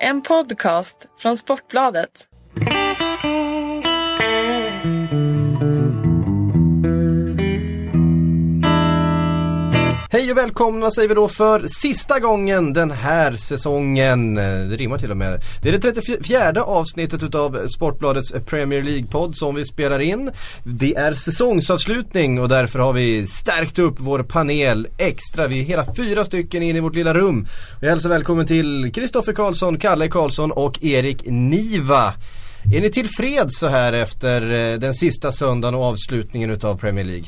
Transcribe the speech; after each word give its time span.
En 0.00 0.22
podcast 0.22 1.06
från 1.18 1.36
Sportbladet. 1.36 2.28
Hej 10.10 10.30
och 10.30 10.36
välkomna 10.38 10.90
säger 10.90 11.08
vi 11.08 11.14
då 11.14 11.28
för 11.28 11.66
sista 11.66 12.20
gången 12.20 12.72
den 12.72 12.90
här 12.90 13.32
säsongen. 13.32 14.34
Det 14.34 14.76
rimmar 14.76 14.98
till 14.98 15.10
och 15.10 15.16
med. 15.16 15.40
Det 15.62 15.68
är 15.68 15.72
det 15.72 15.92
34 15.92 16.62
avsnittet 16.62 17.22
utav 17.22 17.66
Sportbladets 17.68 18.32
Premier 18.46 18.82
League-podd 18.82 19.34
som 19.34 19.54
vi 19.54 19.64
spelar 19.64 20.00
in. 20.00 20.30
Det 20.64 20.94
är 20.94 21.14
säsongsavslutning 21.14 22.40
och 22.40 22.48
därför 22.48 22.78
har 22.78 22.92
vi 22.92 23.26
stärkt 23.26 23.78
upp 23.78 23.94
vår 23.98 24.22
panel 24.22 24.88
extra. 24.98 25.46
Vi 25.46 25.60
är 25.60 25.64
hela 25.64 25.86
fyra 25.96 26.24
stycken 26.24 26.62
in 26.62 26.76
i 26.76 26.80
vårt 26.80 26.94
lilla 26.94 27.14
rum. 27.14 27.46
Jag 27.80 27.88
hälsar 27.88 28.10
välkommen 28.10 28.46
till 28.46 28.92
Kristoffer 28.94 29.32
Karlsson, 29.32 29.78
Kalle 29.78 30.08
Karlsson 30.08 30.50
och 30.50 30.84
Erik 30.84 31.22
Niva. 31.26 32.14
Är 32.74 32.80
ni 32.80 32.90
tillfreds 32.90 33.58
så 33.58 33.66
här 33.66 33.92
efter 33.92 34.72
eh, 34.72 34.78
den 34.78 34.94
sista 34.94 35.32
söndagen 35.32 35.74
och 35.74 35.84
avslutningen 35.84 36.50
utav 36.50 36.76
Premier 36.76 37.04
League? 37.04 37.26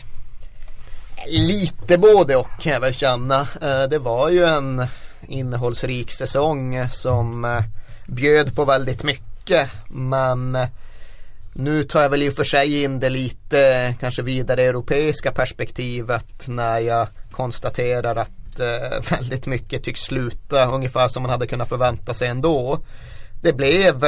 Lite 1.26 1.98
både 1.98 2.36
och 2.36 2.48
kan 2.60 2.72
jag 2.72 2.80
väl 2.80 2.94
känna. 2.94 3.40
Eh, 3.40 3.82
det 3.82 3.98
var 3.98 4.28
ju 4.28 4.44
en 4.44 4.86
innehållsrik 5.28 6.12
säsong 6.12 6.88
som 6.90 7.44
eh, 7.44 7.62
bjöd 8.06 8.56
på 8.56 8.64
väldigt 8.64 9.04
mycket. 9.04 9.70
Men 9.88 10.54
eh, 10.54 10.68
nu 11.52 11.82
tar 11.82 12.02
jag 12.02 12.10
väl 12.10 12.22
i 12.22 12.28
och 12.28 12.34
för 12.34 12.44
sig 12.44 12.82
in 12.82 13.00
det 13.00 13.08
lite 13.08 13.94
kanske 14.00 14.22
vidare 14.22 14.62
europeiska 14.62 15.32
perspektivet 15.32 16.48
när 16.48 16.78
jag 16.78 17.08
konstaterar 17.30 18.16
att 18.16 18.30
väldigt 19.10 19.46
mycket 19.46 19.84
tycks 19.84 20.00
sluta 20.00 20.64
ungefär 20.64 21.08
som 21.08 21.22
man 21.22 21.30
hade 21.30 21.46
kunnat 21.46 21.68
förvänta 21.68 22.14
sig 22.14 22.28
ändå. 22.28 22.80
Det 23.42 23.52
blev 23.52 24.04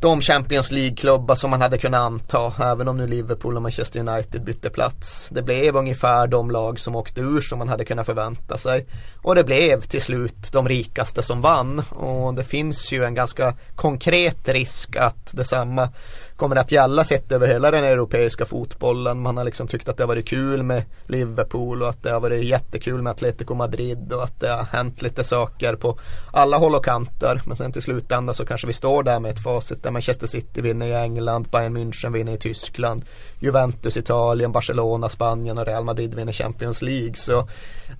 de 0.00 0.20
Champions 0.20 0.70
League-klubbar 0.70 1.34
som 1.34 1.50
man 1.50 1.60
hade 1.60 1.78
kunnat 1.78 2.00
anta. 2.00 2.52
Även 2.60 2.88
om 2.88 2.96
nu 2.96 3.06
Liverpool 3.06 3.56
och 3.56 3.62
Manchester 3.62 4.00
United 4.00 4.44
bytte 4.44 4.70
plats. 4.70 5.28
Det 5.32 5.42
blev 5.42 5.76
ungefär 5.76 6.26
de 6.26 6.50
lag 6.50 6.80
som 6.80 6.96
åkte 6.96 7.20
ur 7.20 7.40
som 7.40 7.58
man 7.58 7.68
hade 7.68 7.84
kunnat 7.84 8.06
förvänta 8.06 8.58
sig. 8.58 8.86
Och 9.22 9.34
det 9.34 9.44
blev 9.44 9.80
till 9.80 10.02
slut 10.02 10.52
de 10.52 10.68
rikaste 10.68 11.22
som 11.22 11.40
vann. 11.40 11.82
Och 11.90 12.34
det 12.34 12.44
finns 12.44 12.92
ju 12.92 13.04
en 13.04 13.14
ganska 13.14 13.54
konkret 13.74 14.48
risk 14.48 14.96
att 14.96 15.30
detsamma 15.32 15.88
kommer 16.36 16.56
att 16.56 16.72
gälla 16.72 17.04
sett 17.04 17.32
över 17.32 17.46
hela 17.46 17.70
den 17.70 17.84
europeiska 17.84 18.44
fotbollen. 18.44 19.20
Man 19.20 19.36
har 19.36 19.44
liksom 19.44 19.68
tyckt 19.68 19.88
att 19.88 19.96
det 19.96 20.02
har 20.02 20.08
varit 20.08 20.28
kul 20.28 20.62
med 20.62 20.82
Liverpool 21.06 21.82
och 21.82 21.88
att 21.88 22.02
det 22.02 22.10
har 22.10 22.20
varit 22.20 22.44
jättekul 22.44 23.02
med 23.02 23.10
Atletico 23.10 23.54
Madrid 23.54 24.12
och 24.12 24.22
att 24.22 24.40
det 24.40 24.48
har 24.48 24.64
hänt 24.64 25.02
lite 25.02 25.24
saker 25.24 25.76
på 25.76 25.98
alla 26.32 26.56
håll 26.56 26.74
och 26.74 26.84
kanter. 26.84 27.42
Men 27.46 27.56
sen 27.56 27.72
till 27.72 27.82
slutändan 27.82 28.34
så 28.34 28.46
kanske 28.46 28.66
vi 28.66 28.72
står 28.72 29.02
där 29.02 29.20
med 29.20 29.30
ett 29.30 29.42
facit 29.42 29.82
där 29.82 29.90
Manchester 29.90 30.26
City 30.26 30.60
vinner 30.60 30.86
i 30.86 30.94
England, 30.94 31.48
Bayern 31.50 31.76
München 31.76 32.12
vinner 32.12 32.32
i 32.32 32.38
Tyskland, 32.38 33.04
Juventus 33.38 33.96
Italien, 33.96 34.52
Barcelona 34.52 35.08
Spanien 35.08 35.58
och 35.58 35.66
Real 35.66 35.84
Madrid 35.84 36.14
vinner 36.14 36.32
Champions 36.32 36.82
League. 36.82 37.14
Så 37.14 37.38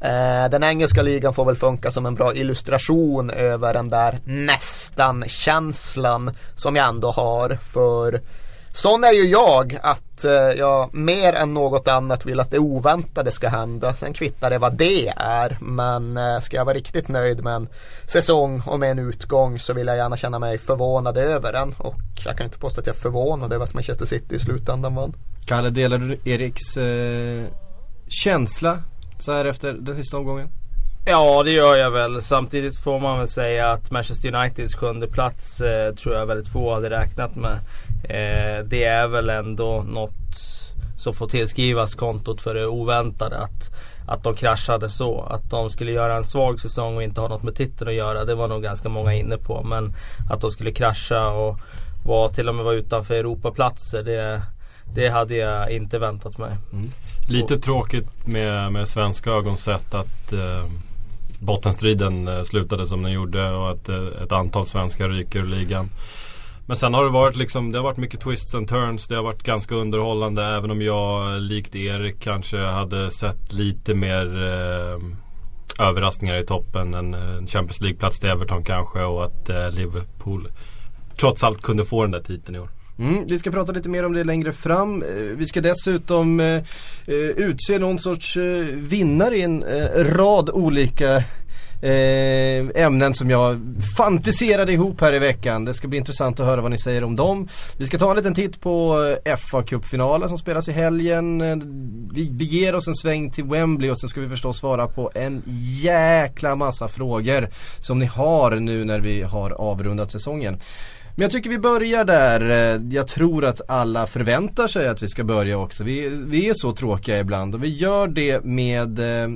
eh, 0.01 0.49
den 0.51 0.63
engelska 0.63 1.03
ligan 1.03 1.35
får 1.35 1.45
väl 1.45 1.57
funka 1.57 1.91
som 1.91 2.07
en 2.07 2.15
bra 2.15 2.35
illustration 2.35 3.31
över 3.31 3.75
den 3.75 3.91
där 3.91 4.19
nästan-känslan 4.25 6.31
som 6.55 6.77
jag 6.77 6.89
ändå 6.89 7.11
har 7.11 7.59
för 7.63 8.21
Sån 8.77 9.05
är 9.05 9.13
ju 9.13 9.29
jag 9.29 9.79
att 9.83 10.25
eh, 10.25 10.33
jag 10.33 10.95
mer 10.95 11.33
än 11.33 11.55
något 11.55 11.89
annat 11.89 12.27
vill 12.27 12.41
att 12.41 12.51
det 12.51 12.59
oväntade 12.59 13.31
ska 13.31 13.49
hända. 13.49 13.95
Sen 13.95 14.13
kvittar 14.13 14.51
det 14.51 14.59
vad 14.59 14.75
det 14.75 15.09
är. 15.17 15.59
Men 15.61 16.17
eh, 16.17 16.41
ska 16.41 16.57
jag 16.57 16.65
vara 16.65 16.77
riktigt 16.77 17.09
nöjd 17.09 17.45
med 17.45 17.55
en 17.55 17.69
säsong 18.07 18.63
och 18.67 18.81
med 18.81 18.91
en 18.91 18.99
utgång 18.99 19.59
så 19.59 19.73
vill 19.73 19.87
jag 19.87 19.97
gärna 19.97 20.17
känna 20.17 20.39
mig 20.39 20.59
förvånad 20.59 21.17
över 21.17 21.53
den. 21.53 21.75
Och 21.79 22.01
jag 22.25 22.37
kan 22.37 22.45
inte 22.45 22.59
påstå 22.59 22.81
att 22.81 22.87
jag 22.87 22.97
är 22.97 23.01
förvånad 23.01 23.53
över 23.53 23.65
att 23.65 23.75
Manchester 23.75 24.07
City 24.07 24.35
i 24.35 24.39
slutändan 24.39 24.95
vann. 24.95 25.13
Kalle, 25.47 25.71
delar 25.71 25.99
du 25.99 26.31
Eriks 26.31 26.77
eh, 26.77 27.47
känsla 28.09 28.79
så 29.19 29.33
här 29.33 29.45
efter 29.45 29.73
den 29.73 29.97
sista 29.97 30.17
omgången? 30.17 30.49
Ja 31.09 31.43
det 31.43 31.51
gör 31.51 31.77
jag 31.77 31.91
väl. 31.91 32.23
Samtidigt 32.23 32.79
får 32.79 33.01
man 33.01 33.19
väl 33.19 33.29
säga 33.29 33.71
att 33.71 33.91
Manchester 33.91 34.35
Uniteds 34.35 34.75
sjunde 34.75 35.07
plats 35.07 35.61
eh, 35.61 35.95
tror 35.95 36.15
jag 36.15 36.27
väldigt 36.27 36.53
få 36.53 36.75
hade 36.75 36.91
räknat 36.91 37.37
med. 37.37 37.59
Eh, 38.05 38.65
det 38.65 38.85
är 38.85 39.09
väl 39.09 39.31
ändå 39.31 39.83
något 39.83 40.13
som 40.97 41.15
får 41.15 41.27
tillskrivas 41.27 41.95
kontot 41.95 42.41
för 42.41 42.55
det 42.55 42.67
oväntade. 42.67 43.39
Att, 43.39 43.71
att 44.07 44.25
de 44.25 44.35
kraschade 44.35 44.91
så. 44.91 45.21
Att 45.21 45.51
de 45.51 45.71
skulle 45.71 45.93
göra 45.93 46.17
en 46.17 46.25
svag 46.25 46.61
säsong 46.61 46.97
och 46.97 47.03
inte 47.03 47.21
ha 47.21 47.29
något 47.29 47.43
med 47.43 47.55
titeln 47.55 47.91
att 47.91 47.97
göra. 47.97 48.25
Det 48.25 48.35
var 48.35 48.49
nog 48.49 48.63
ganska 48.63 48.89
många 48.89 49.15
inne 49.15 49.37
på. 49.37 49.63
Men 49.63 49.95
att 50.31 50.41
de 50.41 50.51
skulle 50.51 50.73
krascha 50.73 51.29
och 51.29 51.61
var, 52.05 52.29
till 52.29 52.49
och 52.49 52.55
med 52.55 52.65
vara 52.65 52.75
utanför 52.75 53.15
Europaplatser. 53.15 54.03
Det, 54.03 54.43
det 54.95 55.09
hade 55.09 55.37
jag 55.37 55.71
inte 55.71 55.99
väntat 55.99 56.39
mig. 56.39 56.57
Mm. 56.73 56.91
Lite 57.29 57.59
tråkigt 57.59 58.27
med, 58.27 58.73
med 58.73 58.89
svenska 58.89 59.31
ögon 59.31 59.57
sett 59.57 59.95
att 59.95 60.33
eh, 60.33 60.65
bottenstriden 61.39 62.29
eh, 62.29 62.43
slutade 62.43 62.87
som 62.87 63.03
den 63.03 63.13
gjorde 63.13 63.51
och 63.51 63.71
att 63.71 63.89
eh, 63.89 64.07
ett 64.23 64.33
antal 64.33 64.67
svenskar 64.67 65.09
ryker 65.09 65.39
ur 65.39 65.47
ligan. 65.47 65.91
Men 66.69 66.77
sen 66.77 66.95
har 66.95 67.05
det 67.05 67.11
varit 67.11 67.37
liksom, 67.37 67.73
det 67.73 67.79
har 67.79 67.83
varit 67.83 67.97
mycket 67.97 68.21
twists 68.21 68.55
and 68.55 68.69
turns. 68.69 69.09
Det 69.09 69.17
har 69.17 69.23
varit 69.23 69.43
ganska 69.43 69.75
underhållande 69.75 70.45
även 70.45 70.71
om 70.71 70.83
jag 70.83 71.41
likt 71.41 71.77
er 71.77 72.15
kanske 72.21 72.59
hade 72.59 73.11
sett 73.11 73.53
lite 73.53 73.95
mer 73.95 74.27
eh, 74.43 74.99
överraskningar 75.89 76.37
i 76.37 76.47
toppen. 76.47 76.95
En, 76.95 77.15
eh, 77.15 77.37
en 77.37 77.47
Champions 77.47 77.81
League-plats 77.81 78.21
till 78.21 78.31
Everton 78.31 78.65
kanske 78.65 79.03
och 79.03 79.25
att 79.25 79.49
eh, 79.49 79.71
Liverpool 79.71 80.49
trots 81.17 81.45
allt 81.45 81.63
kunde 81.63 81.85
få 81.85 82.03
den 82.03 82.11
där 82.11 82.21
titeln 82.21 82.57
i 82.57 82.59
år. 82.59 82.69
Mm, 82.99 83.27
vi 83.27 83.39
ska 83.39 83.51
prata 83.51 83.73
lite 83.73 83.89
mer 83.89 84.05
om 84.05 84.13
det 84.13 84.25
längre 84.25 84.53
fram. 84.53 85.03
Eh, 85.03 85.09
vi 85.13 85.47
ska 85.47 85.61
dessutom 85.61 86.41
eh, 86.41 86.63
eh, 87.07 87.15
utse 87.37 87.79
någon 87.79 87.99
sorts 87.99 88.37
eh, 88.37 88.65
vinnare 88.75 89.37
i 89.37 89.43
en 89.43 89.63
eh, 89.63 90.05
rad 90.05 90.51
olika 90.51 91.25
eh, 91.83 92.83
ämnen 92.85 93.15
som 93.15 93.31
jag 93.31 93.61
fantiserade 93.97 94.73
ihop 94.73 95.01
här 95.01 95.13
i 95.13 95.19
veckan. 95.19 95.65
Det 95.65 95.75
ska 95.75 95.89
bli 95.89 95.99
intressant 95.99 96.41
att 96.41 96.47
höra 96.47 96.61
vad 96.61 96.71
ni 96.71 96.79
säger 96.79 97.05
om 97.05 97.17
dem. 97.17 97.49
Vi 97.79 97.87
ska 97.87 97.99
ta 97.99 98.11
en 98.11 98.17
liten 98.17 98.35
titt 98.35 98.61
på 98.61 99.05
eh, 99.25 99.37
fa 99.37 99.63
kuppfinalen 99.63 100.29
som 100.29 100.39
spelas 100.39 100.69
i 100.69 100.73
helgen. 100.73 101.41
Eh, 101.41 101.57
vi 102.15 102.31
beger 102.31 102.75
oss 102.75 102.89
en 102.89 102.95
sväng 102.95 103.31
till 103.31 103.45
Wembley 103.45 103.91
och 103.91 104.01
sen 104.01 104.09
ska 104.09 104.21
vi 104.21 104.29
förstås 104.29 104.59
svara 104.59 104.87
på 104.87 105.11
en 105.15 105.43
jäkla 105.83 106.57
massa 106.57 106.89
frågor 106.89 107.49
som 107.81 107.99
ni 107.99 108.07
har 108.07 108.51
nu 108.51 108.85
när 108.85 109.01
vi 109.01 109.23
har 109.23 109.51
avrundat 109.51 110.11
säsongen. 110.11 110.59
Men 111.17 111.23
jag 111.23 111.31
tycker 111.31 111.51
vi 111.51 111.59
börjar 111.59 112.05
där. 112.05 112.41
Eh, 112.51 112.81
jag 112.91 113.09
tror 113.09 113.45
att 113.45 113.71
alla 113.71 114.07
förväntar 114.07 114.69
sig 114.69 114.89
att 114.89 115.03
vi 115.03 115.09
ska 115.09 115.25
börja 115.25 115.59
också. 115.59 115.85
Vi, 115.85 116.09
vi 116.09 116.49
är 116.49 116.55
så 116.55 116.73
tråkiga 116.73 117.21
ibland 117.21 117.55
och 117.55 117.65
vi 117.65 117.69
gör 117.69 118.09
det 118.09 118.45
med 118.45 118.99
eh, 118.99 119.29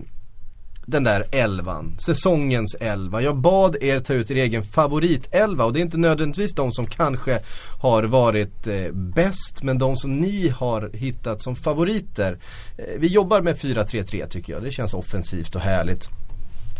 den 0.86 1.04
där 1.04 1.24
elvan, 1.32 1.94
säsongens 1.98 2.76
elva. 2.80 3.22
Jag 3.22 3.36
bad 3.36 3.76
er 3.80 3.98
ta 3.98 4.14
ut 4.14 4.30
er 4.30 4.36
egen 4.36 4.62
favoritelva 4.62 5.64
och 5.64 5.72
det 5.72 5.80
är 5.80 5.82
inte 5.82 5.96
nödvändigtvis 5.96 6.54
de 6.54 6.72
som 6.72 6.86
kanske 6.86 7.40
har 7.80 8.02
varit 8.02 8.66
eh, 8.66 8.92
bäst 8.92 9.62
men 9.62 9.78
de 9.78 9.96
som 9.96 10.16
ni 10.16 10.48
har 10.48 10.90
hittat 10.92 11.42
som 11.42 11.56
favoriter. 11.56 12.38
Eh, 12.78 12.84
vi 12.98 13.06
jobbar 13.06 13.40
med 13.40 13.56
4-3-3 13.56 14.26
tycker 14.26 14.52
jag, 14.52 14.62
det 14.62 14.70
känns 14.70 14.94
offensivt 14.94 15.54
och 15.54 15.60
härligt. 15.60 16.10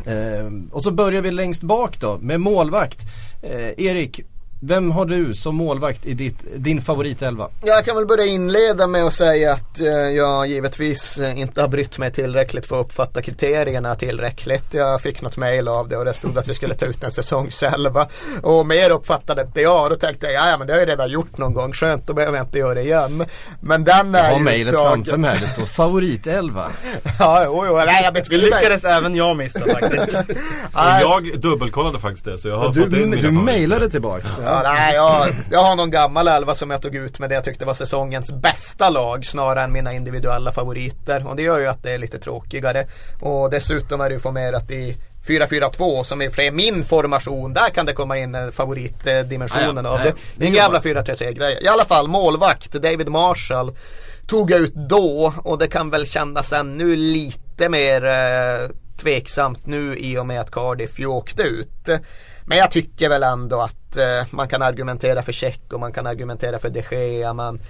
Eh, 0.04 0.52
och 0.70 0.82
så 0.82 0.90
börjar 0.90 1.22
vi 1.22 1.30
längst 1.30 1.62
bak 1.62 2.00
då 2.00 2.18
med 2.18 2.40
målvakt. 2.40 3.06
Eh, 3.42 3.84
Erik, 3.86 4.20
vem 4.62 4.90
har 4.90 5.04
du 5.04 5.34
som 5.34 5.54
målvakt 5.54 6.06
i 6.06 6.14
ditt, 6.14 6.44
din 6.56 6.82
favoritelva? 6.82 7.48
Jag 7.64 7.84
kan 7.84 7.96
väl 7.96 8.06
börja 8.06 8.26
inleda 8.26 8.86
med 8.86 9.04
att 9.04 9.14
säga 9.14 9.52
att 9.52 9.80
eh, 9.80 9.88
jag 9.88 10.46
givetvis 10.46 11.18
eh, 11.18 11.38
inte 11.38 11.60
har 11.60 11.68
brytt 11.68 11.98
mig 11.98 12.12
tillräckligt 12.12 12.66
för 12.66 12.80
att 12.80 12.86
uppfatta 12.86 13.22
kriterierna 13.22 13.94
tillräckligt. 13.94 14.74
Jag 14.74 15.00
fick 15.00 15.22
något 15.22 15.36
mail 15.36 15.68
av 15.68 15.88
det 15.88 15.96
och 15.96 16.04
det 16.04 16.12
stod 16.12 16.38
att 16.38 16.48
vi 16.48 16.54
skulle 16.54 16.74
ta 16.74 16.86
ut 16.86 17.04
en 17.04 17.10
säsongselva. 17.10 18.08
Och 18.42 18.66
mer 18.66 18.90
uppfattade 18.90 19.42
inte 19.42 19.60
jag. 19.60 19.90
Då 19.90 19.96
tänkte 19.96 20.26
jag, 20.26 20.50
ja 20.50 20.56
men 20.56 20.66
det 20.66 20.72
har 20.72 20.80
jag 20.80 20.88
redan 20.88 21.10
gjort 21.10 21.38
någon 21.38 21.54
gång. 21.54 21.72
Skönt, 21.72 22.06
då 22.06 22.12
behöver 22.12 22.38
jag 22.38 22.46
inte 22.46 22.58
göra 22.58 22.74
det 22.74 22.82
igen. 22.82 23.24
Men 23.60 23.84
den 23.84 24.14
är 24.14 24.24
Jag 24.24 24.32
har 24.32 24.40
mejlet 24.40 24.74
framför 24.74 25.16
mig, 25.16 25.38
det 25.40 25.48
står 25.48 25.64
favoritelva. 25.64 26.66
ja, 27.18 27.42
jo, 27.44 27.64
jo, 27.66 27.76
nej 27.76 28.00
jag 28.04 28.14
betvivlar. 28.14 28.60
lyckades 28.60 28.84
även 28.84 29.14
jag 29.14 29.36
missa 29.36 29.60
faktiskt. 29.60 30.12
jag 30.74 31.40
dubbelkollade 31.40 31.98
faktiskt 31.98 32.24
det 32.24 32.38
så 32.38 32.48
jag 32.48 32.56
har 32.56 32.64
ja, 32.64 32.72
fått 32.72 32.90
du, 32.90 33.02
in 33.02 33.10
Du 33.10 33.30
mejlade 33.30 33.90
tillbaks. 33.90 34.38
Ja, 34.44 34.49
nej, 34.64 34.94
jag, 34.94 35.34
jag 35.50 35.60
har 35.60 35.76
någon 35.76 35.90
gammal 35.90 36.28
elva 36.28 36.54
som 36.54 36.70
jag 36.70 36.82
tog 36.82 36.94
ut 36.94 37.18
med 37.18 37.30
det 37.30 37.34
jag 37.34 37.44
tyckte 37.44 37.64
var 37.64 37.74
säsongens 37.74 38.32
bästa 38.32 38.90
lag 38.90 39.26
snarare 39.26 39.64
än 39.64 39.72
mina 39.72 39.92
individuella 39.92 40.52
favoriter. 40.52 41.26
Och 41.26 41.36
det 41.36 41.42
gör 41.42 41.58
ju 41.58 41.66
att 41.66 41.82
det 41.82 41.90
är 41.90 41.98
lite 41.98 42.18
tråkigare. 42.18 42.86
Och 43.20 43.50
dessutom 43.50 44.00
är 44.00 44.08
det 44.08 44.14
ju 44.14 44.20
formerat 44.20 44.70
i 44.70 44.96
4-4-2 45.26 46.02
som 46.02 46.22
är 46.22 46.50
min 46.50 46.84
formation. 46.84 47.52
Där 47.52 47.70
kan 47.70 47.86
det 47.86 47.92
komma 47.92 48.18
in 48.18 48.52
favoritdimensionen 48.52 49.86
ah, 49.86 49.88
ja. 49.88 49.94
av 49.94 50.04
det. 50.04 50.14
Det 50.36 50.44
är 50.44 50.48
en 50.48 50.54
jävla 50.54 50.80
4-3-3 50.80 51.32
grej. 51.32 51.58
I 51.62 51.68
alla 51.68 51.84
fall 51.84 52.08
målvakt 52.08 52.72
David 52.72 53.08
Marshall 53.08 53.72
tog 54.26 54.50
jag 54.50 54.60
ut 54.60 54.74
då 54.74 55.32
och 55.44 55.58
det 55.58 55.66
kan 55.66 55.90
väl 55.90 56.06
kännas 56.06 56.52
ännu 56.52 56.96
lite 56.96 57.68
mer 57.68 58.04
eh, 58.04 58.70
tveksamt 59.00 59.66
nu 59.66 59.96
i 59.98 60.18
och 60.18 60.26
med 60.26 60.40
att 60.40 60.50
Cardiff 60.50 60.98
ju 60.98 61.06
åkte 61.06 61.42
ut. 61.42 61.88
Men 62.44 62.58
jag 62.58 62.70
tycker 62.70 63.08
väl 63.08 63.22
ändå 63.22 63.60
att 63.60 63.96
eh, 63.96 64.26
man 64.30 64.48
kan 64.48 64.62
argumentera 64.62 65.22
för 65.22 65.32
Check 65.32 65.72
och 65.72 65.80
man 65.80 65.92
kan 65.92 66.06
argumentera 66.06 66.58
för 66.58 66.70
de 66.70 66.82
Gea. 66.90 67.32
Man, 67.32 67.60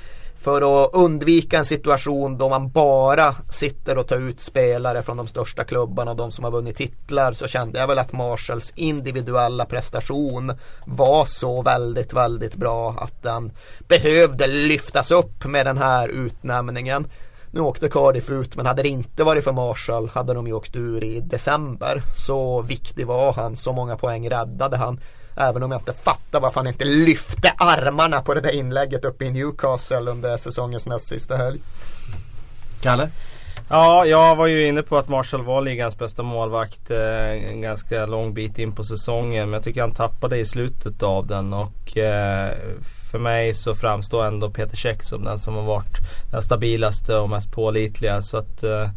för 0.40 0.84
att 0.84 0.94
undvika 0.94 1.58
en 1.58 1.64
situation 1.64 2.38
då 2.38 2.49
man 2.49 2.70
bara 2.70 3.34
sitter 3.50 3.99
och 3.99 4.08
tar 4.08 4.17
ut 4.17 4.40
spelare 4.40 5.02
från 5.02 5.17
de 5.17 5.26
största 5.26 5.64
klubbarna 5.64 6.11
och 6.11 6.17
de 6.17 6.31
som 6.31 6.44
har 6.44 6.50
vunnit 6.50 6.76
titlar 6.76 7.32
så 7.32 7.46
kände 7.46 7.78
jag 7.78 7.87
väl 7.87 7.99
att 7.99 8.12
Marshalls 8.12 8.72
individuella 8.76 9.64
prestation 9.64 10.52
var 10.87 11.25
så 11.25 11.62
väldigt, 11.62 12.12
väldigt 12.12 12.55
bra 12.55 12.94
att 12.99 13.22
den 13.22 13.52
behövde 13.88 14.46
lyftas 14.46 15.11
upp 15.11 15.44
med 15.44 15.67
den 15.67 15.78
här 15.78 16.08
utnämningen. 16.08 17.06
Nu 17.52 17.61
åkte 17.61 17.88
Cardiff 17.88 18.31
ut 18.31 18.56
men 18.56 18.67
hade 18.67 18.82
det 18.82 18.88
inte 18.88 19.25
varit 19.25 19.44
för 19.44 19.52
Marshall 19.52 20.08
hade 20.08 20.35
de 20.35 20.47
ju 20.47 20.52
åkt 20.52 20.76
ur 20.76 21.05
i 21.05 21.20
december. 21.20 22.02
Så 22.14 22.62
viktig 22.62 23.06
var 23.06 23.32
han, 23.32 23.56
så 23.56 23.73
många 23.73 23.97
poäng 23.97 24.31
räddade 24.31 24.76
han. 24.76 25.00
Även 25.37 25.62
om 25.62 25.70
jag 25.70 25.81
inte 25.81 25.93
fattar 25.93 26.41
varför 26.41 26.61
han 26.61 26.67
inte 26.67 26.85
lyfte 26.85 27.52
armarna 27.56 28.20
på 28.23 28.35
det 28.35 28.41
där 28.41 28.52
inlägget 28.52 29.05
uppe 29.05 29.25
i 29.25 29.31
Newcastle 29.31 30.11
under 30.11 30.37
säsongens 30.37 30.87
näst 30.87 31.08
sista 31.08 31.37
helg. 31.37 31.61
Kalle? 32.81 33.11
Ja, 33.72 34.06
jag 34.06 34.37
var 34.37 34.46
ju 34.46 34.67
inne 34.67 34.82
på 34.82 34.96
att 34.96 35.08
Marshall 35.08 35.43
var 35.43 35.61
ligans 35.62 35.99
bästa 35.99 36.22
målvakt 36.22 36.90
eh, 36.90 37.31
en 37.31 37.61
ganska 37.61 38.06
lång 38.06 38.34
bit 38.34 38.58
in 38.58 38.72
på 38.72 38.84
säsongen. 38.84 39.50
Men 39.50 39.52
jag 39.52 39.64
tycker 39.64 39.81
han 39.81 39.94
tappade 39.94 40.38
i 40.38 40.44
slutet 40.44 41.02
av 41.02 41.26
den 41.26 41.52
och 41.52 41.96
eh, 41.96 42.50
för 43.11 43.19
mig 43.19 43.55
så 43.55 43.75
framstår 43.75 44.25
ändå 44.25 44.50
Peter 44.50 44.76
Käck 44.76 45.02
som 45.02 45.25
den 45.25 45.38
som 45.38 45.55
har 45.55 45.62
varit 45.62 45.99
den 46.31 46.43
stabilaste 46.43 47.17
och 47.17 47.31
mest 47.31 47.52
pålitliga. 47.52 48.22
Så 48.22 48.37
att 48.38 48.62
eh, 48.62 48.88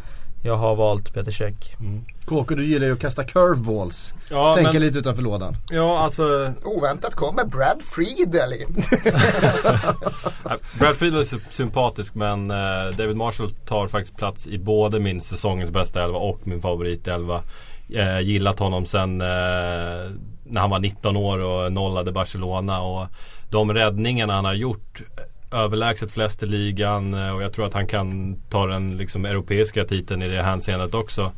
jag 0.43 0.57
har 0.57 0.75
valt 0.75 1.13
Peter 1.13 1.31
Käck. 1.31 1.75
Mm. 1.79 2.05
KK 2.25 2.55
du 2.55 2.65
gillar 2.65 2.87
ju 2.87 2.93
att 2.93 2.99
kasta 2.99 3.23
curveballs. 3.23 4.13
Ja, 4.29 4.53
Tänka 4.55 4.71
men, 4.73 4.81
lite 4.81 4.99
utanför 4.99 5.23
lådan. 5.23 5.57
ja 5.69 5.99
alltså 5.99 6.53
Oväntat 6.63 7.15
kommer 7.15 7.45
Brad 7.45 7.81
Friedel 7.81 8.53
in. 8.53 8.75
Brad 10.79 10.95
Friedel 10.95 11.19
är 11.21 11.25
sy- 11.25 11.37
sympatisk 11.51 12.15
men 12.15 12.51
eh, 12.51 12.97
David 12.97 13.15
Marshall 13.17 13.49
tar 13.49 13.87
faktiskt 13.87 14.17
plats 14.17 14.47
i 14.47 14.57
både 14.57 14.99
min 14.99 15.21
säsongens 15.21 15.71
bästa 15.71 16.03
elva 16.03 16.17
och 16.17 16.39
min 16.47 16.61
favoritelva. 16.61 17.41
Eh, 17.89 18.19
gillat 18.19 18.59
honom 18.59 18.85
sen 18.85 19.21
eh, 19.21 19.27
när 20.45 20.61
han 20.61 20.69
var 20.69 20.79
19 20.79 21.17
år 21.17 21.39
och 21.39 21.71
nollade 21.73 22.11
Barcelona 22.11 22.81
och 22.81 23.07
de 23.49 23.73
räddningarna 23.73 24.33
han 24.33 24.45
har 24.45 24.53
gjort 24.53 25.01
överlägset 25.53 26.11
flest 26.11 26.43
i 26.43 26.45
ligan 26.45 27.13
eh, 27.13 27.35
och 27.35 27.43
jag 27.43 27.53
tror 27.53 27.65
att 27.65 27.73
han 27.73 27.87
kan 27.87 28.35
ta 28.49 28.67
den 28.67 28.97
liksom, 28.97 29.25
europeiska 29.25 29.85
titeln 29.85 30.21
i 30.21 30.27
det 30.27 30.41
hänseendet 30.41 30.93
också. 30.93 31.31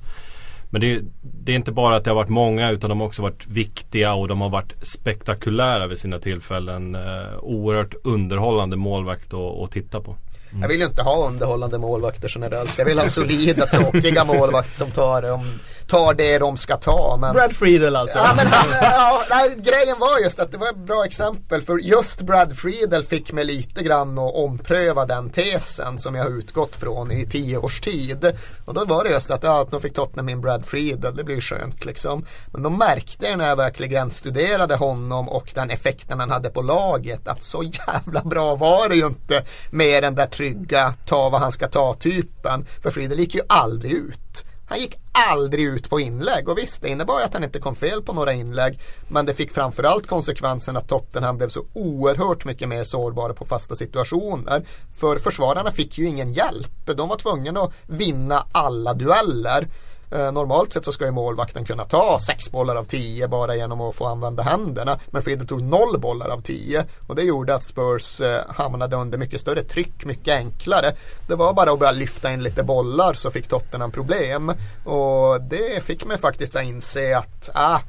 Men 0.69 0.81
det 0.81 0.95
är, 0.95 1.01
det 1.21 1.51
är 1.51 1.55
inte 1.55 1.71
bara 1.71 1.95
att 1.95 2.03
det 2.03 2.09
har 2.09 2.15
varit 2.15 2.29
många 2.29 2.71
utan 2.71 2.89
de 2.89 2.99
har 2.99 3.07
också 3.07 3.21
varit 3.21 3.47
viktiga 3.47 4.13
och 4.13 4.27
de 4.27 4.41
har 4.41 4.49
varit 4.49 4.87
spektakulära 4.87 5.87
vid 5.87 5.99
sina 5.99 6.19
tillfällen. 6.19 6.95
Eh, 6.95 7.37
oerhört 7.41 7.93
underhållande 8.03 8.75
målvakt 8.77 9.33
att, 9.33 9.63
att 9.63 9.71
titta 9.71 10.01
på. 10.01 10.15
Mm. 10.49 10.61
Jag 10.61 10.69
vill 10.69 10.79
ju 10.79 10.85
inte 10.85 11.01
ha 11.01 11.27
underhållande 11.27 11.77
målvakter 11.77 12.31
generellt. 12.35 12.77
Jag 12.77 12.85
vill 12.85 12.99
ha 12.99 13.09
solida, 13.09 13.65
tråkiga 13.65 14.25
målvakter 14.25 14.75
som 14.75 14.91
tar, 14.91 15.31
om 15.31 15.59
tar 15.87 16.13
det 16.13 16.37
de 16.37 16.57
ska 16.57 16.77
ta. 16.77 17.17
Men... 17.21 17.33
Brad 17.33 17.53
Friedel 17.53 17.95
alltså. 17.95 18.17
Ja, 18.17 18.33
men 18.35 18.47
han, 18.47 18.69
ja, 18.81 19.23
nej, 19.29 19.55
grejen 19.57 19.99
var 19.99 20.19
just 20.19 20.39
att 20.39 20.51
det 20.51 20.57
var 20.57 20.69
ett 20.69 20.77
bra 20.77 21.05
exempel 21.05 21.61
för 21.61 21.77
just 21.77 22.21
Brad 22.21 22.57
Friedel 22.57 23.03
fick 23.03 23.31
mig 23.31 23.43
lite 23.43 23.83
grann 23.83 24.17
att 24.17 24.35
ompröva 24.35 25.05
den 25.05 25.29
tesen 25.29 25.99
som 25.99 26.15
jag 26.15 26.23
har 26.23 26.31
utgått 26.31 26.75
från 26.75 27.11
i 27.11 27.25
tio 27.25 27.57
års 27.57 27.81
tid. 27.81 28.33
Och 28.65 28.73
då 28.73 28.85
var 28.85 29.03
det 29.03 29.09
just 29.09 29.31
att, 29.31 29.43
ja, 29.43 29.61
att 29.61 29.71
de 29.71 29.81
fick 29.81 29.93
Tottenham 29.93 30.29
in 30.29 30.41
Brad 30.41 30.65
Friedel, 30.65 31.15
det 31.15 31.23
blir 31.23 31.41
skönt 31.41 31.85
liksom. 31.85 32.25
Men 32.51 32.63
då 32.63 32.69
märkte 32.69 33.25
jag 33.25 33.37
när 33.37 33.47
jag 33.47 33.55
verkligen 33.55 34.11
studerade 34.11 34.75
honom 34.75 35.29
och 35.29 35.51
den 35.55 35.69
effekten 35.69 36.19
han 36.19 36.31
hade 36.31 36.49
på 36.49 36.61
laget 36.61 37.27
att 37.27 37.43
så 37.43 37.63
jävla 37.63 38.21
bra 38.21 38.55
var 38.55 38.89
det 38.89 38.95
ju 38.95 39.07
inte 39.07 39.43
med 39.71 40.03
den 40.03 40.15
där 40.15 40.25
trygga 40.25 40.93
ta 41.05 41.29
vad 41.29 41.41
han 41.41 41.51
ska 41.51 41.67
ta 41.67 41.93
typen. 41.93 42.65
För 42.83 42.91
Friedel 42.91 43.19
gick 43.19 43.35
ju 43.35 43.41
aldrig 43.47 43.91
ut. 43.91 44.43
Han 44.67 44.79
gick 44.79 44.95
aldrig 45.11 45.65
ut 45.65 45.89
på 45.89 45.99
inlägg 45.99 46.49
och 46.49 46.57
visst 46.57 46.81
det 46.81 46.89
innebar 46.89 47.19
ju 47.19 47.25
att 47.25 47.33
han 47.33 47.43
inte 47.43 47.59
kom 47.59 47.75
fel 47.75 48.01
på 48.01 48.13
några 48.13 48.33
inlägg. 48.33 48.79
Men 49.07 49.25
det 49.25 49.33
fick 49.33 49.51
framförallt 49.51 50.07
konsekvensen 50.07 50.77
att 50.77 50.87
Tottenham 50.87 51.37
blev 51.37 51.49
så 51.49 51.65
oerhört 51.73 52.45
mycket 52.45 52.69
mer 52.69 52.83
sårbara 52.83 53.33
på 53.33 53.45
fasta 53.45 53.75
situationer. 53.75 54.65
För 54.99 55.17
försvararna 55.17 55.71
fick 55.71 55.97
ju 55.97 56.07
ingen 56.07 56.33
hjälp. 56.33 56.97
De 56.97 57.09
var 57.09 57.17
tvungna 57.17 57.61
att 57.61 57.73
vinna 57.87 58.45
alla 58.51 58.93
dueller. 58.93 59.67
Eh, 60.11 60.31
normalt 60.31 60.73
sett 60.73 60.85
så 60.85 60.91
ska 60.91 61.05
ju 61.05 61.11
målvakten 61.11 61.65
kunna 61.65 61.85
ta 61.85 62.19
sex 62.19 62.51
bollar 62.51 62.75
av 62.75 62.83
tio 62.83 63.27
bara 63.27 63.55
genom 63.55 63.81
att 63.81 63.95
få 63.95 64.05
använda 64.05 64.43
händerna. 64.43 64.99
Men 65.07 65.21
Friedel 65.21 65.47
tog 65.47 65.61
noll 65.61 65.99
bollar 65.99 66.29
av 66.29 66.41
tio 66.41 66.85
och 67.07 67.15
det 67.15 67.23
gjorde 67.23 67.55
att 67.55 67.63
Spurs 67.63 68.21
eh, 68.21 68.41
hamnade 68.49 68.95
under 68.95 69.17
mycket 69.17 69.41
större 69.41 69.63
tryck, 69.63 70.05
mycket 70.05 70.37
enklare. 70.37 70.93
Det 71.27 71.35
var 71.35 71.53
bara 71.53 71.71
att 71.71 71.79
börja 71.79 71.91
lyfta 71.91 72.33
in 72.33 72.43
lite 72.43 72.63
bollar 72.63 73.13
så 73.13 73.31
fick 73.31 73.47
Tottenham 73.47 73.91
problem. 73.91 74.49
Och 74.83 75.41
det 75.41 75.83
fick 75.83 76.05
mig 76.05 76.17
faktiskt 76.17 76.55
att 76.55 76.63
inse 76.63 77.17
att 77.17 77.49
ah, 77.53 77.79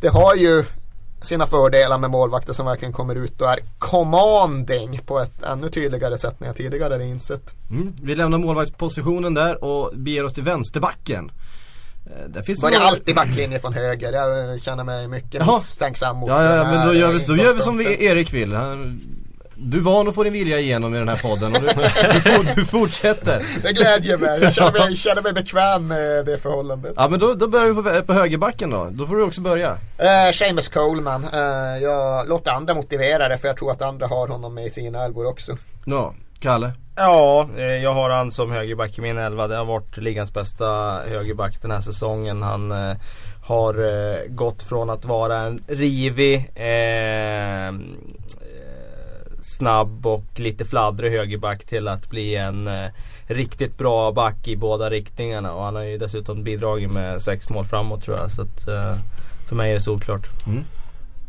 det 0.00 0.08
har 0.08 0.34
ju 0.34 0.64
sina 1.24 1.46
fördelar 1.46 1.98
med 1.98 2.10
målvakter 2.10 2.52
som 2.52 2.66
verkligen 2.66 2.92
kommer 2.92 3.14
ut 3.14 3.40
och 3.40 3.48
är 3.48 3.58
commanding 3.78 5.00
på 5.06 5.20
ett 5.20 5.42
ännu 5.42 5.68
tydligare 5.68 6.18
sätt 6.18 6.40
än 6.40 6.46
jag 6.46 6.56
tidigare 6.56 6.94
hade 6.94 7.04
insett. 7.04 7.54
Mm. 7.70 7.92
Vi 8.02 8.14
lämnar 8.14 8.38
målvaktspositionen 8.38 9.34
där 9.34 9.64
och 9.64 9.92
beger 9.94 10.24
oss 10.24 10.34
till 10.34 10.42
vänsterbacken. 10.42 11.30
Eh, 12.06 12.28
Där 12.28 12.42
finns 12.42 12.60
det 12.60 12.66
Börjar 12.66 12.78
några- 12.78 12.90
alltid 12.90 13.14
backlinje 13.14 13.58
från 13.58 13.74
höger. 13.74 14.12
Jag 14.12 14.60
känner 14.60 14.84
mig 14.84 15.08
mycket 15.08 15.34
Jaha. 15.34 15.54
misstänksam 15.54 16.16
mot 16.16 16.30
Ja, 16.30 16.44
ja, 16.44 16.56
ja 16.56 16.64
men 16.64 16.86
då 16.86 16.94
gör 16.94 17.08
vi, 17.12 17.18
då 17.26 17.36
gör 17.36 17.54
vi 17.54 17.60
som 17.60 17.76
vi, 17.78 18.04
Erik 18.04 18.32
vill. 18.32 18.54
Han, 18.54 19.00
du 19.56 19.78
är 19.78 19.82
van 19.82 20.08
att 20.08 20.14
få 20.14 20.22
din 20.24 20.32
vilja 20.32 20.58
igenom 20.60 20.94
i 20.94 20.98
den 20.98 21.08
här 21.08 21.16
podden 21.16 21.52
och 21.52 21.60
du, 21.60 21.66
du, 21.66 22.54
du 22.54 22.64
fortsätter. 22.64 23.42
Det 23.62 23.72
glädjer 23.72 24.16
mig. 24.16 24.40
Jag 24.42 24.54
känner 24.54 24.86
mig, 24.86 24.96
känner 24.96 25.22
mig 25.22 25.32
bekväm 25.32 25.86
med 25.86 26.26
det 26.26 26.38
förhållandet. 26.38 26.92
Ja 26.96 27.08
men 27.08 27.20
då, 27.20 27.34
då 27.34 27.48
börjar 27.48 27.68
vi 27.68 27.74
på, 27.82 28.02
på 28.06 28.12
högerbacken 28.12 28.70
då. 28.70 28.88
Då 28.90 29.06
får 29.06 29.16
du 29.16 29.22
också 29.22 29.40
börja. 29.40 29.70
Uh, 29.72 30.32
Seamus 30.34 30.68
Coleman. 30.68 31.24
Eh, 31.32 31.40
jag 31.82 32.28
låter 32.28 32.50
andra 32.50 32.74
motivera 32.74 33.28
det 33.28 33.38
för 33.38 33.48
jag 33.48 33.56
tror 33.56 33.70
att 33.70 33.82
andra 33.82 34.06
har 34.06 34.28
honom 34.28 34.54
med 34.54 34.66
i 34.66 34.70
sina 34.70 35.04
älvor 35.04 35.26
också. 35.26 35.56
Ja, 35.84 36.14
Kalle. 36.44 36.72
Ja, 36.96 37.48
eh, 37.56 37.64
jag 37.64 37.94
har 37.94 38.10
han 38.10 38.30
som 38.30 38.52
högerback 38.52 38.98
i 38.98 39.00
min 39.00 39.18
elva. 39.18 39.48
Det 39.48 39.56
har 39.56 39.64
varit 39.64 39.96
ligans 39.96 40.32
bästa 40.34 41.00
högerback 41.08 41.62
den 41.62 41.70
här 41.70 41.80
säsongen. 41.80 42.42
Han 42.42 42.72
eh, 42.72 42.96
har 43.44 43.74
eh, 43.74 44.18
gått 44.28 44.62
från 44.62 44.90
att 44.90 45.04
vara 45.04 45.38
en 45.38 45.62
rivig, 45.66 46.36
eh, 46.54 47.74
snabb 49.42 50.06
och 50.06 50.24
lite 50.40 50.64
fladdrig 50.64 51.10
högerback 51.10 51.64
till 51.64 51.88
att 51.88 52.10
bli 52.10 52.36
en 52.36 52.68
eh, 52.68 52.90
riktigt 53.26 53.78
bra 53.78 54.12
back 54.12 54.48
i 54.48 54.56
båda 54.56 54.90
riktningarna. 54.90 55.52
Och 55.52 55.64
han 55.64 55.74
har 55.74 55.82
ju 55.82 55.98
dessutom 55.98 56.42
bidragit 56.44 56.92
med 56.92 57.22
sex 57.22 57.48
mål 57.48 57.66
framåt 57.66 58.02
tror 58.02 58.16
jag. 58.16 58.30
Så 58.30 58.42
att, 58.42 58.68
eh, 58.68 58.96
för 59.48 59.56
mig 59.56 59.70
är 59.70 59.74
det 59.74 59.80
solklart. 59.80 60.26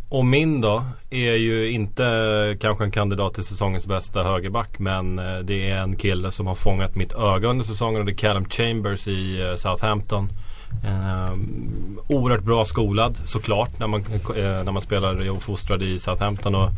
Och 0.09 0.25
min 0.25 0.61
då 0.61 0.83
är 1.09 1.33
ju 1.33 1.71
inte 1.71 2.57
kanske 2.61 2.83
en 2.83 2.91
kandidat 2.91 3.33
till 3.33 3.43
säsongens 3.43 3.87
bästa 3.87 4.23
högerback 4.23 4.79
men 4.79 5.19
eh, 5.19 5.39
det 5.39 5.69
är 5.69 5.77
en 5.77 5.95
kille 5.95 6.31
som 6.31 6.47
har 6.47 6.55
fångat 6.55 6.95
mitt 6.95 7.13
öga 7.13 7.47
under 7.47 7.65
säsongen 7.65 7.99
och 7.99 8.05
det 8.05 8.11
är 8.11 8.15
Callum 8.15 8.49
Chambers 8.49 9.07
i 9.07 9.41
eh, 9.41 9.55
Southampton. 9.55 10.29
Eh, 10.83 11.33
oerhört 12.07 12.43
bra 12.43 12.65
skolad 12.65 13.17
såklart 13.25 13.79
när 13.79 13.87
man, 13.87 14.01
eh, 14.35 14.63
när 14.63 14.71
man 14.71 14.81
spelar 14.81 15.29
och 15.29 15.43
fostrad 15.43 15.81
i 15.83 15.99
Southampton. 15.99 16.55
Och 16.55 16.69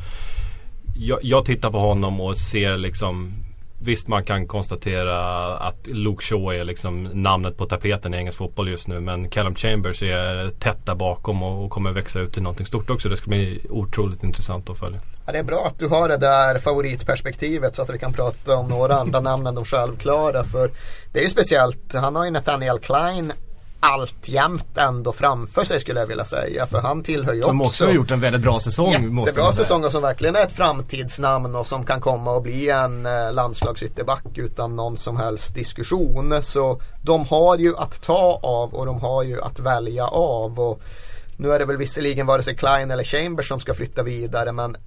jag, 0.97 1.19
jag 1.21 1.45
tittar 1.45 1.71
på 1.71 1.79
honom 1.79 2.21
och 2.21 2.37
ser 2.37 2.77
liksom 2.77 3.33
Visst 3.79 4.07
man 4.07 4.23
kan 4.23 4.47
konstatera 4.47 5.57
att 5.57 5.87
Luke 5.87 6.23
Shaw 6.23 6.59
är 6.59 6.63
liksom 6.63 7.03
namnet 7.03 7.57
på 7.57 7.65
tapeten 7.65 8.13
i 8.13 8.17
engelsk 8.17 8.37
fotboll 8.37 8.69
just 8.69 8.87
nu. 8.87 8.99
Men 8.99 9.29
Callum 9.29 9.55
Chambers 9.55 10.03
är 10.03 10.49
tätt 10.49 10.85
där 10.85 10.95
bakom 10.95 11.43
och, 11.43 11.65
och 11.65 11.71
kommer 11.71 11.91
växa 11.91 12.19
ut 12.19 12.33
till 12.33 12.43
någonting 12.43 12.65
stort 12.65 12.89
också. 12.89 13.09
Det 13.09 13.17
ska 13.17 13.29
bli 13.29 13.61
otroligt 13.69 14.23
intressant 14.23 14.69
att 14.69 14.79
följa. 14.79 14.99
Ja, 15.25 15.31
det 15.31 15.39
är 15.39 15.43
bra 15.43 15.65
att 15.65 15.79
du 15.79 15.87
har 15.87 16.09
det 16.09 16.17
där 16.17 16.59
favoritperspektivet 16.59 17.75
så 17.75 17.81
att 17.81 17.89
vi 17.89 17.99
kan 17.99 18.13
prata 18.13 18.55
om 18.55 18.67
några 18.67 18.95
andra 18.95 19.19
namn 19.19 19.47
än 19.47 19.55
de 19.55 19.65
självklara. 19.65 20.43
För 20.43 20.71
det 21.13 21.19
är 21.19 21.23
ju 21.23 21.29
speciellt. 21.29 21.93
Han 21.93 22.15
har 22.15 22.25
ju 22.25 22.31
Nathaniel 22.31 22.79
Klein 22.79 23.33
alltjämt 23.79 24.77
ändå 24.77 25.11
framför 25.13 25.63
sig 25.63 25.79
skulle 25.79 25.99
jag 25.99 26.07
vilja 26.07 26.25
säga. 26.25 26.65
För 26.65 26.81
han 26.81 27.03
tillhör 27.03 27.33
ju 27.33 27.41
Som 27.41 27.61
också 27.61 27.85
har 27.85 27.91
gjort 27.91 28.11
en 28.11 28.19
väldigt 28.19 28.41
bra 28.41 28.59
säsong. 28.59 28.85
måste 29.13 29.29
Jättebra 29.29 29.43
man 29.43 29.53
säga. 29.53 29.63
säsong 29.65 29.85
och 29.85 29.91
som 29.91 30.01
verkligen 30.01 30.35
är 30.35 30.41
ett 30.43 30.53
framtidsnamn 30.53 31.55
och 31.55 31.67
som 31.67 31.83
kan 31.85 32.01
komma 32.01 32.31
och 32.31 32.41
bli 32.41 32.69
en 32.69 33.05
eh, 33.05 33.33
landslagsytterback 33.33 34.37
utan 34.37 34.75
någon 34.75 34.97
som 34.97 35.17
helst 35.17 35.55
diskussion. 35.55 36.43
Så 36.43 36.81
de 37.03 37.25
har 37.25 37.57
ju 37.57 37.77
att 37.77 38.01
ta 38.01 38.39
av 38.43 38.73
och 38.73 38.85
de 38.85 38.99
har 38.99 39.23
ju 39.23 39.41
att 39.41 39.59
välja 39.59 40.07
av. 40.07 40.59
Och 40.59 40.81
nu 41.37 41.53
är 41.53 41.59
det 41.59 41.65
väl 41.65 41.77
visserligen 41.77 42.25
vare 42.25 42.43
sig 42.43 42.55
Klein 42.55 42.91
eller 42.91 43.03
Chambers 43.03 43.47
som 43.47 43.59
ska 43.59 43.73
flytta 43.73 44.03
vidare 44.03 44.51
men 44.51 44.77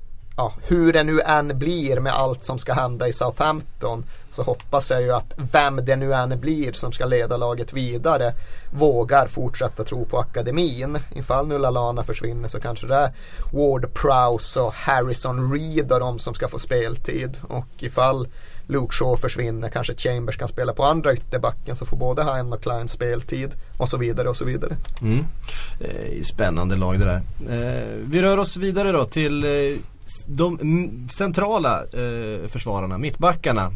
ja, 0.41 0.53
hur 0.69 0.93
det 0.93 1.03
nu 1.03 1.21
än 1.21 1.59
blir 1.59 2.01
med 2.01 2.13
allt 2.13 2.45
som 2.45 2.59
ska 2.59 2.73
hända 2.73 3.09
i 3.09 3.13
Southampton 3.13 4.05
så 4.31 4.43
hoppas 4.43 4.91
jag 4.91 5.03
ju 5.03 5.13
att 5.13 5.35
vem 5.53 5.85
det 5.85 5.97
nu 5.97 6.15
än 6.15 6.41
blir 6.41 6.73
som 6.73 6.93
ska 6.93 7.07
leda 7.07 7.37
laget 7.37 7.73
vidare 7.73 8.35
vågar 8.71 9.27
fortsätta 9.27 9.85
tro 9.85 10.05
på 10.05 10.19
akademin. 10.19 10.99
Ifall 11.15 11.47
nu 11.47 11.59
Lalana 11.59 12.03
försvinner 12.03 12.49
så 12.49 12.61
kanske 12.61 12.87
det 12.87 12.95
är 12.95 13.13
Ward 13.53 13.95
Prowse 13.95 14.61
och 14.61 14.75
Harrison 14.75 15.53
Reed 15.53 15.93
och 15.93 16.01
de 16.01 16.19
som 16.19 16.35
ska 16.35 16.49
få 16.49 16.59
speltid. 16.59 17.39
Och 17.49 17.67
ifall 17.79 18.29
Luke 18.67 18.95
Shaw 18.95 19.17
försvinner, 19.17 19.69
kanske 19.69 19.95
Chambers 19.95 20.37
kan 20.37 20.49
spela 20.49 20.73
på 20.73 20.85
andra 20.85 21.13
ytterbacken 21.13 21.77
så 21.77 21.87
får 21.87 21.97
både 21.97 22.25
Hein 22.25 22.53
och 22.53 22.63
Klein 22.63 22.89
speltid 22.89 23.51
och 23.79 23.89
så 23.89 23.97
vidare 23.97 24.29
och 24.29 24.37
så 24.37 24.45
vidare. 24.45 24.77
Mm. 25.01 25.25
Eh, 25.81 26.23
spännande 26.23 26.77
lag 26.77 26.99
det 26.99 27.05
där. 27.05 27.23
Eh, 27.51 27.97
vi 28.05 28.23
rör 28.23 28.39
oss 28.39 28.57
vidare 28.57 28.93
då 28.93 29.05
till 29.05 29.45
eh, 29.45 29.79
de 30.29 30.59
centrala 31.11 31.83
eh, 31.83 32.49
försvararna, 32.49 32.99
mittbackarna. 32.99 33.73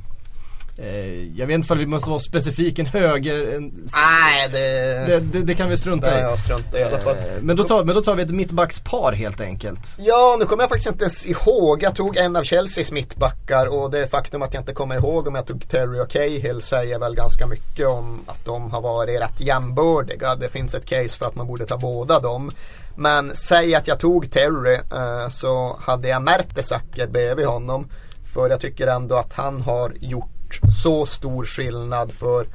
Eh, 0.79 1.39
jag 1.39 1.47
vet 1.47 1.55
inte 1.55 1.73
om 1.73 1.79
vi 1.79 1.87
måste 1.87 2.11
vara 2.11 2.21
specifik 2.21 2.79
en 2.79 2.87
höger. 2.87 3.55
En, 3.55 3.89
Nej, 3.93 4.49
det, 4.53 4.59
det, 5.07 5.21
det, 5.21 5.43
det 5.43 5.55
kan 5.55 5.69
vi 5.69 5.77
strunta 5.77 6.11
det 6.11 6.19
i. 6.19 6.21
jag 6.21 6.39
struntar 6.39 6.79
i 6.79 6.83
alla 6.83 6.99
fall. 6.99 7.17
Eh, 7.17 7.23
men, 7.41 7.57
då 7.57 7.65
tar, 7.65 7.85
men 7.85 7.95
då 7.95 8.01
tar 8.01 8.15
vi 8.15 8.23
ett 8.23 8.31
mittbackspar 8.31 9.13
helt 9.13 9.41
enkelt. 9.41 9.97
Ja, 9.99 10.37
nu 10.39 10.45
kommer 10.45 10.63
jag 10.63 10.71
faktiskt 10.71 10.91
inte 10.91 11.05
ens 11.05 11.27
ihåg. 11.27 11.83
Jag 11.83 11.97
tog 11.97 12.17
en 12.17 12.37
av 12.37 12.45
Chelseas 12.45 12.93
mittbackar 12.93 13.67
och 13.67 13.91
det 13.91 14.07
faktum 14.07 14.43
att 14.43 14.55
jag 14.55 14.61
inte 14.61 14.73
kommer 14.73 14.95
ihåg 14.95 15.27
om 15.27 15.35
jag 15.35 15.47
tog 15.47 15.69
Terry 15.71 16.01
och 16.01 16.11
Cahill 16.11 16.63
säger 16.63 16.99
väl 16.99 17.15
ganska 17.15 17.47
mycket 17.47 17.87
om 17.87 18.25
att 18.27 18.45
de 18.45 18.71
har 18.71 18.81
varit 18.81 19.21
rätt 19.21 19.41
jämbördiga. 19.41 20.35
Det 20.35 20.49
finns 20.49 20.75
ett 20.75 20.87
case 20.87 21.19
för 21.19 21.27
att 21.27 21.35
man 21.35 21.47
borde 21.47 21.67
ta 21.67 21.77
båda 21.77 22.21
dem. 22.21 22.51
Men 22.97 23.37
säg 23.37 23.75
att 23.75 23.89
jag 23.89 24.01
tog 24.01 24.33
Terry 24.33 24.75
eh, 24.75 25.29
så 25.29 25.77
hade 25.81 26.09
jag 26.09 26.23
Mertesacker 26.23 27.07
bredvid 27.07 27.47
honom. 27.47 27.89
För 28.35 28.51
jag 28.51 28.61
tycker 28.61 28.87
ändå 28.87 29.15
att 29.15 29.33
han 29.33 29.63
har 29.63 29.93
gjort 30.01 30.34
så 30.83 31.07
stor 31.07 31.45
skillnad 31.45 32.13
för 32.13 32.47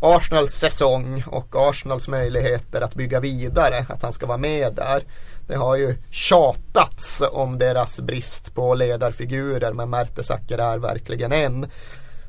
Arsenals 0.00 0.52
säsong 0.52 1.24
och 1.26 1.56
Arsenals 1.56 2.08
möjligheter 2.08 2.80
att 2.80 2.94
bygga 2.94 3.20
vidare. 3.20 3.86
Att 3.88 4.02
han 4.02 4.12
ska 4.12 4.26
vara 4.26 4.38
med 4.38 4.74
där. 4.74 5.02
Det 5.46 5.56
har 5.56 5.76
ju 5.76 5.96
tjatats 6.10 7.22
om 7.32 7.58
deras 7.58 8.00
brist 8.00 8.54
på 8.54 8.74
ledarfigurer 8.74 9.72
men 9.72 9.90
Mertesacker 9.90 10.58
är 10.58 10.78
verkligen 10.78 11.32
en. 11.32 11.66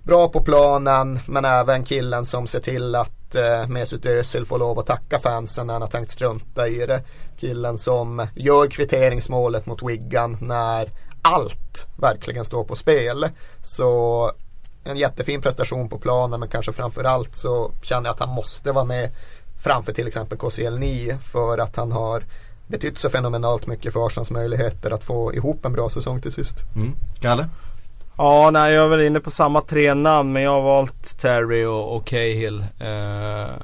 Bra 0.03 0.27
på 0.27 0.41
planen 0.41 1.19
men 1.27 1.45
även 1.45 1.83
killen 1.83 2.25
som 2.25 2.47
ser 2.47 2.59
till 2.59 2.95
att 2.95 3.35
eh, 3.35 3.67
Mesut 3.67 4.05
Özil 4.05 4.45
får 4.45 4.59
lov 4.59 4.79
att 4.79 4.87
tacka 4.87 5.19
fansen 5.19 5.67
när 5.67 5.73
han 5.73 5.81
har 5.81 5.89
tänkt 5.89 6.11
strunta 6.11 6.67
i 6.67 6.85
det. 6.85 7.01
Killen 7.39 7.77
som 7.77 8.27
gör 8.35 8.67
kvitteringsmålet 8.67 9.65
mot 9.65 9.83
Wigan 9.83 10.37
när 10.41 10.91
allt 11.21 11.87
verkligen 11.97 12.45
står 12.45 12.63
på 12.63 12.75
spel. 12.75 13.29
Så 13.61 14.31
en 14.85 14.97
jättefin 14.97 15.41
prestation 15.41 15.89
på 15.89 15.99
planen 15.99 16.39
men 16.39 16.49
kanske 16.49 16.71
framförallt 16.71 17.35
så 17.35 17.71
känner 17.81 18.07
jag 18.09 18.13
att 18.13 18.19
han 18.19 18.29
måste 18.29 18.71
vara 18.71 18.85
med 18.85 19.11
framför 19.63 19.93
till 19.93 20.07
exempel 20.07 20.37
Koscielny 20.37 21.17
för 21.17 21.57
att 21.57 21.75
han 21.75 21.91
har 21.91 22.23
betytt 22.67 22.97
så 22.97 23.09
fenomenalt 23.09 23.67
mycket 23.67 23.93
för 23.93 24.05
Arsens 24.05 24.31
möjligheter 24.31 24.91
att 24.91 25.03
få 25.03 25.33
ihop 25.33 25.65
en 25.65 25.73
bra 25.73 25.89
säsong 25.89 26.21
till 26.21 26.31
sist. 26.31 26.63
Mm. 26.75 26.95
Kalle? 27.21 27.49
Ja, 28.17 28.49
nej, 28.51 28.73
jag 28.73 28.85
är 28.85 28.89
väl 28.89 29.01
inne 29.01 29.19
på 29.19 29.31
samma 29.31 29.61
tre 29.61 29.93
namn 29.93 30.33
men 30.33 30.43
jag 30.43 30.51
har 30.51 30.61
valt 30.61 31.19
Terry 31.19 31.65
och, 31.65 31.95
och 31.95 32.05
Cahill. 32.05 32.65
Eh, 32.79 33.55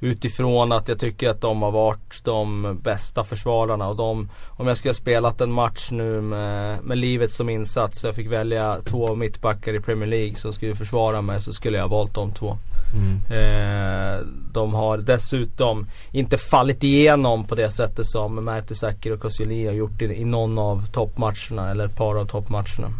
utifrån 0.00 0.72
att 0.72 0.88
jag 0.88 0.98
tycker 0.98 1.30
att 1.30 1.40
de 1.40 1.62
har 1.62 1.70
varit 1.70 2.24
de 2.24 2.78
bästa 2.82 3.24
försvararna. 3.24 3.88
Och 3.88 3.96
de, 3.96 4.28
om 4.48 4.66
jag 4.66 4.76
skulle 4.76 4.90
ha 4.90 4.94
spelat 4.94 5.40
en 5.40 5.52
match 5.52 5.88
nu 5.90 6.20
med, 6.20 6.84
med 6.84 6.98
livet 6.98 7.32
som 7.32 7.48
insats. 7.48 8.00
Så 8.00 8.06
jag 8.06 8.14
fick 8.14 8.30
välja 8.30 8.76
två 8.84 9.14
mittbackar 9.14 9.74
i 9.74 9.80
Premier 9.80 10.08
League 10.08 10.34
som 10.34 10.52
skulle 10.52 10.74
försvara 10.74 11.22
mig. 11.22 11.42
Så 11.42 11.52
skulle 11.52 11.78
jag 11.78 11.88
ha 11.88 11.96
valt 11.96 12.14
de 12.14 12.32
två. 12.32 12.56
Mm. 12.94 13.16
Eh, 13.30 14.26
de 14.52 14.74
har 14.74 14.98
dessutom 14.98 15.86
inte 16.12 16.36
fallit 16.36 16.84
igenom 16.84 17.44
på 17.44 17.54
det 17.54 17.70
sättet 17.70 18.06
som 18.06 18.44
Mertesacker 18.44 19.12
och 19.12 19.20
Koscielny 19.20 19.66
har 19.66 19.72
gjort 19.72 20.02
i, 20.02 20.04
i 20.04 20.24
någon 20.24 20.58
av 20.58 20.86
toppmatcherna. 20.86 21.70
Eller 21.70 21.84
ett 21.84 21.96
par 21.96 22.16
av 22.16 22.26
toppmatcherna. 22.26 22.92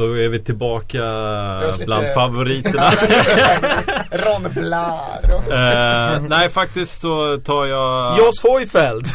Då 0.00 0.18
är 0.18 0.28
vi 0.28 0.44
tillbaka 0.44 0.98
lite- 1.72 1.84
bland 1.84 2.06
favoriterna. 2.14 2.90
Ron 4.10 4.48
Vlaar. 4.50 5.20
och- 5.46 5.52
eh, 5.52 6.22
nej 6.28 6.48
faktiskt 6.48 7.00
så 7.00 7.38
tar 7.38 7.66
jag 7.66 8.18
Jos 8.18 8.42
Hojfeldt! 8.42 9.14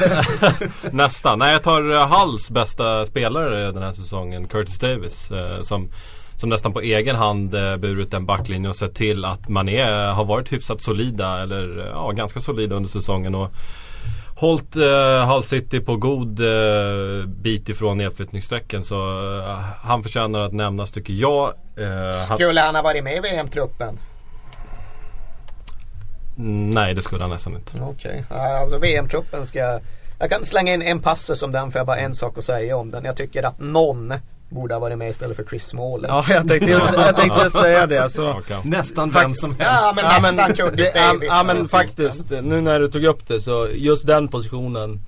nästan. 0.92 1.40
Nej 1.40 1.54
jag 1.54 1.64
tar 1.64 1.92
eh, 1.92 2.08
Hulls 2.20 2.50
bästa 2.52 3.06
spelare 3.06 3.72
den 3.72 3.84
här 3.84 3.92
säsongen, 3.92 4.48
Curtis 4.48 4.80
Davis. 4.80 5.32
Eh, 5.32 5.62
som, 5.62 5.90
som 6.38 6.50
nästan 6.50 6.74
på 6.74 6.82
egen 6.82 7.16
hand 7.16 7.56
eh, 7.56 7.78
burit 7.78 8.14
en 8.14 8.26
backlinje 8.26 8.70
och 8.70 8.76
sett 8.76 8.96
till 8.96 9.26
att 9.26 9.50
man 9.50 9.70
är, 9.70 10.08
har 10.12 10.26
varit 10.26 10.52
hyfsat 10.54 10.82
solida 10.82 11.42
eller 11.44 11.80
eh, 11.80 11.86
ja, 11.86 12.12
ganska 12.12 12.40
solida 12.40 12.76
under 12.76 12.90
säsongen. 12.90 13.36
Och 13.36 13.52
Hållit 14.38 14.76
eh, 14.76 15.34
Hull 15.34 15.44
City 15.44 15.80
på 15.80 15.96
god 15.96 16.40
eh, 16.40 17.26
bit 17.28 17.70
ifrån 17.70 17.98
nedflyttningssträcken 17.98 18.84
så 18.84 18.96
eh, 19.40 19.60
han 19.82 20.04
förtjänar 20.04 20.40
att 20.40 20.54
nämnas 20.54 20.92
tycker 20.92 21.14
jag. 21.14 21.54
Eh, 21.78 22.36
Skulle 22.36 22.62
han 22.62 22.76
ha 22.76 22.82
varit 22.82 23.04
med 23.04 23.18
i 23.18 23.20
VM-truppen? 23.20 24.00
Nej 26.74 26.94
det 26.94 27.02
skulle 27.02 27.24
han 27.24 27.30
nästan 27.32 27.56
inte. 27.56 27.82
Okej, 27.82 28.26
Ja, 28.30 28.62
alltså 28.62 28.78
VM-truppen 28.78 29.46
ska 29.46 29.60
jag... 29.60 29.82
Jag 30.20 30.30
kan 30.30 30.46
slänga 30.46 30.74
in 30.74 30.82
en 30.82 31.02
passus 31.02 31.44
om 31.44 31.52
den 31.52 31.72
för 31.72 31.80
jag 31.80 31.82
har 31.82 31.88
bara 31.88 31.98
en 31.98 32.16
sak 32.16 32.38
att 32.38 32.44
säga 32.44 32.78
om 32.78 32.92
den. 32.92 33.06
Jag 33.06 33.18
tycker 33.18 33.44
att 33.44 33.60
någon 33.60 34.14
borde 34.50 34.74
ha 34.74 34.80
varit 34.80 34.98
med 34.98 35.10
istället 35.10 35.36
för 35.36 35.44
Chris 35.44 35.66
Smalling. 35.68 36.06
Ja, 36.10 36.26
jag 36.30 36.48
tänkte, 36.48 36.70
just, 36.72 36.94
jag 36.98 37.16
tänkte 37.16 37.50
säga 37.50 37.88
det. 37.88 37.98
Alltså. 37.98 38.32
Hakan. 38.32 38.62
Nästan 38.66 39.12
vem 39.12 39.34
som 39.34 39.56
helst. 39.60 39.82
Ja, 39.82 39.94
men 39.96 40.04
Ja, 40.06 40.20
nästan 40.20 40.36
men, 40.48 40.56
Curtis 40.56 40.94
Davis. 40.94 41.28
ja 41.30 41.44
men 41.44 41.68
faktiskt, 41.68 42.30
nu 42.30 42.62
när 42.62 42.80
du 42.80 42.88
tog 42.92 43.04
upp 43.06 43.28
det 43.28 43.42
så 43.42 43.68
just 43.74 44.08
den 44.08 44.28
positionen 44.28 45.00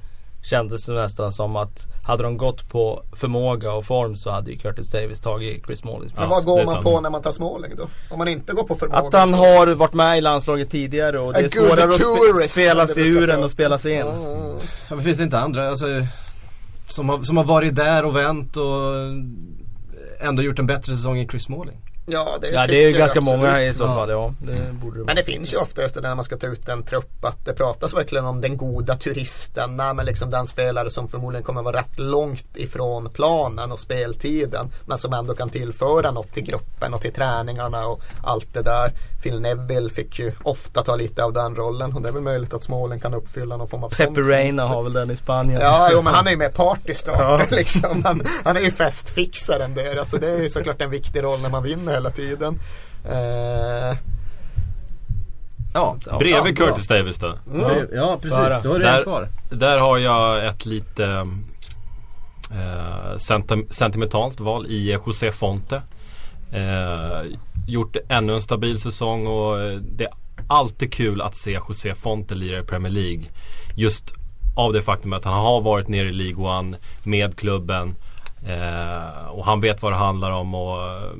kändes 0.43 0.85
det 0.85 0.93
nästan 0.93 1.31
som 1.33 1.55
att 1.55 1.85
hade 2.03 2.23
de 2.23 2.37
gått 2.37 2.69
på 2.69 3.03
förmåga 3.15 3.71
och 3.73 3.85
form 3.85 4.15
så 4.15 4.31
hade 4.31 4.51
ju 4.51 4.57
Curtis 4.57 4.91
Davis 4.91 5.19
tagit 5.19 5.65
Chris 5.65 5.79
Smallings 5.79 6.13
Men 6.15 6.29
vad 6.29 6.45
går 6.45 6.57
man 6.57 6.65
sant. 6.73 6.83
på 6.85 7.01
när 7.01 7.09
man 7.09 7.21
tar 7.21 7.31
Smalling 7.31 7.71
då? 7.77 7.87
Om 8.09 8.17
man 8.19 8.27
inte 8.27 8.53
går 8.53 8.63
på 8.63 8.75
förmåga? 8.75 8.99
Att 8.99 9.13
han 9.13 9.33
har 9.33 9.67
varit 9.67 9.93
med 9.93 10.17
i 10.17 10.21
landslaget 10.21 10.71
tidigare 10.71 11.19
och 11.19 11.33
det 11.33 11.39
är 11.39 11.49
svårare 11.49 11.89
att 11.89 12.41
spe, 12.41 12.49
spela 12.49 12.87
sig 12.87 13.07
ur 13.07 13.29
än 13.29 13.43
att 13.43 13.51
spela 13.51 13.77
sig 13.77 13.93
in. 13.93 14.05
Ja, 14.05 14.13
Ja, 14.89 14.95
men 14.95 15.03
finns 15.03 15.17
det 15.17 15.23
inte 15.23 15.39
andra 15.39 15.69
alltså, 15.69 15.85
som, 16.87 17.09
har, 17.09 17.21
som 17.21 17.37
har 17.37 17.43
varit 17.43 17.75
där 17.75 18.05
och 18.05 18.15
vänt 18.15 18.57
och 18.57 18.93
ändå 20.19 20.43
gjort 20.43 20.59
en 20.59 20.67
bättre 20.67 20.95
säsong 20.95 21.19
än 21.19 21.27
Chris 21.27 21.43
Smalling? 21.43 21.77
Ja, 22.09 22.37
det 22.41 22.47
Ja 22.51 22.67
det 22.67 22.73
är 22.73 22.81
ju 22.81 22.83
jag 22.89 22.93
ganska 22.93 23.19
absolut. 23.19 23.39
många 23.39 23.63
i 23.63 23.73
så 23.73 23.83
Ja. 23.83 23.95
fall, 23.95 24.09
ja. 24.09 24.33
Det 24.39 24.73
borde 24.73 24.99
det 24.99 25.05
Men 25.05 25.15
det 25.15 25.23
finns 25.23 25.53
ju 25.53 25.57
ofta 25.57 25.81
just 25.81 25.95
det 25.95 26.01
när 26.01 26.15
man 26.15 26.23
ska 26.23 26.37
ta 26.37 26.47
ut 26.47 26.69
en 26.69 26.83
trupp 26.83 27.25
att 27.25 27.45
det 27.45 27.53
pratas 27.53 27.93
verkligen 27.93 28.25
om 28.25 28.41
den 28.41 28.57
goda 28.57 28.95
turisten. 28.95 29.77
Nej, 29.77 29.93
men 29.93 30.05
liksom 30.05 30.29
den 30.29 30.47
spelare 30.47 30.89
som 30.89 31.07
förmodligen 31.07 31.43
kommer 31.43 31.61
vara 31.63 31.77
rätt 31.77 31.99
långt 31.99 32.57
ifrån 32.57 33.09
planen 33.13 33.71
och 33.71 33.79
speltiden. 33.79 34.71
Men 34.85 34.97
som 34.97 35.13
ändå 35.13 35.33
kan 35.35 35.49
tillföra 35.49 36.11
något 36.11 36.33
till 36.33 36.43
gruppen 36.43 36.93
och 36.93 37.01
till 37.01 37.13
träningarna 37.13 37.87
och 37.87 38.01
allt 38.23 38.53
det 38.53 38.61
där. 38.61 38.91
Phil 39.23 39.41
Neville 39.41 39.89
fick 39.89 40.19
ju 40.19 40.31
ofta 40.43 40.83
ta 40.83 40.95
lite 40.95 41.23
av 41.23 41.33
den 41.33 41.55
rollen 41.55 41.93
och 41.93 42.01
det 42.01 42.09
är 42.09 42.13
väl 42.13 42.21
möjligt 42.21 42.53
att 42.53 42.63
Smålen 42.63 42.99
kan 42.99 43.13
uppfylla 43.13 43.57
någon 43.57 43.67
form 43.67 43.83
av 43.83 43.89
Pepe. 43.89 44.21
Reina 44.21 44.67
har 44.67 44.83
väl 44.83 44.93
den 44.93 45.11
i 45.11 45.17
Spanien. 45.17 45.61
Ja, 45.61 45.89
jo, 45.91 46.01
men 46.01 46.13
han 46.13 46.27
är 46.27 46.31
ju 46.31 46.37
med 46.37 46.53
partystarter 46.53 47.47
liksom. 47.55 48.03
Han, 48.05 48.21
han 48.43 48.57
är 48.57 48.61
ju 48.61 48.71
festfixaren 48.71 49.73
där. 49.73 49.97
Alltså 49.99 50.17
det 50.17 50.29
är 50.29 50.37
ju 50.41 50.49
såklart 50.49 50.81
en 50.81 50.89
viktig 50.89 51.23
roll 51.23 51.39
när 51.41 51.49
man 51.49 51.63
vinner 51.63 51.96
hela 51.97 52.09
tiden. 52.09 52.59
Eh, 53.05 53.97
Ja, 55.73 55.97
Ja, 56.05 56.17
Bredvid 56.19 56.55
bra. 56.55 56.67
Curtis 56.67 56.87
Davis 56.87 57.17
då. 57.19 57.35
ja, 57.53 57.71
ja 57.93 58.17
precis. 58.21 58.37
Bara. 58.37 58.61
Då 58.61 58.73
är 58.73 58.79
det 58.79 58.85
Där- 58.85 59.03
kvar. 59.03 59.27
Där 59.49 59.77
har 59.77 59.97
jag 59.97 60.45
ett 60.47 60.65
lite 60.65 61.05
eh, 62.51 63.15
senti- 63.17 63.67
sentimentalt 63.69 64.39
val 64.39 64.65
i 64.67 64.91
José 65.05 65.31
Fonte. 65.31 65.81
Eh, 66.51 67.21
gjort 67.67 67.95
ännu 68.09 68.33
en 68.35 68.41
stabil 68.41 68.81
säsong 68.81 69.27
och 69.27 69.59
eh, 69.61 69.79
det 69.79 70.03
är 70.03 70.11
alltid 70.47 70.93
kul 70.93 71.21
att 71.21 71.35
se 71.35 71.51
José 71.51 71.93
Fonte 71.95 72.35
lira 72.35 72.59
i 72.59 72.63
Premier 72.63 72.91
League. 72.93 73.23
Just 73.75 74.13
av 74.55 74.73
det 74.73 74.81
faktum 74.81 75.13
att 75.13 75.25
han 75.25 75.33
har 75.33 75.61
varit 75.61 75.87
nere 75.87 76.07
i 76.07 76.11
League 76.11 76.45
One 76.57 76.77
med 77.03 77.35
klubben. 77.37 77.95
Eh, 78.47 79.27
och 79.29 79.45
han 79.45 79.61
vet 79.61 79.81
vad 79.81 79.91
det 79.91 79.95
handlar 79.97 80.31
om 80.31 80.55
och 80.55 80.83
eh, 80.83 81.11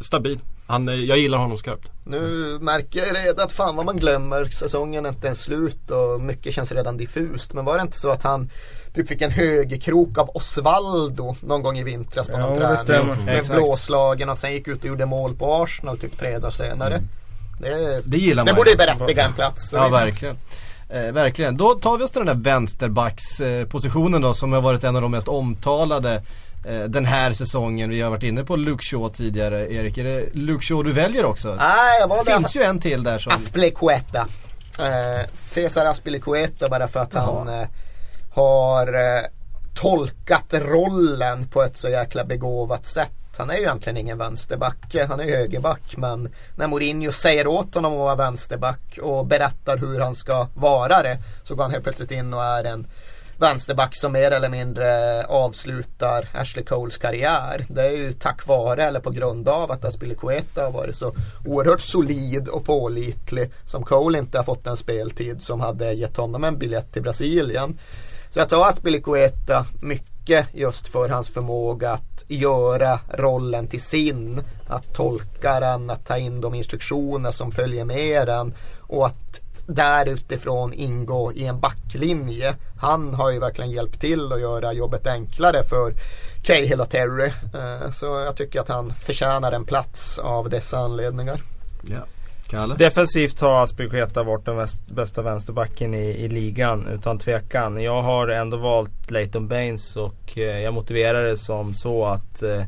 stabil. 0.00 0.38
Han, 0.66 0.88
eh, 0.88 0.94
jag 0.94 1.18
gillar 1.18 1.38
honom 1.38 1.58
skarpt. 1.58 1.88
Nu 2.04 2.18
märker 2.60 3.06
jag 3.06 3.16
redan 3.16 3.46
att 3.46 3.52
fan 3.52 3.76
vad 3.76 3.86
man 3.86 3.96
glömmer. 3.96 4.44
Säsongen 4.44 5.04
är 5.06 5.10
inte 5.10 5.26
ens 5.26 5.40
slut 5.42 5.90
och 5.90 6.20
mycket 6.20 6.54
känns 6.54 6.72
redan 6.72 6.96
diffust. 6.96 7.52
Men 7.52 7.64
var 7.64 7.76
det 7.76 7.82
inte 7.82 7.98
så 7.98 8.10
att 8.10 8.22
han 8.22 8.50
typ 8.94 9.08
fick 9.08 9.22
en 9.22 9.30
högerkrok 9.30 10.18
av 10.18 10.30
Osvaldo 10.34 11.36
någon 11.40 11.62
gång 11.62 11.78
i 11.78 11.84
vintras 11.84 12.26
på 12.26 12.32
Ja, 12.32 12.38
någon 12.38 12.58
det 12.58 12.76
träning. 12.76 13.24
Med 13.24 13.38
Exakt. 13.38 13.58
blåslagen 13.60 14.28
och 14.28 14.38
sen 14.38 14.52
gick 14.52 14.68
ut 14.68 14.78
och 14.80 14.86
gjorde 14.88 15.06
mål 15.06 15.34
på 15.36 15.54
Arsenal 15.62 15.98
typ 15.98 16.18
tre 16.18 16.38
dagar 16.38 16.50
senare. 16.50 17.00
Det, 17.60 18.02
Det 18.04 18.18
gillar 18.18 18.44
det 18.44 18.52
man 18.52 18.56
borde 18.56 18.70
ju. 18.70 18.74
ju 18.74 18.78
berättiga 18.78 19.24
en 19.24 19.32
plats. 19.32 19.72
Ja, 19.72 19.84
visst. 19.84 19.94
verkligen. 19.96 20.36
Eh, 20.88 21.12
verkligen. 21.12 21.56
Då 21.56 21.74
tar 21.74 21.98
vi 21.98 22.04
oss 22.04 22.10
till 22.10 22.24
den 22.24 22.36
där 22.42 22.50
vänsterbackspositionen 22.50 24.20
då 24.22 24.34
som 24.34 24.52
har 24.52 24.60
varit 24.60 24.84
en 24.84 24.96
av 24.96 25.02
de 25.02 25.10
mest 25.10 25.28
omtalade 25.28 26.22
den 26.88 27.06
här 27.06 27.32
säsongen. 27.32 27.90
Vi 27.90 28.00
har 28.00 28.10
varit 28.10 28.22
inne 28.22 28.44
på 28.44 28.56
Luke 28.56 28.84
Shaw 28.84 29.08
tidigare. 29.08 29.72
Erik, 29.72 29.98
är 29.98 30.04
det 30.04 30.24
Luke 30.32 30.64
Shaw 30.64 30.84
du 30.84 30.92
väljer 30.92 31.24
också? 31.24 31.54
Nej, 31.54 32.00
jag 32.00 32.08
var 32.08 32.24
Det 32.24 32.32
finns 32.32 32.56
ju 32.56 32.62
en 32.62 32.78
till 32.78 33.02
där 33.02 33.18
som... 33.18 33.32
Aspilicueta. 33.32 34.28
Eh, 34.78 35.26
Cesar 35.32 35.86
Aspilicueta 35.86 36.68
bara 36.68 36.88
för 36.88 37.00
att 37.00 37.14
han 37.14 37.48
eh, 37.48 37.68
har 38.32 38.86
eh, 38.86 39.22
tolkat 39.74 40.46
rollen 40.50 41.48
på 41.48 41.62
ett 41.62 41.76
så 41.76 41.88
jäkla 41.88 42.24
begåvat 42.24 42.86
sätt. 42.86 43.12
Han 43.36 43.50
är 43.50 43.54
ju 43.54 43.60
egentligen 43.60 43.96
ingen 43.96 44.18
vänsterback, 44.18 44.96
han 45.08 45.20
är 45.20 45.24
högerback 45.24 45.96
men 45.96 46.28
när 46.56 46.66
Mourinho 46.66 47.12
säger 47.12 47.46
åt 47.46 47.74
honom 47.74 47.92
att 47.92 47.98
vara 47.98 48.14
vänsterback 48.14 48.98
och 49.02 49.26
berättar 49.26 49.78
hur 49.78 50.00
han 50.00 50.14
ska 50.14 50.48
vara 50.54 51.02
det 51.02 51.18
så 51.44 51.54
går 51.54 51.62
han 51.62 51.70
helt 51.70 51.84
plötsligt 51.84 52.10
in 52.10 52.34
och 52.34 52.44
är 52.44 52.64
en 52.64 52.86
vänsterback 53.40 53.96
som 53.96 54.12
mer 54.12 54.30
eller 54.30 54.48
mindre 54.48 55.24
avslutar 55.24 56.28
Ashley 56.34 56.64
Coles 56.64 56.98
karriär. 56.98 57.66
Det 57.68 57.82
är 57.82 57.90
ju 57.90 58.12
tack 58.12 58.46
vare 58.46 58.84
eller 58.84 59.00
på 59.00 59.10
grund 59.10 59.48
av 59.48 59.70
att 59.70 59.84
Aspilicueta 59.84 60.64
har 60.64 60.70
varit 60.70 60.96
så 60.96 61.14
oerhört 61.46 61.80
solid 61.80 62.48
och 62.48 62.64
pålitlig 62.64 63.50
som 63.64 63.84
Cole 63.84 64.18
inte 64.18 64.38
har 64.38 64.44
fått 64.44 64.66
en 64.66 64.76
speltid 64.76 65.42
som 65.42 65.60
hade 65.60 65.92
gett 65.92 66.16
honom 66.16 66.44
en 66.44 66.58
biljett 66.58 66.92
till 66.92 67.02
Brasilien. 67.02 67.78
Så 68.30 68.38
jag 68.38 68.48
tar 68.48 68.68
Aspilicueta 68.68 69.66
mycket 69.82 70.46
just 70.52 70.88
för 70.88 71.08
hans 71.08 71.28
förmåga 71.28 71.90
att 71.90 72.24
göra 72.28 72.98
rollen 73.14 73.66
till 73.66 73.82
sin. 73.82 74.42
Att 74.68 74.94
tolka 74.94 75.60
den, 75.60 75.90
att 75.90 76.06
ta 76.06 76.18
in 76.18 76.40
de 76.40 76.54
instruktioner 76.54 77.30
som 77.30 77.52
följer 77.52 77.84
med 77.84 78.26
den 78.26 78.54
och 78.80 79.06
att 79.06 79.39
där 79.74 80.06
utifrån 80.08 80.72
ingå 80.72 81.32
i 81.32 81.46
en 81.46 81.60
backlinje. 81.60 82.54
Han 82.80 83.14
har 83.14 83.30
ju 83.30 83.38
verkligen 83.38 83.70
hjälpt 83.70 84.00
till 84.00 84.32
att 84.32 84.40
göra 84.40 84.72
jobbet 84.72 85.06
enklare 85.06 85.62
för 85.62 85.92
Cahill 86.42 86.80
och 86.80 86.90
Terry. 86.90 87.32
Eh, 87.54 87.90
Så 87.92 88.06
jag 88.06 88.36
tycker 88.36 88.60
att 88.60 88.68
han 88.68 88.94
förtjänar 88.94 89.52
en 89.52 89.64
plats 89.64 90.18
av 90.18 90.50
dessa 90.50 90.78
anledningar. 90.78 91.42
Ja. 91.82 92.00
Kalle? 92.50 92.74
Defensivt 92.74 93.40
har 93.40 93.62
Aspilicueta 93.64 94.22
varit 94.22 94.44
den 94.44 94.56
väst, 94.56 94.86
bästa 94.86 95.22
vänsterbacken 95.22 95.94
i, 95.94 96.06
i 96.06 96.28
ligan 96.28 96.86
utan 96.86 97.18
tvekan. 97.18 97.82
Jag 97.82 98.02
har 98.02 98.28
ändå 98.28 98.56
valt 98.56 99.10
Leighton 99.10 99.48
Baines 99.48 99.96
och 99.96 100.38
eh, 100.38 100.60
jag 100.60 100.74
motiverar 100.74 101.24
det 101.24 101.36
som 101.36 101.74
så 101.74 102.06
att 102.06 102.42
eh, 102.42 102.62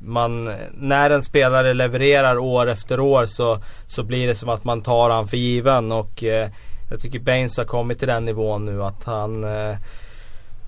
man, 0.00 0.54
när 0.74 1.10
en 1.10 1.22
spelare 1.22 1.74
levererar 1.74 2.38
år 2.38 2.68
efter 2.68 3.00
år 3.00 3.26
så, 3.26 3.60
så 3.86 4.02
blir 4.02 4.26
det 4.26 4.34
som 4.34 4.48
att 4.48 4.64
man 4.64 4.82
tar 4.82 5.10
han 5.10 5.28
för 5.28 5.36
given 5.36 5.92
och 5.92 6.24
eh, 6.24 6.50
jag 6.90 7.00
tycker 7.00 7.18
Baines 7.18 7.56
har 7.56 7.64
kommit 7.64 7.98
till 7.98 8.08
den 8.08 8.24
nivån 8.24 8.64
nu 8.64 8.82
att 8.82 9.04
han 9.04 9.44
eh, 9.44 9.76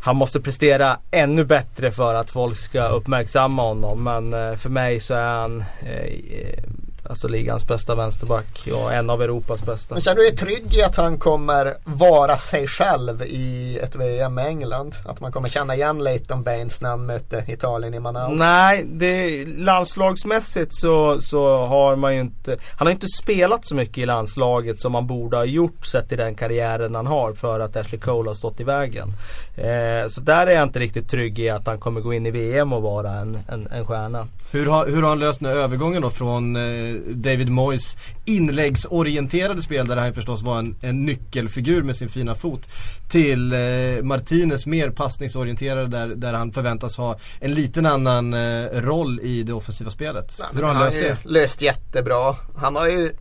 han 0.03 0.17
måste 0.17 0.41
prestera 0.41 0.99
ännu 1.11 1.45
bättre 1.45 1.91
för 1.91 2.15
att 2.15 2.31
folk 2.31 2.59
ska 2.59 2.89
uppmärksamma 2.89 3.63
honom. 3.63 4.05
Men 4.05 4.33
eh, 4.35 4.57
för 4.57 4.71
mig 4.71 5.01
så 5.01 5.15
är 5.15 5.41
han 5.41 5.61
eh, 5.61 6.65
alltså 7.11 7.29
ligans 7.29 7.67
bästa 7.67 7.95
vänsterback 7.95 8.69
och 8.73 8.93
en 8.93 9.11
av 9.11 9.23
Europas 9.23 9.62
bästa. 9.62 9.95
Men 9.95 10.02
känner 10.02 10.17
du 10.17 10.23
dig 10.23 10.37
trygg 10.37 10.75
i 10.75 10.83
att 10.83 10.97
han 10.97 11.19
kommer 11.19 11.75
vara 11.85 12.37
sig 12.37 12.67
själv 12.67 13.23
i 13.23 13.79
ett 13.83 13.97
VM 13.97 14.35
med 14.35 14.47
England? 14.47 14.97
Att 15.07 15.21
man 15.21 15.33
kommer 15.33 15.49
känna 15.49 15.75
igen 15.75 16.05
Leighton 16.05 16.43
Baines 16.43 16.81
när 16.81 16.90
han 16.90 17.07
möter 17.07 17.50
Italien 17.50 17.95
i 17.95 18.00
Manaus? 18.00 18.38
Nej, 18.38 18.85
det, 18.87 19.45
landslagsmässigt 19.47 20.75
så, 20.75 21.21
så 21.21 21.67
har 21.67 21.97
man 21.97 22.14
ju 22.14 22.21
inte 22.21 22.57
Han 22.76 22.87
har 22.87 22.93
inte 22.93 23.09
spelat 23.09 23.67
så 23.67 23.75
mycket 23.75 23.99
i 23.99 24.07
landslaget 24.07 24.81
som 24.81 24.93
man 24.93 25.07
borde 25.07 25.37
ha 25.37 25.45
gjort 25.45 25.87
sett 25.87 26.09
till 26.09 26.19
den 26.19 26.35
karriären 26.35 26.95
han 26.95 27.07
har 27.07 27.33
för 27.33 27.61
att 27.61 27.76
Ashley 27.76 28.00
Cole 28.00 28.31
har 28.31 28.35
stått 28.35 28.61
i 28.61 28.64
vägen. 28.64 29.12
Eh, 29.57 30.09
så 30.09 30.21
där 30.21 30.47
är 30.47 30.50
jag 30.50 30.62
inte 30.62 30.79
riktigt 30.79 31.11
trygg 31.11 31.38
i 31.38 31.50
att 31.50 31.67
han 31.67 31.79
kommer 31.79 32.00
gå 32.00 32.14
in 32.14 32.26
i 32.26 32.31
VM 32.31 32.73
och 32.73 32.83
vara 32.83 33.11
en, 33.11 33.38
en, 33.49 33.69
en 33.73 33.87
stjärna. 33.87 34.26
Hur 34.52 34.67
har, 34.67 34.87
hur 34.87 35.02
har 35.02 35.09
han 35.09 35.19
löst 35.19 35.40
den 35.40 35.49
här 35.49 35.57
övergången 35.57 36.02
då 36.02 36.11
från 36.11 36.57
eh, 36.57 36.95
David 37.07 37.50
Moyes 37.50 37.97
inläggsorienterade 38.25 39.62
spel 39.62 39.87
där 39.87 39.97
han 39.97 40.14
förstås 40.14 40.42
var 40.42 40.59
en, 40.59 40.76
en 40.80 41.04
nyckelfigur 41.04 41.83
med 41.83 41.97
sin 41.97 42.09
fina 42.09 42.35
fot 42.35 42.69
till 43.09 43.52
eh, 43.52 44.02
Martinez 44.02 44.66
mer 44.66 44.90
passningsorienterade 44.90 45.87
där, 45.87 46.09
där 46.09 46.33
han 46.33 46.52
förväntas 46.52 46.97
ha 46.97 47.19
en 47.40 47.54
liten 47.54 47.87
annan 47.87 48.35
eh, 48.35 48.64
roll 48.72 49.20
i 49.22 49.42
det 49.42 49.53
offensiva 49.53 49.90
spelet. 49.90 50.37
Nej, 50.40 50.48
hur 50.55 50.62
har 50.62 50.75
han 50.75 50.85
löst 50.85 51.01
det? 51.01 51.16
löst 51.25 51.62
jättebra. 51.62 52.37
Han 52.57 52.77
har 52.77 52.88
ju, 52.88 53.12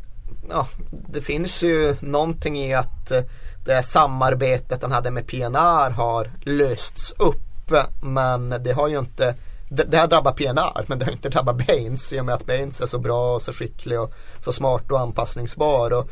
ja, 0.50 0.68
det 1.10 1.22
finns 1.22 1.64
ju 1.64 1.96
någonting 2.00 2.60
i 2.60 2.74
att 2.74 3.12
eh, 3.12 3.22
det 3.66 3.84
samarbetet 3.84 4.82
han 4.82 4.92
hade 4.92 5.12
med 5.12 5.28
PNR 5.28 5.90
har 5.90 6.32
lösts 6.42 7.14
upp. 7.18 7.72
Men 8.02 8.50
det 8.50 8.72
har 8.72 8.88
ju 8.88 9.00
inte 9.00 9.36
det, 9.70 9.84
det 9.84 9.98
har 9.98 10.08
drabbat 10.08 10.36
PNR 10.36 10.86
men 10.88 11.00
det 11.00 11.06
har 11.06 11.12
inte 11.12 11.30
drabbat 11.30 11.68
Baines 11.68 12.14
i 12.14 12.20
och 12.20 12.26
med 12.26 12.36
att 12.36 12.46
Baines 12.46 12.82
är 12.82 12.86
så 12.86 13.00
bra 13.00 13.36
och 13.36 13.42
så 13.42 13.54
skicklig 13.54 14.00
och 14.00 14.14
så 14.44 14.52
smart 14.52 14.92
och 14.92 15.00
anpassningsbar. 15.00 15.92
Och 15.94 16.10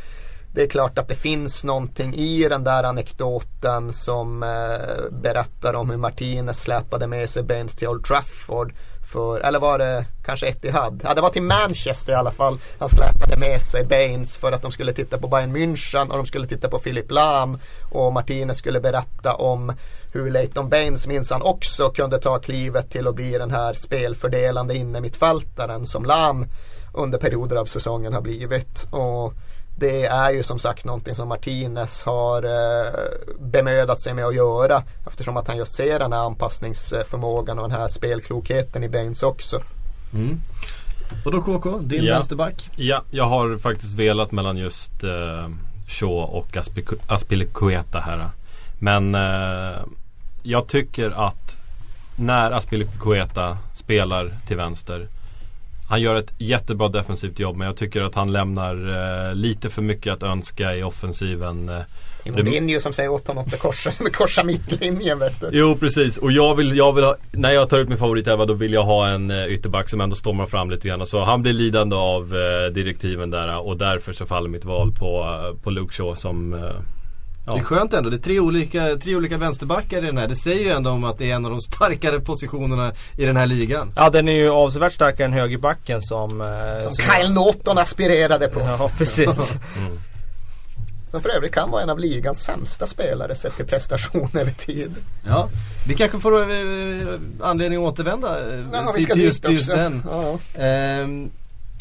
det 0.53 0.63
är 0.63 0.67
klart 0.67 0.97
att 0.97 1.07
det 1.07 1.15
finns 1.15 1.63
någonting 1.63 2.13
i 2.13 2.47
den 2.49 2.63
där 2.63 2.83
anekdoten 2.83 3.93
som 3.93 4.43
eh, 4.43 5.11
berättar 5.11 5.73
om 5.73 5.89
hur 5.89 5.97
Martinez 5.97 6.61
släpade 6.61 7.07
med 7.07 7.29
sig 7.29 7.43
Baines 7.43 7.75
till 7.75 7.87
Old 7.87 8.05
Trafford. 8.05 8.73
För, 9.11 9.39
eller 9.39 9.59
var 9.59 9.79
det 9.79 10.05
kanske 10.25 10.47
Etihad? 10.47 11.01
Ja 11.03 11.13
det 11.13 11.21
var 11.21 11.29
till 11.29 11.41
Manchester 11.41 12.13
i 12.13 12.15
alla 12.15 12.31
fall. 12.31 12.57
Han 12.79 12.89
släpade 12.89 13.37
med 13.37 13.61
sig 13.61 13.85
Baines 13.85 14.37
för 14.37 14.51
att 14.51 14.61
de 14.61 14.71
skulle 14.71 14.93
titta 14.93 15.17
på 15.17 15.27
Bayern 15.27 15.55
München 15.55 16.09
och 16.09 16.17
de 16.17 16.25
skulle 16.25 16.47
titta 16.47 16.69
på 16.69 16.79
Philip 16.79 17.11
Lahm. 17.11 17.59
Och 17.91 18.13
Martinez 18.13 18.57
skulle 18.57 18.79
berätta 18.79 19.33
om 19.33 19.73
hur 20.13 20.31
Leighton 20.31 20.69
Baines 20.69 21.07
minsann 21.07 21.41
också 21.41 21.89
kunde 21.89 22.19
ta 22.19 22.39
klivet 22.39 22.89
till 22.89 23.07
att 23.07 23.15
bli 23.15 23.31
den 23.31 23.51
här 23.51 23.73
spelfördelande 23.73 24.75
innermittfältaren 24.75 25.85
som 25.85 26.05
Lahm 26.05 26.45
under 26.93 27.17
perioder 27.17 27.55
av 27.55 27.65
säsongen 27.65 28.13
har 28.13 28.21
blivit. 28.21 28.87
Och 28.91 29.33
det 29.79 30.05
är 30.05 30.31
ju 30.31 30.43
som 30.43 30.59
sagt 30.59 30.85
någonting 30.85 31.15
som 31.15 31.27
Martinez 31.27 32.03
har 32.03 32.43
eh, 32.43 32.93
bemödat 33.39 33.99
sig 33.99 34.13
med 34.13 34.25
att 34.25 34.35
göra 34.35 34.83
eftersom 35.07 35.37
att 35.37 35.47
han 35.47 35.57
just 35.57 35.73
ser 35.73 35.99
den 35.99 36.13
här 36.13 36.19
anpassningsförmågan 36.19 37.59
och 37.59 37.69
den 37.69 37.79
här 37.79 37.87
spelklokheten 37.87 38.83
i 38.83 38.89
Baines 38.89 39.23
också. 39.23 39.61
Mm. 40.13 40.39
Och 41.25 41.31
då 41.31 41.41
KK, 41.41 41.79
din 41.79 42.03
Ja. 42.03 42.13
vänsterback? 42.13 42.69
Ja, 42.75 43.03
jag 43.11 43.25
har 43.25 43.57
faktiskt 43.57 43.93
velat 43.93 44.31
mellan 44.31 44.57
just 44.57 45.03
eh, 45.03 45.49
Shaw 45.87 46.23
och 46.37 46.57
Aspilicueta 47.07 47.99
här. 47.99 48.29
Men 48.79 49.15
eh, 49.15 49.79
jag 50.43 50.67
tycker 50.67 51.27
att 51.27 51.55
när 52.15 52.51
Aspilicueta 52.51 53.57
spelar 53.73 54.31
till 54.47 54.57
vänster 54.57 55.07
han 55.89 56.01
gör 56.01 56.15
ett 56.15 56.33
jättebra 56.37 56.89
defensivt 56.89 57.39
jobb 57.39 57.57
men 57.57 57.67
jag 57.67 57.77
tycker 57.77 58.01
att 58.01 58.15
han 58.15 58.31
lämnar 58.31 58.75
eh, 59.29 59.35
lite 59.35 59.69
för 59.69 59.81
mycket 59.81 60.13
att 60.13 60.23
önska 60.23 60.75
i 60.75 60.83
offensiven. 60.83 61.69
Eh, 61.69 61.79
Det 62.23 62.29
är 62.29 62.43
Mourinho 62.43 62.79
som 62.79 62.93
säger 62.93 63.09
åt 63.11 63.27
honom 63.27 63.43
att 63.47 63.59
korsa, 63.59 63.91
korsa 64.13 64.43
mittlinjen 64.43 65.19
vet 65.19 65.41
du. 65.41 65.49
Jo 65.51 65.77
precis 65.79 66.17
och 66.17 66.31
jag 66.31 66.55
vill, 66.55 66.77
jag 66.77 66.93
vill 66.93 67.03
ha, 67.03 67.15
när 67.31 67.51
jag 67.51 67.69
tar 67.69 67.79
ut 67.79 67.89
min 67.89 67.97
favoritelva 67.97 68.45
då 68.45 68.53
vill 68.53 68.73
jag 68.73 68.83
ha 68.83 69.07
en 69.07 69.31
eh, 69.31 69.45
ytterback 69.45 69.89
som 69.89 70.01
ändå 70.01 70.15
stormar 70.15 70.45
fram 70.45 70.69
lite 70.69 70.87
grann. 70.87 71.07
Så 71.07 71.23
han 71.23 71.41
blir 71.41 71.53
lidande 71.53 71.95
av 71.95 72.35
eh, 72.35 72.73
direktiven 72.73 73.29
där 73.29 73.57
och 73.57 73.77
därför 73.77 74.13
så 74.13 74.25
faller 74.25 74.49
mitt 74.49 74.65
val 74.65 74.91
på, 74.91 75.39
på 75.63 75.69
Luke 75.69 75.93
Shaw 75.93 76.15
som 76.15 76.53
eh, 77.47 77.53
Det 77.53 77.59
är 77.59 77.63
skönt 77.63 77.93
ändå, 77.93 78.09
det 78.09 78.15
är 78.15 78.21
tre 78.21 78.39
olika, 78.39 78.95
tre 78.95 79.15
olika 79.15 79.37
vänsterbackar 79.37 79.97
i 79.97 80.05
den 80.05 80.17
här. 80.17 80.27
Det 80.27 80.35
säger 80.35 80.63
ju 80.63 80.69
ändå 80.69 80.89
om 80.89 81.03
att 81.03 81.17
det 81.17 81.31
är 81.31 81.35
en 81.35 81.45
av 81.45 81.51
de 81.51 81.61
starkare 81.61 82.19
positionerna 82.19 82.91
i 83.17 83.25
den 83.25 83.37
här 83.37 83.45
ligan. 83.45 83.93
Ja 83.95 84.09
den 84.09 84.27
är 84.29 84.33
ju 84.33 84.49
avsevärt 84.49 84.93
starkare 84.93 85.25
än 85.25 85.33
högerbacken 85.33 86.01
som... 86.01 86.41
eh, 86.41 86.89
Som 86.89 87.05
Kyle 87.05 87.31
Norton 87.33 87.77
aspirerade 87.77 88.47
på. 88.47 88.59
Ja 88.79 88.91
precis. 88.97 89.53
Som 91.11 91.21
för 91.21 91.29
övrigt 91.29 91.53
kan 91.53 91.71
vara 91.71 91.83
en 91.83 91.89
av 91.89 91.99
ligans 91.99 92.43
sämsta 92.43 92.85
spelare 92.85 93.35
sett 93.35 93.55
till 93.55 93.65
prestation 93.65 94.29
över 94.33 94.51
tid. 94.51 94.95
Ja, 95.27 95.49
vi 95.87 95.93
kanske 95.95 96.19
får 96.19 96.41
eh, 96.41 96.47
anledning 97.41 97.79
att 97.85 97.93
återvända 97.93 98.53
eh, 98.53 98.59
Ja, 98.73 98.81
vi 98.87 98.93
till, 98.93 99.03
ska 99.03 99.13
till 99.13 99.23
just, 99.23 99.43
till 99.43 99.53
just 99.53 99.67
den. 99.67 100.03
Ja. 100.11 100.39
Ehm, 100.61 101.29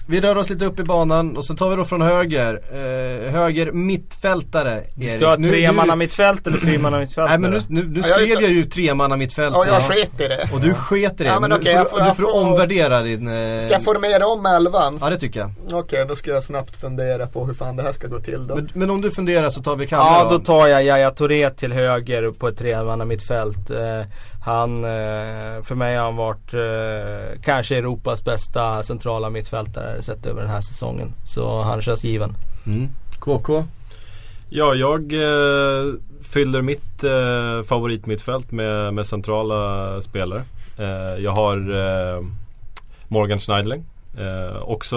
vi 0.08 0.20
rör 0.20 0.36
oss 0.36 0.50
lite 0.50 0.64
upp 0.64 0.80
i 0.80 0.82
banan 0.82 1.36
och 1.36 1.44
så 1.44 1.54
tar 1.54 1.70
vi 1.70 1.76
då 1.76 1.84
från 1.84 2.02
höger. 2.02 2.60
Eh, 2.72 3.32
höger 3.32 3.72
mittfältare. 3.72 4.82
Erik. 5.00 5.16
ska 5.16 5.26
ha 5.28 5.36
Nu- 5.36 5.48
tre 5.48 5.66
nu- 5.70 5.76
manna 5.76 5.96
mittfält 5.96 6.46
eller 6.46 6.58
fyra 6.58 6.78
manna 6.80 6.98
mittfält 6.98 7.28
Nej 7.30 7.38
men 7.38 7.50
nu, 7.50 7.58
nu, 7.68 7.82
nu 7.82 8.00
Ja, 8.00 8.06
jag 8.08 8.16
skrev 8.16 8.28
vet- 8.28 8.40
jag 8.40 8.50
ju 8.50 8.64
tremanna 8.64 9.16
mittfält. 9.16 9.54
Ja, 9.58 9.66
jag 9.66 9.74
Ja. 9.76 9.80
sket 9.80 10.20
i 10.20 10.28
det. 10.28 10.48
Och 10.52 10.60
du 10.60 10.74
sket 10.74 11.20
i 11.20 11.24
det. 11.24 11.30
Ja, 11.30 11.40
men 11.40 11.50
nu 11.50 11.56
okej, 11.56 11.66
får, 11.72 11.78
jag 11.80 11.90
får- 11.90 11.98
du 12.00 12.04
jag 12.06 12.16
får 12.16 12.34
omvärdera 12.36 13.02
din... 13.02 13.28
Eh, 13.28 13.60
Ska 13.60 13.72
jag 13.72 13.82
formera 13.84 14.26
om 14.26 14.46
elvan? 14.46 14.98
Ja 15.00 15.10
det 15.10 15.18
tycker 15.18 15.40
jag. 15.40 15.50
Okej, 15.72 16.04
då 16.08 16.16
ska 16.16 16.30
jag 16.30 16.42
snabagt 16.44 16.80
fundera 16.80 17.26
på 17.26 17.44
hur 17.46 17.54
fan 17.54 17.76
det 17.76 17.82
här 17.82 17.92
ska 17.92 18.06
gå 18.06 18.18
till 18.20 18.46
då. 18.46 18.54
Men, 18.54 18.68
men 18.74 18.90
om 18.90 19.00
du 19.00 19.10
funderar 19.10 19.50
så 19.50 19.62
tar 19.62 19.76
vi 19.76 19.86
Kalle 19.86 20.02
Ja 20.02 20.26
då 20.30 20.38
tar 20.38 20.66
jag 20.66 20.84
Yahya 20.84 21.10
Touré 21.10 21.50
till 21.50 21.72
höger 21.72 22.30
på 22.30 22.48
ett 22.48 22.58
tremanna 22.58 23.04
mittfält. 23.04 23.70
Eh, 23.70 23.76
han, 24.46 24.84
eh, 24.84 25.62
för 25.62 25.74
mig 25.74 25.96
har 25.96 26.04
han 26.04 26.16
varit 26.16 26.54
eh, 26.54 27.40
kanske 27.42 27.76
Europas 27.76 28.24
bästa 28.24 28.82
centrala 28.82 29.30
mittfältare 29.30 30.02
sett 30.02 30.26
över 30.26 30.40
den 30.40 30.50
här 30.50 30.60
säsongen. 30.60 31.12
Så 31.24 31.62
han 31.62 31.80
känns 31.80 32.04
given. 32.04 32.36
Mm. 32.66 32.88
KK? 33.18 33.64
Ja, 34.48 34.74
jag 34.74 35.12
eh, 35.12 35.94
fyller 36.22 36.62
mitt 36.62 37.04
eh, 37.04 37.62
favoritmittfält 37.68 38.52
med, 38.52 38.94
med 38.94 39.06
centrala 39.06 40.00
spelare. 40.00 40.42
Eh, 40.78 41.22
jag 41.24 41.32
har 41.32 41.56
Morgan 43.08 43.40
Schneiderling. 43.40 43.84
Eh, 44.18 44.62
också 44.62 44.96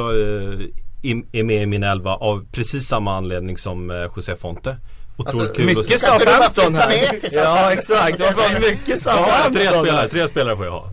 är 1.32 1.44
med 1.44 1.64
i 1.64 1.66
min 1.66 1.84
elva 1.84 2.16
av 2.16 2.46
precis 2.52 2.88
samma 2.88 3.18
anledning 3.18 3.58
som 3.58 4.10
José 4.16 4.36
Fonte. 4.36 4.78
Otroligt 5.20 5.40
Alltså, 5.40 5.54
kul 5.56 5.66
Mycket 5.66 6.02
Southampton 6.02 6.66
flytta 6.66 6.80
här. 6.80 6.90
ner 7.14 7.20
till 7.20 7.30
Ja 7.34 7.72
exakt, 7.72 8.18
det 8.18 8.24
var 8.24 8.32
fan 8.32 8.62
mycket 8.62 8.88
Ja, 8.88 8.96
Southampton 8.98 9.54
tre 9.54 9.68
spelare, 9.68 10.10
tre 10.10 10.28
spelare 10.28 10.56
får 10.58 10.66
jag 10.66 10.72
ha. 10.72 10.90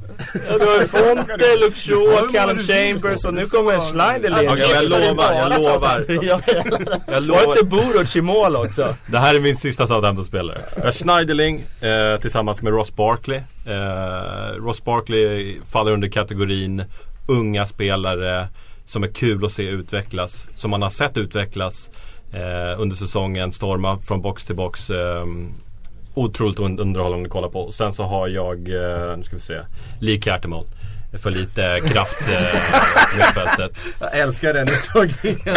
Ja, 0.49 0.59
du 0.59 0.67
har 0.67 0.81
ju 0.81 0.87
Fonte, 0.89 2.17
vad 2.21 2.35
Callum. 2.35 2.59
Chambers 2.59 3.25
och 3.25 3.35
nu 3.35 3.47
kommer 3.47 3.81
Schneiderlin. 3.93 4.49
Okej, 4.51 4.67
jag 4.71 4.75
Hittills 4.77 4.93
har 4.93 5.01
det 5.01 5.09
lovar, 5.09 5.33
jag 5.33 5.63
lovar. 5.63 6.05
Jag 7.07 7.15
Var 7.15 7.21
lovar. 7.21 7.53
inte 7.53 7.65
Boruc 7.65 8.17
i 8.17 8.21
mål 8.21 8.57
också? 8.57 8.95
Det 9.07 9.19
här 9.19 9.35
är 9.35 9.41
min 9.41 9.57
sista 9.57 9.87
Southampton-spelare. 9.87 10.61
Jag 10.77 10.85
har 10.85 10.93
Schneiderling 10.93 11.65
eh, 11.81 12.21
tillsammans 12.21 12.63
med 12.63 12.73
Ross 12.73 12.97
Barkley. 12.97 13.41
Eh, 13.67 14.55
Ross 14.65 14.85
Barkley 14.85 15.57
faller 15.71 15.93
under 15.93 16.09
kategorin 16.09 16.85
unga 17.27 17.67
spelare 17.67 18.49
som 18.85 19.03
är 19.03 19.09
kul 19.09 19.45
att 19.45 19.53
se 19.53 19.63
utvecklas. 19.63 20.49
Som 20.57 20.71
man 20.71 20.83
har 20.83 20.91
sett 20.91 21.17
utvecklas 21.17 21.91
eh, 22.33 22.81
under 22.81 22.97
säsongen. 22.97 23.53
Storma 23.53 23.99
från 23.99 24.23
box 24.23 24.45
till 24.45 24.57
box. 24.57 24.91
Eh, 24.91 25.25
otroligt 26.15 26.59
un- 26.59 26.81
underhållande 26.81 27.27
att 27.27 27.33
kolla 27.33 27.49
på. 27.49 27.61
Och 27.61 27.75
sen 27.75 27.93
så 27.93 28.03
har 28.03 28.29
jag, 28.29 28.57
eh, 28.69 29.17
nu 29.17 29.23
ska 29.25 29.37
vi 29.37 29.41
se, 29.43 29.59
Lee 30.01 30.21
Cartermall. 30.21 30.65
För 31.23 31.31
lite 31.31 31.81
kraft 31.89 32.21
eh, 32.29 33.15
i 33.15 33.17
mittfältet. 33.17 33.79
Jag 34.01 34.19
älskar 34.19 34.55
den 34.55 34.69
uttagningen. 34.69 35.39
Ja, 35.45 35.55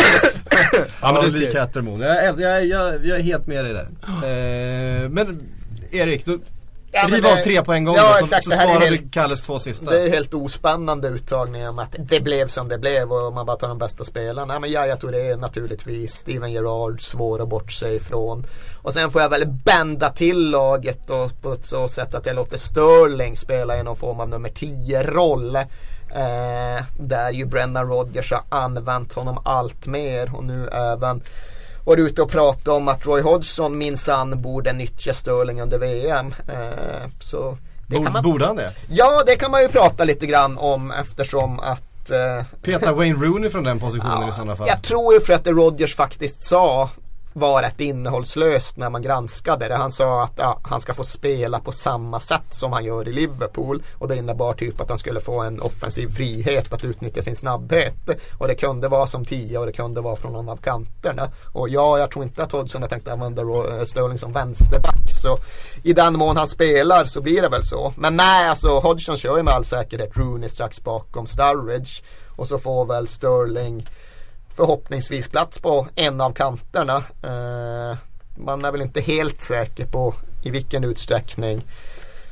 ja, 1.01 1.13
men 1.21 1.31
det- 1.33 1.39
Lee 1.39 1.51
Cattermole. 1.51 2.05
Jag, 2.05 2.39
jag, 2.39 2.65
jag, 2.65 3.05
jag 3.05 3.17
är 3.19 3.23
helt 3.23 3.47
med 3.47 3.65
dig 3.65 3.73
där. 3.73 3.87
Eh, 5.03 5.09
men 5.09 5.39
Erik, 5.91 6.25
du 6.25 6.39
Ja, 6.91 7.07
riv 7.11 7.25
av 7.25 7.35
tre 7.35 7.63
på 7.63 7.73
en 7.73 7.83
gång 7.83 7.95
Ja, 7.95 8.07
då, 8.11 8.17
så, 8.17 8.23
exakt, 8.23 8.43
så 8.43 8.51
sparar 8.51 8.79
helt- 8.79 9.01
vi 9.01 9.09
Kalles 9.09 9.45
två 9.45 9.59
sista. 9.59 9.91
Det 9.91 10.01
är 10.01 10.09
helt 10.09 10.33
ospännande 10.33 11.07
uttagning 11.07 11.67
om 11.67 11.79
att 11.79 11.95
det 11.99 12.19
blev 12.19 12.47
som 12.47 12.67
det 12.67 12.77
blev 12.77 13.11
och 13.11 13.33
man 13.33 13.45
bara 13.45 13.57
tar 13.57 13.67
de 13.67 13.77
bästa 13.77 14.03
spelarna. 14.03 14.45
Nej 14.45 14.59
men 14.59 14.69
Yahya 14.69 14.95
Touré 14.95 15.35
naturligtvis, 15.35 16.13
Steven 16.15 16.51
Gerrard 16.51 17.01
svår 17.01 17.41
att 17.41 17.49
bortse 17.49 17.89
ifrån. 17.89 18.45
Och 18.81 18.93
sen 18.93 19.11
får 19.11 19.21
jag 19.21 19.29
väl 19.29 19.45
bända 19.47 20.09
till 20.09 20.49
laget 20.49 21.07
då 21.07 21.29
på 21.41 21.51
ett 21.53 21.65
så 21.65 21.87
sätt 21.87 22.15
att 22.15 22.25
jag 22.25 22.35
låter 22.35 22.57
Sterling 22.57 23.35
spela 23.37 23.79
i 23.79 23.83
någon 23.83 23.95
form 23.95 24.19
av 24.19 24.29
nummer 24.29 24.49
10 24.49 25.03
roll. 25.03 25.55
Eh, 25.55 26.83
där 26.99 27.31
ju 27.31 27.45
Brendan 27.45 27.87
Rodgers 27.89 28.31
har 28.31 28.43
använt 28.49 29.13
honom 29.13 29.41
allt 29.45 29.87
mer 29.87 30.35
och 30.35 30.43
nu 30.43 30.67
även 30.67 31.21
varit 31.89 32.11
ute 32.11 32.21
och 32.21 32.31
pratat 32.31 32.67
om 32.67 32.87
att 32.87 33.05
Roy 33.05 33.21
Hodgson 33.21 33.77
minsann 33.77 34.41
borde 34.41 34.73
nyttja 34.73 35.13
Sterling 35.13 35.61
under 35.61 35.77
VM. 35.77 36.33
Eh, 36.47 37.09
så 37.19 37.57
det 37.87 37.99
man 37.99 38.23
borde 38.23 38.45
han 38.45 38.55
det? 38.55 38.73
Ja, 38.89 39.23
det 39.25 39.35
kan 39.35 39.51
man 39.51 39.61
ju 39.61 39.67
prata 39.67 40.03
lite 40.03 40.25
grann 40.25 40.57
om 40.57 40.91
eftersom 40.91 41.59
att 41.59 42.09
eh, 42.09 42.45
Peta 42.61 42.93
Wayne 42.97 43.25
Rooney 43.25 43.49
från 43.49 43.63
den 43.63 43.79
positionen 43.79 44.21
ja, 44.21 44.29
i 44.29 44.31
sådana 44.31 44.55
fall. 44.55 44.67
Jag 44.67 44.83
tror 44.83 45.13
ju 45.13 45.19
för 45.19 45.33
att 45.33 45.43
det 45.43 45.51
Rodgers 45.51 45.95
faktiskt 45.95 46.43
sa 46.43 46.89
var 47.39 47.61
rätt 47.61 47.79
innehållslöst 47.79 48.77
när 48.77 48.89
man 48.89 49.01
granskade 49.01 49.67
det. 49.67 49.75
Han 49.75 49.91
sa 49.91 50.23
att 50.23 50.33
ja, 50.35 50.59
han 50.63 50.81
ska 50.81 50.93
få 50.93 51.03
spela 51.03 51.59
på 51.59 51.71
samma 51.71 52.19
sätt 52.19 52.53
som 52.53 52.73
han 52.73 52.85
gör 52.85 53.07
i 53.07 53.13
Liverpool. 53.13 53.83
Och 53.97 54.07
det 54.07 54.17
innebar 54.17 54.53
typ 54.53 54.81
att 54.81 54.89
han 54.89 54.97
skulle 54.97 55.19
få 55.19 55.39
en 55.39 55.61
offensiv 55.61 56.07
frihet 56.07 56.73
att 56.73 56.83
utnyttja 56.83 57.21
sin 57.21 57.35
snabbhet. 57.35 58.09
Och 58.37 58.47
det 58.47 58.55
kunde 58.55 58.87
vara 58.87 59.07
som 59.07 59.25
tia 59.25 59.59
och 59.59 59.65
det 59.65 59.71
kunde 59.71 60.01
vara 60.01 60.15
från 60.15 60.33
någon 60.33 60.49
av 60.49 60.57
kanterna. 60.57 61.29
Och 61.53 61.69
ja, 61.69 61.99
jag 61.99 62.11
tror 62.11 62.25
inte 62.25 62.43
att 62.43 62.51
Hodgson 62.51 62.81
har 62.81 62.89
tänkt 62.89 63.07
använda 63.07 63.41
eh, 63.41 63.83
Sterling 63.85 64.17
som 64.17 64.33
vänsterback. 64.33 65.11
Så 65.21 65.37
i 65.83 65.93
den 65.93 66.17
mån 66.17 66.37
han 66.37 66.47
spelar 66.47 67.05
så 67.05 67.21
blir 67.21 67.41
det 67.41 67.49
väl 67.49 67.63
så. 67.63 67.93
Men 67.97 68.17
nej, 68.17 68.49
alltså 68.49 68.79
Hodgson 68.79 69.17
kör 69.17 69.37
ju 69.37 69.43
med 69.43 69.53
all 69.53 69.65
säkerhet 69.65 70.17
Rooney 70.17 70.49
strax 70.49 70.83
bakom 70.83 71.27
Sturridge. 71.27 72.01
Och 72.35 72.47
så 72.47 72.57
får 72.57 72.85
väl 72.85 73.07
Sterling 73.07 73.85
förhoppningsvis 74.59 75.29
plats 75.29 75.59
på 75.59 75.87
en 75.95 76.21
av 76.21 76.33
kanterna. 76.33 76.95
Eh, 77.23 77.97
man 78.37 78.65
är 78.65 78.71
väl 78.71 78.81
inte 78.81 79.01
helt 79.01 79.41
säker 79.41 79.85
på 79.85 80.13
i 80.43 80.51
vilken 80.51 80.83
utsträckning 80.83 81.65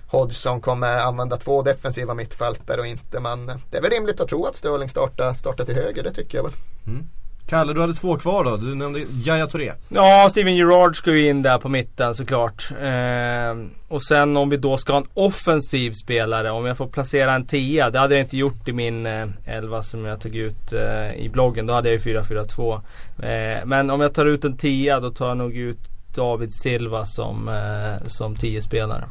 Hodgson 0.07 0.61
kommer 0.61 0.99
använda 0.99 1.37
två 1.37 1.61
defensiva 1.61 2.13
mittfältare 2.13 2.81
och 2.81 2.87
inte. 2.87 3.19
Men 3.19 3.45
det 3.45 3.77
är 3.77 3.81
väl 3.81 3.91
rimligt 3.91 4.19
att 4.19 4.29
tro 4.29 4.45
att 4.45 4.55
Störling 4.55 4.89
startar, 4.89 5.33
startar 5.33 5.65
till 5.65 5.75
höger, 5.75 6.03
det 6.03 6.13
tycker 6.13 6.37
jag 6.37 6.43
väl. 6.43 6.53
Mm. 6.87 7.09
Kalle, 7.47 7.73
du 7.73 7.81
hade 7.81 7.93
två 7.93 8.17
kvar 8.17 8.43
då. 8.43 8.57
Du 8.57 8.75
nämnde 8.75 8.99
Yahya 9.25 9.47
Touré. 9.47 9.71
Ja, 9.89 10.27
Steven 10.31 10.55
Gerrard 10.55 10.95
ska 10.95 11.11
ju 11.11 11.29
in 11.29 11.41
där 11.41 11.57
på 11.57 11.69
mitten 11.69 12.15
såklart. 12.15 12.71
Eh, 12.81 13.67
och 13.87 14.03
sen 14.03 14.37
om 14.37 14.49
vi 14.49 14.57
då 14.57 14.77
ska 14.77 14.93
ha 14.93 14.99
en 14.99 15.07
offensiv 15.13 15.91
spelare, 15.91 16.51
om 16.51 16.65
jag 16.65 16.77
får 16.77 16.87
placera 16.87 17.33
en 17.33 17.45
tia. 17.45 17.89
Det 17.89 17.99
hade 17.99 18.15
jag 18.15 18.23
inte 18.23 18.37
gjort 18.37 18.67
i 18.67 18.73
min 18.73 19.05
eh, 19.05 19.27
elva 19.45 19.83
som 19.83 20.05
jag 20.05 20.21
tog 20.21 20.35
ut 20.35 20.73
eh, 20.73 21.15
i 21.15 21.29
bloggen. 21.29 21.65
Då 21.65 21.73
hade 21.73 21.91
jag 21.91 22.05
ju 22.05 22.19
4-4-2. 22.19 22.73
Eh, 23.19 23.65
men 23.65 23.89
om 23.89 24.01
jag 24.01 24.13
tar 24.13 24.25
ut 24.25 24.45
en 24.45 24.57
tia 24.57 24.99
då 24.99 25.11
tar 25.11 25.27
jag 25.27 25.37
nog 25.37 25.55
ut 25.55 25.79
David 26.15 26.53
Silva 26.53 27.05
som, 27.05 27.47
eh, 27.47 28.07
som 28.07 28.35
tio 28.35 28.61
spelare. 28.61 29.03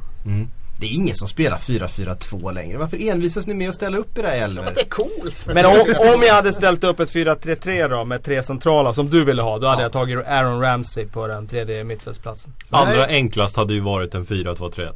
Det 0.81 0.87
är 0.87 0.91
ingen 0.95 1.15
som 1.15 1.29
spelar 1.29 1.57
4-4-2 1.59 2.53
längre. 2.53 2.79
Varför 2.79 3.09
envisas 3.09 3.47
ni 3.47 3.55
med 3.55 3.69
att 3.69 3.75
ställa 3.75 3.97
upp 3.99 4.19
i 4.19 4.23
det 4.23 4.29
här 4.29 4.37
Men 4.37 4.45
elver? 4.51 4.73
det 4.75 4.81
är 4.81 4.85
coolt. 4.89 5.47
Men 5.47 5.67
om, 5.67 5.73
4-4-2. 5.73 6.15
om 6.15 6.23
jag 6.23 6.35
hade 6.35 6.53
ställt 6.53 6.85
upp 6.85 7.01
ett 7.01 7.13
4-3-3 7.13 7.89
då 7.89 8.05
med 8.05 8.23
tre 8.23 8.43
centrala 8.43 8.95
som 8.95 9.11
du 9.11 9.25
ville 9.25 9.43
ha. 9.43 9.59
Då 9.59 9.67
hade 9.67 9.83
Ja. 9.83 9.85
jag 9.85 9.93
tagit 9.93 10.27
Aaron 10.27 10.61
Ramsey 10.61 11.07
på 11.07 11.27
den 11.27 11.47
tredje 11.49 11.85
mittfältsplatsen. 11.85 12.53
Allra 12.71 13.07
enklast 13.07 13.57
hade 13.57 13.75
ju 13.75 13.81
varit 13.81 14.15
en 14.15 14.27
4-2-3-1. 14.27 14.93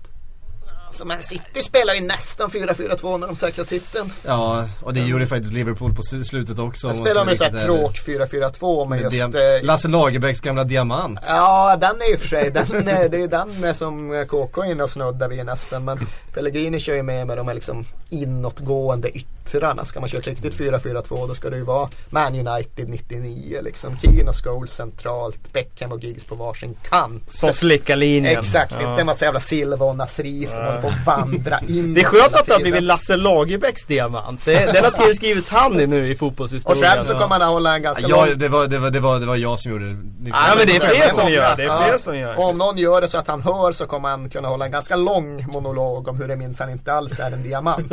Så 0.93 1.05
Man 1.05 1.23
City 1.23 1.63
spelar 1.63 1.95
ju 1.95 2.01
nästan 2.01 2.51
4-4-2 2.51 3.19
när 3.19 3.27
de 3.27 3.37
säkrar 3.37 3.65
titeln. 3.65 4.13
Ja, 4.27 4.69
och 4.83 4.95
det 4.95 5.01
gjorde 5.01 5.27
faktiskt 5.27 5.53
Liverpool 5.55 5.95
på 5.95 6.03
slutet 6.03 6.59
också. 6.59 6.89
De 6.89 6.95
spelar 6.95 7.25
med 7.25 7.39
såhär 7.39 7.65
tråk 7.65 7.99
4-4-2 8.07 8.89
men 8.89 9.03
Med 9.03 9.13
just... 9.13 9.35
eh, 9.35 9.41
Lasse 9.63 9.89
Lagerbäcks 9.89 10.41
gamla 10.41 10.65
diamant. 10.65 11.21
Ja, 11.27 11.77
den 11.77 12.01
är 12.01 12.11
ju 12.11 12.17
för 12.17 12.29
sig, 12.29 12.51
den, 12.51 12.89
är- 12.89 13.09
det 13.09 13.23
är 13.23 13.29
den 13.29 13.75
som 13.75 14.27
KK 14.29 14.63
är 14.63 14.71
inne 14.71 14.83
och 14.83 14.91
snuddar 14.91 15.29
vid 15.29 15.47
nästan. 15.47 15.85
Men 15.85 16.07
Pellegrini 16.35 16.81
kör 16.81 16.95
ju 16.95 17.03
med 17.03 17.27
med 17.27 17.37
de 17.37 17.47
här 17.49 17.55
liksom 17.55 17.85
inåtgående 18.09 19.11
yttrarna. 19.55 19.85
Ska 19.85 20.01
man 20.01 20.09
köra 20.09 20.21
ett 20.21 20.27
riktigt 20.27 20.55
4-4-2 20.59 21.29
då 21.29 21.35
ska 21.35 21.51
det 21.51 21.57
ju 21.57 21.63
vara 21.65 21.89
Man 22.11 22.35
United 22.49 22.89
99 22.89 23.61
liksom. 23.63 23.99
Keane 23.99 24.29
och 24.31 24.45
Scholes 24.45 24.71
centralt, 24.71 25.53
Beckham 25.53 25.93
och 25.93 26.05
Giggs 26.05 26.25
på 26.25 26.35
varsin 26.35 26.77
kant. 26.89 27.23
Som 27.33 27.53
slickar 27.53 27.97
linjen. 27.97 28.39
Exakt, 28.39 28.75
Ja. 28.81 28.91
inte 28.91 29.01
en 29.01 29.07
massa 29.07 29.25
jävla 29.25 29.41
Silva 29.41 29.87
och 29.87 29.97
Nasri 29.97 30.47
som 30.47 30.65
håller 30.65 30.83
på 30.83 30.89
att 30.89 31.07
vandra 31.07 31.61
in 31.69 31.95
Det 31.95 32.01
är 32.01 32.05
skönt 32.05 32.35
att 32.35 32.47
det 32.47 32.53
har 32.53 32.61
blivit 32.61 32.83
Lasse 32.83 33.17
Lagerbäcks 33.17 33.87
diamant. 33.87 34.41
Det, 34.45 34.73
den 34.73 34.85
har 34.85 34.91
tillskrivits 35.07 35.49
han 35.49 35.81
i 35.81 35.87
nu 35.87 36.11
i 36.11 36.15
Och 36.15 36.19
fotbollshistorien. 36.19 36.83
själv 36.83 37.03
så 37.03 37.13
kommer 37.13 37.29
han 37.29 37.43
att 37.43 37.49
hålla 37.49 37.75
en 37.77 37.83
ganska 37.83 38.05
Ja, 38.09 38.27
lång 38.27 38.39
det 38.39 38.49
var, 38.49 38.67
det, 38.67 38.79
var, 38.79 38.91
det, 38.91 39.01
var, 39.01 39.19
det 39.21 39.27
var 39.27 39.37
jag 39.37 39.59
som 39.61 39.73
gjorde 39.73 39.85
det. 39.89 39.95
Ni- 40.21 40.31
Ja, 40.31 40.55
men 40.59 40.67
det 40.67 40.77
är 40.77 40.81
fler 40.81 41.09
som 41.23 41.33
gör 41.33 41.57
det. 41.57 41.65
är 41.65 41.89
fler 41.89 41.99
som 41.99 42.19
gör 42.19 42.39
Och 42.39 42.45
om 42.49 42.59
någon 42.59 42.79
gör 42.79 43.01
det 43.01 43.09
så 43.09 43.19
att 43.19 43.29
han 43.29 43.43
hör 43.43 43.73
så 43.73 43.87
kommer 43.87 44.09
han 44.09 44.31
kunna 44.31 44.49
hålla 44.49 44.65
en 44.65 44.71
ganska 44.73 44.97
lång 44.97 45.47
monolog 45.53 46.09
om 46.09 46.17
hur 46.19 46.29
det 46.29 46.37
minsann 46.37 46.71
inte 46.71 46.93
alls 46.93 47.21
är 47.21 47.31
en 47.31 47.43
diamant. 47.43 47.93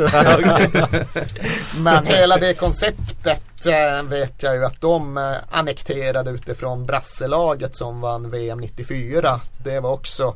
Men 1.80 2.06
hela 2.06 2.36
det 2.36 2.54
konceptet 2.54 3.66
eh, 3.66 4.02
vet 4.08 4.42
jag 4.42 4.56
ju 4.56 4.64
att 4.64 4.80
de 4.80 5.16
eh, 5.16 5.36
annekterade 5.50 6.30
utifrån 6.30 6.86
brasselaget 6.86 7.76
som 7.76 8.00
vann 8.00 8.30
VM 8.30 8.60
94. 8.60 9.40
Det 9.64 9.80
var 9.80 9.92
också 9.92 10.34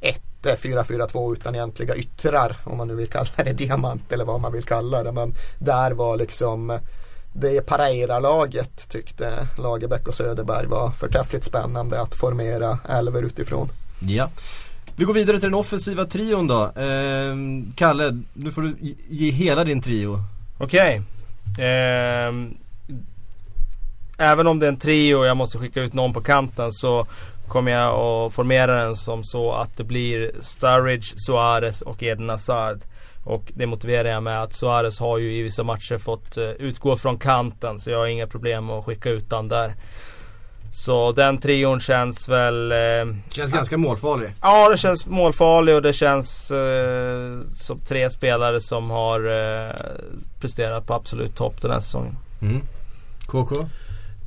ett 0.00 0.46
eh, 0.46 0.52
4-4-2 0.52 1.32
utan 1.32 1.54
egentliga 1.54 1.96
yttrar 1.96 2.56
om 2.64 2.78
man 2.78 2.88
nu 2.88 2.94
vill 2.94 3.08
kalla 3.08 3.30
det 3.36 3.52
diamant 3.52 4.12
eller 4.12 4.24
vad 4.24 4.40
man 4.40 4.52
vill 4.52 4.64
kalla 4.64 5.02
det. 5.02 5.12
Men 5.12 5.34
där 5.58 5.90
var 5.90 6.16
liksom 6.16 6.78
det 7.32 7.66
Pareira-laget 7.66 8.88
tyckte 8.88 9.48
Lagerbäck 9.58 10.08
och 10.08 10.14
Söderberg 10.14 10.66
var 10.66 10.90
förträffligt 10.90 11.44
spännande 11.44 12.00
att 12.00 12.14
formera 12.14 12.78
älver 12.88 13.22
utifrån. 13.22 13.68
Ja. 14.00 14.30
Vi 14.96 15.04
går 15.04 15.14
vidare 15.14 15.38
till 15.38 15.50
den 15.50 15.54
offensiva 15.54 16.04
trion 16.04 16.46
då. 16.46 16.62
Eh, 16.62 17.34
Kalle, 17.74 18.22
nu 18.32 18.50
får 18.50 18.62
du 18.62 18.76
ge 19.08 19.30
hela 19.30 19.64
din 19.64 19.82
trio. 19.82 20.22
Okej. 20.64 21.02
Ehm, 21.58 22.56
även 24.18 24.46
om 24.46 24.58
det 24.58 24.66
är 24.66 24.68
en 24.68 24.78
trio 24.78 25.14
och 25.16 25.26
jag 25.26 25.36
måste 25.36 25.58
skicka 25.58 25.82
ut 25.82 25.92
någon 25.92 26.12
på 26.12 26.20
kanten 26.20 26.72
så 26.72 27.06
kommer 27.48 27.72
jag 27.72 27.94
att 27.94 28.34
formera 28.34 28.84
den 28.84 28.96
som 28.96 29.24
så 29.24 29.52
att 29.52 29.76
det 29.76 29.84
blir 29.84 30.32
Sturridge, 30.40 31.14
Suarez 31.26 31.82
och 31.82 32.02
Eden 32.02 32.28
Hazard. 32.28 32.80
Och 33.24 33.52
det 33.54 33.66
motiverar 33.66 34.08
jag 34.08 34.22
med 34.22 34.42
att 34.42 34.52
Suarez 34.52 35.00
har 35.00 35.18
ju 35.18 35.32
i 35.32 35.42
vissa 35.42 35.62
matcher 35.62 35.98
fått 35.98 36.36
eh, 36.36 36.44
utgå 36.44 36.96
från 36.96 37.18
kanten 37.18 37.78
så 37.78 37.90
jag 37.90 37.98
har 37.98 38.06
inga 38.06 38.26
problem 38.26 38.70
att 38.70 38.84
skicka 38.84 39.10
ut 39.10 39.30
den 39.30 39.48
där. 39.48 39.74
Så 40.74 41.12
den 41.12 41.38
trion 41.38 41.80
känns 41.80 42.28
väl 42.28 42.72
eh, 42.72 43.16
Känns 43.30 43.52
ganska 43.52 43.78
målfarlig. 43.78 44.34
Ja, 44.42 44.68
det 44.68 44.76
känns 44.76 45.06
målfarlig 45.06 45.74
och 45.74 45.82
det 45.82 45.92
känns 45.92 46.50
eh, 46.50 47.40
som 47.54 47.80
tre 47.80 48.10
spelare 48.10 48.60
som 48.60 48.90
har 48.90 49.20
eh, 49.20 49.74
presterat 50.40 50.86
på 50.86 50.94
absolut 50.94 51.36
topp 51.36 51.62
den 51.62 51.70
här 51.70 51.80
säsongen. 51.80 52.16
Mm. 52.42 52.60
KK? 53.26 53.68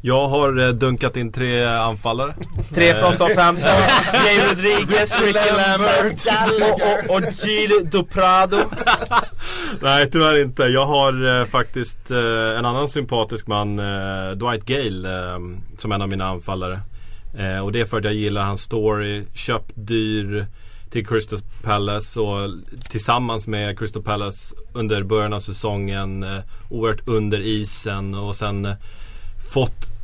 Jag 0.08 0.28
har 0.28 0.60
eh, 0.60 0.70
dunkat 0.70 1.18
in 1.18 1.32
tre 1.32 1.64
anfallare. 1.66 2.36
Tre 2.74 2.90
Eh, 2.90 3.00
från 3.00 3.14
Southampton. 3.14 3.66
Jay 4.26 4.40
Rodriguez, 4.50 5.22
Ricky 5.22 5.34
Lambert 5.34 6.26
och, 6.62 7.10
och, 7.10 7.16
och 7.16 7.24
Gil 7.44 7.90
Duprado. 7.92 8.58
Nej 9.82 10.12
tyvärr 10.12 10.42
inte. 10.42 10.64
Jag 10.64 10.86
har 10.86 11.40
eh, 11.40 11.46
faktiskt 11.46 12.12
eh, 12.12 12.58
en 12.58 12.66
annan 12.66 12.90
sympatisk 12.90 13.48
man, 13.48 13.80
eh, 13.80 14.32
Dwight 14.32 14.66
Gale, 14.66 15.20
eh, 15.20 15.40
som 15.78 15.92
en 15.92 16.02
av 16.02 16.10
mina 16.10 16.26
anfallare. 16.26 16.80
Eh, 17.38 17.60
och 17.60 17.72
det 17.72 17.82
är 17.82 17.86
för 17.86 17.98
att 17.98 18.04
jag 18.04 18.14
gillar 18.14 18.44
hans 18.44 18.62
story, 18.62 19.26
köpt 19.34 19.72
dyr 19.76 20.46
till 20.92 21.08
Crystal 21.08 21.40
Palace 21.64 22.20
och 22.20 22.50
tillsammans 22.90 23.48
med 23.48 23.80
Crystal 23.80 24.04
Palace 24.04 24.56
under 24.74 25.04
början 25.04 25.34
av 25.34 25.40
säsongen 25.40 26.24
eh, 26.24 26.40
oerhört 26.70 27.08
under 27.08 27.40
isen 27.40 28.16
och 28.16 28.36
sen 28.36 28.76
fått 29.54 29.97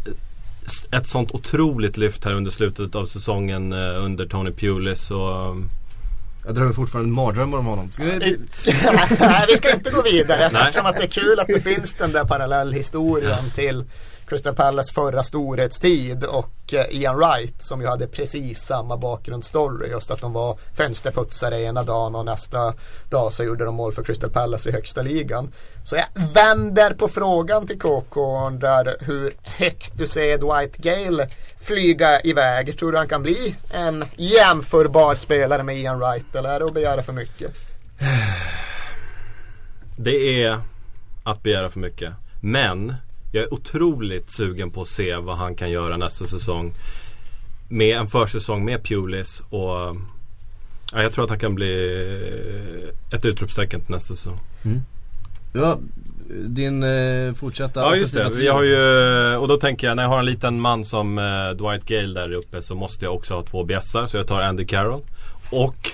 ett 0.91 1.08
sånt 1.08 1.32
otroligt 1.32 1.97
lyft 1.97 2.26
här 2.26 2.34
under 2.34 2.52
slutet 2.52 2.95
av 2.95 3.06
säsongen 3.06 3.73
eh, 3.73 4.04
under 4.04 4.26
Tony 4.26 4.52
Pulis 4.52 5.12
och 5.12 5.56
Jag 6.45 6.56
drömmer 6.56 6.73
fortfarande 6.73 7.10
en 7.10 7.13
mardröm 7.13 7.54
om 7.54 7.65
honom. 7.65 7.91
Ska 7.91 8.04
vi... 8.04 8.39
Nej, 9.19 9.45
vi 9.47 9.58
ska 9.58 9.73
inte 9.73 9.91
gå 9.91 10.02
vidare. 10.02 10.43
Eftersom 10.43 10.86
att 10.86 10.97
det 10.97 11.04
är 11.04 11.08
kul 11.08 11.39
att 11.39 11.47
det 11.47 11.62
finns 11.62 11.95
den 11.95 12.12
där 12.12 12.26
parallellhistorien 12.26 13.49
till 13.56 13.86
Crystal 14.28 14.56
Palace 14.56 14.94
förra 14.94 15.24
storhetstid 15.24 16.24
och 16.24 16.74
eh, 16.74 16.86
Ian 16.90 17.18
Wright 17.18 17.62
som 17.62 17.82
ju 17.82 17.88
hade 17.88 18.08
precis 18.08 18.60
samma 18.60 18.98
bakgrundsstory. 18.98 19.90
Just 19.90 20.12
att 20.12 20.22
de 20.22 20.34
var 20.34 20.58
fönsterputsare 20.74 21.62
ena 21.62 21.84
dagen 21.84 22.16
och 22.16 22.26
nästa 22.26 22.74
dag 23.10 23.34
så 23.34 23.44
gjorde 23.44 23.66
de 23.66 23.76
mål 23.76 23.94
för 23.94 24.04
Crystal 24.04 24.30
Palace 24.30 24.70
i 24.70 24.72
högsta 24.72 25.02
ligan. 25.02 25.52
Så 25.84 25.96
jag 25.96 26.06
vänder 26.34 26.94
på 26.94 27.08
frågan 27.08 27.68
till 27.68 27.80
KK 27.80 28.22
och 28.22 28.48
undrar 28.48 28.96
hur 29.00 29.34
högt 29.44 29.98
du 29.98 30.08
ser 30.08 30.38
Dwight 30.38 30.78
Gale 30.78 31.28
flyga 31.60 32.22
iväg. 32.22 32.78
Tror 32.80 32.92
du 32.92 32.98
han 32.98 33.08
kan 33.08 33.22
bli 33.24 33.56
en 33.72 34.06
jämförbar 34.16 35.16
spelare 35.16 35.64
med 35.64 35.78
Ian 35.78 36.00
Wright 36.00 36.36
eller 36.36 36.50
är 36.50 36.60
det 36.60 36.66
att 36.66 36.74
begära 36.74 37.04
för 37.04 37.14
mycket? 37.14 37.52
Det 39.98 40.44
är 40.44 40.60
att 41.24 41.44
begära 41.44 41.70
för 41.70 41.80
mycket. 41.80 42.14
Men 42.42 42.96
jag 43.34 43.43
är 43.43 43.54
otroligt 43.54 44.32
sugen 44.32 44.72
på 44.72 44.82
att 44.82 44.88
se 44.88 45.15
vad 45.15 45.38
han 45.38 45.56
kan 45.56 45.72
göra 45.72 45.98
nästa 45.98 46.26
säsong. 46.26 46.74
Med 47.69 47.98
en 47.98 48.08
försäsong 48.08 48.65
med 48.65 48.84
Pulis 48.84 49.41
och 49.50 49.96
ja, 50.93 51.02
jag 51.02 51.13
tror 51.13 51.24
att 51.24 51.30
han 51.30 51.39
kan 51.39 51.56
bli 51.56 51.74
ett 53.12 53.26
utropstecken 53.26 53.82
till 53.82 53.91
nästa 53.91 54.15
säsong. 54.15 54.39
Ja, 55.54 55.80
din 56.46 56.84
eh, 56.84 57.34
fortsatta 57.34 57.80
Ja 57.80 57.96
just 57.96 58.13
det, 58.13 58.30
vi 58.36 58.48
har 58.48 58.63
ju, 58.63 59.36
och 59.36 59.48
då 59.48 59.58
tänker 59.58 59.88
jag 59.88 59.96
när 59.96 60.04
jag 60.04 60.10
har 60.10 60.19
en 60.19 60.26
liten 60.26 60.60
man 60.60 60.86
som 60.86 61.17
eh, 61.17 61.50
Dwight 61.50 61.86
Gale 61.86 62.13
där 62.13 62.32
uppe 62.32 62.62
så 62.62 62.76
måste 62.76 63.06
jag 63.06 63.15
också 63.15 63.34
ha 63.34 63.43
två 63.43 63.63
bjässar 63.63 64.08
så 64.08 64.17
jag 64.17 64.28
tar 64.28 64.41
Andy 64.41 64.65
Carroll. 64.65 65.02
Och 65.50 65.89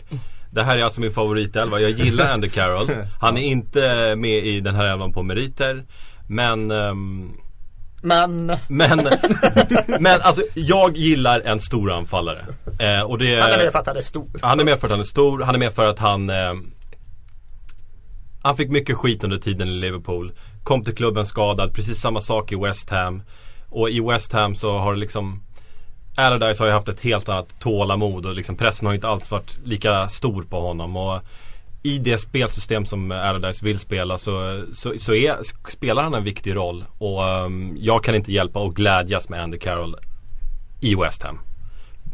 det 0.51 0.63
här 0.63 0.77
är 0.77 0.83
alltså 0.83 1.01
min 1.01 1.13
favoritelva, 1.13 1.79
jag 1.79 1.91
gillar 1.91 2.33
Andy 2.33 2.49
Carroll. 2.49 2.89
Han 3.19 3.37
är 3.37 3.41
inte 3.41 4.15
med 4.15 4.45
i 4.45 4.59
den 4.59 4.75
här 4.75 4.93
elvan 4.93 5.13
på 5.13 5.23
meriter. 5.23 5.83
Men 6.29 6.71
ehm, 6.71 7.33
Men. 8.01 8.57
Men, 8.67 8.97
men 9.99 10.21
alltså 10.21 10.41
jag 10.53 10.97
gillar 10.97 11.41
en 11.41 11.59
stor 11.59 11.91
anfallare. 11.91 12.45
Eh, 12.79 13.01
och 13.01 13.17
det, 13.17 13.39
han 13.39 13.51
är 13.51 13.57
med 13.57 13.71
för 13.71 13.79
att 13.79 13.87
han 13.87 13.97
är 13.97 14.01
stor. 14.01 14.39
han 14.41 14.59
är 14.59 14.63
med 14.63 14.79
för 14.79 14.87
att 14.87 14.91
han 14.91 14.99
är 14.99 15.03
stor, 15.03 15.41
han 15.41 15.55
är 15.55 15.59
med 15.59 15.73
för 15.73 15.87
att 15.87 15.99
han 15.99 16.29
eh, 16.29 16.53
Han 18.43 18.57
fick 18.57 18.69
mycket 18.69 18.97
skit 18.97 19.23
under 19.23 19.37
tiden 19.37 19.67
i 19.67 19.71
Liverpool. 19.71 20.31
Kom 20.63 20.83
till 20.83 20.95
klubben 20.95 21.25
skadad, 21.25 21.73
precis 21.73 21.99
samma 21.99 22.21
sak 22.21 22.51
i 22.51 22.55
West 22.55 22.89
Ham. 22.89 23.23
Och 23.69 23.89
i 23.89 23.99
West 23.99 24.33
Ham 24.33 24.55
så 24.55 24.77
har 24.77 24.93
det 24.93 24.99
liksom 24.99 25.43
Allardyce 26.15 26.59
har 26.63 26.67
ju 26.67 26.73
haft 26.73 26.89
ett 26.89 27.01
helt 27.01 27.29
annat 27.29 27.59
tålamod 27.59 28.25
och 28.25 28.35
liksom 28.35 28.55
pressen 28.55 28.87
har 28.87 28.93
inte 28.93 29.07
alls 29.07 29.31
varit 29.31 29.59
lika 29.63 30.09
stor 30.09 30.43
på 30.43 30.61
honom. 30.61 30.97
Och 30.97 31.21
i 31.83 31.97
det 31.97 32.17
spelsystem 32.17 32.85
som 32.85 33.11
Allardyce 33.11 33.65
vill 33.65 33.79
spela 33.79 34.17
så, 34.17 34.61
så, 34.73 34.93
så 34.99 35.13
är, 35.13 35.37
spelar 35.69 36.03
han 36.03 36.13
en 36.13 36.23
viktig 36.23 36.55
roll 36.55 36.85
och 36.97 37.23
um, 37.23 37.77
jag 37.79 38.03
kan 38.03 38.15
inte 38.15 38.31
hjälpa 38.31 38.63
att 38.63 38.73
glädjas 38.73 39.29
med 39.29 39.43
Andy 39.43 39.57
Carroll 39.57 39.95
i 40.79 40.95
West 40.95 41.23
Ham. 41.23 41.39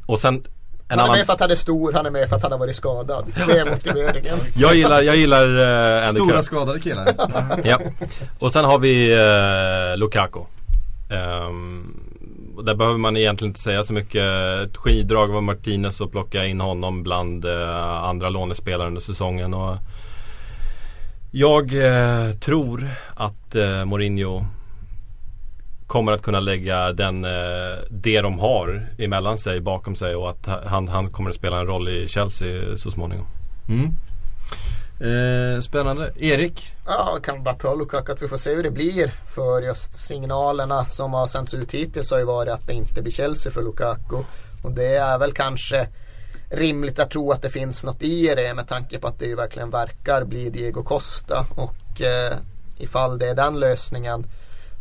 Och 0.06 0.20
sen 0.20 0.44
en 0.88 1.00
Han 1.00 1.00
är 1.00 1.04
annan... 1.04 1.18
med 1.18 1.26
för 1.26 1.34
att 1.34 1.40
han 1.40 1.52
är 1.52 1.56
stor, 1.56 1.94
han 1.94 2.06
är 2.06 2.10
med 2.10 2.30
för 2.30 2.36
att 2.36 2.44
han 2.44 2.52
har 2.52 2.60
varit 2.60 2.76
skadad. 2.76 3.26
Det 3.48 3.60
är 3.60 3.70
motiveringen. 3.70 4.38
Jag 4.56 4.76
gillar, 4.76 5.02
jag 5.02 5.16
gillar 5.16 5.46
uh, 5.48 6.08
Andy 6.08 6.12
Stora 6.12 6.28
Carroll. 6.30 6.44
skadade 6.44 6.80
killar. 6.80 7.16
Ja. 7.64 7.80
Och 8.40 8.52
sen 8.52 8.66
har 8.66 8.80
vi 8.80 9.16
uh, 9.16 9.98
Lukaku. 9.98 10.40
Um, 11.10 12.15
och 12.56 12.66
där 12.66 12.76
behöver 12.76 12.98
man 12.98 13.18
egentligen 13.18 13.50
inte 13.50 13.60
säga 13.60 13.84
så 13.84 13.94
mycket. 13.94 14.24
Ett 14.64 14.78
skiddrag 14.78 15.28
var 15.28 15.42
Martinez 15.42 16.02
och 16.02 16.12
plocka 16.12 16.46
in 16.46 16.62
honom 16.62 17.04
bland 17.04 17.46
eh, 17.46 18.04
andra 18.04 18.30
lånespelare 18.30 18.88
under 18.88 19.02
säsongen. 19.02 19.54
Och 19.54 19.78
jag 21.32 21.74
eh, 21.74 22.32
tror 22.32 22.90
att 23.16 23.56
eh, 23.56 23.86
Mourinho 23.86 24.46
kommer 25.88 26.12
att 26.12 26.22
kunna 26.22 26.40
lägga 26.40 26.94
den, 26.94 27.26
eh, 27.26 27.78
det 27.90 28.22
de 28.22 28.40
har 28.40 28.88
emellan 28.98 29.38
sig 29.38 29.62
bakom 29.62 29.96
sig 29.96 30.16
och 30.16 30.30
att 30.30 30.48
han, 30.66 30.88
han 30.88 31.08
kommer 31.08 31.30
att 31.30 31.36
spela 31.36 31.60
en 31.60 31.68
roll 31.68 31.90
i 31.90 32.08
Chelsea 32.08 32.78
så 32.78 32.92
småningom. 32.92 33.26
Mm. 33.70 33.90
Eh, 35.00 35.62
spännande. 35.62 36.12
Erik? 36.20 36.74
Ja, 36.86 37.20
kan 37.24 37.44
bara 37.44 37.56
ta 37.56 37.76
Lukaku 37.76 38.12
att 38.12 38.22
vi 38.22 38.28
får 38.28 38.38
se 38.38 38.56
hur 38.56 38.64
det 38.64 38.72
blir. 38.72 39.14
För 39.36 39.62
just 39.62 39.94
signalerna 39.94 40.86
som 40.86 41.14
har 41.14 41.28
sänts 41.28 41.54
ut 41.54 41.72
hittills 41.72 42.12
har 42.12 42.18
ju 42.18 42.26
varit 42.26 42.54
att 42.54 42.68
det 42.68 42.74
inte 42.74 43.02
blir 43.02 43.12
Chelsea 43.12 43.52
för 43.52 43.62
Lukaku. 43.62 44.24
Och 44.64 44.72
det 44.72 44.96
är 44.96 45.18
väl 45.18 45.32
kanske 45.32 45.88
rimligt 46.50 47.00
att 47.00 47.12
tro 47.12 47.32
att 47.32 47.42
det 47.42 47.50
finns 47.50 47.84
något 47.84 48.04
i 48.04 48.36
det 48.36 48.54
med 48.54 48.68
tanke 48.68 49.00
på 49.00 49.08
att 49.08 49.20
det 49.20 49.26
ju 49.26 49.36
verkligen 49.36 49.70
verkar 49.70 50.24
bli 50.24 50.50
Diego 50.50 50.84
Costa. 50.84 51.46
Och 51.56 52.02
eh, 52.02 52.38
ifall 52.78 53.18
det 53.18 53.28
är 53.28 53.36
den 53.36 53.60
lösningen 53.60 54.26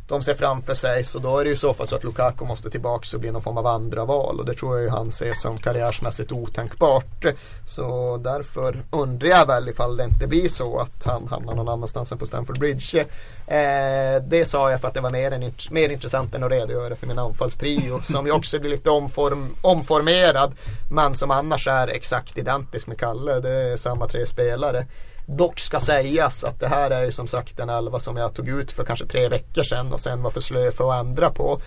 de 0.07 0.23
ser 0.23 0.35
framför 0.35 0.75
sig 0.75 1.05
så 1.05 1.19
då 1.19 1.39
är 1.39 1.45
det 1.45 1.51
ju 1.51 1.57
så 1.57 1.75
fall 1.75 1.87
så 1.87 1.97
att 1.97 2.05
Lukaku 2.05 2.45
måste 2.45 2.71
tillbaka 2.71 3.17
och 3.17 3.21
bli 3.21 3.31
någon 3.31 3.43
form 3.43 3.59
av 3.59 3.67
andra 3.67 4.05
val 4.05 4.41
och 4.41 4.47
det 4.47 4.55
tror 4.55 4.75
jag 4.77 4.83
ju 4.83 4.89
han 4.89 5.13
ser 5.13 5.33
som 5.33 5.59
karriärsmässigt 5.59 6.33
otänkbart. 6.33 7.25
Så 7.67 8.17
därför 8.17 8.83
undrar 8.91 9.29
jag 9.29 9.47
väl 9.47 9.69
ifall 9.69 9.97
det 9.97 10.05
inte 10.05 10.27
blir 10.27 10.49
så 10.49 10.79
att 10.79 11.05
han 11.05 11.29
hamnar 11.29 11.55
någon 11.55 11.69
annanstans 11.69 12.13
än 12.13 12.19
på 12.19 12.27
Stamford 12.27 12.59
Bridge. 12.59 13.01
Eh, 13.47 14.23
det 14.23 14.45
sa 14.49 14.71
jag 14.71 14.81
för 14.81 14.89
att 14.89 14.95
det 14.95 15.01
var 15.01 15.11
mer, 15.11 15.31
än, 15.31 15.53
mer 15.71 15.89
intressant 15.89 16.35
än 16.35 16.45
att 16.45 16.51
redogöra 16.51 16.97
för 16.97 17.07
min 17.07 17.19
anfallstrio 17.19 18.03
som 18.03 18.27
ju 18.27 18.33
också 18.33 18.59
blir 18.59 18.71
lite 18.71 18.91
omform, 18.91 19.55
omformerad 19.61 20.55
men 20.91 21.15
som 21.15 21.31
annars 21.31 21.69
är 21.69 21.89
exakt 21.89 22.39
identisk 22.39 22.87
med 22.87 22.99
Kalle. 22.99 23.41
Det 23.41 23.51
är 23.51 23.77
samma 23.77 24.07
tre 24.07 24.27
spelare. 24.27 24.87
Dock 25.27 25.61
ska 25.61 25.81
sägas 25.81 26.45
att 26.45 26.61
det 26.61 26.69
här 26.69 26.91
är 26.91 27.05
ju 27.05 27.13
som 27.13 27.27
sagt 27.27 27.59
en 27.59 27.71
elva 27.71 27.99
som 27.99 28.17
jag 28.17 28.35
tog 28.35 28.49
ut 28.49 28.73
för 28.73 28.85
kanske 28.85 29.07
tre 29.07 29.29
veckor 29.29 29.63
sedan 29.63 29.93
och 29.93 30.01
sen 30.01 30.23
var 30.23 30.31
för 30.31 30.41
slö 30.41 30.71
för 30.71 30.93
att 30.93 31.01
ändra 31.01 31.31
på. 31.31 31.59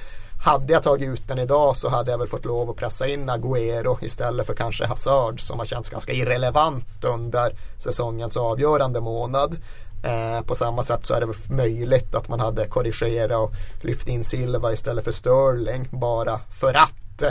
Hade 0.43 0.73
jag 0.73 0.83
tagit 0.83 1.09
ut 1.09 1.27
den 1.27 1.39
idag 1.39 1.77
så 1.77 1.89
hade 1.89 2.11
jag 2.11 2.17
väl 2.17 2.27
fått 2.27 2.45
lov 2.45 2.69
att 2.69 2.75
pressa 2.75 3.07
in 3.07 3.29
Agüero 3.29 3.97
istället 4.01 4.47
för 4.47 4.53
kanske 4.53 4.85
Hazard 4.85 5.39
som 5.39 5.59
har 5.59 5.65
känts 5.65 5.89
ganska 5.89 6.11
irrelevant 6.11 7.03
under 7.03 7.55
säsongens 7.77 8.37
avgörande 8.37 9.01
månad. 9.01 9.57
Eh, 10.03 10.41
på 10.41 10.55
samma 10.55 10.81
sätt 10.81 11.05
så 11.05 11.13
är 11.13 11.21
det 11.21 11.49
möjligt 11.49 12.15
att 12.15 12.29
man 12.29 12.39
hade 12.39 12.67
korrigerat 12.67 13.39
och 13.39 13.53
lyft 13.81 14.07
in 14.07 14.23
Silva 14.23 14.73
istället 14.73 15.03
för 15.03 15.11
Sterling 15.11 15.87
bara 15.91 16.39
för 16.59 16.73
att 16.73 17.23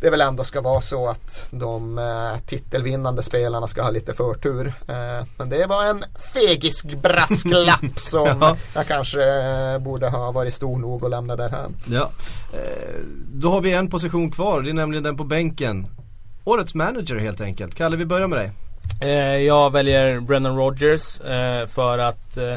det 0.00 0.10
väl 0.10 0.20
ändå 0.20 0.44
ska 0.44 0.60
vara 0.60 0.80
så 0.80 1.08
att 1.08 1.46
de 1.50 1.98
eh, 1.98 2.40
titelvinnande 2.46 3.22
spelarna 3.22 3.66
ska 3.66 3.82
ha 3.82 3.90
lite 3.90 4.14
förtur. 4.14 4.66
Eh, 4.88 5.26
men 5.38 5.48
det 5.48 5.66
var 5.66 5.84
en 5.84 6.04
fegisk 6.34 6.84
brasklapp 6.84 7.84
som 7.98 8.38
Ja. 8.40 8.56
jag 8.74 8.86
kanske 8.86 9.22
eh, 9.24 9.78
borde 9.78 10.08
ha 10.08 10.32
varit 10.32 10.54
stor 10.54 10.78
nog 10.78 11.04
att 11.04 11.10
lämna 11.10 11.36
därhän. 11.36 11.76
Ja. 11.86 12.10
Eh, 12.52 13.00
då 13.32 13.50
har 13.50 13.60
vi 13.60 13.72
en 13.72 13.90
position 13.90 14.30
kvar, 14.30 14.60
det 14.62 14.70
är 14.70 14.74
nämligen 14.74 15.04
den 15.04 15.16
på 15.16 15.24
bänken. 15.24 15.86
Årets 16.44 16.74
manager 16.74 17.16
helt 17.18 17.40
enkelt. 17.40 17.74
Kalle, 17.74 17.96
vi 17.96 18.04
börjar 18.06 18.26
med 18.26 18.38
dig. 18.38 18.50
Eh, 19.00 19.36
jag 19.42 19.72
väljer 19.72 20.20
Brennan 20.20 20.56
Rodgers 20.56 21.20
eh, 21.20 21.66
för 21.66 21.98
att 21.98 22.36
eh, 22.36 22.54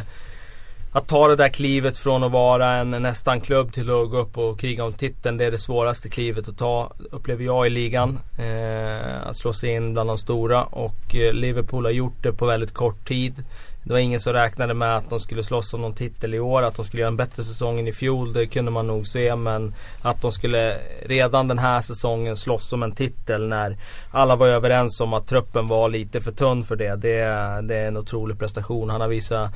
att 0.93 1.07
ta 1.07 1.27
det 1.27 1.35
där 1.35 1.49
klivet 1.49 1.97
från 1.97 2.23
att 2.23 2.31
vara 2.31 2.73
en 2.73 2.89
nästan 2.89 3.41
klubb 3.41 3.73
till 3.73 3.89
att 3.89 4.09
gå 4.09 4.17
upp 4.17 4.37
och 4.37 4.59
kriga 4.59 4.83
om 4.83 4.93
titeln. 4.93 5.37
Det 5.37 5.45
är 5.45 5.51
det 5.51 5.59
svåraste 5.59 6.09
klivet 6.09 6.47
att 6.47 6.57
ta 6.57 6.91
upplever 7.11 7.45
jag 7.45 7.67
i 7.67 7.69
ligan. 7.69 8.19
Eh, 8.37 9.27
att 9.27 9.37
slå 9.37 9.53
sig 9.53 9.73
in 9.73 9.93
bland 9.93 10.09
de 10.09 10.17
stora 10.17 10.63
och 10.63 11.15
eh, 11.15 11.33
Liverpool 11.33 11.85
har 11.85 11.91
gjort 11.91 12.23
det 12.23 12.33
på 12.33 12.45
väldigt 12.45 12.73
kort 12.73 13.07
tid. 13.07 13.43
Det 13.83 13.93
var 13.93 13.99
ingen 13.99 14.19
som 14.19 14.33
räknade 14.33 14.73
med 14.73 14.97
att 14.97 15.09
de 15.09 15.19
skulle 15.19 15.43
slåss 15.43 15.73
om 15.73 15.81
någon 15.81 15.93
titel 15.93 16.33
i 16.33 16.39
år. 16.39 16.63
Att 16.63 16.75
de 16.75 16.85
skulle 16.85 17.01
göra 17.01 17.07
en 17.07 17.17
bättre 17.17 17.43
säsong 17.43 17.79
än 17.79 17.87
i 17.87 17.93
fjol. 17.93 18.33
Det 18.33 18.47
kunde 18.47 18.71
man 18.71 18.87
nog 18.87 19.07
se. 19.07 19.35
Men 19.35 19.73
att 20.01 20.21
de 20.21 20.31
skulle 20.31 20.77
redan 21.05 21.47
den 21.47 21.59
här 21.59 21.81
säsongen 21.81 22.37
slåss 22.37 22.73
om 22.73 22.83
en 22.83 22.91
titel 22.91 23.47
när 23.47 23.77
alla 24.11 24.35
var 24.35 24.47
överens 24.47 25.01
om 25.01 25.13
att 25.13 25.27
truppen 25.27 25.67
var 25.67 25.89
lite 25.89 26.21
för 26.21 26.31
tunn 26.31 26.65
för 26.65 26.75
det. 26.75 26.95
Det, 26.95 27.17
det 27.61 27.75
är 27.75 27.87
en 27.87 27.97
otrolig 27.97 28.39
prestation. 28.39 28.89
Han 28.89 29.01
har 29.01 29.07
visat 29.07 29.51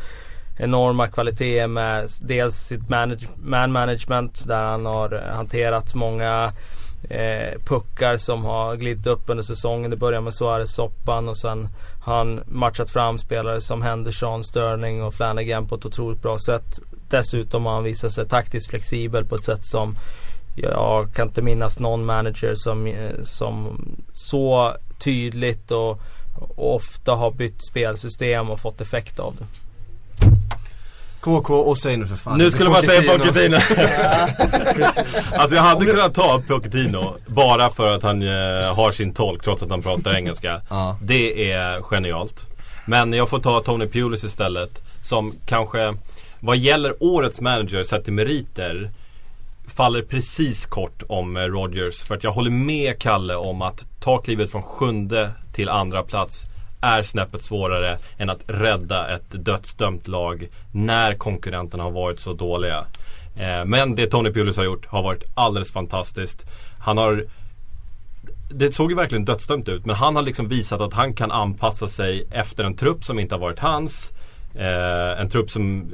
enorma 0.58 1.08
kvaliteter 1.08 1.68
med 1.68 2.10
dels 2.22 2.56
sitt 2.56 2.90
manage, 2.90 3.28
man 3.36 3.72
management 3.72 4.48
där 4.48 4.64
han 4.64 4.86
har 4.86 5.14
eh, 5.14 5.36
hanterat 5.36 5.96
många 5.96 6.54
eh, 7.10 7.60
puckar 7.66 8.18
som 8.18 8.46
har 8.46 8.76
glidit 8.76 9.08
upp 9.08 9.30
under 9.30 9.44
säsongen. 9.44 9.92
Det 9.92 9.98
börjar 9.98 10.22
med 10.22 10.34
Suarez-soppan 10.34 11.30
och 11.30 11.38
sen 11.38 11.70
har 12.02 12.18
han 12.18 12.42
matchat 12.48 12.90
fram 12.90 13.18
spelare 13.18 13.62
som 13.62 13.82
Henderson, 13.82 14.44
Sterling 14.44 15.04
och 15.04 15.14
Flanagan 15.14 15.68
på 15.68 15.76
ett 15.76 15.86
otroligt 15.86 16.22
bra 16.22 16.38
sätt. 16.40 16.80
Dessutom 17.10 17.66
har 17.66 17.74
han 17.74 17.84
visat 17.84 18.12
sig 18.12 18.28
taktiskt 18.28 18.70
flexibel 18.70 19.26
på 19.26 19.36
ett 19.36 19.44
sätt 19.44 19.66
som 19.66 19.98
jag 20.56 21.14
kan 21.14 21.28
inte 21.28 21.42
minnas 21.42 21.80
någon 21.80 22.06
manager 22.06 22.54
som, 22.56 22.88
eh, 22.88 23.22
som 23.24 23.82
så 24.14 24.76
tydligt 25.00 25.72
och, 25.72 26.02
och 26.40 26.76
ofta 26.76 27.16
har 27.16 27.32
bytt 27.32 27.66
spelsystem 27.66 28.50
och 28.50 28.60
fått 28.60 28.82
effekt 28.82 29.20
av 29.20 29.36
det. 29.36 29.46
KK 31.26 31.50
och 31.50 31.78
säg 31.78 31.98
nu 31.98 32.08
för 32.08 32.16
fan. 32.16 32.38
Nu 32.38 32.52
skulle 32.52 32.70
man 32.70 32.82
säga 32.82 33.18
Pochettino. 33.18 33.56
alltså 35.32 35.56
jag 35.56 35.64
hade 35.64 35.86
kunnat 35.86 36.14
ta 36.14 36.42
Pochettino 36.48 37.16
bara 37.28 37.70
för 37.70 37.92
att 37.92 38.04
han 38.04 38.22
eh, 38.22 38.76
har 38.76 38.92
sin 38.92 39.14
tolk 39.14 39.44
trots 39.44 39.64
att 39.64 39.70
han 39.70 39.82
pratar 39.82 40.14
engelska. 40.16 40.62
Ja. 40.70 40.98
Det 41.02 41.52
är 41.52 41.82
genialt. 41.82 42.46
Men 42.86 43.14
jag 43.14 43.30
får 43.30 43.40
ta 43.40 43.62
Tony 43.62 43.88
Pulis 43.88 44.24
istället. 44.24 44.82
Som 45.04 45.34
kanske 45.46 45.98
vad 46.40 46.58
gäller 46.58 47.04
årets 47.04 47.42
manager 47.42 47.84
sett 47.84 48.04
till 48.04 48.14
meriter 48.14 48.90
faller 49.68 50.02
precis 50.02 50.66
kort 50.66 51.04
om 51.08 51.38
eh, 51.38 51.42
Rodgers. 51.42 52.02
För 52.04 52.16
att 52.16 52.24
jag 52.24 52.32
håller 52.32 52.52
med 52.52 53.00
Kalle 53.00 53.36
om 53.36 53.62
att 53.62 53.88
ta 54.00 54.18
klivet 54.18 54.52
från 54.52 54.64
sjunde 54.64 55.32
till 55.54 55.70
andra 55.70 56.04
plats 56.04 56.46
är 56.82 57.04
snäppet 57.04 57.44
svårare 57.44 57.98
än 58.18 58.30
att 58.30 58.44
rädda 58.48 59.16
ett 59.16 59.46
dödsdömt 59.46 60.08
lag 60.08 60.48
när 60.72 61.16
konkurrenterna 61.16 61.84
har 61.84 61.92
varit 61.92 62.20
så 62.20 62.34
dåliga. 62.34 62.86
Eh, 63.36 63.66
men 63.66 63.96
det 63.96 64.08
Tony 64.08 64.32
Pulis 64.32 64.58
har 64.58 64.64
gjort 64.64 64.86
har 64.86 65.04
varit 65.04 65.24
alldeles 65.34 65.72
fantastiskt. 65.72 66.46
Han 66.80 66.98
har 66.98 67.26
det 68.50 68.76
såg 68.76 68.92
ju 68.92 68.96
verkligen 68.96 69.26
dödsdömt 69.26 69.70
ut 69.70 69.86
men 69.86 69.96
han 69.96 70.16
har 70.16 70.24
liksom 70.24 70.48
visat 70.48 70.82
att 70.82 70.94
han 70.94 71.14
kan 71.14 71.32
anpassa 71.32 71.88
sig 71.88 72.28
efter 72.32 72.64
en 72.64 72.76
trupp 72.76 73.04
som 73.04 73.20
inte 73.20 73.36
har 73.36 73.40
varit 73.40 73.60
hans. 73.60 74.12
Eh, 74.56 75.22
en 75.22 75.30
trupp 75.30 75.52
som 75.52 75.92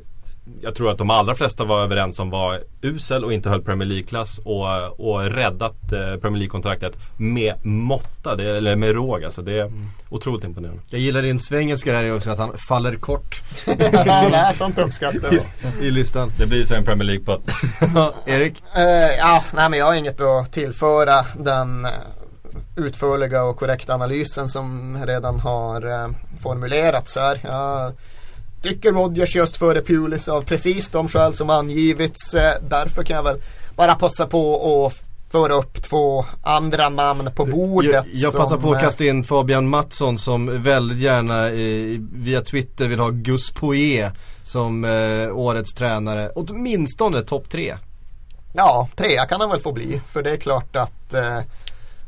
jag 0.61 0.75
tror 0.75 0.91
att 0.91 0.97
de 0.97 1.09
allra 1.09 1.35
flesta 1.35 1.63
var 1.63 1.83
överens 1.83 2.19
om 2.19 2.29
var 2.29 2.61
usel 2.81 3.25
och 3.25 3.33
inte 3.33 3.49
höll 3.49 3.61
Premier 3.61 3.87
League-klass 3.87 4.39
och, 4.43 4.99
och 4.99 5.21
räddat 5.21 5.91
eh, 5.91 6.19
Premier 6.21 6.39
League-kontraktet 6.39 6.97
med 7.17 7.65
måtta, 7.65 8.35
det, 8.35 8.57
eller 8.57 8.75
med 8.75 8.91
råg 8.91 9.23
alltså. 9.23 9.41
Det 9.41 9.59
är 9.59 9.65
mm. 9.65 9.85
otroligt 10.09 10.43
imponerande. 10.43 10.81
Jag 10.89 11.01
gillar 11.01 11.21
din 11.21 11.39
svengelska 11.39 11.91
där 11.93 12.15
också, 12.15 12.29
att 12.31 12.37
han 12.37 12.57
faller 12.69 12.95
kort. 12.95 13.41
Nej, 14.05 14.55
sånt 14.55 14.77
uppskattar 14.77 15.33
jag. 15.33 15.85
I 15.85 15.91
listan. 15.91 16.31
Det 16.37 16.45
blir 16.45 16.65
så 16.65 16.75
en 16.75 16.85
Premier 16.85 17.07
League-putt. 17.07 17.41
Erik? 18.25 18.63
Uh, 18.77 18.83
ja, 19.17 19.43
nej 19.53 19.69
men 19.69 19.79
jag 19.79 19.85
har 19.85 19.93
inget 19.93 20.21
att 20.21 20.51
tillföra 20.51 21.25
den 21.37 21.85
uh, 21.85 21.91
utförliga 22.75 23.43
och 23.43 23.57
korrekta 23.57 23.93
analysen 23.93 24.47
som 24.47 24.97
redan 25.05 25.39
har 25.39 25.85
uh, 25.85 26.07
formulerats 26.43 27.15
här. 27.15 27.39
Jag 27.43 27.93
tycker 28.61 28.91
Rodgers 28.91 29.35
just 29.35 29.57
före 29.57 29.81
Pulis 29.81 30.27
av 30.27 30.41
precis 30.41 30.89
de 30.89 31.07
skäl 31.07 31.33
som 31.33 31.49
angivits. 31.49 32.33
Eh, 32.33 32.53
därför 32.69 33.03
kan 33.03 33.15
jag 33.15 33.23
väl 33.23 33.37
bara 33.75 33.95
passa 33.95 34.27
på 34.27 34.85
att 34.85 35.11
föra 35.31 35.53
upp 35.53 35.83
två 35.83 36.25
andra 36.41 36.89
namn 36.89 37.29
på 37.35 37.45
bordet. 37.45 37.91
Jag, 37.91 38.05
jag 38.13 38.33
passar 38.33 38.57
på 38.57 38.71
att 38.71 38.77
eh, 38.77 38.81
kasta 38.81 39.05
in 39.05 39.23
Fabian 39.23 39.69
Mattsson 39.69 40.17
som 40.17 40.63
väldigt 40.63 40.99
gärna 40.99 41.49
eh, 41.49 41.99
via 42.13 42.41
Twitter 42.41 42.87
vill 42.87 42.99
ha 42.99 43.09
Gus 43.09 43.51
Poirier 43.51 44.11
som 44.43 44.85
eh, 44.85 45.37
årets 45.37 45.73
tränare. 45.73 46.31
Åtminstone 46.35 47.21
topp 47.21 47.49
tre. 47.49 47.77
Ja, 48.53 48.89
trea 48.95 49.25
kan 49.25 49.41
han 49.41 49.49
väl 49.49 49.59
få 49.59 49.71
bli. 49.71 50.01
För 50.07 50.23
det 50.23 50.31
är 50.31 50.37
klart 50.37 50.75
att 50.75 51.13
eh, 51.13 51.37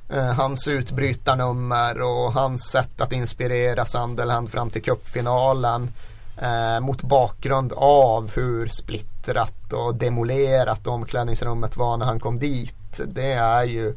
eh 0.10 0.34
hans 0.34 0.68
utbrytarnummer 0.68 2.02
och 2.02 2.34
hans 2.34 2.72
sätt 2.72 3.02
att 3.02 3.14
inspirera 3.14 3.86
Sunderland 3.86 4.52
fram 4.52 4.70
till 4.70 4.82
cupfinalen 4.82 5.92
Eh, 6.38 6.80
mot 6.80 7.02
bakgrund 7.02 7.74
av 7.76 8.32
hur 8.36 8.68
splittrat 8.68 9.74
och 9.74 9.96
demolerat 9.96 10.88
omklädningsrummet 10.88 11.78
var 11.78 11.98
när 11.98 12.06
han 12.06 12.20
kom 12.20 12.40
dit. 12.40 13.02
Det 13.06 13.34
är 13.34 13.64
ju 13.64 13.96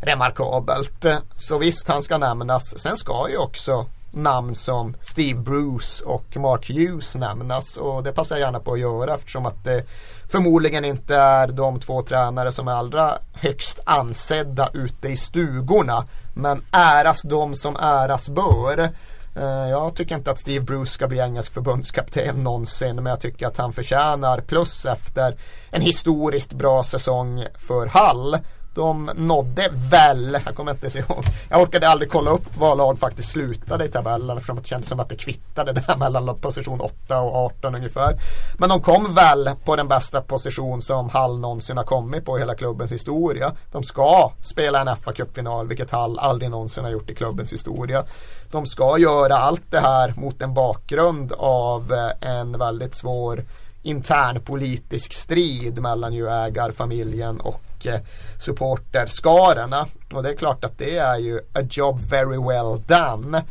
remarkabelt. 0.00 1.06
Så 1.36 1.58
visst, 1.58 1.88
han 1.88 2.02
ska 2.02 2.18
nämnas. 2.18 2.78
Sen 2.78 2.96
ska 2.96 3.28
ju 3.30 3.36
också 3.36 3.86
namn 4.10 4.54
som 4.54 4.96
Steve 5.00 5.40
Bruce 5.40 6.04
och 6.04 6.36
Mark 6.36 6.70
Hughes 6.70 7.14
nämnas 7.16 7.76
och 7.76 8.02
det 8.02 8.12
passar 8.12 8.36
jag 8.36 8.40
gärna 8.40 8.60
på 8.60 8.72
att 8.72 8.80
göra 8.80 9.14
eftersom 9.14 9.46
att 9.46 9.64
det 9.64 9.84
förmodligen 10.28 10.84
inte 10.84 11.16
är 11.16 11.48
de 11.48 11.80
två 11.80 12.02
tränare 12.02 12.52
som 12.52 12.68
är 12.68 12.72
allra 12.72 13.18
högst 13.32 13.80
ansedda 13.84 14.68
ute 14.72 15.08
i 15.08 15.16
stugorna. 15.16 16.04
Men 16.34 16.64
äras 16.72 17.22
de 17.22 17.54
som 17.54 17.76
äras 17.76 18.28
bör. 18.28 18.90
Eh, 19.38 19.70
jag 19.70 19.94
tycker 19.94 20.14
inte 20.14 20.30
att 20.30 20.38
Steve 20.38 20.64
Bruce 20.64 20.90
ska 20.90 21.08
bli 21.08 21.18
engelsk 21.18 21.52
förbundskapten 21.52 22.44
någonsin 22.44 22.96
men 22.96 23.06
jag 23.06 23.20
tycker 23.20 23.46
att 23.46 23.56
han 23.56 23.72
förtjänar 23.72 24.40
plus 24.40 24.84
efter 24.84 25.36
en 25.70 25.82
historiskt 25.82 26.52
bra 26.52 26.82
säsong 26.82 27.44
för 27.58 27.86
Hall 27.86 28.36
de 28.78 29.10
nådde 29.14 29.68
väl, 29.90 30.38
jag 30.44 30.54
kommer 30.54 30.72
inte 30.72 30.98
ihåg, 30.98 31.24
jag 31.48 31.62
orkade 31.62 31.88
aldrig 31.88 32.10
kolla 32.10 32.30
upp 32.30 32.56
var 32.56 32.76
lag 32.76 32.98
faktiskt 32.98 33.30
slutade 33.30 33.84
i 33.84 33.88
tabellen 33.88 34.36
eftersom 34.36 34.56
det 34.56 34.66
kändes 34.66 34.88
som 34.88 35.00
att 35.00 35.08
det 35.08 35.16
kvittade 35.16 35.72
där 35.72 35.96
mellan 35.98 36.38
position 36.40 36.80
8 36.80 37.20
och 37.20 37.36
18 37.36 37.74
ungefär. 37.74 38.18
Men 38.58 38.68
de 38.68 38.82
kom 38.82 39.14
väl 39.14 39.50
på 39.64 39.76
den 39.76 39.88
bästa 39.88 40.20
position 40.20 40.82
som 40.82 41.08
Hall 41.08 41.38
någonsin 41.38 41.76
har 41.76 41.84
kommit 41.84 42.24
på 42.24 42.36
i 42.36 42.40
hela 42.40 42.54
klubbens 42.54 42.92
historia. 42.92 43.52
De 43.72 43.82
ska 43.82 44.32
spela 44.40 44.80
en 44.80 44.88
FA-cupfinal, 44.88 45.68
vilket 45.68 45.90
Hall 45.90 46.18
aldrig 46.18 46.50
någonsin 46.50 46.84
har 46.84 46.90
gjort 46.90 47.10
i 47.10 47.14
klubbens 47.14 47.52
historia. 47.52 48.04
De 48.50 48.66
ska 48.66 48.98
göra 48.98 49.36
allt 49.36 49.70
det 49.70 49.80
här 49.80 50.14
mot 50.16 50.42
en 50.42 50.54
bakgrund 50.54 51.32
av 51.32 51.92
eh, 51.92 52.30
en 52.30 52.58
väldigt 52.58 52.94
svår 52.94 53.44
internpolitisk 53.82 55.12
strid 55.12 55.82
mellan 55.82 56.14
ju 56.14 56.28
ägarfamiljen 56.28 57.40
och 57.40 57.86
eh, 57.86 58.00
supporterskarorna. 58.38 59.86
Och 60.12 60.22
det 60.22 60.30
är 60.30 60.36
klart 60.36 60.64
att 60.64 60.78
det 60.78 60.96
är 60.96 61.18
ju 61.18 61.38
a 61.38 61.60
job 61.70 62.00
very 62.00 62.38
well 62.38 62.82
done. 62.86 63.42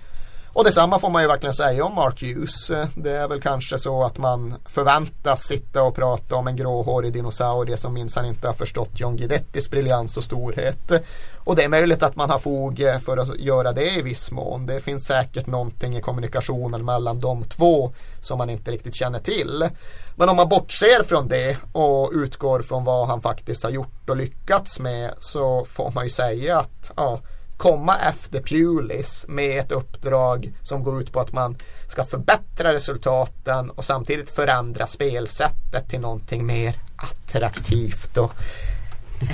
Och 0.57 0.63
detsamma 0.63 0.99
får 0.99 1.09
man 1.09 1.21
ju 1.21 1.27
verkligen 1.27 1.53
säga 1.53 1.85
om 1.85 1.95
Mark 1.95 2.23
Hughes. 2.23 2.71
Det 2.95 3.11
är 3.11 3.27
väl 3.27 3.41
kanske 3.41 3.77
så 3.77 4.03
att 4.03 4.17
man 4.17 4.55
förväntas 4.65 5.43
sitta 5.43 5.83
och 5.83 5.95
prata 5.95 6.35
om 6.35 6.47
en 6.47 6.55
gråhårig 6.55 7.13
dinosaurie 7.13 7.77
som 7.77 7.93
minsann 7.93 8.25
inte 8.25 8.47
har 8.47 8.53
förstått 8.53 8.89
John 8.93 9.17
Guidettis 9.17 9.69
briljans 9.69 10.17
och 10.17 10.23
storhet. 10.23 10.91
Och 11.43 11.55
det 11.55 11.63
är 11.63 11.67
möjligt 11.67 12.03
att 12.03 12.15
man 12.15 12.29
har 12.29 12.39
fog 12.39 12.83
för 13.05 13.17
att 13.17 13.39
göra 13.39 13.73
det 13.73 13.91
i 13.91 14.01
viss 14.01 14.31
mån. 14.31 14.65
Det 14.65 14.79
finns 14.79 15.05
säkert 15.05 15.47
någonting 15.47 15.97
i 15.97 16.01
kommunikationen 16.01 16.85
mellan 16.85 17.19
de 17.19 17.43
två 17.43 17.91
som 18.19 18.37
man 18.37 18.49
inte 18.49 18.71
riktigt 18.71 18.95
känner 18.95 19.19
till. 19.19 19.69
Men 20.15 20.29
om 20.29 20.35
man 20.35 20.49
bortser 20.49 21.03
från 21.03 21.27
det 21.27 21.57
och 21.71 22.11
utgår 22.13 22.61
från 22.61 22.83
vad 22.83 23.07
han 23.07 23.21
faktiskt 23.21 23.63
har 23.63 23.69
gjort 23.69 24.09
och 24.09 24.17
lyckats 24.17 24.79
med 24.79 25.13
så 25.19 25.65
får 25.65 25.91
man 25.91 26.03
ju 26.03 26.09
säga 26.09 26.59
att 26.59 26.91
ja, 26.95 27.19
komma 27.57 27.99
efter 27.99 28.41
Pulis 28.41 29.25
med 29.27 29.59
ett 29.59 29.71
uppdrag 29.71 30.53
som 30.63 30.83
går 30.83 31.01
ut 31.01 31.11
på 31.11 31.19
att 31.19 31.33
man 31.33 31.57
ska 31.87 32.03
förbättra 32.03 32.73
resultaten 32.73 33.69
och 33.69 33.85
samtidigt 33.85 34.29
förändra 34.29 34.87
spelsättet 34.87 35.89
till 35.89 35.99
någonting 35.99 36.45
mer 36.45 36.75
attraktivt 36.95 38.17
och 38.17 38.33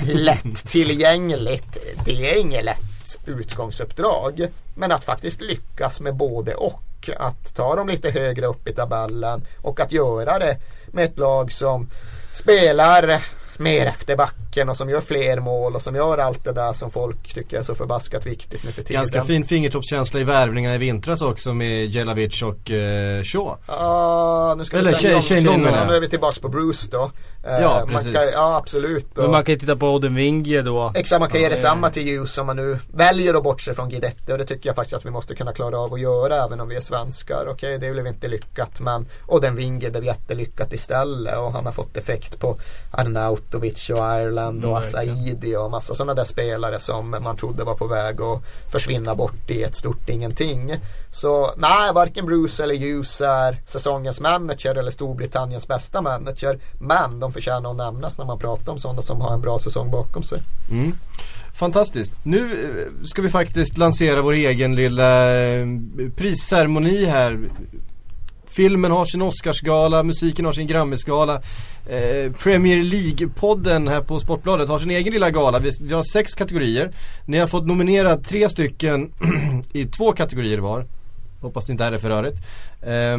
lättillgängligt. 0.04 1.78
Det 2.04 2.32
är 2.32 2.40
inget 2.40 2.64
lätt 2.64 3.16
utgångsuppdrag. 3.26 4.48
Men 4.74 4.92
att 4.92 5.04
faktiskt 5.04 5.40
lyckas 5.40 6.00
med 6.00 6.14
både 6.14 6.54
och. 6.54 6.80
Att 7.16 7.54
ta 7.54 7.76
dem 7.76 7.88
lite 7.88 8.10
högre 8.10 8.46
upp 8.46 8.68
i 8.68 8.72
tabellen 8.72 9.46
och 9.62 9.80
att 9.80 9.92
göra 9.92 10.38
det 10.38 10.56
med 10.86 11.04
ett 11.04 11.18
lag 11.18 11.52
som 11.52 11.90
spelar 12.32 13.22
mer 13.58 13.86
efter 13.86 14.16
backen 14.16 14.68
och 14.68 14.76
som 14.76 14.90
gör 14.90 15.00
fler 15.00 15.40
mål 15.40 15.74
och 15.74 15.82
som 15.82 15.94
gör 15.94 16.18
allt 16.18 16.44
det 16.44 16.52
där 16.52 16.72
som 16.72 16.90
folk 16.90 17.34
tycker 17.34 17.58
är 17.58 17.62
så 17.62 17.74
förbaskat 17.74 18.26
viktigt 18.26 18.64
nu 18.64 18.72
för 18.72 18.82
tiden. 18.82 19.00
Ganska 19.00 19.22
fin 19.22 19.44
fingertoppskänsla 19.44 20.20
i 20.20 20.24
värvningarna 20.24 20.74
i 20.74 20.78
vintras 20.78 21.22
också 21.22 21.54
med 21.54 21.86
Jelavic 21.86 22.42
och 22.42 22.70
uh, 22.70 23.22
Shaw. 23.22 23.56
Ja, 23.66 24.48
uh, 24.50 24.58
nu 24.58 24.64
ska 24.64 24.76
Eller 24.76 24.90
vi 24.90 25.22
Shane 25.22 25.40
Long 25.40 25.62
Nu 25.62 25.96
är 25.96 26.00
vi 26.00 26.08
tillbaka 26.08 26.40
på 26.40 26.48
Bruce 26.48 26.88
då. 26.92 27.10
Uh, 27.46 27.60
ja, 27.60 27.86
precis. 27.88 28.12
Kan, 28.12 28.22
ja, 28.32 28.56
absolut. 28.56 29.18
Och, 29.18 29.22
Men 29.22 29.30
man 29.30 29.44
kan 29.44 29.52
ju 29.52 29.58
titta 29.58 29.76
på 29.76 29.90
Oden 29.90 30.14
Winge 30.14 30.62
då. 30.62 30.92
Exakt, 30.94 31.20
man 31.20 31.28
kan 31.28 31.40
ja, 31.40 31.42
ge 31.42 31.54
detsamma 31.54 31.90
till 31.90 32.02
Hughes 32.02 32.38
om 32.38 32.46
man 32.46 32.56
nu 32.56 32.78
väljer 32.94 33.34
att 33.34 33.42
bortse 33.42 33.74
från 33.74 33.88
Guidetti 33.88 34.32
och 34.32 34.38
det 34.38 34.44
tycker 34.44 34.68
jag 34.68 34.76
faktiskt 34.76 34.96
att 34.96 35.06
vi 35.06 35.10
måste 35.10 35.34
kunna 35.34 35.52
klara 35.52 35.78
av 35.78 35.94
att 35.94 36.00
göra 36.00 36.44
även 36.44 36.60
om 36.60 36.68
vi 36.68 36.76
är 36.76 36.80
svenskar. 36.80 37.46
Okej, 37.48 37.52
okay, 37.52 37.88
det 37.88 37.92
blev 37.92 38.06
inte 38.06 38.28
lyckat 38.28 38.80
men 38.80 39.06
Oden 39.26 39.56
Winge 39.56 39.90
blev 39.90 40.04
jättelyckat 40.04 40.72
istället 40.72 41.38
och 41.38 41.52
han 41.52 41.66
har 41.66 41.72
fått 41.72 41.96
effekt 41.96 42.38
på 42.40 42.58
Arnaut 42.90 43.34
Arnautovic 43.34 43.90
och 43.90 43.98
Ireland 43.98 44.64
och 44.64 44.74
Mm, 44.74 44.88
Asaidi 44.88 45.56
och 45.56 45.70
massa 45.70 45.94
sådana 45.94 46.14
där 46.14 46.24
spelare 46.24 46.80
som 46.80 47.10
man 47.10 47.36
trodde 47.36 47.64
var 47.64 47.74
på 47.74 47.86
väg 47.86 48.20
att 48.20 48.42
försvinna 48.72 49.14
bort 49.14 49.50
i 49.50 49.62
ett 49.62 49.74
stort 49.74 50.08
ingenting. 50.08 50.76
Så 51.10 51.50
nej, 51.56 51.92
varken 51.94 52.26
Bruce 52.26 52.62
eller 52.62 52.76
Hughes 52.76 53.20
är 53.20 53.62
säsongens 53.66 54.20
manager 54.20 54.74
eller 54.74 54.90
Storbritanniens 54.90 55.68
bästa 55.68 56.02
manager. 56.02 56.58
Men 56.78 57.20
de 57.20 57.32
förtjänar 57.34 57.70
att 57.70 57.76
nämnas 57.76 58.18
när 58.18 58.24
man 58.24 58.38
pratar 58.38 58.72
om 58.72 58.78
sådana 58.78 59.02
som 59.02 59.20
har 59.20 59.34
en 59.34 59.40
bra 59.40 59.58
säsong 59.58 59.90
bakom 59.90 60.22
sig. 60.22 60.40
Mm. 60.70 60.92
Fantastiskt. 61.54 62.14
Nu 62.22 62.40
eh, 62.40 63.04
ska 63.04 63.22
vi 63.22 63.30
faktiskt 63.30 63.78
lansera 63.78 64.22
vår 64.22 64.32
egen 64.32 64.74
lilla 64.74 65.36
eh, 65.42 65.66
prisceremoni 66.16 67.04
här. 67.04 67.40
Filmen 68.46 68.90
har 68.90 69.04
sin 69.04 69.22
Oscarsgala, 69.22 70.02
musiken 70.02 70.44
har 70.44 70.52
sin 70.52 70.66
Grammisgala. 70.66 71.34
Eh, 71.86 72.32
Premier 72.32 72.76
League-podden 72.76 73.90
här 73.90 74.00
på 74.00 74.18
Sportbladet 74.20 74.68
har 74.68 74.78
sin 74.78 74.90
egen 74.90 75.12
lilla 75.12 75.30
gala. 75.30 75.58
Vi, 75.58 75.70
vi 75.80 75.94
har 75.94 76.02
sex 76.02 76.34
kategorier. 76.34 76.90
Ni 77.26 77.38
har 77.38 77.46
fått 77.46 77.66
nominera 77.66 78.16
tre 78.16 78.48
stycken 78.48 79.12
i 79.72 79.84
två 79.84 80.12
kategorier 80.12 80.58
var. 80.58 80.86
Hoppas 81.40 81.66
det 81.66 81.72
inte 81.72 81.84
är 81.84 81.90
det 81.90 81.98
för 81.98 82.08
rörigt. 82.08 82.36
Eh, 82.82 83.18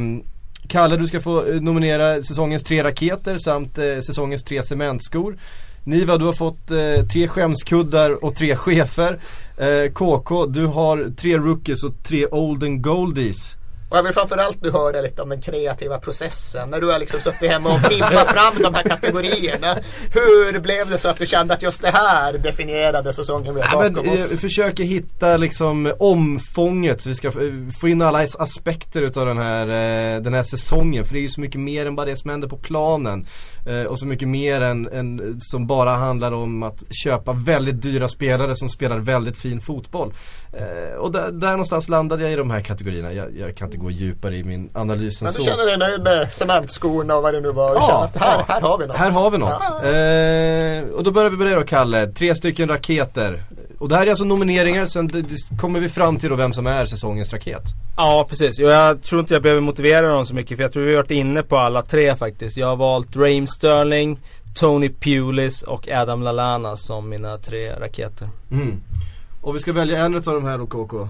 Kalle, 0.67 0.97
du 0.97 1.07
ska 1.07 1.21
få 1.21 1.47
eh, 1.47 1.61
nominera 1.61 2.23
säsongens 2.23 2.63
tre 2.63 2.83
raketer 2.83 3.37
samt 3.37 3.77
eh, 3.77 3.99
säsongens 3.99 4.43
tre 4.43 4.63
cementskor. 4.63 5.37
Niva, 5.83 6.17
du 6.17 6.25
har 6.25 6.33
fått 6.33 6.71
eh, 6.71 7.07
tre 7.13 7.27
skämskuddar 7.27 8.23
och 8.25 8.35
tre 8.35 8.55
chefer. 8.55 9.19
Eh, 9.57 9.91
KK, 9.91 10.45
du 10.45 10.65
har 10.65 11.15
tre 11.17 11.37
rookies 11.37 11.83
och 11.83 12.03
tre 12.03 12.27
olden 12.27 12.81
goldies. 12.81 13.55
Och 13.89 13.97
jag 13.97 14.03
vill 14.03 14.13
framförallt 14.13 14.61
nu 14.61 14.71
höra 14.71 15.01
lite 15.01 15.21
om 15.21 15.29
den 15.29 15.41
kreativa 15.41 15.99
processen. 15.99 16.69
När 16.69 16.81
du 16.81 16.87
har 16.91 16.99
liksom 16.99 17.19
suttit 17.21 17.51
hemma 17.51 17.73
och 17.73 17.81
fimpat 17.81 18.27
fram 18.31 18.61
de 18.63 18.73
här 18.73 18.83
kategorierna. 18.83 19.77
Hur 20.13 20.59
blev 20.59 20.89
det 20.89 20.97
så 20.97 21.09
att 21.09 21.17
du 21.19 21.25
kände 21.25 21.53
att 21.53 21.61
just 21.61 21.81
det 21.81 21.89
här 21.93 22.33
definierade 22.33 23.13
säsongen 23.13 23.55
vi 23.55 23.61
har 23.61 23.89
bakom 23.89 24.13
oss? 24.13 24.31
eh, 24.31 24.37
försöker 24.37 24.83
hitta 24.83 25.37
liksom 25.37 25.93
omfånget 25.99 27.01
så 27.01 27.09
vi 27.09 27.15
ska 27.15 27.31
få 27.79 27.87
in 27.87 28.01
alla 28.01 28.19
as- 28.23 28.35
aspekter 28.39 29.01
utav 29.01 29.25
den 29.25 29.37
här, 29.37 29.67
eh, 30.15 30.21
den 30.21 30.33
här 30.33 30.43
säsongen. 30.43 31.05
För 31.05 31.13
det 31.13 31.19
är 31.19 31.21
ju 31.21 31.29
så 31.29 31.41
mycket 31.41 31.61
mer 31.61 31.85
än 31.85 31.95
bara 31.95 32.05
det 32.05 32.17
som 32.17 32.29
händer 32.29 32.47
på 32.47 32.57
planen. 32.57 33.27
Eh, 33.65 33.83
och 33.83 33.99
så 33.99 34.07
mycket 34.07 34.27
mer 34.27 34.61
än, 34.61 34.87
än 34.91 35.37
som 35.39 35.67
bara 35.67 35.89
handlar 35.89 36.31
om 36.31 36.63
att 36.63 36.83
köpa 37.03 37.33
väldigt 37.33 37.81
dyra 37.81 38.07
spelare 38.07 38.55
som 38.55 38.69
spelar 38.69 38.97
väldigt 38.97 39.37
fin 39.37 39.61
fotboll. 39.61 40.13
Eh, 40.53 40.97
och 40.97 41.11
där, 41.11 41.31
där 41.31 41.51
någonstans 41.51 41.89
landade 41.89 42.23
jag 42.23 42.31
i 42.31 42.35
de 42.35 42.51
här 42.51 42.61
kategorierna. 42.61 43.13
Jag, 43.13 43.37
jag 43.37 43.57
kan 43.57 43.67
inte 43.67 43.77
gå 43.77 43.91
djupare 43.91 44.37
i 44.37 44.43
min 44.43 44.69
analys 44.73 45.21
än 45.21 45.25
Men 45.25 45.33
du 45.33 45.41
så. 45.41 45.49
känner 45.49 45.65
dig 45.65 45.77
nöjd 45.77 46.03
med 46.03 46.31
cementskorna 46.31 47.15
och 47.15 47.23
vad 47.23 47.33
det 47.33 47.41
nu 47.41 47.51
var? 47.51 47.75
Ja, 47.75 48.03
att 48.03 48.17
här, 48.17 48.37
ja. 48.37 48.45
här 48.47 48.61
har 48.61 48.77
vi 48.77 48.87
något. 48.87 48.97
Här 48.97 49.11
har 49.11 49.31
vi 49.31 49.37
något. 49.37 49.63
Ja. 49.69 49.89
Eh, 49.89 50.83
och 50.97 51.03
då 51.03 51.11
börjar 51.11 51.29
vi 51.29 51.37
med 51.37 51.47
det 51.47 51.55
då 51.55 51.63
Kalle. 51.63 52.07
Tre 52.07 52.35
stycken 52.35 52.69
raketer. 52.69 53.43
Och 53.79 53.89
det 53.89 53.95
här 53.95 54.05
är 54.05 54.09
alltså 54.09 54.25
nomineringar, 54.25 54.85
sen 54.85 55.07
d- 55.07 55.21
d- 55.21 55.35
kommer 55.59 55.79
vi 55.79 55.89
fram 55.89 56.17
till 56.19 56.29
då 56.29 56.35
vem 56.35 56.53
som 56.53 56.67
är 56.67 56.85
säsongens 56.85 57.33
raket. 57.33 57.63
Ja 57.97 58.25
precis, 58.29 58.59
och 58.59 58.65
jag 58.69 59.01
tror 59.03 59.19
inte 59.21 59.33
jag 59.33 59.43
behöver 59.43 59.61
motivera 59.61 60.07
dem 60.09 60.25
så 60.25 60.35
mycket 60.35 60.57
för 60.57 60.63
jag 60.63 60.73
tror 60.73 60.83
vi 60.83 60.89
har 60.95 61.01
varit 61.03 61.11
inne 61.11 61.43
på 61.43 61.57
alla 61.57 61.81
tre 61.81 62.15
faktiskt. 62.15 62.57
Jag 62.57 62.67
har 62.67 62.75
valt 62.75 63.15
Raheem 63.15 63.47
Sterling, 63.47 64.19
Tony 64.55 64.89
Pulis 64.89 65.61
och 65.61 65.89
Adam 65.89 66.21
Lallana 66.23 66.77
som 66.77 67.09
mina 67.09 67.37
tre 67.37 67.71
raketer. 67.73 68.29
Mm. 68.51 68.81
Och 69.41 69.55
vi 69.55 69.59
ska 69.59 69.73
välja 69.73 70.05
en 70.05 70.15
av 70.15 70.21
de 70.21 70.45
här 70.45 70.57
då 70.57 70.67
KK. 70.67 71.09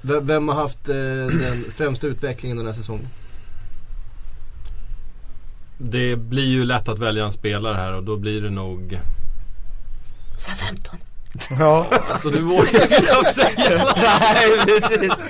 V- 0.00 0.20
vem 0.22 0.48
har 0.48 0.54
haft 0.54 0.88
eh, 0.88 0.94
den 1.40 1.64
främsta 1.74 2.06
utvecklingen 2.06 2.56
den 2.56 2.66
här 2.66 2.72
säsongen? 2.72 3.08
Det 5.78 6.16
blir 6.16 6.46
ju 6.46 6.64
lätt 6.64 6.88
att 6.88 6.98
välja 6.98 7.24
en 7.24 7.32
spelare 7.32 7.74
här 7.76 7.92
och 7.92 8.02
då 8.02 8.16
blir 8.16 8.40
det 8.42 8.50
nog 8.50 9.00
Southampton. 10.38 10.98
Ja, 11.58 11.86
Alltså 12.12 12.30
du 12.30 12.40
vågar 12.40 12.86
knappt 12.86 13.34
säga 13.34 13.84
nej 13.96 14.66
precis. 14.66 15.24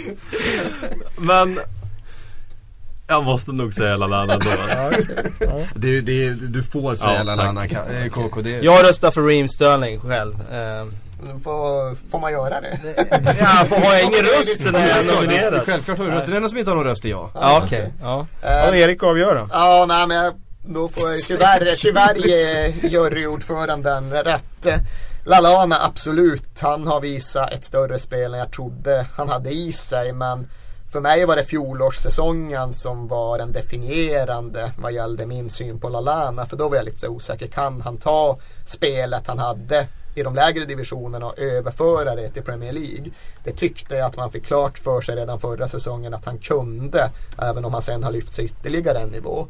Men 1.18 1.60
Jag 3.08 3.24
måste 3.24 3.52
nog 3.52 3.74
säga 3.74 3.96
Lallana 3.96 4.36
då 4.38 4.50
alltså. 4.50 5.02
Det, 5.74 6.00
det, 6.00 6.30
du 6.30 6.62
får 6.62 6.94
säga 6.94 7.14
Ja, 7.14 7.22
Lallana 7.22 7.60
tack. 7.60 7.70
Ka- 7.72 8.46
eh, 8.46 8.58
Jag 8.64 8.84
röstar 8.88 9.10
för 9.10 9.22
Raheem 9.22 9.48
Sterling 9.48 10.00
själv. 10.00 10.34
Ehm, 10.52 10.92
Får, 11.44 11.94
får 12.10 12.18
man 12.18 12.32
göra 12.32 12.60
det? 12.60 12.78
ja, 13.40 13.64
får 13.68 13.76
har 13.76 13.92
jag 13.94 14.02
ingen 14.02 14.20
röst 14.24 14.64
när 14.72 14.80
jag 14.80 14.88
är 14.88 14.94
Självklart, 14.94 15.22
nominerad? 15.22 15.62
Självklart 15.66 15.98
har 15.98 16.04
du 16.04 16.10
rätt. 16.10 16.26
Den 16.26 16.36
enda 16.36 16.48
som 16.48 16.58
inte 16.58 16.70
har 16.70 16.76
någon 16.76 16.84
röst 16.86 17.04
är 17.04 17.08
jag. 17.08 17.30
Ja 17.34 17.62
okej, 17.64 17.92
ja. 18.02 18.26
Eh, 18.42 18.50
Ja, 18.52 18.74
Erik 18.74 19.02
avgör 19.02 19.34
då. 19.34 19.48
Ja, 19.52 19.84
nej 19.88 20.06
men 20.06 20.16
jag, 20.16 20.34
då 20.66 20.88
får 20.88 21.10
jag 21.10 21.18
tyvärr, 21.18 21.74
tyvärr 21.78 22.14
ge 22.14 22.72
juryordföranden 22.88 24.12
rätt. 24.12 24.66
Lalana 25.24 25.76
absolut, 25.80 26.60
han 26.60 26.86
har 26.86 27.00
visat 27.00 27.52
ett 27.52 27.64
större 27.64 27.98
spel 27.98 28.34
än 28.34 28.40
jag 28.40 28.52
trodde 28.52 29.06
han 29.14 29.28
hade 29.28 29.50
i 29.50 29.72
sig. 29.72 30.12
Men 30.12 30.48
för 30.92 31.00
mig 31.00 31.24
var 31.24 31.36
det 31.36 31.44
fjolårssäsongen 31.44 32.72
som 32.72 33.08
var 33.08 33.38
den 33.38 33.52
definierande 33.52 34.72
vad 34.78 34.92
gällde 34.92 35.26
min 35.26 35.50
syn 35.50 35.80
på 35.80 35.88
Lalana. 35.88 36.46
För 36.46 36.56
då 36.56 36.68
var 36.68 36.76
jag 36.76 36.84
lite 36.84 36.98
så 36.98 37.08
osäker, 37.08 37.46
kan 37.46 37.80
han 37.80 37.96
ta 37.96 38.38
spelet 38.66 39.26
han 39.26 39.38
hade 39.38 39.86
i 40.14 40.22
de 40.22 40.34
lägre 40.34 40.64
divisionerna 40.64 41.26
och 41.26 41.38
överföra 41.38 42.14
det 42.14 42.28
till 42.28 42.42
Premier 42.42 42.72
League. 42.72 43.10
Det 43.44 43.52
tyckte 43.52 43.96
jag 43.96 44.06
att 44.06 44.16
man 44.16 44.30
fick 44.30 44.46
klart 44.46 44.78
för 44.78 45.00
sig 45.00 45.16
redan 45.16 45.40
förra 45.40 45.68
säsongen 45.68 46.14
att 46.14 46.24
han 46.24 46.38
kunde. 46.38 47.10
Även 47.38 47.64
om 47.64 47.72
han 47.72 47.82
sen 47.82 48.04
har 48.04 48.12
lyft 48.12 48.34
sig 48.34 48.44
ytterligare 48.44 48.98
en 48.98 49.08
nivå. 49.08 49.46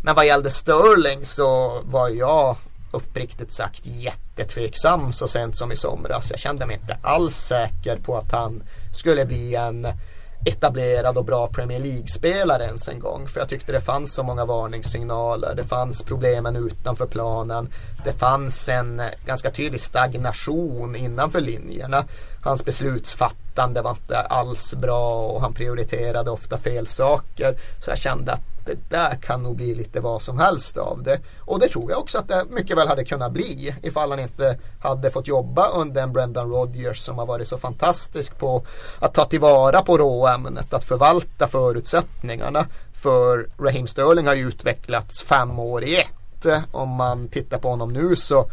Men 0.00 0.14
vad 0.14 0.26
gällde 0.26 0.50
Sterling 0.50 1.24
så 1.24 1.80
var 1.84 2.08
jag 2.08 2.56
uppriktigt 2.92 3.52
sagt 3.52 3.86
jättetveksam 3.86 5.12
så 5.12 5.28
sent 5.28 5.56
som 5.56 5.72
i 5.72 5.76
somras. 5.76 6.30
Jag 6.30 6.38
kände 6.38 6.66
mig 6.66 6.76
inte 6.76 6.98
alls 7.02 7.36
säker 7.36 7.98
på 7.98 8.16
att 8.16 8.32
han 8.32 8.62
skulle 8.92 9.24
bli 9.24 9.54
en 9.54 9.86
etablerad 10.44 11.18
och 11.18 11.24
bra 11.24 11.46
Premier 11.46 11.78
League-spelare 11.78 12.64
ens 12.64 12.88
en 12.88 13.00
gång. 13.00 13.28
För 13.28 13.40
jag 13.40 13.48
tyckte 13.48 13.72
det 13.72 13.80
fanns 13.80 14.14
så 14.14 14.22
många 14.22 14.44
varningssignaler. 14.44 15.54
Det 15.54 15.64
fanns 15.64 16.02
problemen 16.02 16.56
utanför 16.56 17.06
planen. 17.06 17.68
Det 18.04 18.12
fanns 18.12 18.68
en 18.68 19.02
ganska 19.26 19.50
tydlig 19.50 19.80
stagnation 19.80 20.96
innanför 20.96 21.40
linjerna. 21.40 22.04
Hans 22.42 22.64
beslutsfattande 22.64 23.82
var 23.82 23.90
inte 23.90 24.20
alls 24.20 24.74
bra 24.74 25.26
och 25.26 25.40
han 25.40 25.54
prioriterade 25.54 26.30
ofta 26.30 26.58
fel 26.58 26.86
saker. 26.86 27.56
Så 27.80 27.90
jag 27.90 27.98
kände 27.98 28.32
att 28.32 28.51
det 28.64 28.78
där 28.88 29.14
kan 29.14 29.42
nog 29.42 29.56
bli 29.56 29.74
lite 29.74 30.00
vad 30.00 30.22
som 30.22 30.38
helst 30.38 30.76
av 30.76 31.02
det. 31.02 31.20
Och 31.40 31.58
det 31.58 31.68
tror 31.68 31.90
jag 31.90 32.00
också 32.00 32.18
att 32.18 32.28
det 32.28 32.44
mycket 32.50 32.78
väl 32.78 32.88
hade 32.88 33.04
kunnat 33.04 33.32
bli 33.32 33.74
ifall 33.82 34.10
han 34.10 34.20
inte 34.20 34.58
hade 34.80 35.10
fått 35.10 35.28
jobba 35.28 35.68
under 35.68 36.02
en 36.02 36.12
Brendan 36.12 36.50
Rodgers 36.50 36.98
som 36.98 37.18
har 37.18 37.26
varit 37.26 37.48
så 37.48 37.58
fantastisk 37.58 38.38
på 38.38 38.62
att 38.98 39.14
ta 39.14 39.24
tillvara 39.24 39.82
på 39.82 39.98
råämnet, 39.98 40.74
att 40.74 40.84
förvalta 40.84 41.48
förutsättningarna. 41.48 42.66
För 43.02 43.48
Raheem 43.58 43.86
Sterling 43.86 44.26
har 44.26 44.34
ju 44.34 44.48
utvecklats 44.48 45.22
fem 45.22 45.58
år 45.58 45.84
i 45.84 45.96
ett. 45.96 46.46
Om 46.72 46.88
man 46.88 47.28
tittar 47.28 47.58
på 47.58 47.68
honom 47.68 47.92
nu 47.92 48.16
så 48.16 48.46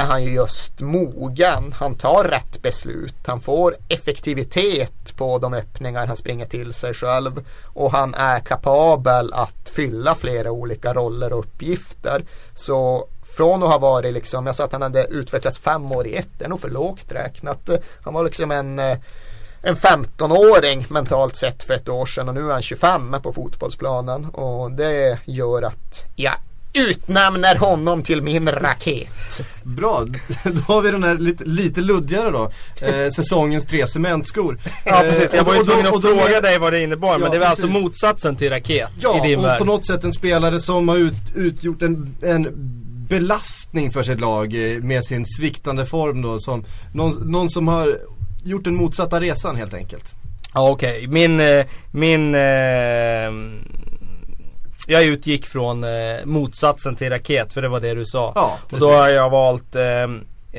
är 0.00 0.06
han 0.06 0.24
ju 0.24 0.32
just 0.32 0.80
mogen. 0.80 1.72
Han 1.72 1.94
tar 1.94 2.24
rätt 2.24 2.62
beslut. 2.62 3.14
Han 3.26 3.40
får 3.40 3.76
effektivitet 3.88 5.16
på 5.16 5.38
de 5.38 5.54
öppningar 5.54 6.06
han 6.06 6.16
springer 6.16 6.46
till 6.46 6.72
sig 6.72 6.94
själv. 6.94 7.44
Och 7.64 7.92
han 7.92 8.14
är 8.14 8.40
kapabel 8.40 9.32
att 9.32 9.68
fylla 9.68 10.14
flera 10.14 10.50
olika 10.50 10.94
roller 10.94 11.32
och 11.32 11.38
uppgifter. 11.38 12.24
Så 12.54 13.08
från 13.36 13.62
att 13.62 13.68
ha 13.68 13.78
varit 13.78 14.14
liksom, 14.14 14.46
jag 14.46 14.54
sa 14.54 14.64
att 14.64 14.72
han 14.72 14.82
hade 14.82 15.04
utvecklats 15.04 15.58
fem 15.58 15.92
år 15.92 16.06
i 16.06 16.16
ett, 16.16 16.28
det 16.38 16.44
är 16.44 16.48
nog 16.48 16.60
för 16.60 16.70
lågt 16.70 17.12
räknat. 17.12 17.70
Han 18.02 18.14
var 18.14 18.24
liksom 18.24 18.50
en 18.50 18.78
eh, 18.78 18.98
en 19.62 19.76
15-åring 19.76 20.86
mentalt 20.90 21.36
sett 21.36 21.62
för 21.62 21.74
ett 21.74 21.88
år 21.88 22.06
sedan 22.06 22.28
och 22.28 22.34
nu 22.34 22.48
är 22.48 22.52
han 22.52 22.62
25 22.62 23.16
på 23.22 23.32
fotbollsplanen 23.32 24.26
och 24.26 24.70
det 24.70 25.18
gör 25.24 25.62
att 25.62 26.04
jag 26.16 26.34
utnämner 26.72 27.56
honom 27.56 28.02
till 28.02 28.22
min 28.22 28.48
raket. 28.48 29.40
Bra, 29.62 30.04
då 30.44 30.60
har 30.72 30.80
vi 30.80 30.90
den 30.90 31.02
här 31.02 31.14
lite, 31.18 31.44
lite 31.44 31.80
luddigare 31.80 32.30
då. 32.30 32.50
Eh, 32.86 33.08
säsongens 33.10 33.66
tre 33.66 33.86
cementskor. 33.86 34.58
Ja 34.84 35.00
precis, 35.00 35.34
jag 35.34 35.44
var 35.44 35.52
ju 35.54 35.56
Eh, 35.56 35.60
och 35.60 35.66
då- 35.66 35.72
tvungen 35.72 35.94
att 35.94 36.02
fråga 36.02 36.40
dig 36.40 36.58
vad 36.58 36.72
det 36.72 36.82
innebar 36.82 37.12
men 37.18 37.26
Ja, 37.26 37.32
det 37.32 37.38
var 37.38 37.46
alltså 37.46 37.66
precis. 37.66 37.82
motsatsen 37.82 38.36
till 38.36 38.50
raket 38.50 38.88
Ja, 39.00 39.24
i 39.24 39.28
din 39.28 39.38
och 39.38 39.44
värld. 39.44 39.58
på 39.58 39.64
något 39.64 39.86
sätt 39.86 40.04
en 40.04 40.12
spelare 40.12 40.60
som 40.60 40.88
har 40.88 40.96
ut, 40.96 41.14
utgjort 41.36 41.82
en, 41.82 42.14
en 42.22 42.48
belastning 43.08 43.90
för 43.90 44.02
sitt 44.02 44.20
lag 44.20 44.54
eh, 44.74 44.82
med 44.82 45.04
sin 45.04 45.26
sviktande 45.26 45.86
form 45.86 46.22
då. 46.22 46.38
Som, 46.38 46.64
någon, 46.94 47.30
någon 47.30 47.50
som 47.50 47.68
har 47.68 47.98
gjort 48.44 48.64
den 48.64 48.74
motsatta 48.74 49.20
resan 49.20 49.56
helt 49.56 49.74
enkelt. 49.74 50.14
Ja 50.54 50.70
okej, 50.70 51.06
min, 51.06 51.40
eh, 51.40 51.66
min 51.90 52.34
eh, 52.34 52.40
Jag 54.90 55.04
utgick 55.04 55.46
från 55.46 55.84
eh, 55.84 56.24
motsatsen 56.24 56.96
till 56.96 57.10
raket 57.10 57.52
för 57.52 57.62
det 57.62 57.68
var 57.68 57.80
det 57.80 57.94
du 57.94 58.04
sa. 58.04 58.32
Ja, 58.34 58.58
Och 58.72 58.80
då 58.80 58.90
har 58.90 59.08
jag 59.08 59.30
valt 59.30 59.76
eh, 59.76 60.02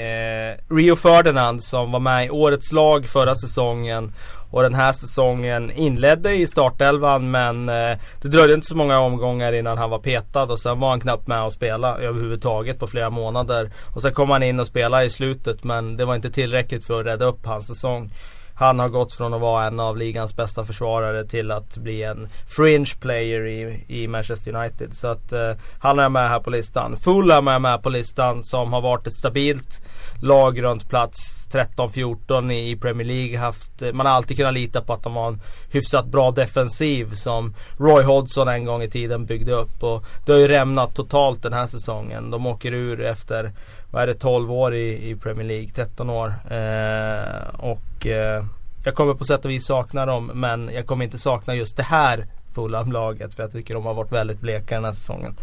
eh, 0.04 0.58
Rio 0.70 0.96
Ferdinand 0.96 1.64
som 1.64 1.92
var 1.92 2.00
med 2.00 2.26
i 2.26 2.30
årets 2.30 2.72
lag 2.72 3.10
förra 3.10 3.36
säsongen. 3.36 4.14
Och 4.52 4.62
den 4.64 4.74
här 4.74 4.94
säsongen 4.94 5.72
inledde 5.72 6.34
i 6.36 6.48
startelvan 6.48 7.32
men 7.32 7.70
eh, 7.70 7.98
det 8.22 8.28
dröjde 8.28 8.54
inte 8.54 8.68
så 8.68 8.76
många 8.76 9.00
omgångar 9.00 9.54
innan 9.54 9.78
han 9.78 9.90
var 9.90 10.00
petad 10.00 10.44
och 10.44 10.60
sen 10.60 10.80
var 10.80 10.90
han 10.90 11.00
knappt 11.00 11.28
med 11.28 11.44
och 11.44 11.54
spela 11.54 11.98
överhuvudtaget 11.98 12.80
på 12.80 12.88
flera 12.88 13.10
månader. 13.10 13.72
Och 13.96 14.02
sen 14.02 14.14
kom 14.14 14.30
han 14.30 14.44
in 14.44 14.60
och 14.60 14.68
spelade 14.68 15.06
i 15.06 15.10
slutet 15.10 15.64
men 15.64 15.98
det 15.98 16.06
var 16.06 16.16
inte 16.16 16.32
tillräckligt 16.32 16.86
för 16.86 17.00
att 17.00 17.06
rädda 17.06 17.26
upp 17.26 17.46
hans 17.46 17.68
säsong. 17.68 18.12
Han 18.56 18.80
har 18.80 18.90
gått 18.90 19.14
från 19.14 19.34
att 19.34 19.42
vara 19.42 19.66
en 19.66 19.80
av 19.80 19.98
ligans 19.98 20.36
bästa 20.36 20.66
försvarare 20.66 21.26
till 21.26 21.52
att 21.52 21.78
bli 21.78 22.04
en 22.04 22.28
fringe 22.48 22.94
player 23.00 23.48
i, 23.48 23.86
i 23.88 24.08
Manchester 24.08 24.56
United. 24.56 24.98
Så 24.98 25.08
att 25.08 25.34
eh, 25.34 25.52
han 25.80 26.00
är 26.00 26.10
med 26.10 26.30
här 26.30 26.40
på 26.40 26.50
listan. 26.50 26.98
Fulham 26.98 27.48
är 27.48 27.60
med 27.60 27.84
på 27.84 27.90
listan 27.90 28.44
som 28.44 28.74
har 28.74 28.82
varit 28.82 29.08
ett 29.08 29.18
stabilt 29.18 29.82
lag 30.22 30.64
runt 30.64 30.90
plats 30.90 31.50
13-14 31.52 32.52
i, 32.52 32.70
i 32.70 32.76
Premier 32.76 33.08
League. 33.08 33.38
Haft, 33.38 33.82
eh, 33.82 33.94
man 33.94 34.06
har 34.06 34.14
alltid 34.14 34.38
kunnat 34.38 34.54
lita 34.54 34.82
på 34.82 34.94
att 34.94 35.04
de 35.04 35.16
har 35.16 35.28
en 35.28 35.42
hyfsat 35.72 36.06
bra 36.06 36.32
defensiv 36.32 37.16
som 37.16 37.54
Roy 37.78 38.04
Hodgson 38.04 38.48
en 38.48 38.66
gång 38.66 38.84
i 38.84 38.90
tiden 38.90 39.26
byggde 39.26 39.52
upp. 39.52 39.84
Och 39.84 40.04
det 40.26 40.32
har 40.32 40.40
ju 40.40 40.48
rämnat 40.48 40.96
totalt 40.96 41.44
den 41.44 41.54
här 41.54 41.68
säsongen. 41.68 42.32
De 42.32 42.46
åker 42.46 42.74
ur 42.74 43.02
efter 43.02 43.52
vad 43.92 44.04
är 44.04 44.08
det, 44.08 44.14
12 44.14 44.52
år 44.52 44.76
i, 44.76 45.10
i 45.10 45.16
Premier 45.16 45.48
League, 45.48 45.70
13 45.76 46.10
år. 46.10 46.34
Eh, 46.50 47.60
och 47.60 48.08
eh, 48.08 48.44
jag 48.84 48.96
kommer 48.96 49.14
på 49.14 49.26
sätt 49.26 49.46
och 49.46 49.52
vis 49.52 49.66
sakna 49.66 50.06
dem 50.06 50.32
men 50.34 50.70
jag 50.74 50.86
kommer 50.88 51.06
inte 51.06 51.20
sakna 51.20 51.56
just 51.56 51.78
det 51.78 51.84
här 51.84 52.28
Fulham-laget 52.56 53.34
för 53.34 53.44
jag 53.44 53.52
tycker 53.52 53.74
de 53.74 53.86
har 53.86 53.94
varit 53.94 54.12
väldigt 54.12 54.40
bleka 54.40 54.76
den 54.76 54.86
här 54.86 54.94
säsongen. 54.94 55.36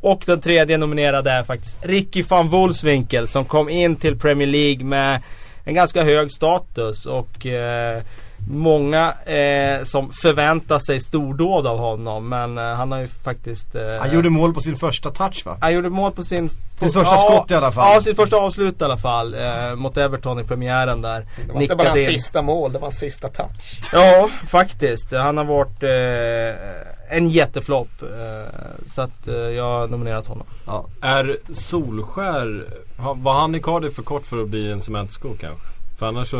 Och 0.00 0.22
den 0.26 0.40
tredje 0.40 0.78
nominerade 0.78 1.30
är 1.30 1.42
faktiskt 1.42 1.78
Ricky 1.82 2.22
van 2.22 2.48
Wolfswinkel 2.48 3.28
som 3.28 3.44
kom 3.44 3.68
in 3.68 3.96
till 3.96 4.18
Premier 4.18 4.48
League 4.48 4.84
med 4.84 5.22
en 5.64 5.74
ganska 5.74 6.02
hög 6.02 6.32
status 6.32 7.06
och 7.06 7.46
eh, 7.46 8.02
många 8.50 9.14
eh, 9.24 9.84
som 9.84 10.12
förväntar 10.12 10.78
sig 10.78 11.00
stordåd 11.00 11.66
av 11.66 11.78
honom 11.78 12.28
men 12.28 12.58
eh, 12.58 12.64
han 12.64 12.92
har 12.92 12.98
ju 12.98 13.08
faktiskt 13.08 13.74
eh, 13.74 13.82
Han 14.00 14.14
gjorde 14.14 14.30
mål 14.30 14.54
på 14.54 14.60
sin 14.60 14.76
första 14.76 15.10
touch 15.10 15.46
va? 15.46 15.56
Han 15.60 15.72
gjorde 15.72 15.90
mål 15.90 16.12
på 16.12 16.22
sin 16.22 16.50
Sitt 16.76 16.92
första 16.92 17.16
skott 17.16 17.50
i 17.50 17.54
alla 17.54 17.72
fall. 17.72 17.94
Ja, 17.94 18.00
sitt 18.00 18.16
första 18.16 18.36
avslut 18.36 18.80
i 18.80 18.84
alla 18.84 18.96
fall 18.96 19.34
eh, 19.34 19.74
mot 19.74 19.96
Everton 19.96 20.40
i 20.40 20.44
premiären 20.44 21.02
där. 21.02 21.26
Det 21.46 21.52
var 21.52 21.62
inte 21.62 21.76
bara 21.76 21.88
hans 21.88 22.06
sista 22.06 22.42
mål, 22.42 22.72
det 22.72 22.78
var 22.78 22.86
hans 22.86 22.98
sista 22.98 23.28
touch. 23.28 23.80
Ja, 23.92 24.30
faktiskt. 24.48 25.12
Han 25.12 25.36
har 25.36 25.44
varit 25.44 25.82
eh, 25.82 27.16
en 27.16 27.30
jätteflopp. 27.30 28.02
Eh, 28.02 28.50
så 28.86 29.02
att 29.02 29.28
eh, 29.28 29.34
jag 29.34 29.64
har 29.64 29.88
nominerat 29.88 30.26
honom. 30.26 30.46
Ja. 30.66 30.86
Är 31.00 31.36
Solskär, 31.52 32.66
var 32.96 33.40
han 33.40 33.54
i 33.54 33.60
Cardiff 33.60 33.94
för 33.94 34.02
kort 34.02 34.26
för 34.26 34.42
att 34.42 34.48
bli 34.48 34.72
en 34.72 34.80
cementsko 34.80 35.28
kanske? 35.40 35.66
För 36.02 36.08
annars 36.08 36.28
så... 36.28 36.36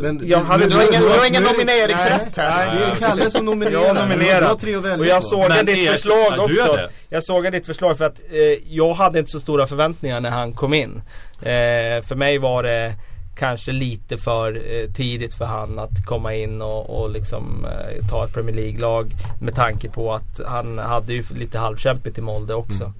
Men, 0.00 0.20
Jag 0.28 0.38
hade, 0.38 0.66
du, 0.66 0.74
har 0.76 0.82
ingen, 0.90 1.02
du 1.02 1.08
har 1.08 1.26
ingen 1.28 1.42
nomineringsrätt 1.42 2.36
här. 2.36 2.66
Nej, 2.66 2.76
det 2.78 2.84
är 3.04 3.08
Kalle 3.08 3.30
som 3.30 3.44
nominerar. 3.44 3.84
Jag 3.84 3.94
nominerar. 3.96 4.40
Du 4.40 4.46
har 4.46 4.54
tre 4.56 4.74
att 4.74 4.82
välja 4.82 4.98
Och 4.98 5.06
jag 5.06 5.16
på. 5.22 5.22
såg 5.28 5.44
Men 5.48 5.66
ditt 5.66 5.88
är- 5.88 5.92
förslag 5.92 6.32
gör 6.50 6.68
också. 6.68 6.88
Jag 7.08 7.24
såg 7.24 7.52
ditt 7.52 7.66
förslag 7.66 7.98
för 7.98 8.04
att 8.04 8.20
eh, 8.30 8.38
jag 8.74 8.94
hade 8.94 9.18
inte 9.18 9.30
så 9.30 9.40
stora 9.40 9.66
förväntningar 9.66 10.20
när 10.20 10.30
han 10.30 10.52
kom 10.52 10.74
in. 10.74 11.02
Eh, 11.40 12.02
för 12.06 12.14
mig 12.14 12.38
var 12.38 12.62
det 12.62 12.94
kanske 13.38 13.72
lite 13.72 14.18
för 14.18 14.54
eh, 14.54 14.90
tidigt 14.92 15.34
för 15.34 15.44
han 15.44 15.78
att 15.78 16.06
komma 16.06 16.34
in 16.34 16.62
och, 16.62 17.00
och 17.02 17.10
liksom 17.10 17.64
eh, 17.64 18.06
ta 18.10 18.24
ett 18.24 18.32
Premier 18.34 18.56
League-lag. 18.56 19.10
Med 19.40 19.54
tanke 19.54 19.88
på 19.88 20.12
att 20.14 20.40
han 20.46 20.78
hade 20.78 21.12
ju 21.12 21.22
lite 21.36 21.58
halvkämpigt 21.58 22.18
i 22.18 22.20
Molde 22.20 22.54
också. 22.54 22.84
Mm. 22.84 22.94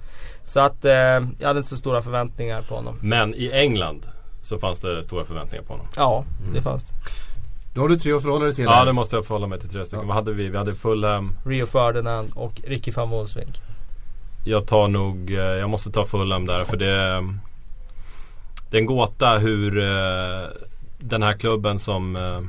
Så 0.45 0.61
att 0.61 0.85
eh, 0.85 0.93
jag 1.39 1.47
hade 1.47 1.59
inte 1.59 1.69
så 1.71 1.77
stora 1.77 2.03
förväntningar 2.03 2.63
på 2.63 2.75
honom. 2.75 2.99
Men 3.03 3.35
i 3.35 3.51
England 3.53 4.07
så 4.49 4.59
fanns 4.59 4.81
det 4.81 5.05
stora 5.05 5.25
förväntningar 5.25 5.65
på 5.65 5.73
honom. 5.73 5.87
Ja, 5.97 6.25
det 6.55 6.63
fanns 6.63 6.85
det. 6.85 6.93
Då 7.75 7.81
har 7.81 7.89
du 7.89 7.97
tre 7.97 8.13
att 8.13 8.23
förhålla 8.23 8.45
dig 8.45 8.55
till. 8.55 8.65
Ja 8.65 8.85
det 8.85 8.93
måste 8.93 9.17
jag 9.17 9.27
förhålla 9.27 9.47
mig 9.47 9.61
till 9.61 9.69
tre 9.69 9.85
stycken. 9.85 10.01
Ja. 10.01 10.07
Vad 10.07 10.17
hade 10.17 10.33
vi? 10.33 10.49
Vi 10.49 10.59
hade 10.59 10.75
Fulham. 10.75 11.37
Rio 11.45 11.67
Ferdinand 11.67 12.33
och 12.35 12.61
Ricky 12.65 12.91
van 12.91 13.11
Wolfswinkel. 13.11 13.63
Jag 14.45 14.67
tar 14.67 14.89
nog, 14.89 15.31
eh, 15.31 15.39
jag 15.39 15.71
måste 15.71 15.91
ta 15.91 16.05
Fulham 16.05 16.47
där 16.47 16.65
för 16.65 16.77
det 16.77 17.25
Det 18.71 18.77
är 18.77 18.81
en 18.81 18.87
gåta 18.87 19.39
hur 19.39 19.79
eh, 19.79 20.47
den 20.99 21.23
här 21.23 21.33
klubben 21.33 21.79
som 21.79 22.17
eh, 22.17 22.41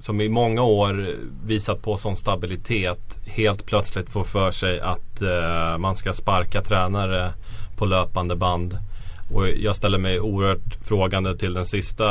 Som 0.00 0.20
i 0.20 0.28
många 0.28 0.62
år 0.62 1.16
visat 1.44 1.82
på 1.82 1.96
sån 1.96 2.16
stabilitet 2.16 3.18
Helt 3.26 3.66
plötsligt 3.66 4.10
får 4.10 4.24
för 4.24 4.50
sig 4.50 4.80
att 4.80 5.22
eh, 5.22 5.78
man 5.78 5.96
ska 5.96 6.12
sparka 6.12 6.62
tränare 6.62 7.32
på 7.76 7.86
löpande 7.86 8.36
band 8.36 8.78
och 9.32 9.48
jag 9.48 9.76
ställer 9.76 9.98
mig 9.98 10.20
oerhört 10.20 10.74
frågande 10.84 11.36
till 11.36 11.54
den 11.54 11.66
sista 11.66 12.04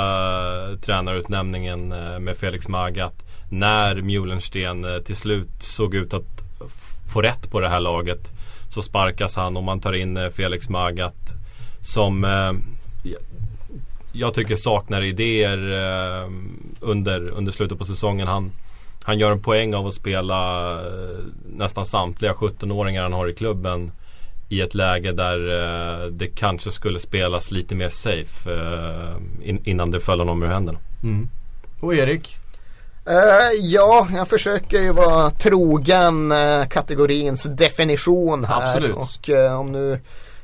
tränarutnämningen 0.82 1.92
eh, 1.92 2.20
med 2.20 2.38
Felix 2.38 2.68
Magath. 2.68 3.16
När 3.52 4.02
Mjulensten 4.02 4.86
eh, 4.86 4.98
till 5.00 5.16
slut 5.16 5.50
såg 5.60 5.96
ut 5.96 6.14
att 6.14 6.42
få 7.14 7.22
rätt 7.22 7.52
på 7.52 7.60
det 7.60 7.70
här 7.70 7.80
laget 7.80 8.32
så 8.70 8.82
sparkas 8.82 9.36
han 9.36 9.58
och 9.58 9.64
man 9.64 9.80
tar 9.80 9.94
in 9.94 10.18
eh, 10.18 10.30
Felix 10.30 10.70
Magath 10.70 11.34
som 11.82 12.24
jag- 14.14 14.34
tycker 14.34 14.56
saknar 14.56 15.02
idéer 15.02 15.58
under, 16.80 17.30
under 17.30 17.52
slutet 17.52 17.80
på 17.80 17.86
säsongen. 17.86 18.28
Han, 18.28 18.52
han 19.04 19.20
gör 19.20 19.32
en 19.32 19.42
poäng 19.42 19.74
av 19.76 19.88
att 19.88 19.94
spela 19.94 20.80
nästan 21.56 21.86
samtliga 21.86 22.34
17-åringar 22.34 23.04
han 23.04 23.14
har 23.14 23.28
i 23.30 23.34
klubben 23.34 23.92
i 24.50 24.62
ett 24.62 24.76
läge 24.76 25.12
där 25.12 25.50
eh, 26.04 26.08
det 26.08 26.28
kanske 26.28 26.72
skulle 26.72 27.00
spelas 27.00 27.52
lite 27.52 27.76
mer 27.76 27.90
safe 27.90 28.54
eh, 28.54 29.50
in, 29.50 29.62
innan 29.66 29.92
det 29.92 30.00
föll 30.00 30.20
honom 30.20 30.44
ur 30.44 30.48
händerna. 30.48 30.80
Mm. 31.04 31.30
Och 31.80 31.96
Erik? 31.96 32.38
Eh, 33.06 33.60
ja, 33.62 34.08
jag 34.16 34.28
försöker 34.28 34.82
ju 34.82 34.92
vara 34.92 35.30
trogen 35.30 36.32
uh, 36.32 36.66
kategorins 36.68 37.44
definition 37.44 38.46
här. 38.46 38.62
Absolut. 38.62 38.96
Och 38.96 39.30
eh, 39.30 39.60
om 39.60 39.72
nu 39.72 40.00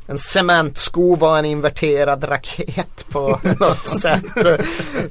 en 0.10 0.18
cementsko 0.18 1.16
var 1.16 1.39
en 1.39 1.45
inverterad 1.45 2.30
raket 2.30 3.05
på 3.12 3.39
något 3.60 3.88
sätt. 3.88 4.24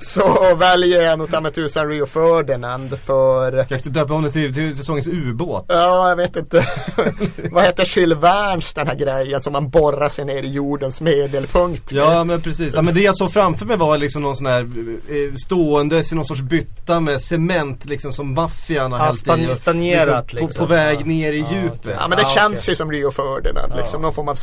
Så 0.01 0.55
väljer 0.55 1.03
jag 1.03 1.18
nog 1.18 1.30
ta 1.30 1.40
mig 1.40 1.53
tusan 1.53 1.88
Rio 1.88 2.07
Ferdinand 2.07 2.99
för 2.99 3.64
Kanske 3.68 3.90
döpa 3.90 4.14
om 4.14 4.22
det 4.22 4.30
till, 4.32 4.55
till 4.55 4.76
säsongens 4.76 5.09
ubåt. 5.09 5.64
Ja, 5.68 6.09
jag 6.09 6.16
vet 6.16 6.36
inte. 6.36 6.64
Vad 7.51 7.64
heter 7.64 7.84
Jules 7.99 8.22
Vernes 8.22 8.74
den 8.74 8.86
här 8.86 8.94
grejen 8.94 9.42
som 9.42 9.53
man 9.53 9.70
borrar 9.70 10.09
sig 10.09 10.24
ner 10.24 10.42
i 10.42 10.49
jordens 10.51 11.01
medelpunkt 11.01 11.92
med? 11.92 12.01
Ja 12.03 12.24
men 12.24 12.42
precis, 12.42 12.74
ja, 12.74 12.82
men 12.82 12.94
det 12.94 13.01
jag 13.01 13.16
såg 13.16 13.32
framför 13.32 13.66
mig 13.66 13.76
var 13.76 13.99
liksom 13.99 14.22
någon 14.22 14.36
sån 14.36 14.46
här 14.46 14.61
eh, 15.09 15.34
stående 15.44 16.03
i 16.12 16.14
någon 16.14 16.24
sorts 16.24 16.40
bytta 16.40 17.01
med 17.01 17.20
cement 17.20 17.84
liksom 17.84 18.12
som 18.12 18.34
maffian 18.34 18.92
har 18.92 18.99
Ja, 18.99 19.05
hällt 19.05 19.51
i. 19.51 19.55
stagnerat, 19.57 20.28
På, 20.28 20.36
liksom. 20.36 20.66
på 20.66 20.72
väg 20.72 20.99
Ja. 21.01 21.07
ner 21.07 21.32
i 21.32 21.38
Ja, 21.40 21.46
djupet. 21.57 21.96
Ja 22.01 22.09
men 22.09 22.18
det 22.18 22.24
Ah, 22.24 22.34
känns 22.34 22.61
okej. 22.61 22.72
ju 22.72 22.74
som 22.76 22.92
Rio 22.92 23.11
Ferdinand 23.11 23.72
liksom. 23.76 24.03
Någon 24.03 24.12
form 24.12 24.28
av 24.28 24.34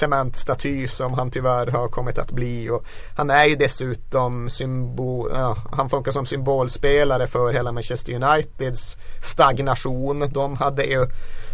staty 0.45 0.87
som 0.87 1.13
han 1.13 1.31
tyvärr 1.31 1.67
har 1.67 1.87
kommit 1.87 2.17
att 2.17 2.31
bli. 2.31 2.69
Och 2.69 2.85
han 3.15 3.29
är 3.29 3.45
ju 3.45 3.55
dessutom 3.55 4.49
symbol, 4.49 5.31
ja, 5.33 5.57
han 5.71 5.89
funkar 5.89 6.11
som 6.11 6.25
symbolspelare 6.25 7.27
för 7.27 7.53
hela 7.53 7.71
Manchester 7.71 8.13
Uniteds 8.13 8.97
stagnation. 9.21 10.29
De 10.33 10.55
hade 10.55 10.83
ju 10.83 11.05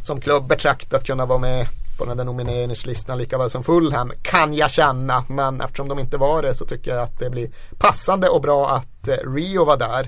som 0.04 0.22
klubb 0.22 0.48
betraktat 0.48 1.06
kunna 1.06 1.26
vara 1.26 1.40
med 1.40 1.68
på 1.98 2.06
den 2.06 2.18
där 2.18 2.24
nomineringslistan 2.24 3.18
lika 3.18 3.38
väl 3.38 3.50
som 3.50 3.64
Fulham 3.64 4.12
kan 4.22 4.54
jag 4.54 4.72
känna. 4.72 5.24
Men 5.30 5.62
eftersom 5.62 5.88
de 5.88 6.00
inte 6.00 6.18
var 6.18 6.42
det 6.42 6.54
så 6.54 6.66
tycker 6.66 6.92
jag 6.92 7.04
att 7.04 7.20
det 7.20 7.30
blir 7.30 7.50
passande 7.80 8.30
och 8.30 8.42
bra 8.42 8.70
att 8.70 9.08
eh, 9.08 9.34
Rio 9.34 9.66
var 9.66 9.78
där. 9.78 10.08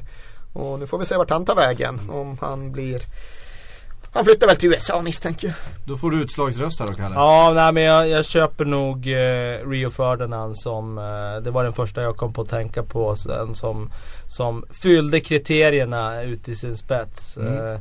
Och 0.54 0.80
nu 0.80 0.88
får 0.88 0.98
vi 0.98 1.06
se 1.06 1.18
vart 1.18 1.30
han 1.30 1.46
tar 1.46 1.56
vägen. 1.56 2.10
Om 2.10 2.38
han 2.42 2.72
blir 2.72 3.02
han 4.14 4.26
flyttar 4.26 4.48
väl 4.48 4.56
till 4.56 4.70
USA 4.70 5.02
misstänker 5.02 5.48
jag. 5.48 5.56
Då 5.86 5.98
får 5.98 6.12
du 6.12 6.22
utslagsröst 6.22 6.80
här 6.80 6.88
då 6.88 6.94
Kalle. 6.94 7.16
Ja, 7.16 7.52
nej 7.56 7.74
men 7.74 7.84
jag, 7.84 8.10
jag 8.10 8.26
köper 8.26 8.66
nog 8.66 9.08
eh, 9.08 9.70
Rio 9.70 9.90
Ferdinand 9.90 10.58
som 10.58 10.96
Det 11.44 11.52
var 11.52 11.64
den 11.64 11.74
första 11.74 12.02
jag 12.02 12.18
kom 12.18 12.34
på 12.34 12.42
att 12.42 12.50
tänka 12.50 12.84
på 12.84 13.16
sen 13.16 13.56
som 13.56 13.92
Som 14.28 14.66
fyllde 14.72 15.20
kriterierna 15.20 16.22
ut 16.24 16.48
i 16.50 16.56
sin 16.56 16.76
spets 16.76 17.38
Mm. 17.38 17.68
eh, 17.74 17.80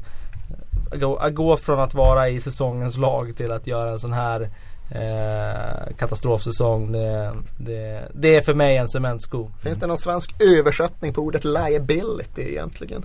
att, 0.92 1.00
gå, 1.00 1.16
att 1.16 1.34
gå 1.34 1.56
från 1.56 1.80
att 1.80 1.94
vara 1.94 2.28
i 2.28 2.40
säsongens 2.40 2.96
lag 2.96 3.36
till 3.36 3.52
att 3.52 3.66
göra 3.66 3.90
en 3.90 3.98
sån 3.98 4.12
här 4.12 4.50
eh, 4.94 5.96
Katastrofsäsong 5.98 6.92
det, 6.92 7.32
det, 7.58 8.08
det 8.14 8.36
är 8.36 8.40
för 8.40 8.54
mig 8.54 8.76
en 8.76 8.88
cementsko 8.88 9.50
Finns 9.62 9.78
det 9.78 9.86
någon 9.86 9.98
svensk 9.98 10.34
översättning 10.42 11.12
på 11.12 11.20
ordet 11.20 11.44
liability 11.44 12.42
egentligen? 12.42 13.04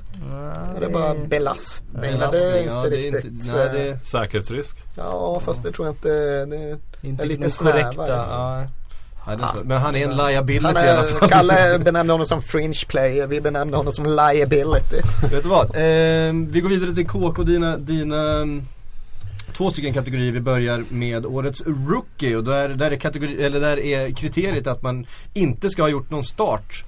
Är 0.75 0.79
det 0.79 0.89
bara 0.89 1.15
belastning? 1.15 2.01
Men 2.01 2.19
det 2.19 2.25
är 2.25 2.57
inte 2.57 2.69
ja, 2.69 2.81
det 2.81 2.87
är 2.87 3.11
riktigt. 3.11 3.25
inte, 3.25 3.55
nej, 3.55 3.69
det, 3.73 3.89
eh, 3.89 3.97
Säkerhetsrisk. 4.03 4.77
Ja 4.95 5.41
fast 5.45 5.63
det 5.63 5.71
tror 5.71 5.87
jag 5.87 5.93
inte. 5.93 6.09
Det, 6.45 6.79
Inte 7.01 7.23
är 7.23 7.27
lite 7.27 7.49
snävare. 7.49 7.81
korrekta 7.81 8.07
ja. 8.07 8.67
nej, 9.27 9.37
är 9.43 9.47
så. 9.47 9.63
Men 9.63 9.81
han 9.81 9.95
är 9.95 10.03
en 10.03 10.17
liability 10.17 10.77
han 10.79 10.85
i 10.85 10.89
alla 10.89 11.03
är, 11.03 11.07
fall. 11.07 11.29
Kalle 11.29 11.79
benämnde 11.79 12.13
honom 12.13 12.25
som 12.25 12.41
fringe 12.41 12.85
player. 12.87 13.27
Vi 13.27 13.41
benämnde 13.41 13.77
honom 13.77 13.93
som 13.93 14.05
liability. 14.05 15.01
Vet 15.31 15.43
du 15.43 15.49
vad? 15.49 15.65
Eh, 15.65 16.33
vi 16.49 16.61
går 16.61 16.69
vidare 16.69 16.93
till 16.93 17.07
KK, 17.07 17.43
dina, 17.43 17.77
dina 17.77 18.31
mm, 18.31 18.65
två 19.57 19.71
stycken 19.71 19.93
kategorier. 19.93 20.31
Vi 20.31 20.39
börjar 20.39 20.83
med 20.89 21.25
årets 21.25 21.63
rookie 21.65 22.37
och 22.37 22.43
där, 22.43 22.69
där, 22.69 22.91
är 22.91 22.97
kategori, 22.97 23.43
eller 23.43 23.59
där 23.59 23.79
är 23.79 24.11
kriteriet 24.11 24.67
att 24.67 24.81
man 24.81 25.05
inte 25.33 25.69
ska 25.69 25.81
ha 25.81 25.89
gjort 25.89 26.09
någon 26.09 26.23
start 26.23 26.83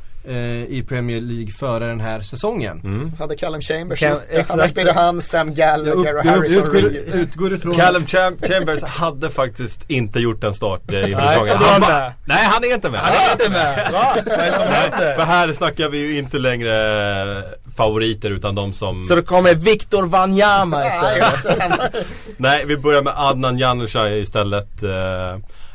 i 0.70 0.84
Premier 0.89 1.22
League 1.22 1.51
före 1.51 1.86
den 1.88 1.99
här 1.99 2.22
säsongen. 2.22 2.82
Mm. 2.84 3.11
Hade 3.20 3.36
Callum 3.36 3.61
Chambers 3.61 3.99
det? 3.99 4.45
Annars 4.47 4.74
blir 4.74 4.86
det 4.86 4.93
han, 4.93 5.22
Sam 5.22 5.53
Gallagher 5.55 6.17
och 6.17 6.24
Harrison 6.24 6.63
utgår, 6.63 6.74
Reed. 6.89 7.15
utgår 7.15 7.53
ifrån 7.53 7.74
Callum 7.74 8.05
Cham- 8.05 8.47
Chambers 8.47 8.84
hade 8.84 9.30
faktiskt 9.30 9.80
inte 9.88 10.20
gjort 10.20 10.43
en 10.43 10.53
start 10.53 10.82
eh, 10.93 11.09
inför 11.09 11.22
Nej, 11.24 11.28
säsongen. 11.34 11.57
han 11.57 11.82
med. 11.82 12.13
Nej, 12.26 12.43
han 12.45 12.63
är 12.63 12.74
inte 12.74 12.89
med. 12.89 12.99
Han 12.99 13.13
är 13.13 13.32
inte 13.32 13.49
med. 13.49 13.89
Va? 13.93 14.15
Vad 14.26 14.39
är 14.39 14.45
det 14.51 14.57
som 14.57 14.67
händer? 14.67 15.15
för 15.15 15.24
här 15.26 15.53
snackar 15.53 15.89
vi 15.89 15.97
ju 15.97 16.17
inte 16.17 16.39
längre 16.39 16.76
eh, 17.38 17.43
favoriter 17.78 18.30
utan 18.32 18.55
de 18.55 18.74
som... 18.74 19.03
Så 19.03 19.15
då 19.15 19.22
kommer 19.22 19.53
Victor 19.55 20.03
Wanyama 20.05 20.88
istället. 20.88 21.95
Nej, 22.38 22.63
vi 22.65 22.78
börjar 22.78 23.01
med 23.01 23.13
Adnan 23.15 23.57
Januzaj 23.57 24.20
istället. 24.22 24.84
Eh, 24.84 24.89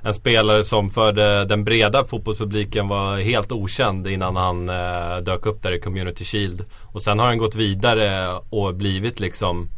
en 0.04 0.14
spelare 0.14 0.64
som 0.64 0.90
för 0.90 1.12
de, 1.12 1.44
den 1.48 1.64
breda 1.64 2.04
fotbollspubliken 2.04 2.88
var 2.88 3.16
helt 3.16 3.52
okänd 3.52 4.06
innan 4.06 4.36
han 4.36 4.68
eh, 4.68 5.16
dök 5.16 5.46
upp 5.46 5.62
där 5.62 5.72
i 5.72 5.80
Community 5.80 6.24
Shield. 6.24 6.64
Och 6.82 7.02
sen 7.02 7.18
har 7.18 7.26
han 7.26 7.38
gått 7.38 7.54
vidare 7.54 8.38
och 8.50 8.74
blivit 8.74 9.20
liksom 9.20 9.68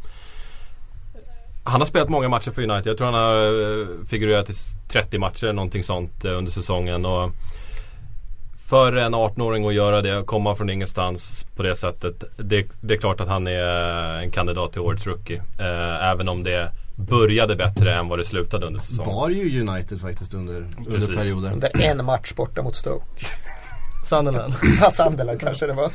han 1.63 1.81
har 1.81 1.85
spelat 1.85 2.09
många 2.09 2.29
matcher 2.29 2.51
för 2.51 2.61
United. 2.61 2.87
Jag 2.87 2.97
tror 2.97 3.11
han 3.11 3.23
har 3.23 3.81
eh, 3.81 3.87
figurerat 4.07 4.49
i 4.49 4.53
30 4.87 5.19
matcher 5.19 5.53
någonting 5.53 5.83
sånt 5.83 6.25
eh, 6.25 6.37
under 6.37 6.51
säsongen. 6.51 7.05
Och 7.05 7.31
för 8.69 8.93
en 8.95 9.15
18-åring 9.15 9.67
att 9.67 9.73
göra 9.73 10.01
det, 10.01 10.23
komma 10.25 10.55
från 10.55 10.69
ingenstans 10.69 11.45
på 11.55 11.63
det 11.63 11.75
sättet. 11.75 12.23
Det, 12.37 12.65
det 12.81 12.93
är 12.93 12.97
klart 12.97 13.21
att 13.21 13.27
han 13.27 13.47
är 13.47 14.21
en 14.23 14.31
kandidat 14.31 14.71
till 14.71 14.81
årets 14.81 15.07
rookie. 15.07 15.41
Eh, 15.59 16.09
även 16.09 16.29
om 16.29 16.43
det 16.43 16.71
började 16.95 17.55
bättre 17.55 17.95
än 17.95 18.07
vad 18.07 18.19
det 18.19 18.25
slutade 18.25 18.65
under 18.65 18.79
säsongen. 18.79 19.13
Bar 19.13 19.29
ju 19.29 19.61
United 19.61 20.01
faktiskt 20.01 20.33
under, 20.33 20.67
Precis. 20.77 21.09
under 21.09 21.23
perioder. 21.23 21.51
Under 21.51 21.81
en 21.81 22.05
match 22.05 22.33
borta 22.33 22.61
mot 22.61 22.75
Stoke. 22.75 23.05
Sunderland. 24.05 24.53
Ja, 24.81 24.91
Sunderland 24.91 25.39
kanske 25.39 25.67
det 25.67 25.73
var. 25.73 25.91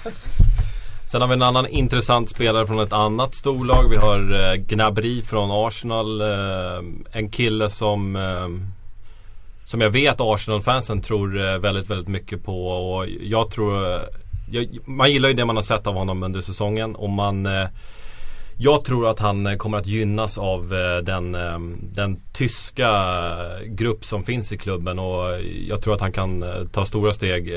Sen 1.07 1.21
har 1.21 1.29
vi 1.29 1.35
en 1.35 1.43
annan 1.43 1.67
intressant 1.67 2.31
spelare 2.31 2.67
från 2.67 2.81
ett 2.81 2.93
annat 2.93 3.35
storlag. 3.35 3.89
Vi 3.91 3.97
har 3.97 4.51
eh, 4.51 4.55
Gnabry 4.55 5.23
från 5.23 5.51
Arsenal. 5.67 6.21
Eh, 6.21 6.29
en 7.13 7.29
kille 7.31 7.71
som 7.71 8.17
eh, 8.17 8.72
som 9.73 9.81
jag 9.81 9.91
vet 9.91 10.21
Arsenal-fansen 10.21 11.03
tror 11.03 11.49
eh, 11.49 11.59
väldigt, 11.59 11.91
väldigt 11.91 12.09
mycket 12.09 12.45
på. 12.45 12.69
Och 12.69 13.07
jag 13.21 13.51
tror 13.51 14.01
jag, 14.51 14.79
Man 14.85 15.11
gillar 15.11 15.29
ju 15.29 15.35
det 15.35 15.45
man 15.45 15.57
har 15.57 15.63
sett 15.63 15.87
av 15.87 15.95
honom 15.95 16.23
under 16.23 16.41
säsongen. 16.41 16.95
Och 16.95 17.11
man 17.11 17.47
eh, 17.47 17.69
jag 18.59 18.85
tror 18.85 19.09
att 19.09 19.19
han 19.19 19.47
eh, 19.47 19.57
kommer 19.57 19.79
att 19.79 19.87
gynnas 19.87 20.39
av 20.39 20.69
den, 21.05 21.33
den 21.81 22.21
tyska 22.33 22.91
grupp 23.67 24.05
som 24.05 24.25
finns 24.25 24.53
i 24.53 24.59
klubben 24.59 24.99
och 24.99 25.41
jag 25.69 25.83
tror 25.83 25.95
att 25.95 26.01
han 26.01 26.13
kan 26.13 26.45
ta 26.73 26.87
stora 26.87 27.13
steg. 27.13 27.53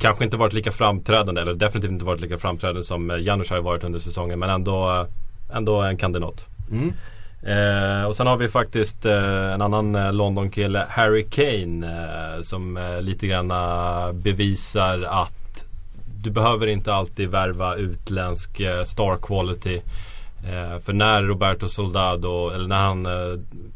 Kanske 0.00 0.24
inte 0.24 0.36
varit 0.36 0.52
lika 0.52 0.70
framträdande 0.70 1.40
eller 1.40 1.54
definitivt 1.54 1.90
inte 1.90 2.04
varit 2.04 2.20
lika 2.20 2.38
framträdande 2.38 2.82
som 2.82 3.10
eh, 3.10 3.16
Janusz 3.16 3.50
har 3.50 3.60
varit 3.60 3.84
under 3.84 3.98
säsongen 3.98 4.38
men 4.38 4.50
ändå, 4.50 5.06
ändå 5.52 5.80
en 5.80 5.96
kandidat. 5.96 6.46
Mm. 6.70 6.92
Eh, 7.42 8.04
och 8.04 8.16
sen 8.16 8.26
har 8.26 8.36
vi 8.36 8.48
faktiskt 8.48 9.04
eh, 9.04 9.52
en 9.52 9.62
annan 9.62 9.94
eh, 9.94 10.12
London-kille, 10.12 10.86
Harry 10.88 11.24
Kane, 11.30 11.86
eh, 11.86 12.42
som 12.42 12.76
eh, 12.76 13.00
lite 13.00 13.26
grann 13.26 13.48
bevisar 14.12 15.02
att 15.02 15.64
du 16.22 16.30
behöver 16.30 16.66
inte 16.66 16.94
alltid 16.94 17.28
värva 17.28 17.76
utländsk 17.76 18.60
eh, 18.60 18.84
star 18.84 19.16
quality. 19.16 19.80
För 20.84 20.92
när 20.92 21.22
Roberto 21.22 21.68
Soldado, 21.68 22.50
eller 22.50 22.68
när 22.68 22.80
han 22.80 23.06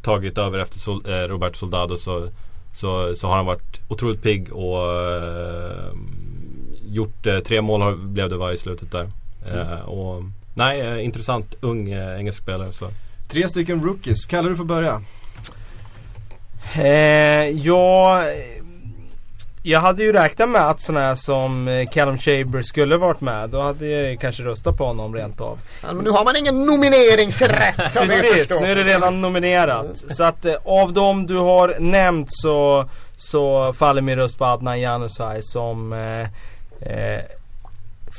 tagit 0.01 0.37
över 0.37 0.59
efter 0.59 0.79
Sol, 0.79 1.01
Roberto 1.05 1.57
Soldado 1.57 1.97
så, 1.97 2.27
så, 2.73 3.15
så 3.15 3.27
har 3.27 3.35
han 3.35 3.45
varit 3.45 3.79
otroligt 3.87 4.21
pigg 4.21 4.53
och 4.53 4.81
gjort 6.89 7.27
tre 7.45 7.61
mål 7.61 7.81
har, 7.81 7.95
blev 7.95 8.29
det 8.29 8.37
var 8.37 8.51
i 8.51 8.57
slutet 8.57 8.91
där. 8.91 9.07
Eh, 9.45 9.79
och, 9.79 10.23
nej, 10.53 11.03
intressant 11.03 11.55
ung 11.61 11.89
engelsk 11.93 12.43
spelare. 12.43 12.73
Så. 12.73 12.89
Tre 13.27 13.49
stycken 13.49 13.83
rookies. 13.83 14.25
Kalle 14.25 14.49
du 14.49 14.55
får 14.55 14.63
börja. 14.63 15.01
Eh, 16.75 17.49
ja, 17.49 18.23
jag 19.63 19.79
hade 19.79 20.03
ju 20.03 20.13
räknat 20.13 20.49
med 20.49 20.69
att 20.69 20.81
sådana 20.81 21.05
här 21.05 21.15
som 21.15 21.67
eh, 21.67 21.89
Callum 21.89 22.17
Chambers 22.17 22.65
skulle 22.65 22.97
varit 22.97 23.21
med. 23.21 23.49
Då 23.49 23.61
hade 23.61 23.87
jag 23.87 24.11
ju 24.11 24.17
kanske 24.17 24.43
röstat 24.43 24.77
på 24.77 24.85
honom 24.85 25.15
rent 25.15 25.41
av. 25.41 25.59
Ja, 25.83 25.93
men 25.93 26.03
nu 26.03 26.09
har 26.09 26.25
man 26.25 26.35
ingen 26.35 26.65
nomineringsrätt. 26.65 27.93
Precis, 27.93 28.49
nu 28.61 28.71
är 28.71 28.75
det 28.75 28.83
redan 28.83 29.21
nominerat. 29.21 30.03
Så 30.09 30.23
att 30.23 30.45
eh, 30.45 30.55
av 30.65 30.93
dem 30.93 31.27
du 31.27 31.37
har 31.37 31.75
nämnt 31.79 32.27
så, 32.31 32.89
så 33.17 33.73
faller 33.73 34.01
min 34.01 34.15
röst 34.15 34.37
på 34.37 34.45
Adnan 34.45 34.79
Januzaj 34.79 35.41
som 35.41 35.93
eh, 35.93 36.21
eh, 36.91 37.21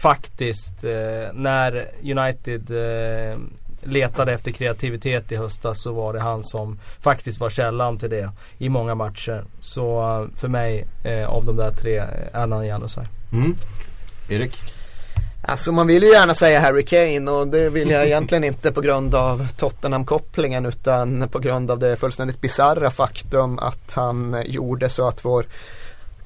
faktiskt 0.02 0.84
eh, 0.84 1.32
när 1.32 1.90
United 2.02 2.70
eh, 2.70 3.38
letade 3.83 4.33
efter 4.33 4.51
kreativitet 4.51 5.33
i 5.33 5.37
höstas 5.37 5.83
så 5.83 5.93
var 5.93 6.12
det 6.12 6.20
han 6.20 6.45
som 6.45 6.79
faktiskt 7.01 7.41
var 7.41 7.51
källan 7.51 7.99
till 7.99 8.11
det 8.11 8.31
i 8.59 8.68
många 8.68 8.95
matcher. 8.95 9.45
Så 9.61 10.01
eh, 10.01 10.39
för 10.41 10.49
mig 10.49 10.87
eh, 11.05 11.29
av 11.29 11.45
de 11.45 11.57
där 11.57 11.70
tre, 11.70 11.97
eh, 11.97 12.07
Adnan 12.43 12.66
Januzaj. 12.66 13.07
Mm. 13.33 13.57
Erik? 14.29 14.61
Alltså 15.43 15.72
man 15.72 15.87
vill 15.87 16.03
ju 16.03 16.09
gärna 16.09 16.35
säga 16.35 16.61
Harry 16.61 16.85
Kane 16.85 17.31
och 17.31 17.49
det 17.49 17.70
vill 17.70 17.91
jag 17.91 18.07
egentligen 18.07 18.45
inte 18.45 18.72
på 18.72 18.81
grund 18.81 19.14
av 19.14 19.49
Tottenham-kopplingen 19.49 20.66
utan 20.66 21.29
på 21.29 21.39
grund 21.39 21.70
av 21.70 21.79
det 21.79 21.97
fullständigt 21.97 22.41
bizarra 22.41 22.91
faktum 22.91 23.59
att 23.59 23.93
han 23.93 24.43
gjorde 24.47 24.89
så 24.89 25.09
att 25.09 25.24
vår 25.24 25.47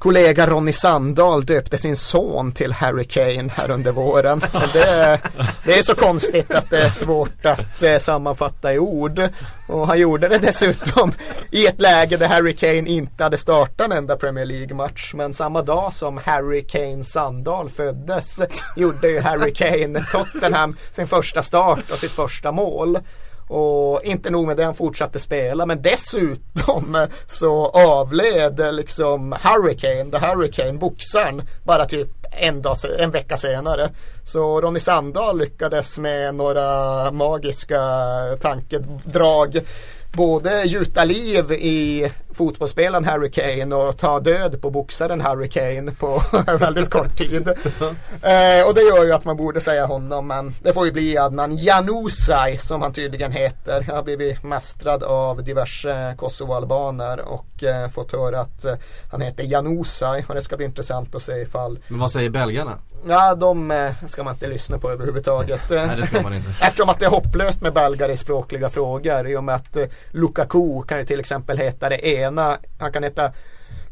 kollega 0.03 0.47
Ronny 0.47 0.73
Sandahl 0.73 1.45
döpte 1.45 1.79
sin 1.79 1.97
son 1.97 2.53
till 2.53 2.73
Harry 2.73 3.05
Kane 3.05 3.51
här 3.57 3.71
under 3.71 3.93
våren. 3.93 4.43
Det 4.73 4.83
är, 4.83 5.21
det 5.65 5.79
är 5.79 5.83
så 5.83 5.95
konstigt 5.95 6.55
att 6.55 6.71
det 6.71 6.83
är 6.83 6.91
svårt 6.91 7.47
att 7.47 7.83
eh, 7.83 7.99
sammanfatta 7.99 8.75
i 8.75 8.79
ord. 8.79 9.29
Och 9.69 9.87
han 9.87 9.99
gjorde 9.99 10.29
det 10.29 10.39
dessutom 10.39 11.13
i 11.51 11.67
ett 11.67 11.81
läge 11.81 12.17
där 12.17 12.29
Harry 12.29 12.57
Kane 12.57 12.91
inte 12.91 13.23
hade 13.23 13.37
startat 13.37 13.87
en 13.87 13.93
enda 13.93 14.17
Premier 14.17 14.45
League-match. 14.45 15.13
Men 15.15 15.35
samma 15.35 15.63
dag 15.63 15.95
som 15.95 16.19
Harry 16.19 16.67
Kane 16.67 17.05
Sandahl 17.05 17.71
föddes 17.71 18.41
gjorde 18.77 19.09
ju 19.09 19.21
Harry 19.21 19.55
Kane 19.55 20.07
Tottenham 20.13 20.77
sin 20.93 21.07
första 21.07 21.43
start 21.43 21.91
och 21.93 21.99
sitt 21.99 22.13
första 22.13 22.53
mål. 22.53 22.99
Och 23.53 24.05
inte 24.05 24.31
nog 24.31 24.47
med 24.47 24.57
det, 24.57 24.65
han 24.65 24.75
fortsatte 24.75 25.19
spela 25.19 25.67
men 25.67 25.83
dessutom 25.83 27.07
så 27.27 27.67
avled 27.67 28.61
eh, 28.61 28.73
liksom 28.73 29.33
Hurricane, 29.43 30.11
the 30.11 30.19
Hurricane, 30.19 30.79
boxaren 30.79 31.43
bara 31.65 31.85
typ 31.85 32.09
en, 32.31 32.63
dag, 32.63 32.77
en 32.99 33.11
vecka 33.11 33.37
senare. 33.37 33.91
Så 34.25 34.61
Ronny 34.61 34.81
Sandahl 34.81 35.39
lyckades 35.39 35.99
med 35.99 36.35
några 36.35 37.11
magiska 37.11 37.81
tankedrag 38.41 39.61
både 40.13 40.63
gjuta 40.65 41.05
liv 41.05 41.53
i 41.53 42.13
fotbollsspelaren 42.35 43.05
Harry 43.05 43.30
Kane 43.30 43.74
och 43.74 43.97
ta 43.97 44.20
död 44.20 44.62
på 44.62 44.70
boxaren 44.70 45.20
Harry 45.20 45.49
Kane 45.49 45.93
på 45.93 46.22
väldigt 46.59 46.91
kort 46.91 47.16
tid. 47.16 47.49
Eh, 48.22 48.66
och 48.66 48.74
det 48.74 48.83
gör 48.83 49.05
ju 49.05 49.12
att 49.12 49.24
man 49.24 49.37
borde 49.37 49.61
säga 49.61 49.87
honom 49.87 50.26
men 50.26 50.55
det 50.62 50.72
får 50.72 50.87
ju 50.87 50.93
bli 50.93 51.18
Adnan 51.18 51.57
Januzaj 51.57 52.59
som 52.59 52.83
han 52.83 52.93
tydligen 52.93 53.33
heter. 53.33 53.85
Jag 53.89 53.95
har 53.95 54.03
blivit 54.03 54.43
mästrad 54.43 55.03
av 55.03 55.45
diverse 55.45 56.14
kosovoalbaner 56.18 57.20
och 57.20 57.64
eh, 57.64 57.89
fått 57.89 58.12
höra 58.12 58.41
att 58.41 58.64
eh, 58.64 58.74
han 59.11 59.20
heter 59.20 59.45
Januzaj 59.45 60.24
och 60.28 60.35
det 60.35 60.43
ska 60.43 60.57
bli 60.57 60.66
intressant 60.66 61.14
att 61.14 61.22
se 61.22 61.33
ifall 61.33 61.78
Men 61.89 62.01
vad 62.01 62.11
säger 62.11 62.30
belgarna? 62.30 62.78
Ja, 63.07 63.35
de 63.35 63.71
eh, 63.71 63.93
ska 64.07 64.23
man 64.23 64.35
inte 64.35 64.47
lyssna 64.47 64.79
på 64.79 64.91
överhuvudtaget. 64.91 65.71
Nej 65.71 65.97
det 65.97 66.03
ska 66.03 66.23
man 66.23 66.35
inte. 66.35 66.51
Eftersom 66.61 66.89
att 66.89 66.99
det 66.99 67.05
är 67.07 67.11
hopplöst 67.11 67.61
med 67.61 67.73
belgare 67.73 68.13
i 68.13 68.17
språkliga 68.17 68.71
frågor 68.71 69.29
i 69.29 69.37
och 69.37 69.45
med 69.45 69.55
att 69.55 69.77
eh, 69.77 69.87
Lukaku 70.11 70.83
kan 70.83 70.99
ju 70.99 71.05
till 71.05 71.21
exempel 71.21 71.59
heta 71.59 71.89
det 71.89 72.09
ena, 72.09 72.57
han 72.79 72.93
kan 72.93 73.03
heta 73.03 73.31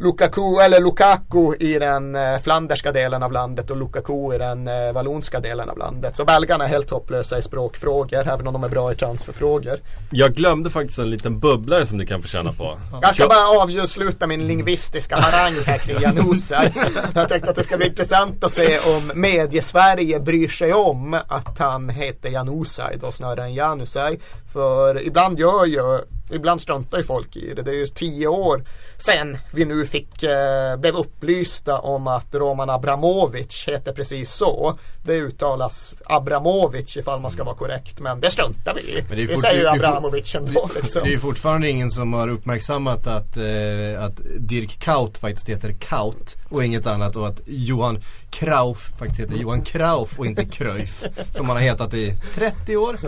Lukaku 0.02 0.60
eller 0.60 0.80
Lukaku 0.80 1.54
i 1.60 1.78
den 1.78 2.16
eh, 2.16 2.38
flanderska 2.38 2.92
delen 2.92 3.22
av 3.22 3.32
landet 3.32 3.70
och 3.70 3.76
Lukaku 3.76 4.34
i 4.34 4.38
den 4.38 4.68
eh, 4.68 4.92
vallonska 4.92 5.40
delen 5.40 5.70
av 5.70 5.78
landet. 5.78 6.16
Så 6.16 6.24
belgarna 6.24 6.64
är 6.64 6.68
helt 6.68 6.90
hopplösa 6.90 7.38
i 7.38 7.42
språkfrågor 7.42 8.28
även 8.28 8.46
om 8.46 8.52
de 8.52 8.64
är 8.64 8.68
bra 8.68 8.92
i 8.92 8.94
transferfrågor. 8.94 9.78
Jag 10.10 10.34
glömde 10.34 10.70
faktiskt 10.70 10.98
en 10.98 11.10
liten 11.10 11.40
bubblare 11.40 11.86
som 11.86 11.98
ni 11.98 12.06
kan 12.06 12.22
känna 12.22 12.52
på. 12.52 12.78
Jag 13.02 13.14
ska 13.14 13.28
bara 13.28 13.62
avsluta 13.62 14.26
min 14.26 14.46
lingvistiska 14.46 15.16
harang 15.16 15.54
här 15.66 15.78
kring 15.78 15.96
Januzaj. 16.00 16.72
Jag 17.14 17.28
tänkte 17.28 17.50
att 17.50 17.56
det 17.56 17.64
ska 17.64 17.76
bli 17.76 17.86
intressant 17.86 18.44
att 18.44 18.52
se 18.52 18.78
om 18.78 19.12
Mediesverige 19.14 20.20
bryr 20.20 20.48
sig 20.48 20.74
om 20.74 21.14
att 21.28 21.58
han 21.58 21.88
heter 21.88 22.28
Januzaj 22.28 22.96
då 23.00 23.12
snarare 23.12 23.44
än 23.44 23.54
Januzaj. 23.54 24.20
För 24.52 25.06
ibland 25.06 25.38
gör 25.38 25.66
ju 25.66 25.98
ibland 26.32 26.60
struntar 26.60 26.98
ju 26.98 27.04
folk 27.04 27.36
i 27.36 27.54
det. 27.54 27.62
Det 27.62 27.70
är 27.70 27.74
ju 27.74 27.86
tio 27.86 28.26
år 28.26 28.64
sen 28.96 29.38
vi 29.50 29.64
nu 29.64 29.86
fick, 29.86 30.22
eh, 30.22 30.76
blev 30.76 30.96
upplysta 30.96 31.78
om 31.78 32.06
att 32.06 32.34
Roman 32.34 32.70
Abramovic 32.70 33.64
heter 33.68 33.92
precis 33.92 34.30
så. 34.32 34.78
Det 35.04 35.12
uttalas 35.14 35.96
Abramovic 36.04 36.96
ifall 36.96 37.20
man 37.20 37.30
ska 37.30 37.44
vara 37.44 37.56
korrekt 37.56 38.00
men 38.00 38.20
det 38.20 38.30
struntar 38.30 38.74
vi 38.74 38.80
i. 38.80 39.04
Vi 39.26 39.36
säger 39.36 39.60
ju 39.60 39.66
Abramovic 39.66 40.34
ändå 40.34 40.70
liksom. 40.74 41.02
Det 41.02 41.08
är 41.08 41.12
ju 41.12 41.18
fortfarande 41.18 41.70
ingen 41.70 41.90
som 41.90 42.12
har 42.12 42.28
uppmärksammat 42.28 43.06
att, 43.06 43.36
eh, 43.36 44.04
att 44.04 44.20
Dirk 44.38 44.78
Kaut 44.78 45.18
faktiskt 45.18 45.48
heter 45.48 45.72
Kaut 45.72 46.36
och 46.48 46.64
inget 46.64 46.86
annat 46.86 47.16
och 47.16 47.28
att 47.28 47.40
Johan 47.46 48.02
Krauf 48.30 48.92
faktiskt 48.98 49.20
heter 49.20 49.36
Johan 49.36 49.62
Krauf 49.62 50.18
och 50.18 50.26
inte 50.26 50.44
Cruyff. 50.44 51.04
som 51.30 51.46
han 51.46 51.56
har 51.56 51.62
hetat 51.62 51.94
i 51.94 52.14
30 52.34 52.76
år. 52.76 52.98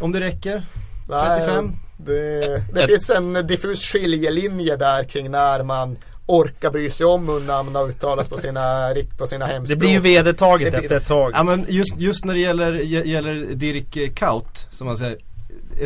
Om 0.00 0.12
det 0.12 0.20
räcker. 0.20 0.62
35? 1.06 1.72
Det, 1.96 2.62
det 2.74 2.86
finns 2.86 3.10
en 3.10 3.32
diffus 3.46 3.84
skiljelinje 3.92 4.76
där 4.76 5.04
kring 5.04 5.30
när 5.30 5.62
man 5.62 5.96
orkar 6.26 6.70
bry 6.70 6.90
sig 6.90 7.06
om 7.06 7.28
hur 7.28 7.40
namn 7.40 7.74
har 7.74 7.88
uttalats 7.88 8.28
på 8.28 8.38
sina, 8.38 8.94
på 9.18 9.26
sina 9.26 9.46
Det 9.46 9.52
hemspråk. 9.52 9.78
blir 9.78 9.90
ju 9.90 9.98
vedertaget 10.00 10.64
Det 10.72 10.78
blir- 10.78 10.80
efter 10.80 10.96
ett 10.96 11.06
tag. 11.06 11.30
Ja 11.34 11.42
men 11.42 11.66
just, 11.68 11.96
just 11.98 12.24
när 12.24 12.34
det 12.34 12.40
gäller, 12.40 12.72
gä- 12.72 13.04
gäller 13.04 13.34
Dirk 13.54 14.14
Kaut 14.16 14.66
som 14.70 14.86
man 14.86 14.96
säger 14.96 15.16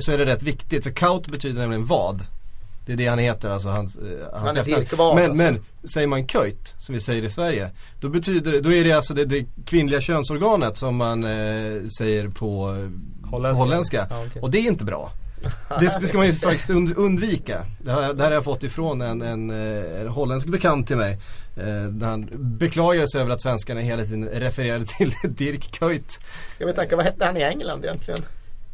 så 0.01 0.13
är 0.13 0.19
det 0.19 0.25
rätt 0.27 0.43
viktigt 0.43 0.85
för 0.85 0.91
Kaut 0.91 1.27
betyder 1.29 1.61
nämligen 1.61 1.87
vad. 1.87 2.23
Det 2.87 2.93
är 2.93 2.97
det 2.97 3.07
han 3.07 3.19
heter, 3.19 3.51
alltså 3.51 3.69
hans, 3.69 3.97
eh, 3.97 4.03
hans 4.33 4.47
Han 4.47 4.57
är 4.57 4.61
efternamn. 4.61 4.85
Dirk 4.85 4.99
vad, 4.99 5.15
Men, 5.17 5.31
alltså. 5.31 5.45
men 5.45 5.65
säger 5.95 6.07
man 6.07 6.27
köjt, 6.27 6.75
som 6.79 6.95
vi 6.95 7.01
säger 7.01 7.23
i 7.25 7.31
Sverige, 7.31 7.71
då 8.01 8.09
betyder 8.09 8.53
det, 8.53 8.61
då 8.61 8.73
är 8.73 8.85
det 8.85 8.93
alltså 8.93 9.15
det, 9.15 9.25
det 9.25 9.45
kvinnliga 9.67 10.01
könsorganet 10.01 10.77
som 10.77 10.97
man 10.97 11.25
eh, 11.25 11.83
säger 11.99 12.29
på 12.29 12.67
Holländska. 13.31 13.65
holländska. 13.65 14.07
Ja, 14.11 14.25
okej. 14.29 14.43
Och 14.43 14.51
det 14.51 14.59
är 14.59 14.63
inte 14.69 14.85
bra. 14.85 15.13
Det, 15.69 16.01
det 16.01 16.07
ska 16.07 16.19
man 16.19 16.27
ju 16.27 16.33
faktiskt 16.33 16.71
und, 16.71 16.97
undvika. 16.97 17.67
Det 17.79 17.93
här, 17.93 18.15
det 18.15 18.23
här 18.23 18.31
har 18.31 18.35
jag 18.35 18.45
fått 18.45 18.65
ifrån 18.65 19.03
en, 19.03 19.23
en, 19.23 19.51
eh, 19.51 20.01
en 20.01 20.09
holländsk 20.09 20.49
bekant 20.49 20.87
till 20.87 20.97
mig. 20.97 21.19
Eh, 21.57 21.83
där 21.83 22.07
han 22.07 22.29
beklagade 22.33 23.09
sig 23.09 23.21
över 23.21 23.31
att 23.31 23.43
svenskarna 23.43 23.81
hela 23.81 24.03
tiden 24.03 24.29
refererade 24.29 24.85
till 24.85 25.13
Dirk 25.29 25.79
Kuyt. 25.79 26.21
Jag 26.59 26.67
vet 26.67 26.79
inte, 26.79 26.97
vad 26.97 27.05
hette 27.05 27.25
han 27.25 27.37
i 27.37 27.43
England 27.43 27.85
egentligen? 27.85 28.21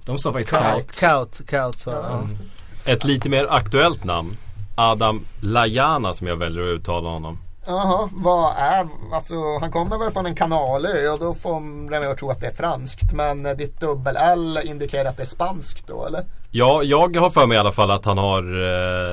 De 0.05 0.19
sa 0.19 0.33
faktiskt 0.33 0.57
Kaut. 0.57 1.01
Kaut. 1.01 1.41
Kaut, 1.47 1.79
sa 1.79 1.91
Ja, 1.91 2.21
just 2.23 2.37
Ett 2.85 3.05
lite 3.05 3.29
mer 3.29 3.47
aktuellt 3.51 4.05
namn. 4.05 4.37
Adam 4.75 5.25
Lajana 5.41 6.15
som 6.15 6.27
jag 6.27 6.37
väljer 6.37 6.63
att 6.63 6.81
uttala 6.81 7.09
honom. 7.09 7.39
Jaha, 7.67 8.09
vad 8.13 8.53
är, 8.57 8.89
alltså 9.13 9.59
han 9.61 9.73
kommer 9.73 9.99
väl 9.99 10.11
från 10.11 10.27
en 10.27 10.35
kanalö 10.35 11.09
och 11.09 11.19
då 11.19 11.35
får 11.35 11.61
man 11.61 11.91
väl 11.91 12.17
tro 12.17 12.31
att 12.31 12.41
det 12.41 12.47
är 12.47 12.53
franskt. 12.53 13.13
Men 13.13 13.43
ditt 13.43 13.81
dubbel-L 13.81 14.61
indikerar 14.65 15.09
att 15.09 15.17
det 15.17 15.23
är 15.23 15.27
spanskt 15.27 15.87
då 15.87 16.07
eller? 16.07 16.25
Ja, 16.51 16.83
jag 16.83 17.17
har 17.17 17.31
för 17.31 17.47
mig 17.47 17.57
i 17.57 17.59
alla 17.61 17.73
fall 17.73 17.91
att 17.91 18.05
han 18.05 18.19
har 18.19 18.43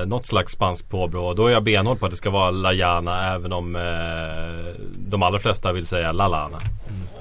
eh, 0.00 0.06
något 0.06 0.26
slags 0.26 0.52
spanskt 0.52 0.90
påbrå. 0.90 1.34
Då 1.34 1.46
är 1.46 1.52
jag 1.52 1.64
benhård 1.64 2.00
på 2.00 2.06
att 2.06 2.12
det 2.12 2.16
ska 2.16 2.30
vara 2.30 2.50
Lajana 2.50 3.34
även 3.34 3.52
om 3.52 3.76
eh, 3.76 4.82
de 4.96 5.22
allra 5.22 5.38
flesta 5.38 5.72
vill 5.72 5.86
säga 5.86 6.12
Lalana. 6.12 6.58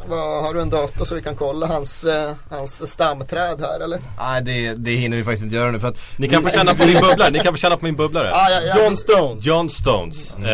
Vad, 0.07 0.43
har 0.43 0.53
du 0.53 0.61
en 0.61 0.69
dator 0.69 1.05
så 1.05 1.15
vi 1.15 1.21
kan 1.21 1.35
kolla 1.35 1.67
hans, 1.67 2.03
eh, 2.03 2.31
hans 2.49 2.91
stamträd 2.91 3.61
här 3.61 3.79
eller? 3.79 3.99
Nej 4.17 4.41
det, 4.43 4.73
det 4.73 4.91
hinner 4.91 5.17
vi 5.17 5.23
faktiskt 5.23 5.43
inte 5.43 5.55
göra 5.55 5.71
nu 5.71 5.79
för 5.79 5.87
att 5.87 5.97
Ni 6.17 6.27
kan 6.29 6.43
få 6.43 6.49
känna 6.49 6.73
på 6.73 6.85
min 6.87 7.01
bubblare. 7.01 7.29
Ni 7.31 7.39
kan 7.39 7.53
få 7.53 7.57
känna 7.57 7.77
på 7.77 7.85
min 7.85 7.95
bubblare. 7.95 8.31
Ah, 8.33 8.49
ja, 8.49 8.61
ja. 8.61 8.83
John 8.83 8.97
Stones. 8.97 9.45
John 9.45 9.69
Stones. 9.69 10.35
Eh, 10.37 10.51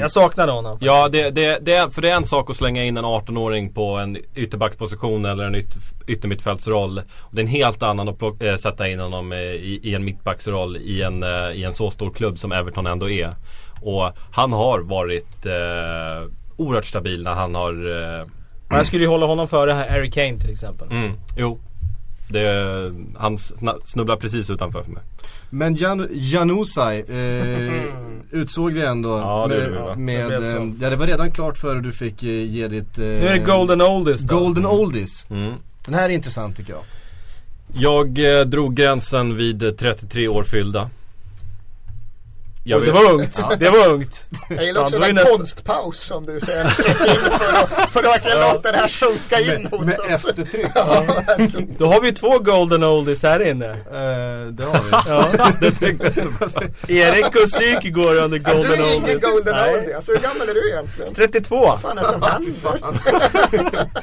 Jag 0.00 0.10
saknade 0.10 0.52
honom. 0.52 0.78
Ja, 0.80 1.08
det, 1.08 1.30
det, 1.30 1.58
det 1.62 1.74
är, 1.74 1.88
för 1.90 2.02
det 2.02 2.10
är 2.10 2.14
en 2.16 2.24
sak 2.26 2.50
att 2.50 2.56
slänga 2.56 2.84
in 2.84 2.96
en 2.96 3.04
18-åring 3.04 3.72
på 3.74 3.96
en 3.96 4.16
ytterbacksposition 4.34 5.24
eller 5.24 5.44
en 5.44 5.54
yt, 5.54 5.76
yttermittfältsroll. 6.06 6.98
Och 6.98 7.34
det 7.34 7.40
är 7.40 7.44
en 7.44 7.48
helt 7.50 7.82
annan 7.82 8.08
att 8.08 8.18
plock, 8.18 8.42
äh, 8.42 8.56
sätta 8.56 8.88
in 8.88 9.00
honom 9.00 9.32
eh, 9.32 9.38
i, 9.38 9.80
i 9.82 9.94
en 9.94 10.04
mittbacksroll 10.04 10.76
i 10.76 11.02
en, 11.02 11.22
eh, 11.22 11.50
i 11.52 11.64
en 11.64 11.72
så 11.72 11.90
stor 11.90 12.10
klubb 12.10 12.38
som 12.38 12.52
Everton 12.52 12.86
ändå 12.86 13.10
är. 13.10 13.34
Och 13.82 14.10
han 14.32 14.52
har 14.52 14.78
varit 14.80 15.46
eh, 15.46 16.30
oerhört 16.56 16.84
stabil 16.86 17.22
när 17.22 17.34
han 17.34 17.54
har... 17.54 17.72
Eh, 18.20 18.26
Men 18.72 18.78
Jag 18.78 18.86
skulle 18.86 19.02
ju 19.04 19.08
hålla 19.08 19.26
honom 19.26 19.48
före 19.48 19.72
Harry 19.72 20.10
Kane 20.10 20.38
till 20.38 20.50
exempel. 20.50 20.88
mm, 20.90 21.12
jo. 21.36 21.58
Det, 22.28 22.92
han 23.16 23.38
snubblar 23.84 24.16
precis 24.16 24.50
utanför 24.50 24.82
för 24.82 24.90
mig. 24.90 25.02
Men 25.50 25.76
Jan, 25.76 26.08
Janusaj 26.12 27.00
eh, 27.00 27.84
utsåg 28.40 28.72
vi 28.72 28.82
ändå 28.82 29.08
Ja, 29.08 29.46
det 29.50 29.56
med, 29.56 29.96
vi, 29.96 30.02
med 30.02 30.30
Det 30.30 30.56
eh, 30.56 30.68
ja 30.80 30.90
det 30.90 30.96
var 30.96 31.06
redan 31.06 31.30
klart 31.30 31.58
före 31.58 31.80
du 31.80 31.92
fick 31.92 32.22
eh, 32.22 32.28
ge 32.28 32.68
ditt 32.68 32.98
eh, 32.98 33.04
Nu 33.04 33.26
är 33.26 33.32
det 33.32 33.38
Golden 33.38 33.82
Oldies 33.82 34.22
då. 34.22 34.38
Golden 34.38 34.66
Oldies. 34.66 35.26
Mm. 35.30 35.54
Den 35.84 35.94
här 35.94 36.04
är 36.04 36.08
intressant 36.08 36.56
tycker 36.56 36.72
jag. 36.72 36.82
Jag 37.74 38.38
eh, 38.38 38.44
drog 38.44 38.74
gränsen 38.74 39.36
vid 39.36 39.62
eh, 39.62 39.70
33 39.70 40.28
år 40.28 40.42
fyllda. 40.44 40.90
Jag 42.64 42.82
det 42.86 42.90
var 42.92 43.10
ungt. 43.12 43.42
Det 43.58 43.70
var 43.70 43.86
ungt. 43.88 44.26
Jag 44.48 44.64
gillar 44.64 44.80
också 44.82 44.98
det 44.98 45.06
den 45.06 45.14
nästan- 45.14 45.36
konstpaus 45.36 46.00
som 46.00 46.26
du 46.26 46.40
säger. 46.40 46.64
För 46.64 47.52
att, 47.82 47.90
för 47.92 48.00
att 48.00 48.06
verkligen 48.06 48.40
låta 48.40 48.72
det 48.72 48.78
här 48.78 48.88
sjunka 48.88 49.40
in 49.40 49.66
hos 49.70 49.86
Med 49.86 49.98
oss. 50.00 50.08
eftertryck. 50.24 50.66
Ja. 50.74 51.04
Då 51.78 51.86
har 51.86 52.00
vi 52.00 52.12
två 52.12 52.38
Golden 52.38 52.84
Oldies 52.84 53.22
här 53.22 53.42
inne. 53.48 53.70
Eh, 53.70 54.46
det 54.50 54.64
har 54.64 54.82
vi. 54.82 54.92
Ja. 55.08 55.28
Erik 56.88 57.26
och 57.26 57.50
Psyk 57.50 57.94
går 57.94 58.14
under 58.16 58.40
Ja, 58.46 58.52
Golden 58.54 58.70
du 58.78 58.84
är 58.84 58.92
ingen 58.92 59.02
Oldies. 59.04 59.22
Golden 59.22 59.54
Nej. 59.56 59.74
Oldie. 59.78 59.96
Alltså 59.96 60.12
hur 60.12 60.18
gammal 60.20 60.48
är 60.48 60.54
du 60.54 60.70
egentligen? 60.70 61.14
32. 61.14 61.56
Vad 61.60 61.80
fan 61.80 61.98
är 61.98 62.02
det 62.02 62.08
som 62.08 62.22
händer? 62.22 63.86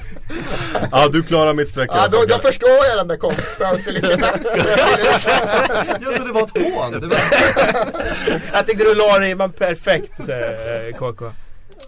Ja, 0.91 1.07
du 1.11 1.23
klarar 1.23 1.53
mitt 1.53 1.69
streck. 1.69 1.89
Ja, 1.93 2.07
då, 2.07 2.25
då 2.25 2.37
förstår 2.37 2.69
jag 2.69 2.97
den 2.97 3.07
där 3.07 3.17
konstpausen 3.17 3.93
lite 3.93 4.17
bättre. 4.17 4.39
ja 6.01 6.17
så 6.17 6.23
det 6.23 6.31
var 6.31 6.41
ett 6.43 6.73
hån. 6.73 7.11
Jag 8.53 8.67
tyckte 8.67 8.83
du 8.83 8.95
la 8.95 9.19
dig 9.19 9.35
perfekt 9.35 10.11
KK. 10.97 11.25
Eh, 11.25 11.31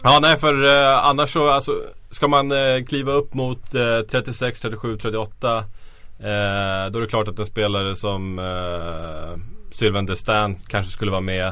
ja 0.04 0.20
nej 0.22 0.40
för 0.40 0.66
eh, 0.66 1.06
annars 1.06 1.34
så 1.34 1.50
alltså, 1.50 1.72
ska 2.10 2.28
man 2.28 2.52
eh, 2.52 2.84
kliva 2.88 3.12
upp 3.12 3.34
mot 3.34 3.76
eh, 3.76 4.02
36, 4.12 4.62
37, 4.62 4.98
38 4.98 5.58
eh, 5.58 5.64
Då 6.20 6.30
är 6.30 7.02
det 7.02 7.08
klart 7.08 7.28
att 7.28 7.40
en 7.40 7.46
spelare 7.46 7.96
som 7.96 8.40
eh, 8.40 9.42
Sylvain 9.72 10.06
Destin 10.06 10.56
kanske 10.68 10.92
skulle 10.92 11.12
vara 11.12 11.22
med. 11.22 11.48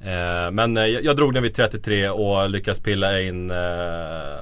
Eh, 0.00 0.50
Men 0.52 0.76
eh, 0.76 0.84
jag, 0.84 1.04
jag 1.04 1.16
drog 1.16 1.34
den 1.34 1.42
vid 1.42 1.54
33 1.54 2.08
och 2.08 2.50
lyckas 2.50 2.78
pilla 2.78 3.20
in 3.20 3.50
eh, 3.50 4.36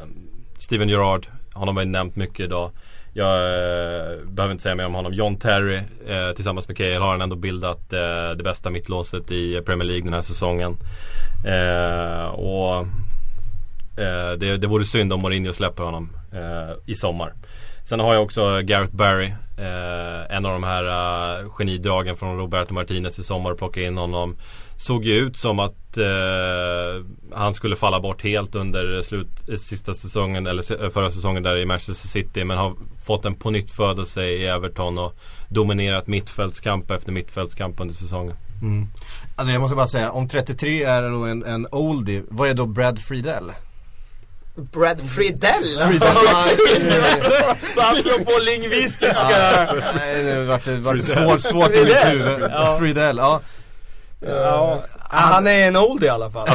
Steven 0.58 0.88
Gerrard. 0.88 1.26
Honom 1.52 1.76
har 1.76 1.82
jag 1.82 1.90
nämnt 1.90 2.16
mycket 2.16 2.40
idag 2.40 2.70
jag 3.16 3.36
eh, 3.36 4.24
behöver 4.26 4.52
inte 4.52 4.62
säga 4.62 4.74
mer 4.74 4.86
om 4.86 4.94
honom. 4.94 5.14
John 5.14 5.36
Terry 5.36 5.76
eh, 6.06 6.34
tillsammans 6.34 6.68
med 6.68 6.76
Cahill 6.76 7.00
har 7.00 7.10
han 7.10 7.22
ändå 7.22 7.36
bildat 7.36 7.92
eh, 7.92 8.30
det 8.36 8.42
bästa 8.44 8.70
mittlåset 8.70 9.30
i 9.30 9.62
Premier 9.66 9.86
League 9.86 10.04
den 10.04 10.14
här 10.14 10.22
säsongen. 10.22 10.76
Eh, 11.46 12.26
och 12.26 12.76
eh, 14.02 14.32
det, 14.38 14.56
det 14.56 14.66
vore 14.66 14.84
synd 14.84 15.12
om 15.12 15.20
Mourinho 15.20 15.52
släpper 15.52 15.82
honom 15.82 16.10
eh, 16.32 16.76
i 16.86 16.94
sommar. 16.94 17.32
Sen 17.84 18.00
har 18.00 18.14
jag 18.14 18.22
också 18.22 18.60
Gareth 18.60 18.96
Barry. 18.96 19.26
Eh, 19.58 20.36
en 20.36 20.46
av 20.46 20.52
de 20.52 20.62
här 20.62 20.84
eh, 20.84 21.50
genidragen 21.50 22.16
från 22.16 22.38
Roberto 22.38 22.74
Martinez 22.74 23.18
i 23.18 23.22
sommar 23.22 23.54
plocka 23.54 23.82
in 23.82 23.96
honom. 23.96 24.36
Såg 24.76 25.04
ju 25.04 25.14
ut 25.14 25.36
som 25.36 25.58
att 25.58 25.96
eh, 25.96 27.04
han 27.32 27.54
skulle 27.54 27.76
falla 27.76 28.00
bort 28.00 28.22
helt 28.22 28.54
under 28.54 29.02
slut, 29.02 29.28
eh, 29.48 29.56
sista 29.56 29.94
säsongen 29.94 30.46
eller 30.46 30.90
förra 30.90 31.10
säsongen 31.10 31.42
där 31.42 31.56
i 31.56 31.66
Manchester 31.66 32.08
City. 32.08 32.44
Men 32.44 32.58
har 32.58 32.74
fått 33.06 33.24
en 33.24 33.34
pånyttfödelse 33.34 34.24
i 34.24 34.46
Everton 34.46 34.98
och 34.98 35.14
dominerat 35.48 36.06
mittfältskamp 36.06 36.90
efter 36.90 37.12
mittfältskamp 37.12 37.80
under 37.80 37.94
säsongen. 37.94 38.36
Mm. 38.62 38.86
Alltså 39.36 39.52
jag 39.52 39.60
måste 39.60 39.76
bara 39.76 39.86
säga, 39.86 40.10
om 40.10 40.28
33 40.28 40.82
är 40.84 41.10
då 41.10 41.24
en, 41.24 41.44
en 41.44 41.66
oldie, 41.70 42.22
vad 42.28 42.48
är 42.48 42.54
då 42.54 42.66
Brad 42.66 42.98
Friedel? 42.98 43.52
Brad 44.56 45.10
Friedel. 45.10 45.80
Alltså, 45.82 46.06
Han 47.76 47.96
slår 47.96 48.24
på 48.24 48.44
lingvistiska. 48.44 49.82
Nej, 49.96 50.24
nu 50.24 50.44
vart 50.44 50.64
det, 50.64 50.76
vart 50.76 50.96
det 50.96 51.02
svårt, 51.02 51.40
svårt 51.40 51.70
i 51.70 51.84
mitt 51.84 51.96
Friedel. 51.96 52.18
huvud. 52.18 52.50
Ja. 52.50 52.76
Friedel, 52.80 53.16
ja. 53.16 53.40
Ja. 54.28 54.82
Han 55.10 55.46
är 55.46 55.66
en 55.68 55.76
oldie 55.76 56.06
i 56.06 56.10
alla 56.10 56.30
fall. 56.30 56.48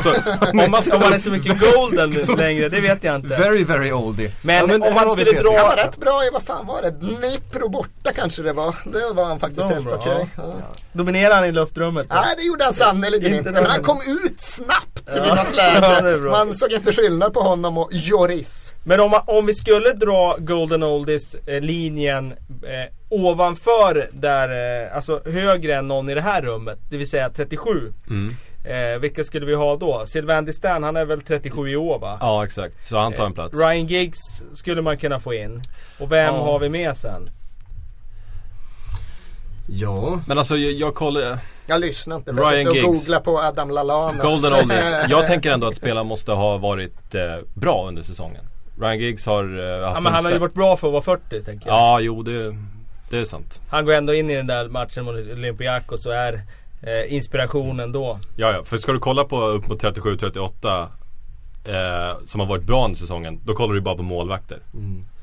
om, 0.51 0.57
man, 0.57 0.84
om 0.93 0.99
man 0.99 1.13
är 1.13 1.20
så 1.20 1.30
mycket 1.30 1.59
golden 1.74 2.09
längre, 2.38 2.70
det 2.70 2.80
vet 2.80 3.03
jag 3.03 3.15
inte. 3.15 3.28
Very, 3.28 3.63
very 3.63 3.91
oldie. 3.91 4.32
Men 4.41 4.55
Ja, 4.55 4.63
om 4.63 4.82
här 4.82 5.05
man 5.05 5.11
skulle 5.17 5.32
dra- 5.41 5.57
Han 5.57 5.67
var 5.70 5.76
rätt 5.76 5.97
bra 5.97 6.26
i, 6.26 6.30
vad 6.34 6.43
fan 6.43 6.67
var 6.67 6.82
det? 6.82 6.91
Dnipro 6.91 7.70
borta 7.70 8.11
kanske 8.15 8.41
det 8.41 8.53
var. 8.53 8.76
Det 8.86 9.13
var 9.13 9.26
han 9.26 9.39
faktiskt 9.39 9.67
helt 9.70 9.88
okej. 9.88 10.30
Ja. 10.38 10.43
Dominerar 10.91 11.36
han 11.36 11.45
i 11.45 11.51
luftrummet? 11.51 12.09
då? 12.09 12.15
Nej 12.15 12.36
det 12.38 12.43
gjorde 12.43 12.63
han 12.63 12.74
sannerligen 12.74 13.36
Inte. 13.38 13.51
Men 13.51 13.65
han 13.65 13.84
kom 13.84 13.97
ut 14.07 14.41
snabbt 14.41 15.09
vid 15.13 15.22
något 15.24 15.38
Ja, 15.82 15.99
läge. 16.01 16.17
Man 16.17 16.53
såg 16.53 16.72
inte 16.72 16.93
skillnad 16.93 17.34
på 17.34 17.41
honom 17.41 17.78
och 17.78 17.89
Joris. 17.91 18.74
Men 18.84 18.99
om, 18.99 19.20
om 19.26 19.45
vi 19.45 19.53
skulle 19.53 19.89
dra 19.93 20.36
Golden 20.39 20.84
Oldies 20.84 21.36
eh, 21.36 21.61
linjen 21.61 22.32
eh, 22.32 22.93
ovanför 23.10 24.10
där, 24.12 24.49
eh, 24.86 24.95
alltså 24.95 25.22
högre 25.26 25.76
än 25.76 25.88
någon 25.88 26.10
i 26.10 26.14
det 26.16 26.22
här 26.22 26.41
rummet, 26.41 26.80
det 26.89 26.97
vill 26.97 27.10
säga 27.10 27.30
37. 27.30 27.93
Mm. 28.10 28.36
Eh, 28.66 28.99
vilka 28.99 29.24
skulle 29.24 29.45
vi 29.45 29.53
ha 29.55 29.76
då? 29.76 30.05
Sylvain 30.07 30.45
Distan, 30.45 30.84
han 30.84 30.95
är 30.95 31.05
väl 31.05 31.22
37 31.22 31.70
i 31.70 31.76
år 31.76 31.99
va? 31.99 32.18
Ja 32.22 32.45
exakt, 32.45 32.88
så 32.88 32.97
han 32.97 33.14
tar 33.14 33.26
en 33.26 33.34
plats. 33.34 33.53
Eh, 33.53 33.57
Ryan 33.68 33.88
Giggs 33.88 34.43
skulle 34.53 34.82
man 34.82 34.97
kunna 34.97 35.20
få 35.20 35.34
in. 35.34 35.62
Och 35.99 36.12
vem 36.12 36.36
Ja. 36.36 36.43
har 36.43 36.60
vi 36.60 36.70
med 36.70 36.97
sen? 36.97 37.30
Ja. 39.68 40.20
Men 40.28 40.38
alltså 40.38 40.57
jag, 40.57 40.72
jag 40.74 40.95
kollar 40.95 41.38
Jag 41.68 41.82
lyssnar 41.82 42.16
inte 42.16 42.34
för 42.34 42.41
jag 42.41 42.53
Ryan 42.53 42.68
och 42.68 42.76
Giggs. 42.76 42.88
googlar 42.88 43.20
på 43.20 43.39
Adam 43.39 43.70
Lallanas. 43.70 44.22
Golden 44.22 44.60
Oldies. 44.64 44.86
Jag 45.10 45.28
tänker 45.28 45.51
ändå 45.51 45.68
att 45.68 45.76
spelaren 45.76 46.07
måste 46.07 46.32
ha 46.32 46.57
varit 46.57 47.16
eh, 47.16 47.22
bra 47.53 47.88
under 47.88 48.03
säsongen. 48.03 48.43
Ryan 48.82 48.99
Giggs 48.99 49.26
har 49.26 49.43
eh, 49.43 49.86
haft 49.86 49.95
Ja, 49.95 49.99
men 50.01 50.14
han 50.14 50.26
har 50.26 50.32
ju 50.32 50.38
varit 50.38 50.53
bra 50.53 50.78
för 50.78 50.88
att 50.88 50.93
vara 50.93 51.20
40 51.20 51.41
tänker 51.43 51.70
jag. 51.70 51.78
Ja, 51.78 51.99
jo 51.99 52.24
det, 52.24 52.55
det 53.10 53.18
är 53.18 53.26
sant. 53.26 53.62
Han 53.70 53.86
går 53.86 53.93
ändå 53.93 54.14
in 54.14 54.30
i 54.30 54.36
den 54.36 54.47
där 54.47 54.70
matchen 54.70 55.05
mot 55.05 55.16
Olympiakos 55.16 56.05
och 56.05 56.14
är 56.14 56.41
eh, 56.82 57.14
inspirationen 57.14 57.91
då. 57.91 58.20
Ja, 58.36 58.51
ja. 58.51 58.64
För 58.64 58.78
ska 58.78 58.91
du 58.91 58.99
kolla 58.99 59.24
på 59.24 59.41
upp 59.41 59.68
mot 59.68 59.84
37-38 59.84 60.88
eh, 61.64 62.18
som 62.26 62.39
har 62.39 62.47
varit 62.47 62.64
bra 62.64 62.86
under 62.86 62.97
säsongen. 62.97 63.39
Då 63.45 63.53
kollar 63.53 63.74
du 63.74 63.82
bara 63.82 63.95
på 63.95 64.03
målvakter. 64.03 64.60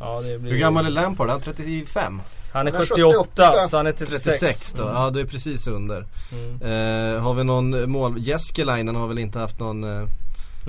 Ja, 0.00 0.20
det 0.20 0.38
blir 0.38 0.52
Hur 0.52 0.58
gammal 0.58 0.86
är 0.86 0.90
Lampard? 0.90 1.28
Han 1.28 1.38
är 1.38 1.42
35? 1.42 2.22
Han 2.52 2.66
är 2.66 2.72
Han 2.72 2.82
är 2.82 2.86
78, 2.86 3.18
78, 3.24 3.68
så 3.68 3.76
han 3.76 3.86
är 3.86 3.92
36. 3.92 4.24
36 4.24 4.72
då? 4.72 4.82
Ja 4.82 5.10
det 5.10 5.20
är 5.20 5.24
precis 5.24 5.66
under. 5.66 6.06
Mm. 6.32 6.62
Eh, 6.62 7.22
har 7.22 7.34
vi 7.34 7.44
någon 7.44 7.90
mål? 7.90 8.14
Jeskelainen 8.18 8.96
har 8.96 9.08
väl 9.08 9.18
inte 9.18 9.38
haft 9.38 9.60
någon 9.60 9.84
eh, 9.84 10.08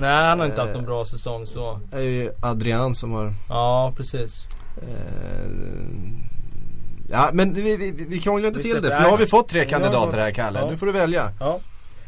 Nej, 0.00 0.28
han 0.28 0.38
har 0.38 0.46
inte 0.46 0.60
haft 0.60 0.74
någon 0.74 0.84
bra 0.84 1.04
säsong 1.04 1.46
så. 1.46 1.80
är 1.92 2.00
ju 2.00 2.32
Adrian 2.42 2.94
som 2.94 3.12
har 3.12 3.34
Ja, 3.48 3.92
precis. 3.96 4.46
Ja 7.10 7.30
men 7.32 7.52
vi, 7.52 7.76
vi, 7.76 7.90
vi 7.90 8.20
krånglar 8.20 8.48
inte 8.48 8.60
Vi 8.60 8.72
till 8.72 8.82
det 8.82 8.90
för 8.90 9.00
nu 9.00 9.08
har 9.08 9.18
vi 9.18 9.26
fått 9.26 9.48
tre 9.48 9.64
kandidater 9.64 10.18
här 10.18 10.30
Kalle. 10.30 10.58
ja. 10.58 10.70
Nu 10.70 10.76
får 10.76 10.86
du 10.86 10.92
välja. 10.92 11.30
Ja. 11.40 11.58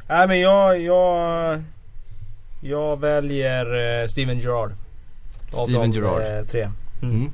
Nej 0.09 0.28
men 0.28 0.40
jag, 0.40 0.80
jag, 0.80 1.62
jag 2.61 3.01
väljer 3.01 4.01
eh, 4.03 4.07
Steven 4.09 4.38
Gerrard. 4.38 4.72
Steven 5.64 5.92
Gerrard. 5.92 6.22
eh, 6.22 6.44
tre. 6.44 6.68
Mm. 7.03 7.30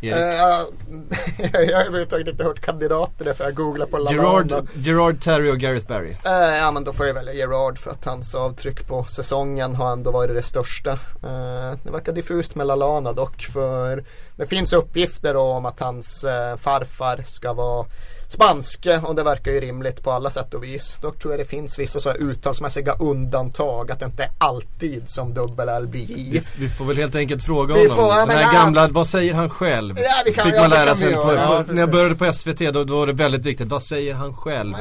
Erik. 0.00 0.12
Eh, 0.14 1.60
jag 1.68 1.76
har 1.76 1.84
överhuvudtaget 1.84 2.28
inte 2.28 2.44
hört 2.44 2.60
kandidater 2.60 3.32
för 3.32 3.44
jag 3.44 3.54
googlar 3.54 3.86
på 3.86 4.06
Gerard. 4.10 4.66
Gerard 4.74 5.20
Terry 5.20 5.50
och 5.50 5.58
Gareth 5.58 5.86
Barry. 5.86 6.10
Eh, 6.24 6.32
ja 6.32 6.70
men 6.70 6.84
då 6.84 6.92
får 6.92 7.06
jag 7.06 7.14
välja 7.14 7.32
Gerard 7.32 7.78
för 7.78 7.90
att 7.90 8.04
hans 8.04 8.34
avtryck 8.34 8.86
på 8.86 9.04
säsongen 9.04 9.74
har 9.74 9.92
ändå 9.92 10.10
varit 10.10 10.34
det 10.36 10.42
största. 10.42 10.90
Eh, 11.22 11.78
det 11.84 11.90
verkar 11.90 12.12
diffust 12.12 12.54
med 12.54 12.66
Lalana 12.66 13.12
dock 13.12 13.42
för 13.42 14.04
det 14.36 14.46
finns 14.46 14.72
uppgifter 14.72 15.36
om 15.36 15.66
att 15.66 15.80
hans 15.80 16.24
eh, 16.24 16.56
farfar 16.56 17.22
ska 17.26 17.52
vara 17.52 17.86
spanske 18.28 18.98
och 18.98 19.14
det 19.14 19.22
verkar 19.22 19.50
ju 19.52 19.60
rimligt 19.60 20.02
på 20.02 20.10
alla 20.12 20.30
sätt 20.30 20.54
och 20.54 20.64
vis. 20.64 20.98
Dock 21.02 21.18
tror 21.18 21.32
jag 21.32 21.40
det 21.40 21.44
finns 21.44 21.78
vissa 21.78 22.00
så 22.00 22.12
uttalsmässiga 22.12 22.92
undantag 22.92 23.90
att 23.90 24.00
det 24.00 24.06
inte 24.06 24.22
är 24.22 24.30
alltid 24.38 25.08
som 25.08 25.34
dubbel 25.34 25.68
L 25.68 25.86
blir 25.88 26.06
Vi, 26.06 26.42
vi 26.58 26.68
får 26.68 26.84
väl 26.84 26.96
helt 26.96 27.14
enkelt 27.14 27.44
fråga 27.44 27.74
Vi 27.74 27.80
honom. 27.88 27.96
får- 27.96 28.16
Den 28.26 28.30
här 28.30 28.40
ja. 28.54 28.60
gamla, 28.60 28.88
vad 28.88 29.06
säger 29.08 29.34
han 29.34 29.50
själv? 29.50 29.96
Ja, 29.98 30.32
kan- 30.32 30.44
Fick 30.44 30.60
man 30.60 30.70
lära 30.70 30.94
sig 30.94 31.14
på, 31.14 31.22
på, 31.22 31.64
när 31.72 31.80
jag 31.82 31.90
började 31.90 32.14
på 32.14 32.32
SVT 32.32 32.58
då, 32.72 32.84
då 32.84 32.96
var 32.96 33.06
det 33.06 33.12
väldigt 33.12 33.46
viktigt. 33.46 33.68
Vad 33.68 33.82
säger 33.82 34.14
han 34.14 34.36
själv? 34.36 34.74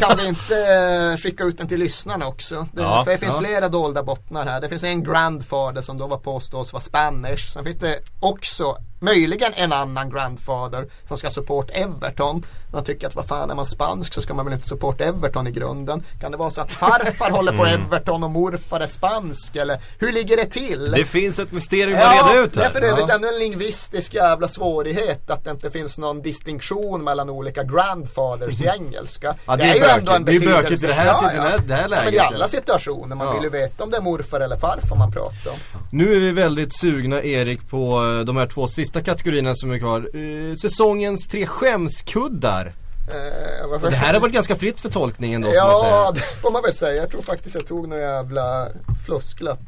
Kan 0.00 0.18
vi 0.18 0.26
inte 0.28 0.56
eh, 0.58 1.16
skicka 1.16 1.44
ut 1.44 1.58
den 1.58 1.68
till 1.68 1.80
lyssnarna 1.80 2.26
också? 2.26 2.66
Det, 2.72 2.82
Ja, 2.82 3.04
för 3.04 3.10
det 3.12 3.18
finns 3.18 3.38
flera 3.38 3.68
dolda 3.68 4.02
bottnar 4.02 4.44
här. 4.46 4.60
Det 4.60 4.68
finns 4.68 4.84
en 4.84 5.04
grandfather 5.04 5.82
som 5.82 5.98
då 5.98 6.06
var 6.06 6.18
påstås 6.18 6.72
vara 6.72 6.80
Spanish. 6.82 7.52
Sen 7.52 7.64
finns 7.64 7.76
det 7.78 7.98
också 8.20 8.76
möjligen 9.04 9.52
en 9.54 9.72
annan 9.72 10.10
grandfather 10.10 10.88
som 11.08 11.18
ska 11.18 11.30
support 11.30 11.70
Everton. 11.70 12.42
Man 12.74 12.84
tycker 12.84 13.06
att 13.06 13.14
vad 13.16 13.26
fan 13.26 13.50
är 13.50 13.54
man 13.54 13.64
spansk 13.64 14.14
så 14.14 14.20
ska 14.20 14.34
man 14.34 14.44
väl 14.44 14.54
inte 14.54 14.66
support 14.68 15.00
Everton 15.00 15.46
i 15.46 15.50
grunden. 15.50 16.02
Kan 16.20 16.30
det 16.30 16.36
vara 16.36 16.50
så 16.50 16.60
att 16.60 16.72
farfar 16.74 17.30
håller 17.30 17.52
på 17.56 17.64
Everton 17.66 18.24
och 18.24 18.30
morfar 18.30 18.80
är 18.80 18.86
spansk 18.86 19.56
eller 19.56 19.78
hur 19.98 20.12
ligger 20.12 20.36
det 20.36 20.44
till? 20.46 20.90
Det 20.96 21.04
finns 21.04 21.38
ett 21.38 21.52
mysterium 21.52 21.96
att 21.98 22.02
Ja, 22.02 22.28
reda 22.32 22.44
ut 22.44 22.54
det 22.54 22.64
är 22.64 22.70
för 22.70 22.80
här. 22.80 22.88
övrigt 22.88 23.04
Ja. 23.08 23.14
ännu 23.14 23.28
en 23.28 23.38
lingvistisk 23.38 24.14
jävla 24.14 24.48
svårighet 24.48 25.30
att 25.30 25.44
det 25.44 25.50
inte 25.50 25.70
finns 25.70 25.98
någon 25.98 26.22
distinktion 26.22 27.04
mellan 27.04 27.30
olika 27.30 27.62
grandfathers 27.62 28.60
i 28.62 28.66
engelska. 28.66 29.34
Ja, 29.46 29.56
det 29.56 29.64
är 29.64 29.80
bökigt. 29.80 30.06
Det 30.06 30.12
är 30.12 30.18
betydelse- 30.20 30.62
bökigt 30.62 30.84
i 30.84 30.86
det 30.86 30.92
här- 30.92 31.06
Ja, 31.06 31.32
i 31.32 31.36
det 31.36 31.42
här- 31.42 31.58
det 31.66 31.74
här 31.74 31.82
Ja, 31.82 31.88
men 31.88 31.98
i 32.08 32.10
läget, 32.16 32.22
alla 32.34 32.48
situationer. 32.48 33.16
Man 33.16 33.34
vill 33.34 33.42
ju 33.44 33.50
veta 33.50 33.84
om 33.84 33.90
det 33.90 33.96
är 33.96 34.00
morfar 34.02 34.40
eller 34.40 34.56
farfar 34.56 34.96
man 34.96 35.12
pratar 35.12 35.50
om. 35.50 35.56
Nu 35.92 36.14
är 36.16 36.20
vi 36.20 36.30
väldigt 36.32 36.72
sugna 36.80 37.22
Erik 37.22 37.68
på 37.70 38.04
eh, 38.18 38.24
de 38.24 38.36
här 38.36 38.46
två 38.46 38.66
sista 38.66 39.00
kategorierna 39.00 39.54
som 39.54 39.70
är 39.70 39.78
kvar. 39.78 40.08
Eh, 40.14 40.54
säsongens 40.54 41.28
tre 41.28 41.46
skämskuddar. 41.46 42.63
Eh, 43.08 43.80
det 43.90 43.96
här 43.96 44.14
har 44.14 44.20
varit 44.20 44.32
ganska 44.34 44.56
fritt 44.56 44.80
för 44.80 44.88
tolkningen 44.88 45.40
då 45.40 45.48
får 45.50 45.54
man 45.56 45.66
Ja, 45.68 45.80
säga. 45.82 46.10
det 46.12 46.20
får 46.40 46.50
man 46.50 46.62
väl 46.62 46.72
säga. 46.74 46.94
Jag 47.02 47.10
tror 47.10 47.22
faktiskt 47.22 47.54
jag 47.54 47.66
tog 47.66 47.88
någon 47.88 47.98
jävla 47.98 48.68
flusklapp. 49.06 49.58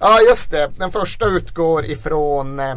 Ja, 0.00 0.20
just 0.28 0.50
det. 0.50 0.70
Den 0.76 0.92
första 0.92 1.26
utgår 1.26 1.84
ifrån 1.84 2.60
eh, 2.60 2.76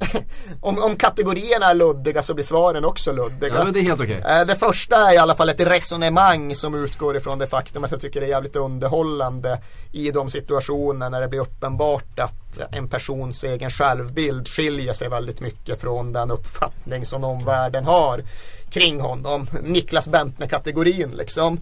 om, 0.60 0.82
om 0.82 0.96
kategorierna 0.96 1.66
är 1.66 1.74
luddiga 1.74 2.22
så 2.22 2.34
blir 2.34 2.44
svaren 2.44 2.84
också 2.84 3.12
luddiga. 3.12 3.54
Ja 3.54 3.64
men 3.64 3.72
det 3.72 3.78
är 3.80 3.82
helt 3.82 4.00
okej. 4.00 4.22
Eh, 4.28 4.44
Det 4.46 4.56
första 4.56 4.96
är 5.10 5.14
i 5.14 5.18
alla 5.18 5.34
fall 5.34 5.48
ett 5.48 5.60
resonemang 5.60 6.54
som 6.54 6.74
utgår 6.74 7.16
ifrån 7.16 7.38
det 7.38 7.46
faktum 7.46 7.84
att 7.84 7.90
jag 7.90 8.00
tycker 8.00 8.20
det 8.20 8.26
är 8.26 8.30
jävligt 8.30 8.56
underhållande 8.56 9.60
i 9.92 10.10
de 10.10 10.30
situationer 10.30 11.10
när 11.10 11.20
det 11.20 11.28
blir 11.28 11.40
uppenbart 11.40 12.18
att 12.18 12.47
en 12.70 12.88
persons 12.88 13.44
egen 13.44 13.70
självbild 13.70 14.48
skiljer 14.48 14.92
sig 14.92 15.08
väldigt 15.08 15.40
mycket 15.40 15.80
från 15.80 16.12
den 16.12 16.30
uppfattning 16.30 17.06
som 17.06 17.24
omvärlden 17.24 17.84
har 17.84 18.22
kring 18.70 19.00
honom. 19.00 19.46
Niklas 19.62 20.08
Bentner-kategorin 20.08 21.16
liksom. 21.16 21.60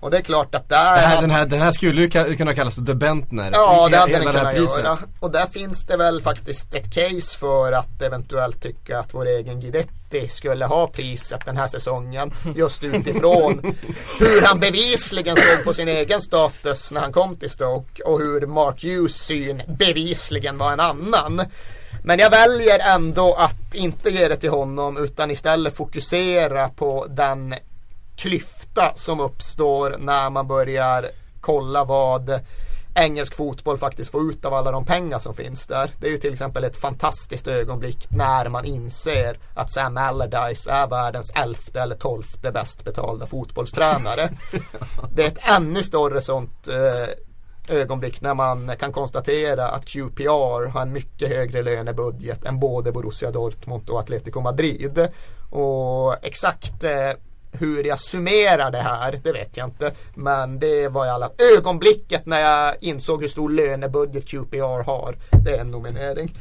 Och 0.00 0.10
det 0.10 0.16
är 0.16 0.22
klart 0.22 0.54
att 0.54 0.68
där 0.68 0.94
Det 0.94 1.06
här, 1.06 1.20
den, 1.20 1.30
här, 1.30 1.46
den 1.46 1.62
här 1.62 1.72
skulle 1.72 2.02
ju 2.02 2.36
kunna 2.36 2.54
kallas 2.54 2.76
The 2.76 2.94
Bentner. 2.94 3.50
Ja, 3.52 3.88
det 3.90 3.96
hade 3.96 4.12
den 4.12 4.22
kunnat 4.22 4.56
göra. 4.56 4.98
Och 5.20 5.30
där 5.30 5.46
finns 5.46 5.86
det 5.86 5.96
väl 5.96 6.20
faktiskt 6.20 6.74
ett 6.74 6.94
case 6.94 7.38
för 7.38 7.72
att 7.72 8.02
eventuellt 8.02 8.62
tycka 8.62 8.98
att 8.98 9.14
vår 9.14 9.26
egen 9.26 9.60
Guidetti 9.60 10.07
skulle 10.28 10.64
ha 10.64 10.86
priset 10.86 11.46
den 11.46 11.56
här 11.56 11.66
säsongen. 11.66 12.34
Just 12.56 12.84
utifrån 12.84 13.76
hur 14.18 14.42
han 14.42 14.60
bevisligen 14.60 15.36
såg 15.36 15.64
på 15.64 15.72
sin 15.72 15.88
egen 15.88 16.20
status 16.20 16.90
när 16.90 17.00
han 17.00 17.12
kom 17.12 17.36
till 17.36 17.50
Stoke 17.50 18.02
och 18.02 18.18
hur 18.18 18.46
Mark 18.46 18.84
Hughes 18.84 19.14
syn 19.14 19.62
bevisligen 19.78 20.58
var 20.58 20.72
en 20.72 20.80
annan. 20.80 21.42
Men 22.04 22.18
jag 22.18 22.30
väljer 22.30 22.78
ändå 22.78 23.34
att 23.34 23.74
inte 23.74 24.10
ge 24.10 24.28
det 24.28 24.36
till 24.36 24.50
honom 24.50 25.04
utan 25.04 25.30
istället 25.30 25.76
fokusera 25.76 26.68
på 26.68 27.06
den 27.10 27.54
klyfta 28.16 28.92
som 28.96 29.20
uppstår 29.20 29.96
när 29.98 30.30
man 30.30 30.46
börjar 30.46 31.10
kolla 31.40 31.84
vad 31.84 32.40
engelsk 32.94 33.34
fotboll 33.34 33.78
faktiskt 33.78 34.10
får 34.10 34.30
ut 34.30 34.44
av 34.44 34.54
alla 34.54 34.70
de 34.70 34.84
pengar 34.84 35.18
som 35.18 35.34
finns 35.34 35.66
där. 35.66 35.90
Det 36.00 36.06
är 36.06 36.10
ju 36.10 36.18
till 36.18 36.32
exempel 36.32 36.64
ett 36.64 36.76
fantastiskt 36.76 37.48
ögonblick 37.48 38.06
när 38.10 38.48
man 38.48 38.64
inser 38.64 39.38
att 39.54 39.70
Sam 39.70 39.96
Allardyce 39.96 40.70
är 40.70 40.86
världens 40.86 41.32
elfte 41.34 41.80
eller 41.80 41.96
tolfte 41.96 42.52
bäst 42.52 42.84
betalda 42.84 43.26
fotbollstränare. 43.26 44.30
Det 45.14 45.22
är 45.22 45.26
ett 45.26 45.48
ännu 45.56 45.82
större 45.82 46.20
sånt 46.20 46.68
eh, 46.68 47.08
ögonblick 47.76 48.20
när 48.20 48.34
man 48.34 48.76
kan 48.76 48.92
konstatera 48.92 49.68
att 49.68 49.86
QPR 49.86 50.66
har 50.66 50.82
en 50.82 50.92
mycket 50.92 51.28
högre 51.28 51.62
lönebudget 51.62 52.44
än 52.44 52.60
både 52.60 52.92
Borussia 52.92 53.30
Dortmund 53.30 53.90
och 53.90 54.00
Atletico 54.00 54.40
Madrid. 54.40 55.08
Och 55.50 56.24
exakt 56.24 56.84
eh, 56.84 57.12
hur 57.60 57.84
jag 57.84 58.00
summerar 58.00 58.70
det 58.70 58.78
här, 58.78 59.20
det 59.24 59.32
vet 59.32 59.56
jag 59.56 59.66
inte. 59.66 59.92
Men 60.14 60.58
det 60.58 60.88
var 60.88 61.06
i 61.06 61.08
alla 61.08 61.30
ögonblicket 61.56 62.26
när 62.26 62.40
jag 62.40 62.74
insåg 62.80 63.20
hur 63.20 63.28
stor 63.28 63.50
lönebudget 63.50 64.26
QPR 64.26 64.82
har. 64.82 65.16
Det 65.44 65.56
är 65.56 65.60
en 65.60 65.70
nominering. 65.70 66.34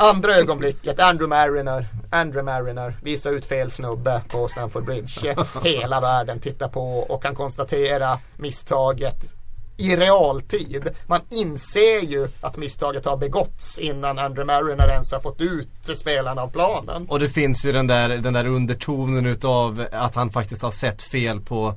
Andra 0.00 0.36
ögonblicket, 0.36 1.00
Andrew 1.00 1.36
Mariner, 1.36 1.86
Andrew 2.10 2.42
Mariner 2.42 2.94
visar 3.02 3.32
ut 3.32 3.46
fel 3.46 3.70
snubbe 3.70 4.22
på 4.28 4.48
Stamford 4.48 4.84
Bridge. 4.84 5.34
Hela 5.64 6.00
världen 6.00 6.40
tittar 6.40 6.68
på 6.68 6.98
och 6.98 7.22
kan 7.22 7.34
konstatera 7.34 8.18
misstaget 8.36 9.37
i 9.78 9.96
realtid. 9.96 10.88
Man 11.06 11.20
inser 11.30 12.00
ju 12.00 12.28
att 12.40 12.56
misstaget 12.56 13.04
har 13.04 13.16
begåtts 13.16 13.78
innan 13.78 14.18
Andrew 14.18 14.44
Mariner 14.44 14.88
ens 14.88 15.12
har 15.12 15.20
fått 15.20 15.40
ut 15.40 15.96
spelarna 15.96 16.42
av 16.42 16.50
planen. 16.50 17.06
Och 17.08 17.18
det 17.18 17.28
finns 17.28 17.64
ju 17.64 17.72
den 17.72 17.86
där, 17.86 18.08
den 18.08 18.32
där 18.32 18.46
undertonen 18.46 19.26
utav 19.26 19.86
att 19.92 20.14
han 20.14 20.30
faktiskt 20.30 20.62
har 20.62 20.70
sett 20.70 21.02
fel 21.02 21.40
på 21.40 21.74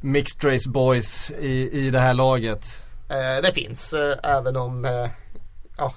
Mixed 0.00 0.44
Race 0.44 0.68
Boys 0.68 1.30
i, 1.30 1.86
i 1.86 1.90
det 1.90 1.98
här 1.98 2.14
laget. 2.14 2.82
Eh, 3.08 3.42
det 3.42 3.52
finns, 3.52 3.92
eh, 3.92 4.16
även 4.22 4.56
om 4.56 4.84
eh, 4.84 5.08
ja, 5.76 5.94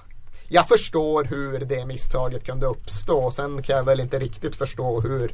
jag 0.48 0.68
förstår 0.68 1.24
hur 1.24 1.60
det 1.60 1.86
misstaget 1.86 2.46
kunde 2.46 2.66
uppstå. 2.66 3.32
Sen 3.32 3.64
kan 3.64 3.78
jag 3.78 3.84
väl 3.84 4.00
inte 4.00 4.20
riktigt 4.20 4.56
förstå 4.56 5.02
hur 5.02 5.32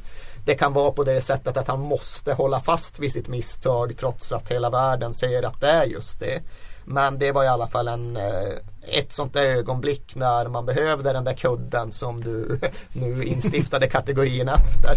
det 0.48 0.54
kan 0.54 0.72
vara 0.72 0.92
på 0.92 1.04
det 1.04 1.20
sättet 1.20 1.56
att 1.56 1.68
han 1.68 1.80
måste 1.80 2.32
hålla 2.32 2.60
fast 2.60 2.98
vid 2.98 3.12
sitt 3.12 3.28
misstag 3.28 3.96
trots 3.96 4.32
att 4.32 4.50
hela 4.50 4.70
världen 4.70 5.14
säger 5.14 5.42
att 5.42 5.60
det 5.60 5.70
är 5.70 5.84
just 5.84 6.20
det. 6.20 6.42
Men 6.84 7.18
det 7.18 7.32
var 7.32 7.44
i 7.44 7.48
alla 7.48 7.66
fall 7.66 7.88
en, 7.88 8.16
eh, 8.16 8.52
ett 8.82 9.12
sånt 9.12 9.32
där 9.32 9.42
ögonblick 9.42 10.16
när 10.16 10.48
man 10.48 10.66
behövde 10.66 11.12
den 11.12 11.24
där 11.24 11.32
kudden 11.32 11.92
som 11.92 12.24
du 12.24 12.60
nu 12.92 13.24
instiftade 13.24 13.86
kategorin 13.86 14.48
efter. 14.48 14.96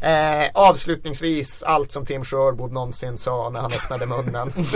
Eh, 0.00 0.50
avslutningsvis, 0.54 1.62
allt 1.62 1.92
som 1.92 2.06
Tim 2.06 2.24
Sherwood 2.24 2.72
någonsin 2.72 3.18
sa 3.18 3.50
när 3.50 3.60
han 3.60 3.72
öppnade 3.72 4.06
munnen. 4.06 4.52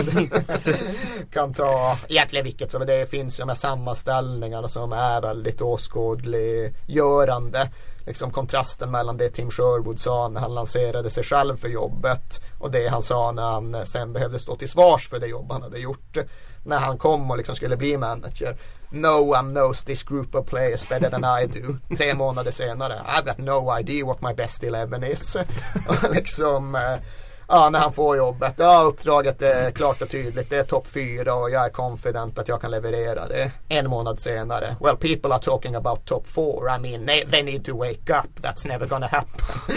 kan 1.33 1.53
ta 1.53 1.97
egentligen 2.07 2.45
vilket 2.45 2.71
som 2.71 2.85
det 2.85 3.09
finns 3.09 3.39
ju 3.39 3.45
med 3.45 3.57
sammanställningarna 3.57 4.67
som 4.67 4.93
är 4.93 5.21
väldigt 5.21 5.61
åskådliggörande. 5.61 7.69
Liksom 8.05 8.31
kontrasten 8.31 8.91
mellan 8.91 9.17
det 9.17 9.29
Tim 9.29 9.51
Sherwood 9.51 9.99
sa 9.99 10.27
när 10.27 10.41
han 10.41 10.55
lanserade 10.55 11.09
sig 11.09 11.23
själv 11.23 11.57
för 11.57 11.67
jobbet 11.67 12.41
och 12.59 12.71
det 12.71 12.87
han 12.87 13.01
sa 13.01 13.31
när 13.31 13.43
han 13.43 13.85
sen 13.85 14.13
behövde 14.13 14.39
stå 14.39 14.55
till 14.55 14.69
svars 14.69 15.09
för 15.09 15.19
det 15.19 15.27
jobb 15.27 15.51
han 15.51 15.61
hade 15.61 15.79
gjort. 15.79 16.17
När 16.63 16.79
han 16.79 16.97
kom 16.97 17.31
och 17.31 17.37
liksom 17.37 17.55
skulle 17.55 17.77
bli 17.77 17.97
manager. 17.97 18.57
No 18.93 19.21
one 19.21 19.53
knows 19.53 19.83
this 19.83 20.03
group 20.03 20.35
of 20.35 20.45
players 20.45 20.89
better 20.89 21.09
than 21.09 21.23
I 21.23 21.45
do. 21.47 21.77
Tre 21.95 22.13
månader 22.13 22.51
senare, 22.51 23.01
I've 23.05 23.25
got 23.25 23.39
no 23.39 23.79
idea 23.79 24.05
what 24.05 24.21
my 24.21 24.33
best 24.33 24.63
eleven 24.63 25.03
is. 25.03 25.35
och 25.87 26.15
liksom, 26.15 26.75
eh, 26.75 26.99
ja, 27.47 27.69
när 27.69 27.79
han 27.79 27.93
får 27.93 28.17
jobbet. 28.17 28.53
Ja, 28.57 28.81
uppdraget 28.81 29.41
är 29.41 29.71
klart 29.71 30.01
och 30.01 30.09
tydligt. 30.09 30.49
Det 30.49 30.57
är 30.57 30.63
topp 30.63 30.87
fyra 30.87 31.35
och 31.35 31.51
jag 31.51 31.65
är 31.65 31.69
confident 31.69 32.39
att 32.39 32.47
jag 32.47 32.61
kan 32.61 32.71
leverera 32.71 33.27
det. 33.27 33.51
En 33.67 33.89
månad 33.89 34.19
senare. 34.19 34.75
Well, 34.79 34.97
people 34.97 35.33
are 35.33 35.41
talking 35.41 35.75
about 35.75 36.05
top 36.05 36.27
four. 36.27 36.69
I 36.75 36.79
mean, 36.79 37.05
they, 37.05 37.25
they 37.25 37.43
need 37.43 37.65
to 37.65 37.77
wake 37.77 38.19
up. 38.19 38.41
That's 38.41 38.67
never 38.67 38.87
gonna 38.87 39.07
happen. 39.07 39.45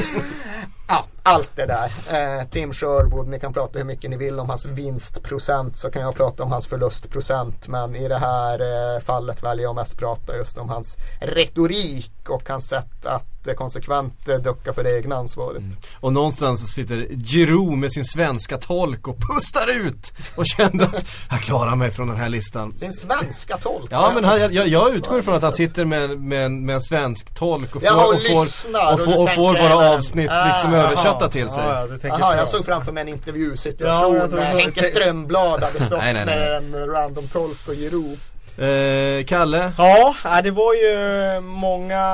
ja, 0.86 1.06
allt 1.26 1.50
det 1.54 1.66
där. 1.66 1.92
Eh, 2.10 2.44
Tim 2.44 2.72
Sherwood, 2.72 3.28
ni 3.28 3.40
kan 3.40 3.52
prata 3.52 3.78
hur 3.78 3.86
mycket 3.86 4.10
ni 4.10 4.16
vill 4.16 4.40
om 4.40 4.48
hans 4.48 4.66
vinstprocent 4.66 5.78
så 5.78 5.90
kan 5.90 6.02
jag 6.02 6.14
prata 6.14 6.42
om 6.42 6.52
hans 6.52 6.66
förlustprocent. 6.66 7.68
Men 7.68 7.96
i 7.96 8.08
det 8.08 8.18
här 8.18 8.60
eh, 8.60 9.02
fallet 9.02 9.42
väljer 9.42 9.64
jag 9.64 9.74
mest 9.74 9.98
prata 9.98 10.36
just 10.36 10.58
om 10.58 10.68
hans 10.68 10.96
retorik 11.20 12.28
och 12.28 12.48
hans 12.48 12.68
sätt 12.68 13.06
att 13.06 13.46
eh, 13.46 13.54
konsekvent 13.54 14.28
eh, 14.28 14.36
ducka 14.36 14.72
för 14.72 14.84
det 14.84 14.98
egna 14.98 15.16
ansvaret. 15.16 15.58
Mm. 15.58 15.76
Och 16.00 16.12
någonstans 16.12 16.74
sitter 16.74 17.06
Giroud 17.24 17.78
med 17.78 17.92
sin 17.92 18.04
svenska 18.04 18.56
tolk 18.56 19.08
och 19.08 19.16
pustar 19.28 19.70
ut 19.70 20.12
och 20.36 20.46
kände 20.46 20.84
att 20.84 21.06
jag 21.30 21.40
klarar 21.40 21.76
mig 21.76 21.90
från 21.90 22.08
den 22.08 22.16
här 22.16 22.28
listan. 22.28 22.78
Sin 22.78 22.92
svenska 22.92 23.56
tolk? 23.56 23.88
Ja 23.90 24.12
men 24.14 24.24
han, 24.24 24.40
jag, 24.40 24.68
jag 24.68 24.94
utgår 24.94 25.18
ifrån 25.18 25.34
att 25.34 25.42
han 25.42 25.52
sitter 25.52 25.84
med, 25.84 26.20
med, 26.20 26.50
med 26.50 26.74
en 26.74 26.82
svensk 26.82 27.34
tolk 27.34 27.76
och 27.76 27.82
får, 27.82 28.04
och, 28.04 28.14
och 28.14 28.20
får, 28.20 28.92
och, 28.92 29.00
får, 29.00 29.22
och 29.22 29.30
får 29.30 29.52
våra 29.52 29.94
avsnitt 29.94 30.30
liksom 30.46 30.74
översatta 30.84 31.28
till 31.28 31.48
sig. 31.48 31.64
Ja, 31.64 31.88
Jaha, 32.02 32.36
jag 32.36 32.48
såg 32.48 32.64
framför 32.64 32.92
mig 32.92 33.00
en 33.00 33.08
intervjusituation 33.08 34.16
ja, 34.16 34.26
där 34.26 34.42
Henke 34.42 34.82
Strömblad 34.82 35.62
hade 35.62 35.80
stått 35.80 35.98
nej, 35.98 36.14
nej, 36.14 36.24
nej. 36.26 36.60
med 36.60 36.82
en 36.82 36.90
random 36.90 37.28
tolk 37.28 37.68
och 37.68 37.74
Giroud. 37.74 38.18
Eh, 38.58 39.24
Kalle? 39.24 39.72
Ja, 39.78 40.14
det 40.42 40.50
var 40.50 40.74
ju 40.74 41.40
många, 41.40 42.04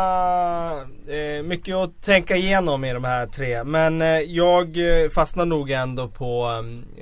eh, 1.08 1.42
mycket 1.42 1.76
att 1.76 2.02
tänka 2.02 2.36
igenom 2.36 2.84
i 2.84 2.92
de 2.92 3.04
här 3.04 3.26
tre. 3.26 3.64
Men 3.64 4.02
eh, 4.02 4.18
jag 4.18 4.76
fastnar 5.14 5.44
nog 5.44 5.70
ändå 5.70 6.08
på 6.08 6.48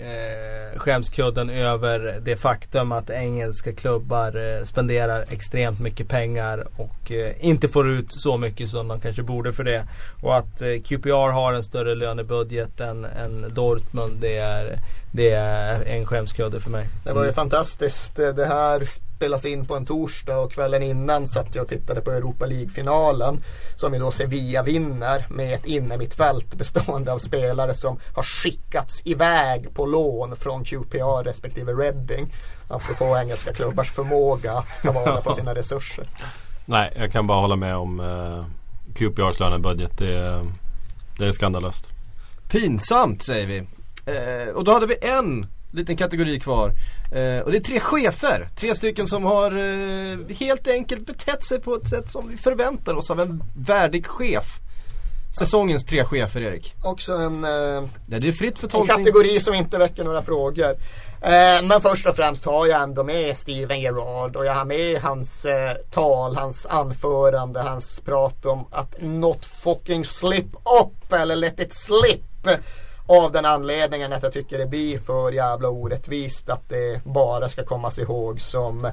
eh, 0.01 0.68
skämskudden 0.77 1.51
över 1.51 2.21
det 2.25 2.37
faktum 2.37 2.93
att 2.93 3.11
engelska 3.11 3.73
klubbar 3.73 4.37
eh, 4.37 4.65
spenderar 4.65 5.25
extremt 5.31 5.81
mycket 5.81 6.09
pengar 6.09 6.67
och 6.77 7.13
eh, 7.13 7.35
inte 7.41 7.69
får 7.69 7.91
ut 7.91 8.13
så 8.13 8.39
mycket 8.39 8.71
som 8.71 8.89
de 8.89 9.01
kanske 9.01 9.23
borde 9.23 9.53
för 9.53 9.65
det. 9.65 9.85
Och 10.23 10.37
att 10.37 10.63
eh, 10.63 10.81
QPR 10.85 11.31
har 11.31 11.53
en 11.53 11.65
större 11.65 11.95
lönebudget 11.95 12.81
än, 12.81 13.05
än 13.05 13.55
Dortmund, 13.55 14.17
det 14.21 14.37
är, 14.37 14.79
det 15.13 15.31
är 15.31 15.83
en 15.83 16.07
skämskudde 16.07 16.61
för 16.61 16.71
mig. 16.71 16.89
Det 17.05 17.13
var 17.13 17.25
ju 17.25 17.33
fantastiskt. 17.33 18.17
Det 18.17 18.47
här 18.47 18.87
spelas 19.19 19.45
in 19.45 19.67
på 19.67 19.77
en 19.77 19.87
torsdag 19.87 20.39
och 20.39 20.53
kvällen 20.53 20.83
innan 20.83 21.27
satt 21.27 21.55
jag 21.55 21.63
och 21.63 21.69
tittade 21.69 22.01
på 22.01 22.11
Europa 22.11 22.47
League-finalen 22.47 23.41
som 23.77 23.95
ju 23.95 24.01
då 24.01 24.11
Sevilla 24.11 24.63
vinner 24.63 25.27
med 25.31 25.55
ett 25.55 25.67
innermittfält 25.67 26.55
bestående 26.55 27.13
av 27.13 27.19
spelare 27.19 27.75
som 27.75 27.99
har 28.15 28.23
skickats 28.23 29.03
iväg 29.05 29.75
på 29.75 29.87
lån 29.87 30.37
från 30.37 30.58
QPR 30.65 31.25
respektive 31.25 31.73
Reading. 31.73 32.35
Apropå 32.69 33.17
engelska 33.17 33.53
klubbars 33.53 33.91
förmåga 33.91 34.53
att 34.53 34.83
ta 34.83 34.93
vara 34.93 35.21
på 35.21 35.33
sina 35.33 35.55
resurser. 35.55 36.09
Nej, 36.65 36.93
jag 36.97 37.13
kan 37.13 37.27
bara 37.27 37.41
hålla 37.41 37.57
med 37.57 37.77
om 37.77 38.01
eh, 38.01 38.45
QPRs 38.95 39.41
lönebudget. 39.41 39.99
Det, 39.99 40.45
det 41.19 41.27
är 41.27 41.33
skandalöst. 41.33 41.89
Pinsamt 42.49 43.23
säger 43.23 43.47
vi. 43.47 43.59
Eh, 44.07 44.55
och 44.55 44.65
då 44.65 44.73
hade 44.73 44.87
vi 44.87 44.97
en 45.03 45.47
liten 45.71 45.97
kategori 45.97 46.41
kvar. 46.41 46.73
Eh, 47.13 47.41
och 47.41 47.53
det 47.53 47.59
är 47.59 47.63
tre 47.63 47.81
chefer. 47.81 48.49
Tre 48.57 48.75
stycken 48.75 49.07
som 49.07 49.25
har 49.25 49.53
eh, 49.53 50.19
helt 50.39 50.69
enkelt 50.69 51.07
betett 51.07 51.45
sig 51.45 51.61
på 51.61 51.75
ett 51.75 51.89
sätt 51.89 52.11
som 52.11 52.29
vi 52.29 52.37
förväntar 52.37 52.95
oss 52.95 53.11
av 53.11 53.21
en 53.21 53.43
värdig 53.57 54.07
chef. 54.07 54.61
Säsongens 55.31 55.85
tre 55.85 56.05
chefer 56.05 56.41
Erik. 56.41 56.75
Också 56.83 57.13
en, 57.13 57.45
eh, 57.45 57.51
ja, 58.07 58.19
det 58.19 58.29
är 58.29 58.33
fritt 58.33 58.59
för 58.59 58.69
tolkning. 58.69 58.99
en 58.99 59.05
kategori 59.05 59.41
som 59.41 59.55
inte 59.55 59.79
väcker 59.79 60.05
några 60.05 60.23
frågor. 60.23 60.71
Eh, 61.21 61.63
men 61.63 61.81
först 61.81 62.07
och 62.07 62.17
främst 62.17 62.45
har 62.45 62.67
jag 62.67 62.83
ändå 62.83 63.05
med 63.05 63.37
Steven 63.37 63.81
Gerrard 63.81 64.37
och 64.37 64.47
jag 64.47 64.55
har 64.55 64.65
med 64.65 65.01
hans 65.01 65.45
eh, 65.45 65.73
tal, 65.91 66.37
hans 66.37 66.67
anförande, 66.67 67.61
hans 67.61 68.01
prat 68.01 68.47
om 68.47 68.67
att 68.71 68.95
not 69.01 69.45
fucking 69.45 70.05
slip 70.05 70.55
up 70.83 71.13
eller 71.13 71.37
let 71.37 71.61
it 71.61 71.73
slip. 71.75 72.61
Av 73.07 73.33
den 73.33 73.45
anledningen 73.45 74.13
att 74.13 74.23
jag 74.23 74.33
tycker 74.33 74.59
det 74.59 74.67
blir 74.67 74.99
för 74.99 75.33
jävla 75.33 75.69
orättvist 75.69 76.49
att 76.49 76.69
det 76.69 77.05
bara 77.05 77.49
ska 77.49 77.65
kommas 77.65 77.99
ihåg 77.99 78.41
som 78.41 78.91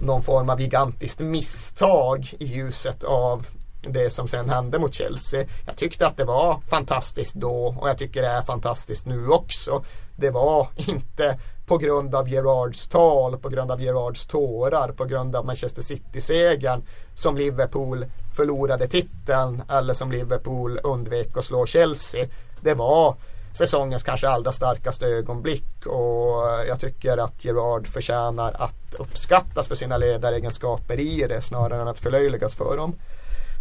någon 0.00 0.22
form 0.22 0.50
av 0.50 0.60
gigantiskt 0.60 1.20
misstag 1.20 2.34
i 2.38 2.44
ljuset 2.44 3.04
av 3.04 3.46
det 3.80 4.10
som 4.10 4.28
sen 4.28 4.50
hände 4.50 4.78
mot 4.78 4.94
Chelsea. 4.94 5.44
Jag 5.66 5.76
tyckte 5.76 6.06
att 6.06 6.16
det 6.16 6.24
var 6.24 6.60
fantastiskt 6.70 7.34
då 7.34 7.74
och 7.80 7.88
jag 7.88 7.98
tycker 7.98 8.22
det 8.22 8.28
är 8.28 8.42
fantastiskt 8.42 9.06
nu 9.06 9.28
också. 9.28 9.84
Det 10.16 10.30
var 10.30 10.68
inte 10.76 11.38
på 11.66 11.78
grund 11.78 12.14
av 12.14 12.28
Gerards 12.28 12.88
tal, 12.88 13.38
på 13.38 13.48
grund 13.48 13.70
av 13.70 13.82
Gerards 13.82 14.26
tårar, 14.26 14.92
på 14.92 15.04
grund 15.04 15.36
av 15.36 15.46
Manchester 15.46 15.82
City-segern 15.82 16.82
som 17.14 17.36
Liverpool 17.36 18.06
förlorade 18.36 18.88
titeln 18.88 19.62
eller 19.70 19.94
som 19.94 20.12
Liverpool 20.12 20.78
undvek 20.84 21.36
att 21.36 21.44
slå 21.44 21.66
Chelsea. 21.66 22.26
Det 22.60 22.74
var 22.74 23.16
säsongens 23.52 24.02
kanske 24.02 24.28
allra 24.28 24.52
starkaste 24.52 25.06
ögonblick 25.06 25.86
och 25.86 26.42
jag 26.68 26.80
tycker 26.80 27.18
att 27.18 27.44
Gerard 27.44 27.88
förtjänar 27.88 28.52
att 28.58 28.94
uppskattas 28.98 29.68
för 29.68 29.74
sina 29.74 29.96
ledaregenskaper 29.96 31.00
i 31.00 31.26
det 31.28 31.42
snarare 31.42 31.82
än 31.82 31.88
att 31.88 31.98
förlöjligas 31.98 32.54
för 32.54 32.76
dem. 32.76 32.94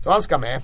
Så 0.08 0.12
han 0.12 0.22
ska 0.22 0.38
med. 0.38 0.62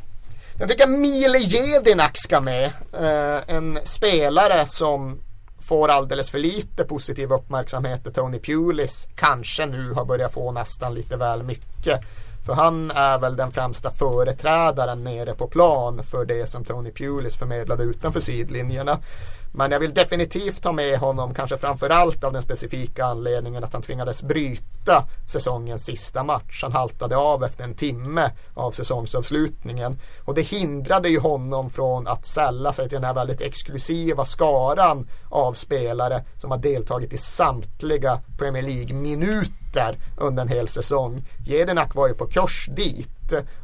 Sen 0.58 0.68
tycker 0.68 0.82
jag 0.82 1.00
Mile 1.00 1.38
Jedinak 1.38 2.18
ska 2.18 2.42
med. 2.42 2.64
Eh, 2.94 3.56
en 3.56 3.80
spelare 3.84 4.66
som 4.68 5.20
får 5.60 5.90
alldeles 5.90 6.30
för 6.30 6.40
lite 6.40 6.84
positiv 6.84 7.32
uppmärksamhet. 7.32 8.16
Tony 8.16 8.40
Pulis 8.40 9.08
kanske 9.16 9.66
nu 9.66 9.92
har 9.92 10.06
börjat 10.06 10.34
få 10.34 10.52
nästan 10.52 10.94
lite 10.94 11.18
väl 11.18 11.44
mycket. 11.44 12.00
För 12.46 12.54
han 12.54 12.92
är 12.92 13.18
väl 13.18 13.36
den 13.36 13.52
främsta 13.52 13.92
företrädaren 13.92 15.04
nere 15.04 15.36
på 15.36 15.48
plan 15.48 16.04
för 16.04 16.26
det 16.26 16.50
som 16.50 16.64
Tony 16.64 16.92
Pulis 16.92 17.36
förmedlade 17.36 17.84
utanför 17.84 18.20
sidlinjerna. 18.20 19.00
Men 19.56 19.72
jag 19.72 19.80
vill 19.80 19.94
definitivt 19.94 20.64
ha 20.64 20.72
med 20.72 20.98
honom, 21.00 21.34
kanske 21.34 21.58
framförallt 21.58 22.24
av 22.24 22.34
den 22.34 22.42
specifika 22.42 23.06
anledningen 23.06 23.64
att 23.64 23.74
han 23.74 23.82
tvingades 23.82 24.24
bryta 24.24 25.08
säsongens 25.28 25.86
sista 25.86 26.24
match. 26.24 26.60
Han 26.62 26.72
haltade 26.72 27.18
av 27.18 27.44
efter 27.44 27.64
en 27.64 27.76
timme 27.76 28.32
av 28.54 28.72
säsongsavslutningen. 28.72 30.00
Och 30.26 30.34
det 30.34 30.42
hindrade 30.42 31.10
ju 31.10 31.20
honom 31.20 31.70
från 31.70 32.08
att 32.08 32.26
sälla 32.26 32.74
sig 32.74 32.90
till 32.90 32.96
den 32.96 33.04
här 33.04 33.14
väldigt 33.14 33.42
exklusiva 33.42 34.26
skaran 34.26 35.08
av 35.30 35.54
spelare 35.54 36.24
som 36.38 36.52
har 36.52 36.58
deltagit 36.58 37.14
i 37.14 37.18
samtliga 37.18 38.22
Premier 38.38 38.64
League-minuter 38.64 39.63
under 40.18 40.42
en 40.42 40.50
hel 40.50 40.68
säsong. 40.68 41.24
Jedinak 41.46 41.96
var 41.96 42.08
ju 42.08 42.14
på 42.14 42.26
kurs 42.26 42.70
dit 42.72 43.10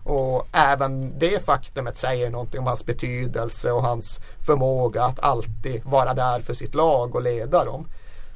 och 0.03 0.47
även 0.51 1.19
det 1.19 1.45
faktumet 1.45 1.97
säger 1.97 2.29
någonting 2.29 2.59
om 2.59 2.67
hans 2.67 2.85
betydelse 2.85 3.71
och 3.71 3.83
hans 3.83 4.19
förmåga 4.45 5.03
att 5.03 5.19
alltid 5.19 5.81
vara 5.83 6.13
där 6.13 6.41
för 6.41 6.53
sitt 6.53 6.75
lag 6.75 7.15
och 7.15 7.21
leda 7.21 7.65
dem. 7.65 7.87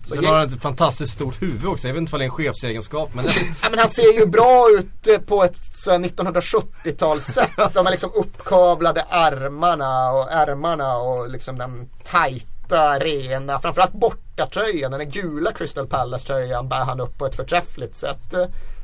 Så 0.06 0.14
Sen 0.14 0.26
har 0.26 0.38
han 0.38 0.48
ett 0.48 0.62
fantastiskt 0.62 1.14
stort 1.14 1.42
huvud 1.42 1.66
också. 1.66 1.88
Jag 1.88 1.94
vet 1.94 2.02
inte 2.02 2.16
om 2.16 2.20
det 2.20 2.24
är 2.24 2.30
en 2.30 2.32
chefsegenskap 2.32 3.10
men... 3.14 3.26
ja, 3.62 3.70
men 3.70 3.80
han 3.80 3.90
ser 3.90 4.20
ju 4.20 4.26
bra 4.26 4.70
ut 4.70 5.08
eh, 5.08 5.18
på 5.18 5.44
ett 5.44 5.58
1970-talssätt. 5.88 7.74
De 7.74 7.86
här 7.86 7.92
liksom 7.92 8.12
uppkavlade 8.16 9.04
armarna 9.04 10.12
och 10.12 10.32
ärmarna 10.32 10.98
och 10.98 11.30
liksom 11.30 11.58
den 11.58 11.90
tajta, 12.04 12.48
arena. 12.72 13.60
framförallt 13.60 13.94
bortatröjan, 13.94 14.92
den 14.92 15.10
gula 15.10 15.52
Crystal 15.52 15.88
Palace-tröjan 15.88 16.70
bär 16.70 16.86
han 16.86 17.00
upp 17.00 17.18
på 17.18 17.26
ett 17.26 17.36
förträffligt 17.36 17.96
sätt. 17.96 18.34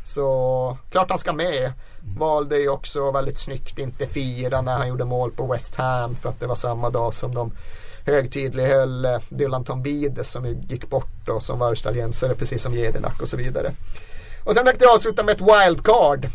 Så 0.04 0.78
klart 0.92 1.10
han 1.10 1.20
ska 1.20 1.34
med. 1.34 1.74
Valde 2.18 2.58
ju 2.58 2.70
också 2.70 3.12
väldigt 3.12 3.38
snyggt 3.38 3.80
inte 3.80 4.06
fira 4.06 4.62
när 4.62 4.78
han 4.78 4.88
gjorde 4.88 5.06
mål 5.06 5.32
på 5.32 5.48
West 5.48 5.76
Ham 5.76 6.16
för 6.16 6.30
att 6.30 6.40
det 6.40 6.48
var 6.48 6.56
samma 6.56 6.90
dag 6.90 7.14
som 7.14 7.36
de 7.36 7.52
högtidlighöll 8.06 9.06
eh, 9.06 9.20
Dylan 9.30 9.64
Tombides 9.64 10.32
som 10.32 10.46
gick 10.46 10.90
bort 10.90 11.30
och 11.30 11.44
som 11.44 11.60
var 11.60 11.68
australiensare 11.68 12.36
precis 12.36 12.62
som 12.62 12.74
Jedinak 12.74 13.22
och 13.22 13.28
så 13.28 13.38
vidare. 13.38 13.72
Och 14.44 14.54
sen 14.54 14.66
tänkte 14.66 14.86
jag 14.86 14.94
avsluta 14.94 15.24
med 15.24 15.36
ett 15.36 15.42
wildcard. 15.42 16.28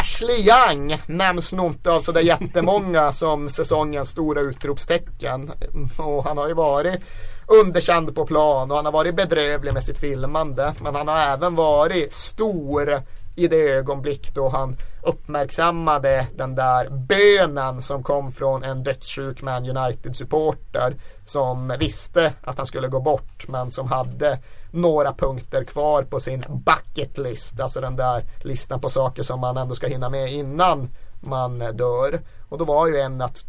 Ashley 0.00 0.48
Young 0.48 0.98
nämns 1.06 1.52
nog 1.52 1.66
inte 1.66 1.90
av 1.90 2.00
sådär 2.00 2.20
jättemånga 2.20 3.12
som 3.12 3.48
säsongens 3.48 4.08
stora 4.08 4.40
utropstecken. 4.40 5.50
Och 5.98 6.24
han 6.24 6.38
har 6.38 6.48
ju 6.48 6.54
varit 6.54 7.00
underkänd 7.46 8.14
på 8.14 8.26
plan 8.26 8.70
och 8.70 8.76
han 8.76 8.84
har 8.84 8.92
varit 8.92 9.14
bedrövlig 9.14 9.72
med 9.72 9.84
sitt 9.84 9.98
filmande. 9.98 10.74
Men 10.82 10.94
han 10.94 11.08
har 11.08 11.20
även 11.20 11.54
varit 11.54 12.12
stor 12.12 13.02
i 13.36 13.48
det 13.48 13.56
ögonblick 13.56 14.34
då 14.34 14.48
han 14.48 14.76
uppmärksammade 15.02 16.26
den 16.36 16.54
där 16.54 16.88
bönen 16.90 17.82
som 17.82 18.02
kom 18.02 18.32
från 18.32 18.64
en 18.64 18.82
dödssjuk 18.82 19.42
Man 19.42 19.76
United-supporter 19.76 20.96
som 21.24 21.74
visste 21.78 22.32
att 22.40 22.56
han 22.56 22.66
skulle 22.66 22.88
gå 22.88 23.00
bort 23.00 23.48
men 23.48 23.72
som 23.72 23.88
hade 23.88 24.38
några 24.70 25.12
punkter 25.12 25.64
kvar 25.64 26.02
på 26.02 26.20
sin 26.20 26.44
bucket 26.48 27.18
list, 27.18 27.60
alltså 27.60 27.80
den 27.80 27.96
där 27.96 28.24
listan 28.42 28.80
på 28.80 28.88
saker 28.88 29.22
som 29.22 29.40
man 29.40 29.56
ändå 29.56 29.74
ska 29.74 29.86
hinna 29.86 30.08
med 30.08 30.32
innan 30.32 30.90
man 31.20 31.58
dör. 31.58 32.20
Och 32.48 32.58
då 32.58 32.64
var 32.64 32.86
ju 32.86 32.96
en 32.96 33.20
att 33.20 33.44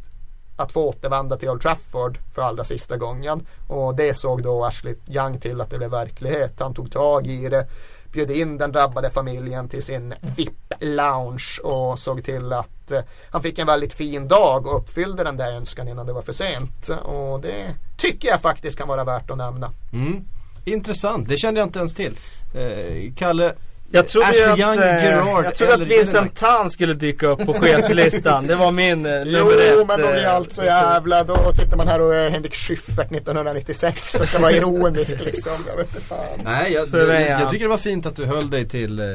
att 0.55 0.71
få 0.71 0.89
återvända 0.89 1.37
till 1.37 1.49
Old 1.49 1.61
Trafford 1.61 2.19
för 2.35 2.41
allra 2.41 2.63
sista 2.63 2.97
gången. 2.97 3.47
Och 3.67 3.95
det 3.95 4.17
såg 4.17 4.43
då 4.43 4.65
Ashley 4.65 4.95
Young 5.09 5.39
till 5.39 5.61
att 5.61 5.69
det 5.69 5.77
blev 5.77 5.91
verklighet. 5.91 6.59
Han 6.59 6.73
tog 6.73 6.91
tag 6.91 7.27
i 7.27 7.49
det 7.49 7.67
bjöd 8.13 8.31
in 8.31 8.57
den 8.57 8.71
drabbade 8.71 9.09
familjen 9.09 9.69
till 9.69 9.83
sin 9.83 10.13
VIP-lounge 10.21 11.59
och 11.63 11.99
såg 11.99 12.23
till 12.23 12.53
att 12.53 12.91
eh, 12.91 13.01
han 13.29 13.41
fick 13.41 13.59
en 13.59 13.67
väldigt 13.67 13.93
fin 13.93 14.27
dag 14.27 14.67
och 14.67 14.77
uppfyllde 14.77 15.23
den 15.23 15.37
där 15.37 15.51
önskan 15.51 15.87
innan 15.87 16.05
det 16.05 16.13
var 16.13 16.21
för 16.21 16.33
sent. 16.33 16.89
Och 16.89 17.41
det 17.41 17.75
tycker 17.97 18.27
jag 18.27 18.41
faktiskt 18.41 18.77
kan 18.77 18.87
vara 18.87 19.03
värt 19.03 19.29
att 19.29 19.37
nämna. 19.37 19.71
Mm. 19.93 20.25
Intressant, 20.65 21.27
det 21.27 21.37
kände 21.37 21.59
jag 21.59 21.67
inte 21.67 21.79
ens 21.79 21.93
till. 21.93 22.17
Eh, 22.55 23.13
Kalle, 23.15 23.55
jag 23.95 24.07
trodde 24.07 24.27
Ashley 24.27 24.49
att, 24.49 24.59
Young, 24.59 24.79
eh, 24.79 25.03
Gerard 25.03 25.45
jag 25.45 25.55
trodde 25.55 25.73
att 25.73 25.81
Vincent 25.81 26.35
Tan 26.35 26.69
skulle 26.69 26.93
dyka 26.93 27.27
upp 27.27 27.45
på 27.45 27.53
chefslistan. 27.61 28.47
Det 28.47 28.55
var 28.55 28.71
min 28.71 29.05
eh, 29.05 29.11
nummer 29.11 29.25
jo, 29.25 29.51
ett. 29.51 29.73
Jo 29.77 29.85
men 29.85 30.01
då 30.01 30.11
blir 30.11 30.25
allt 30.25 30.51
så 30.51 30.63
jävla, 30.63 31.23
då 31.23 31.51
sitter 31.51 31.77
man 31.77 31.87
här 31.87 32.01
och 32.01 32.15
är 32.15 32.29
Henrik 32.29 32.55
Schyffert 32.55 33.11
1996 33.11 34.15
och 34.15 34.27
ska 34.27 34.39
vara 34.39 34.51
ironisk 34.51 35.25
liksom. 35.25 35.51
Jag 35.67 35.77
vet 35.77 35.87
inte 35.95 36.01
fan. 36.01 36.39
Nej, 36.43 36.73
jag, 36.73 36.87
jag, 36.91 37.09
jag, 37.09 37.41
jag, 37.41 37.49
tycker 37.49 37.65
det 37.65 37.69
var 37.69 37.77
fint 37.77 38.05
att 38.05 38.15
du 38.15 38.25
höll 38.25 38.49
dig 38.49 38.67
till, 38.67 38.99
eh, 38.99 39.05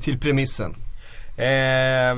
till 0.00 0.20
premissen. 0.20 0.76
Eh, 1.36 2.14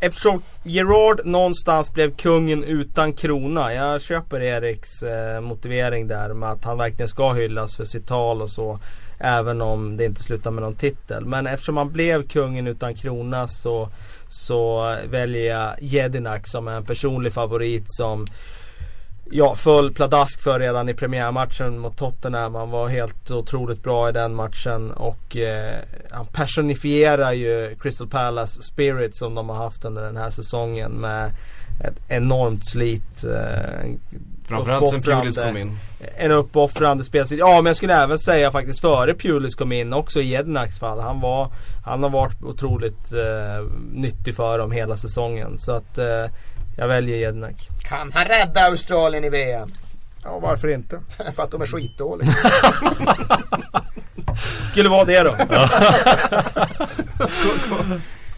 eftersom 0.00 0.42
Gerard 0.62 1.20
någonstans 1.24 1.92
blev 1.92 2.16
kungen 2.16 2.64
utan 2.64 3.12
krona. 3.12 3.74
Jag 3.74 4.00
köper 4.00 4.40
Eriks 4.40 5.02
eh, 5.02 5.40
motivering 5.40 6.08
där 6.08 6.34
med 6.34 6.50
att 6.50 6.64
han 6.64 6.78
verkligen 6.78 7.08
ska 7.08 7.32
hyllas 7.32 7.76
för 7.76 7.84
sitt 7.84 8.08
tal 8.08 8.42
och 8.42 8.50
så. 8.50 8.78
Även 9.18 9.60
om 9.60 9.96
det 9.96 10.04
inte 10.04 10.22
slutar 10.22 10.50
med 10.50 10.62
någon 10.62 10.74
titel. 10.74 11.24
Men 11.24 11.46
eftersom 11.46 11.76
han 11.76 11.92
blev 11.92 12.28
kungen 12.28 12.66
utan 12.66 12.94
krona 12.94 13.48
så, 13.48 13.88
så 14.28 14.96
väljer 15.08 15.54
jag 15.54 15.74
Jedinak 15.80 16.48
som 16.48 16.68
en 16.68 16.84
personlig 16.84 17.32
favorit 17.32 17.84
som 17.86 18.26
ja, 19.30 19.54
föll 19.54 19.92
pladask 19.92 20.42
för 20.42 20.60
redan 20.60 20.88
i 20.88 20.94
premiärmatchen 20.94 21.78
mot 21.78 21.96
Tottenham. 21.96 22.54
Han 22.54 22.70
var 22.70 22.88
helt 22.88 23.30
otroligt 23.30 23.82
bra 23.82 24.08
i 24.08 24.12
den 24.12 24.34
matchen 24.34 24.90
och 24.90 25.36
eh, 25.36 25.74
han 26.10 26.26
personifierar 26.26 27.32
ju 27.32 27.76
Crystal 27.80 28.08
Palace 28.08 28.62
spirit 28.62 29.16
som 29.16 29.34
de 29.34 29.48
har 29.48 29.56
haft 29.56 29.84
under 29.84 30.02
den 30.02 30.16
här 30.16 30.30
säsongen 30.30 30.92
med 30.92 31.32
ett 31.84 31.98
enormt 32.08 32.68
slit. 32.68 33.24
Eh, 33.24 33.90
Framförallt 34.48 34.88
sen 34.88 35.02
Pulis 35.02 35.36
kom 35.36 35.56
in. 35.56 35.78
En 36.16 36.30
uppoffrande 36.30 37.04
spelstil. 37.04 37.38
Ja 37.38 37.54
men 37.56 37.66
jag 37.66 37.76
skulle 37.76 37.94
även 37.94 38.18
säga 38.18 38.52
faktiskt 38.52 38.80
före 38.80 39.14
Pulis 39.14 39.54
kom 39.54 39.72
in 39.72 39.92
också 39.92 40.20
i 40.20 40.32
Ednaks 40.32 40.78
fall. 40.78 41.00
Han, 41.00 41.20
var, 41.20 41.48
han 41.84 42.02
har 42.02 42.10
varit 42.10 42.42
otroligt 42.42 43.12
eh, 43.12 43.66
nyttig 43.92 44.36
för 44.36 44.58
dem 44.58 44.72
hela 44.72 44.96
säsongen. 44.96 45.58
Så 45.58 45.72
att 45.72 45.98
eh, 45.98 46.26
jag 46.76 46.88
väljer 46.88 47.16
Jednak. 47.16 47.68
Kan 47.88 48.12
han 48.12 48.24
rädda 48.24 48.60
Australien 48.60 49.24
i 49.24 49.30
VM? 49.30 49.70
Ja 50.24 50.38
varför 50.38 50.68
inte? 50.68 51.00
för 51.36 51.42
att 51.42 51.50
de 51.50 51.62
är 51.62 51.66
skitdåliga. 51.66 52.32
skulle 54.70 54.88
vara 54.88 55.04
det 55.04 55.22
då. 55.22 55.36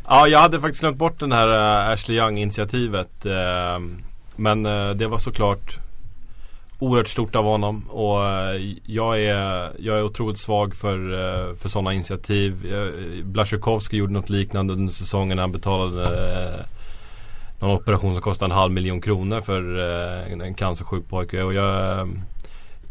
ja 0.08 0.28
jag 0.28 0.38
hade 0.38 0.60
faktiskt 0.60 0.80
glömt 0.80 0.96
bort 0.96 1.20
den 1.20 1.32
här 1.32 1.48
uh, 1.48 1.92
Ashley 1.92 2.16
Young 2.16 2.38
initiativet. 2.38 3.26
Uh, 3.26 3.32
men 4.36 4.66
uh, 4.66 4.90
det 4.94 5.06
var 5.06 5.18
såklart 5.18 5.78
oerhört 6.78 7.08
stort 7.08 7.36
av 7.36 7.44
honom 7.44 7.84
och 7.88 8.26
eh, 8.26 8.74
jag 8.84 9.22
är, 9.22 9.72
jag 9.78 9.98
är 9.98 10.02
otroligt 10.02 10.38
svag 10.38 10.74
för, 10.74 11.12
eh, 11.12 11.54
för 11.54 11.68
sådana 11.68 11.92
initiativ. 11.92 12.72
Eh, 12.72 13.24
Blasjukovskij 13.24 13.98
gjorde 13.98 14.12
något 14.12 14.30
liknande 14.30 14.72
under 14.72 14.92
säsongen 14.92 15.36
när 15.36 15.42
han 15.42 15.52
betalade 15.52 16.64
någon 17.60 17.70
operation 17.70 18.14
som 18.14 18.22
kostade 18.22 18.52
en 18.52 18.58
halv 18.58 18.72
miljon 18.72 19.00
kronor 19.00 19.40
för 19.40 19.78
en 20.42 20.54
cancersjuk 20.54 21.08
pojke. 21.08 21.42
Och 21.42 21.54
jag, 21.54 22.08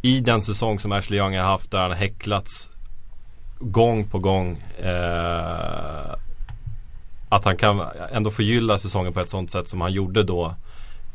I 0.01 0.19
den 0.19 0.41
säsong 0.41 0.79
som 0.79 0.91
Ashley 0.91 1.19
Young 1.19 1.37
har 1.37 1.43
haft 1.43 1.71
där 1.71 1.81
han 1.81 1.91
har 1.91 1.97
häcklats 1.97 2.69
gång 3.59 4.05
på 4.05 4.19
gång. 4.19 4.57
Eh, 4.79 6.15
att 7.29 7.45
han 7.45 7.57
kan 7.57 7.81
ändå 8.11 8.31
förgylla 8.31 8.77
säsongen 8.77 9.13
på 9.13 9.19
ett 9.19 9.29
sånt 9.29 9.51
sätt 9.51 9.67
som 9.67 9.81
han 9.81 9.91
gjorde 9.91 10.23
då 10.23 10.55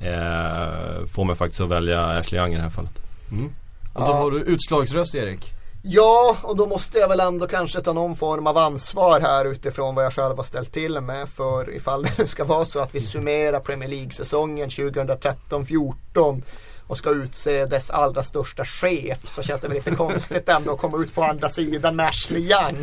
eh, 0.02 1.06
får 1.06 1.24
mig 1.24 1.36
faktiskt 1.36 1.60
att 1.60 1.68
välja 1.68 2.06
Ashley 2.06 2.40
Young 2.40 2.52
i 2.52 2.56
det 2.56 2.62
här 2.62 2.70
fallet. 2.70 3.02
Mm. 3.32 3.52
Och 3.94 4.00
då 4.00 4.06
ja. 4.06 4.12
har 4.12 4.30
du 4.30 4.38
utslagsröst 4.38 5.14
Erik. 5.14 5.52
Ja, 5.84 6.36
och 6.42 6.56
då 6.56 6.66
måste 6.66 6.98
jag 6.98 7.08
väl 7.08 7.20
ändå 7.20 7.46
kanske 7.46 7.80
ta 7.80 7.92
någon 7.92 8.16
form 8.16 8.46
av 8.46 8.58
ansvar 8.58 9.20
här 9.20 9.44
utifrån 9.44 9.94
vad 9.94 10.04
jag 10.04 10.12
själv 10.12 10.36
har 10.36 10.44
ställt 10.44 10.72
till 10.72 11.00
med. 11.00 11.28
För 11.28 11.76
ifall 11.76 12.02
det 12.02 12.18
nu 12.18 12.26
ska 12.26 12.44
vara 12.44 12.64
så 12.64 12.80
att 12.80 12.94
vi 12.94 13.00
summerar 13.00 13.60
Premier 13.60 13.88
League-säsongen 13.88 14.68
2013-14 14.68 16.42
och 16.86 16.98
ska 16.98 17.10
utse 17.10 17.64
dess 17.64 17.90
allra 17.90 18.22
största 18.22 18.64
chef 18.64 19.18
så 19.24 19.42
känns 19.42 19.60
det 19.60 19.68
väl 19.68 19.76
lite 19.76 19.90
konstigt 19.90 20.48
ändå 20.48 20.72
att 20.72 20.80
komma 20.80 20.98
ut 20.98 21.14
på 21.14 21.24
andra 21.24 21.48
sidan 21.48 21.96
med 21.96 22.06
Ashley 22.06 22.42
Young. 22.42 22.82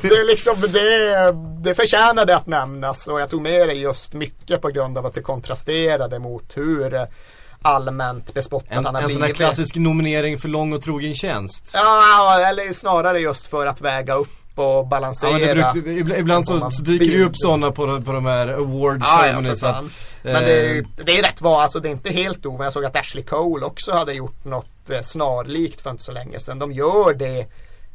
det, 0.00 0.08
är 0.08 0.26
liksom, 0.26 0.54
det, 0.60 1.32
det 1.62 1.74
förtjänade 1.74 2.36
att 2.36 2.46
nämnas 2.46 3.06
och 3.06 3.20
jag 3.20 3.30
tog 3.30 3.42
med 3.42 3.68
det 3.68 3.74
just 3.74 4.12
mycket 4.12 4.62
på 4.62 4.68
grund 4.68 4.98
av 4.98 5.06
att 5.06 5.14
det 5.14 5.22
kontrasterade 5.22 6.18
mot 6.18 6.56
hur 6.56 7.06
allmänt 7.62 8.34
bespottad 8.34 8.74
en, 8.74 8.84
han 8.84 8.94
har 8.94 9.02
En 9.02 9.10
sån 9.10 9.22
här 9.22 9.30
klassisk 9.30 9.76
nominering 9.76 10.38
för 10.38 10.48
lång 10.48 10.72
och 10.72 10.82
trogen 10.82 11.14
tjänst. 11.14 11.70
Ja, 11.74 12.40
eller 12.48 12.72
snarare 12.72 13.20
just 13.20 13.46
för 13.46 13.66
att 13.66 13.80
väga 13.80 14.14
upp 14.14 14.58
och 14.58 14.86
balansera. 14.86 15.38
Ja, 15.38 15.72
brukar, 15.72 16.18
ibland 16.18 16.46
så, 16.46 16.70
så 16.70 16.82
dyker 16.82 17.18
det 17.18 17.24
upp 17.24 17.36
sådana 17.36 17.70
på, 17.70 18.02
på 18.02 18.12
de 18.12 18.26
här 18.26 18.48
award 18.48 19.02
ceremonies. 19.04 19.62
Ja, 19.62 19.68
ja, 19.68 19.88
men 20.32 20.42
det, 20.42 20.60
är, 20.60 20.84
det 20.96 21.18
är 21.18 21.22
rätt 21.22 21.40
vad, 21.40 21.62
alltså 21.62 21.80
det 21.80 21.88
är 21.88 21.90
inte 21.90 22.10
helt 22.10 22.46
ovanligt. 22.46 22.64
Jag 22.64 22.72
såg 22.72 22.84
att 22.84 22.96
Ashley 22.96 23.24
Cole 23.24 23.66
också 23.66 23.92
hade 23.92 24.12
gjort 24.12 24.44
något 24.44 24.90
eh, 24.90 25.00
snarlikt 25.00 25.80
för 25.80 25.90
inte 25.90 26.02
så 26.02 26.12
länge 26.12 26.40
sedan. 26.40 26.58
De 26.58 26.72
gör 26.72 27.14
det 27.14 27.46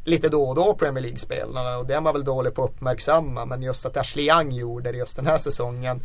lite 0.03 0.29
då 0.29 0.43
och 0.43 0.55
då 0.55 0.73
Premier 0.73 1.01
League-spelarna 1.01 1.77
och 1.77 1.85
det 1.85 1.93
är 1.93 2.01
man 2.01 2.13
väl 2.13 2.23
dålig 2.23 2.53
på 2.53 2.63
att 2.63 2.69
uppmärksamma. 2.69 3.45
Men 3.45 3.63
just 3.63 3.85
att 3.85 3.97
Ashley 3.97 4.25
Young 4.25 4.51
gjorde 4.51 4.91
det 4.91 4.97
just 4.97 5.15
den 5.15 5.27
här 5.27 5.37
säsongen. 5.37 6.01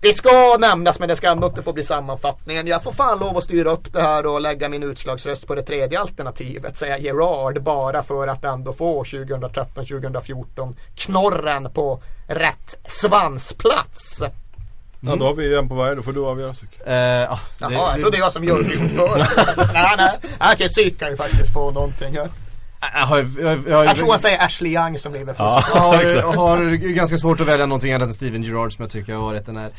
Det 0.00 0.12
ska 0.12 0.56
nämnas 0.58 0.98
men 0.98 1.08
det 1.08 1.16
ska 1.16 1.28
ändå 1.28 1.46
inte 1.46 1.62
få 1.62 1.72
bli 1.72 1.82
sammanfattningen. 1.82 2.66
Jag 2.66 2.82
får 2.82 2.92
fan 2.92 3.18
lov 3.18 3.36
att 3.36 3.44
styra 3.44 3.70
upp 3.70 3.92
det 3.92 4.02
här 4.02 4.26
och 4.26 4.40
lägga 4.40 4.68
min 4.68 4.82
utslagsröst 4.82 5.46
på 5.46 5.54
det 5.54 5.62
tredje 5.62 6.00
alternativet. 6.00 6.76
Säga 6.76 6.98
Gerard 6.98 7.62
bara 7.62 8.02
för 8.02 8.28
att 8.28 8.44
ändå 8.44 8.72
få 8.72 9.04
2013-2014 9.04 10.76
knorren 10.94 11.70
på 11.70 12.02
rätt 12.28 12.78
svansplats. 12.84 14.22
Ja 15.06 15.16
då 15.16 15.24
har 15.24 15.34
vi 15.34 15.44
ju 15.44 15.56
en 15.56 15.68
på 15.68 15.74
varje, 15.74 15.94
då 15.94 16.02
får 16.02 16.12
du 16.12 16.26
avgöra 16.26 16.50
uh, 16.50 16.54
Jaha, 16.86 17.38
jag 17.60 18.00
trodde 18.00 18.18
jag 18.18 18.32
som 18.32 18.44
juryordförande. 18.44 19.28
nej, 19.72 19.94
nej. 19.96 20.18
Okej, 20.52 20.68
Psyk 20.68 20.98
kan 20.98 21.10
ju 21.10 21.16
faktiskt 21.16 21.52
få 21.52 21.70
någonting 21.70 22.16
här. 22.16 22.28
Jag, 22.94 23.06
har, 23.06 23.18
jag, 23.18 23.68
jag, 23.68 23.86
jag 23.86 23.96
tror 23.96 24.10
han 24.10 24.20
säger 24.20 24.44
Ashley 24.44 24.72
Young 24.72 24.98
som 24.98 25.12
Liverpool. 25.12 25.46
Ja, 25.74 26.02
jag 26.02 26.22
har, 26.22 26.56
har 26.56 26.74
ganska 26.74 27.18
svårt 27.18 27.40
att 27.40 27.46
välja 27.46 27.66
någonting 27.66 27.92
annat 27.92 28.08
än 28.08 28.14
Steven 28.14 28.42
Gerrard 28.42 28.72
som 28.72 28.82
jag 28.82 28.90
tycker 28.90 29.14
har 29.14 29.22
varit 29.22 29.46
den 29.46 29.56
här 29.56 29.70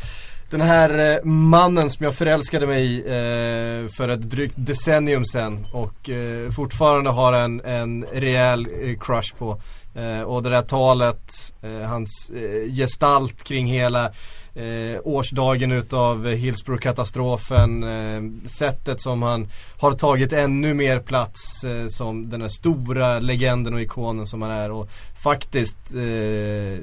den 0.50 0.62
här 0.62 1.14
eh, 1.14 1.24
mannen 1.24 1.90
som 1.90 2.04
jag 2.04 2.16
förälskade 2.16 2.68
mig 2.68 2.84
i 2.84 3.00
eh, 3.00 3.90
för 3.92 4.10
ett 4.10 4.22
drygt 4.22 4.56
decennium 4.58 5.26
sedan 5.26 5.66
och 5.74 6.10
eh, 6.10 6.52
fortfarande 6.52 7.10
har 7.10 7.34
en, 7.34 7.62
en 7.66 8.06
rejäl 8.14 8.68
eh, 8.82 9.00
crush 9.00 9.36
på. 9.38 9.62
Eh, 9.96 10.22
och 10.22 10.44
det 10.44 10.50
där 10.50 10.62
talet, 10.62 11.54
eh, 11.62 11.88
hans 11.88 12.32
gestalt 12.78 13.44
kring 13.44 13.68
hela 13.68 14.12
eh, 14.56 15.00
årsdagen 15.04 15.72
utav 15.72 16.28
Hillsborough-katastrofen. 16.28 17.84
Eh, 17.84 18.48
sättet 18.48 19.02
som 19.02 19.22
han 19.22 19.48
har 19.78 19.92
tagit 19.92 20.34
ännu 20.34 20.74
mer 20.74 21.00
plats 21.00 21.64
eh, 21.64 21.88
som 21.88 22.30
den 22.30 22.42
här 22.42 22.48
stora 22.48 23.20
legenden 23.20 23.74
och 23.74 23.82
ikonen 23.82 24.26
som 24.26 24.42
han 24.42 24.52
är. 24.52 24.72
Och 24.72 24.90
faktiskt 25.24 25.96
eh, 25.96 26.80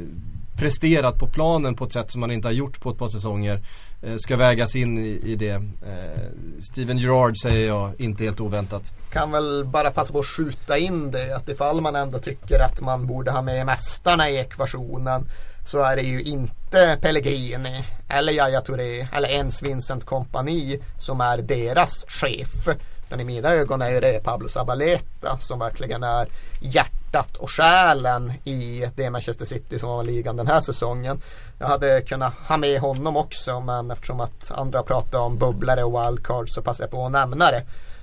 presterat 0.56 1.18
på 1.18 1.26
planen 1.26 1.76
på 1.76 1.84
ett 1.84 1.92
sätt 1.92 2.10
som 2.10 2.20
man 2.20 2.30
inte 2.30 2.48
har 2.48 2.52
gjort 2.52 2.80
på 2.80 2.90
ett 2.90 2.98
par 2.98 3.08
säsonger. 3.08 3.62
Eh, 4.02 4.14
ska 4.16 4.36
vägas 4.36 4.76
in 4.76 4.98
i, 4.98 5.20
i 5.24 5.36
det. 5.36 5.54
Eh, 5.86 6.22
Steven 6.60 6.98
Gerrard 6.98 7.34
säger 7.42 7.68
jag, 7.68 7.90
inte 7.98 8.24
helt 8.24 8.40
oväntat. 8.40 8.92
Kan 9.12 9.32
väl 9.32 9.64
bara 9.64 9.90
passa 9.90 10.12
på 10.12 10.18
att 10.18 10.26
skjuta 10.26 10.78
in 10.78 11.10
det 11.10 11.36
att 11.36 11.48
ifall 11.48 11.80
man 11.80 11.96
ändå 11.96 12.18
tycker 12.18 12.58
att 12.58 12.80
man 12.80 13.06
borde 13.06 13.30
ha 13.30 13.42
med 13.42 13.66
mästarna 13.66 14.30
i 14.30 14.38
ekvationen 14.38 15.28
så 15.66 15.82
är 15.82 15.96
det 15.96 16.02
ju 16.02 16.22
inte 16.22 16.98
Pellegrini 17.00 17.84
eller 18.08 18.32
Yahya 18.32 18.60
Touré 18.60 19.08
eller 19.12 19.28
ens 19.28 19.62
Vincent 19.62 20.04
Kompani 20.04 20.80
som 20.98 21.20
är 21.20 21.38
deras 21.38 22.04
chef. 22.08 22.68
Men 23.10 23.20
i 23.20 23.24
mina 23.24 23.48
ögon 23.48 23.82
är 23.82 24.00
det 24.00 24.24
Pablo 24.24 24.48
Zabaleta 24.48 25.38
som 25.38 25.58
verkligen 25.58 26.02
är 26.02 26.28
hjärtat 26.60 27.01
och 27.14 27.50
själen 27.50 28.32
i 28.44 28.86
det 28.96 29.10
Manchester 29.10 29.44
City 29.44 29.78
som 29.78 29.88
var 29.88 30.02
ligan 30.02 30.36
den 30.36 30.46
här 30.46 30.60
säsongen. 30.60 31.20
Jag 31.58 31.66
hade 31.66 32.00
kunnat 32.00 32.34
ha 32.48 32.56
med 32.56 32.80
honom 32.80 33.16
också 33.16 33.60
men 33.60 33.90
eftersom 33.90 34.20
att 34.20 34.50
andra 34.50 34.82
pratar 34.82 35.18
om 35.18 35.38
bubblare 35.38 35.84
och 35.84 36.06
wildcard 36.06 36.48
så 36.48 36.62
passar 36.62 36.84
jag 36.84 36.90
på 36.90 37.06
att 37.06 37.12
nämna 37.12 37.50
det. 37.50 37.62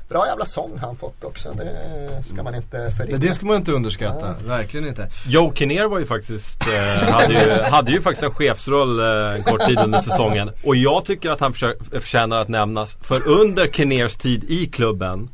Bra 0.10 0.27
jävla 0.27 0.45
sång 0.45 0.77
han 0.81 0.95
fått 0.95 1.23
också. 1.23 1.53
Det 1.53 2.23
ska 2.23 2.44
man 2.44 2.56
inte 2.56 2.91
förringa. 2.98 3.18
Det 3.18 3.34
ska 3.34 3.45
man 3.45 3.56
inte 3.56 3.72
underskatta. 3.72 4.27
Ja. 4.27 4.48
Verkligen 4.48 4.88
inte. 4.88 5.10
Joe 5.27 5.53
Kinnear 5.56 5.86
var 5.86 5.99
ju 5.99 6.06
faktiskt, 6.06 6.68
eh, 6.68 7.11
hade, 7.11 7.34
ju, 7.34 7.61
hade 7.72 7.91
ju 7.91 8.02
faktiskt 8.02 8.23
en 8.23 8.31
chefsroll 8.31 8.99
eh, 8.99 9.36
en 9.36 9.44
kort 9.44 9.65
tid 9.68 9.80
under 9.80 9.99
säsongen. 9.99 10.52
Och 10.64 10.76
jag 10.76 11.06
tycker 11.06 11.31
att 11.31 11.40
han 11.40 11.53
förtjänar 11.53 12.38
att 12.38 12.48
nämnas. 12.48 12.98
För 13.02 13.27
under 13.27 13.68
Kinnears 13.68 14.15
tid 14.15 14.44
i 14.44 14.65
klubben 14.65 15.30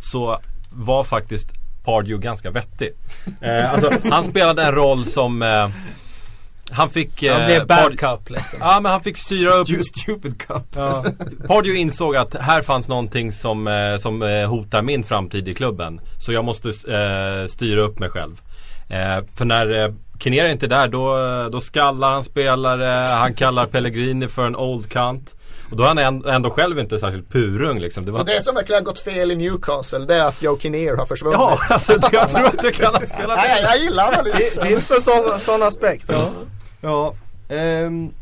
så 0.00 0.40
var 0.70 1.04
faktiskt 1.04 1.48
Pardew 1.84 2.18
ganska 2.18 2.50
vettig. 2.50 2.92
Eh, 3.40 3.72
alltså, 3.72 3.90
han 4.10 4.24
spelade 4.24 4.62
en 4.62 4.74
roll 4.74 5.04
som 5.04 5.42
eh, 5.42 5.68
han 6.70 6.90
fick... 6.90 7.22
Han 7.22 7.46
blev 7.46 7.66
bad 7.66 7.98
cup 7.98 8.30
liksom. 8.30 8.58
Ja 8.62 8.80
men 8.80 8.92
han 8.92 9.00
fick 9.00 9.18
styra 9.18 9.50
upp... 9.50 9.68
Stupid 9.84 10.38
cup. 10.38 10.62
Ja. 10.76 11.04
Pardew 11.46 11.80
insåg 11.80 12.16
att 12.16 12.34
här 12.34 12.62
fanns 12.62 12.88
någonting 12.88 13.32
som, 13.32 13.66
eh, 13.66 13.96
som 13.98 14.22
eh, 14.22 14.48
hotar 14.48 14.82
min 14.82 15.04
framtid 15.04 15.48
i 15.48 15.54
klubben. 15.54 16.00
Så 16.18 16.32
jag 16.32 16.44
måste 16.44 16.68
eh, 16.68 17.46
styra 17.46 17.80
upp 17.80 17.98
mig 17.98 18.10
själv. 18.10 18.40
Eh, 18.88 19.24
för 19.34 19.44
när 19.44 19.84
eh, 19.84 19.92
Kinera 20.18 20.50
inte 20.50 20.66
är 20.66 20.70
där 20.70 20.88
då, 20.88 21.16
då 21.52 21.60
skallar 21.60 22.12
han 22.12 22.24
spelare, 22.24 23.06
han 23.06 23.34
kallar 23.34 23.66
Pellegrini 23.66 24.28
för 24.28 24.46
en 24.46 24.56
old 24.56 24.88
cunt. 24.88 25.34
Och 25.70 25.76
då 25.76 25.84
är 25.84 26.04
han 26.04 26.24
ändå 26.24 26.50
själv 26.50 26.78
inte 26.78 26.98
särskilt 26.98 27.32
purung 27.32 27.80
liksom. 27.80 28.04
Det 28.04 28.12
var... 28.12 28.18
Så 28.18 28.24
det 28.24 28.42
som 28.42 28.54
verkligen 28.54 28.80
har 28.80 28.84
gått 28.84 29.00
fel 29.00 29.30
i 29.30 29.36
Newcastle 29.36 29.98
det 29.98 30.14
är 30.14 30.24
att 30.24 30.42
Joe 30.42 30.58
Kinnear 30.58 30.96
har 30.96 31.06
försvunnit? 31.06 31.38
Ja, 31.38 31.58
alltså, 31.70 31.92
jag 32.12 32.30
tror 32.30 32.46
att 32.46 32.62
det 32.62 32.72
kan 32.72 32.94
ha 32.94 33.06
spelat 33.06 33.36
Nej, 33.36 33.62
jag 33.62 33.78
gillar 33.78 34.12
analysen. 34.12 34.62
Det 34.62 34.68
finns 34.68 34.90
en 34.90 35.00
sån, 35.00 35.40
sån 35.40 35.62
aspekt. 35.62 36.04
Ja. 36.08 36.30
Ja, 36.80 37.14
ehm, 37.48 38.12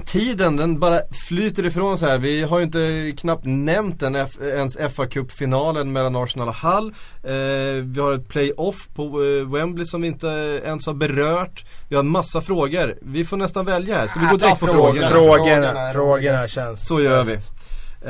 tiden 0.00 0.56
den 0.56 0.78
bara 0.78 1.00
flyter 1.28 1.66
ifrån 1.66 1.98
så 1.98 2.06
här. 2.06 2.18
Vi 2.18 2.42
har 2.42 2.58
ju 2.58 2.64
inte 2.64 3.12
knappt 3.16 3.44
nämnt 3.44 4.00
den 4.00 4.16
ens 4.42 4.78
fa 4.94 5.06
Cup-finalen 5.06 5.92
mellan 5.92 6.16
Arsenal 6.16 6.48
och 6.48 6.54
Hull. 6.54 6.94
Eh, 7.22 7.84
vi 7.84 8.00
har 8.00 8.12
ett 8.12 8.28
playoff 8.28 8.88
på 8.94 9.02
eh, 9.02 9.52
Wembley 9.52 9.86
som 9.86 10.02
vi 10.02 10.08
inte 10.08 10.60
ens 10.64 10.86
har 10.86 10.94
berört. 10.94 11.64
Vi 11.88 11.96
har 11.96 12.02
en 12.02 12.10
massa 12.10 12.40
frågor. 12.40 12.94
Vi 13.02 13.24
får 13.24 13.36
nästan 13.36 13.64
välja 13.64 13.96
här. 13.96 14.06
Ska 14.06 14.20
vi 14.20 14.26
gå 14.26 14.36
direkt 14.36 14.60
på 14.60 14.66
frågorna? 14.66 15.08
Frågorna, 15.08 15.92
frågorna 15.92 16.38
känns 16.38 16.86
Så 16.86 17.00
gör 17.00 17.24
vi. 17.24 17.36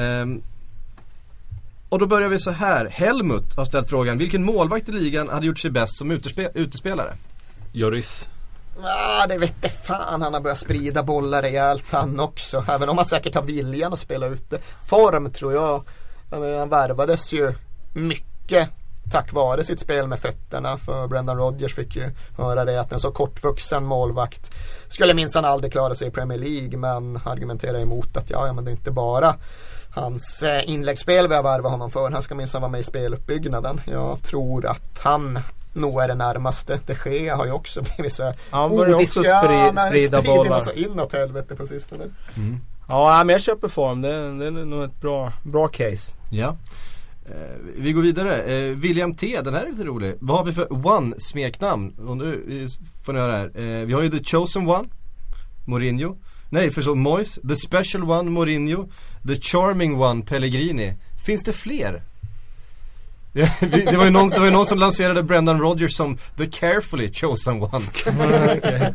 Um, 0.00 0.42
och 1.88 1.98
då 1.98 2.06
börjar 2.06 2.28
vi 2.28 2.38
så 2.38 2.50
här. 2.50 2.86
Helmut 2.86 3.56
har 3.56 3.64
ställt 3.64 3.90
frågan. 3.90 4.18
Vilken 4.18 4.44
målvakt 4.44 4.88
i 4.88 4.92
ligan 4.92 5.28
hade 5.28 5.46
gjort 5.46 5.58
sig 5.58 5.70
bäst 5.70 5.98
som 5.98 6.10
utespe 6.10 6.50
utespelare? 6.54 7.12
Joris. 7.72 8.28
Ah, 8.82 9.26
det 9.26 9.38
vette 9.38 9.68
fan 9.68 10.22
han 10.22 10.34
har 10.34 10.40
börjat 10.40 10.58
sprida 10.58 11.02
bollar 11.02 11.42
rejält 11.42 11.84
han 11.90 12.20
också. 12.20 12.64
Även 12.68 12.88
om 12.88 12.98
han 12.98 13.06
säkert 13.06 13.34
har 13.34 13.42
viljan 13.42 13.92
att 13.92 13.98
spela 13.98 14.26
ute. 14.26 14.58
Form 14.88 15.32
tror 15.32 15.52
jag. 15.52 15.84
Han 16.30 16.68
värvades 16.68 17.32
ju 17.32 17.54
mycket 17.92 18.68
tack 19.10 19.32
vare 19.32 19.64
sitt 19.64 19.80
spel 19.80 20.06
med 20.06 20.18
fötterna. 20.18 20.76
För 20.76 21.08
Brendan 21.08 21.36
Rodgers 21.36 21.74
fick 21.74 21.96
ju 21.96 22.10
höra 22.36 22.64
det 22.64 22.80
att 22.80 22.92
en 22.92 23.00
så 23.00 23.10
kortvuxen 23.10 23.84
målvakt 23.84 24.50
skulle 24.88 25.14
minsann 25.14 25.44
aldrig 25.44 25.72
klara 25.72 25.94
sig 25.94 26.08
i 26.08 26.10
Premier 26.10 26.38
League. 26.38 26.78
Men 26.78 27.20
argumenterar 27.24 27.78
emot 27.78 28.16
att 28.16 28.30
ja, 28.30 28.46
ja 28.46 28.52
men 28.52 28.64
det 28.64 28.70
är 28.70 28.72
inte 28.72 28.90
bara 28.90 29.34
hans 29.90 30.42
eh, 30.42 30.70
inläggsspel 30.70 31.28
vi 31.28 31.34
har 31.34 31.42
värvat 31.42 31.72
honom 31.72 31.90
för. 31.90 32.10
Han 32.10 32.22
ska 32.22 32.34
minsann 32.34 32.62
vara 32.62 32.72
med 32.72 32.80
i 32.80 32.84
speluppbyggnaden. 32.84 33.80
Jag 33.86 34.22
tror 34.22 34.66
att 34.66 34.98
han 34.98 35.38
nog 35.72 36.00
är 36.02 36.08
det 36.08 36.14
närmaste. 36.14 36.80
De 36.86 37.10
Gea 37.10 37.36
har 37.36 37.46
ju 37.46 37.52
också 37.52 37.82
blivit 37.96 38.12
så 38.12 38.32
Han 38.50 38.70
börjar 38.70 38.94
också 38.94 39.22
spri, 39.22 39.72
sprida 39.88 40.22
bollar. 40.22 40.58
så 40.58 40.72
inåt 40.72 41.12
helvete 41.12 41.56
på 41.56 41.66
sistone. 41.66 42.04
Mm. 42.36 42.60
Ja 42.88 43.24
men 43.24 43.32
jag 43.32 43.42
köper 43.42 43.68
form. 43.68 44.00
Det, 44.02 44.08
det 44.38 44.46
är 44.46 44.50
nog 44.50 44.84
ett 44.84 45.00
bra, 45.00 45.32
bra 45.42 45.68
case. 45.68 46.12
Ja. 46.30 46.56
Eh, 47.26 47.56
vi 47.76 47.92
går 47.92 48.02
vidare. 48.02 48.42
Eh, 48.42 48.76
William 48.76 49.14
T, 49.14 49.40
den 49.44 49.54
här 49.54 49.66
är 49.66 49.70
lite 49.70 49.84
rolig. 49.84 50.14
Vad 50.20 50.36
har 50.38 50.44
vi 50.44 50.52
för 50.52 50.66
One-smeknamn? 50.86 52.08
Och 52.08 52.16
nu 52.16 52.66
får 53.04 53.12
ni 53.12 53.20
höra 53.20 53.36
här. 53.36 53.50
Eh, 53.54 53.86
vi 53.86 53.92
har 53.92 54.02
ju 54.02 54.08
The 54.08 54.24
Chosen 54.24 54.68
One, 54.68 54.88
Mourinho. 55.66 56.16
Nej 56.48 56.70
förstå, 56.70 56.94
Mois. 56.94 57.38
The 57.48 57.56
Special 57.56 58.10
One, 58.10 58.30
Mourinho. 58.30 58.88
The 59.26 59.36
Charming 59.36 60.00
One, 60.00 60.22
Pellegrini. 60.24 60.96
Finns 61.24 61.44
det 61.44 61.52
fler? 61.52 62.02
Det, 63.32 63.96
var 63.96 64.04
ju 64.04 64.10
någon, 64.10 64.28
det 64.28 64.38
var 64.38 64.46
ju 64.46 64.52
någon 64.52 64.66
som 64.66 64.78
lanserade 64.78 65.22
Brendan 65.22 65.60
Rodgers 65.60 65.96
som 65.96 66.18
the 66.36 66.46
carefully 66.46 67.12
chosen 67.12 67.62
one. 67.62 67.84
okay. 68.56 68.92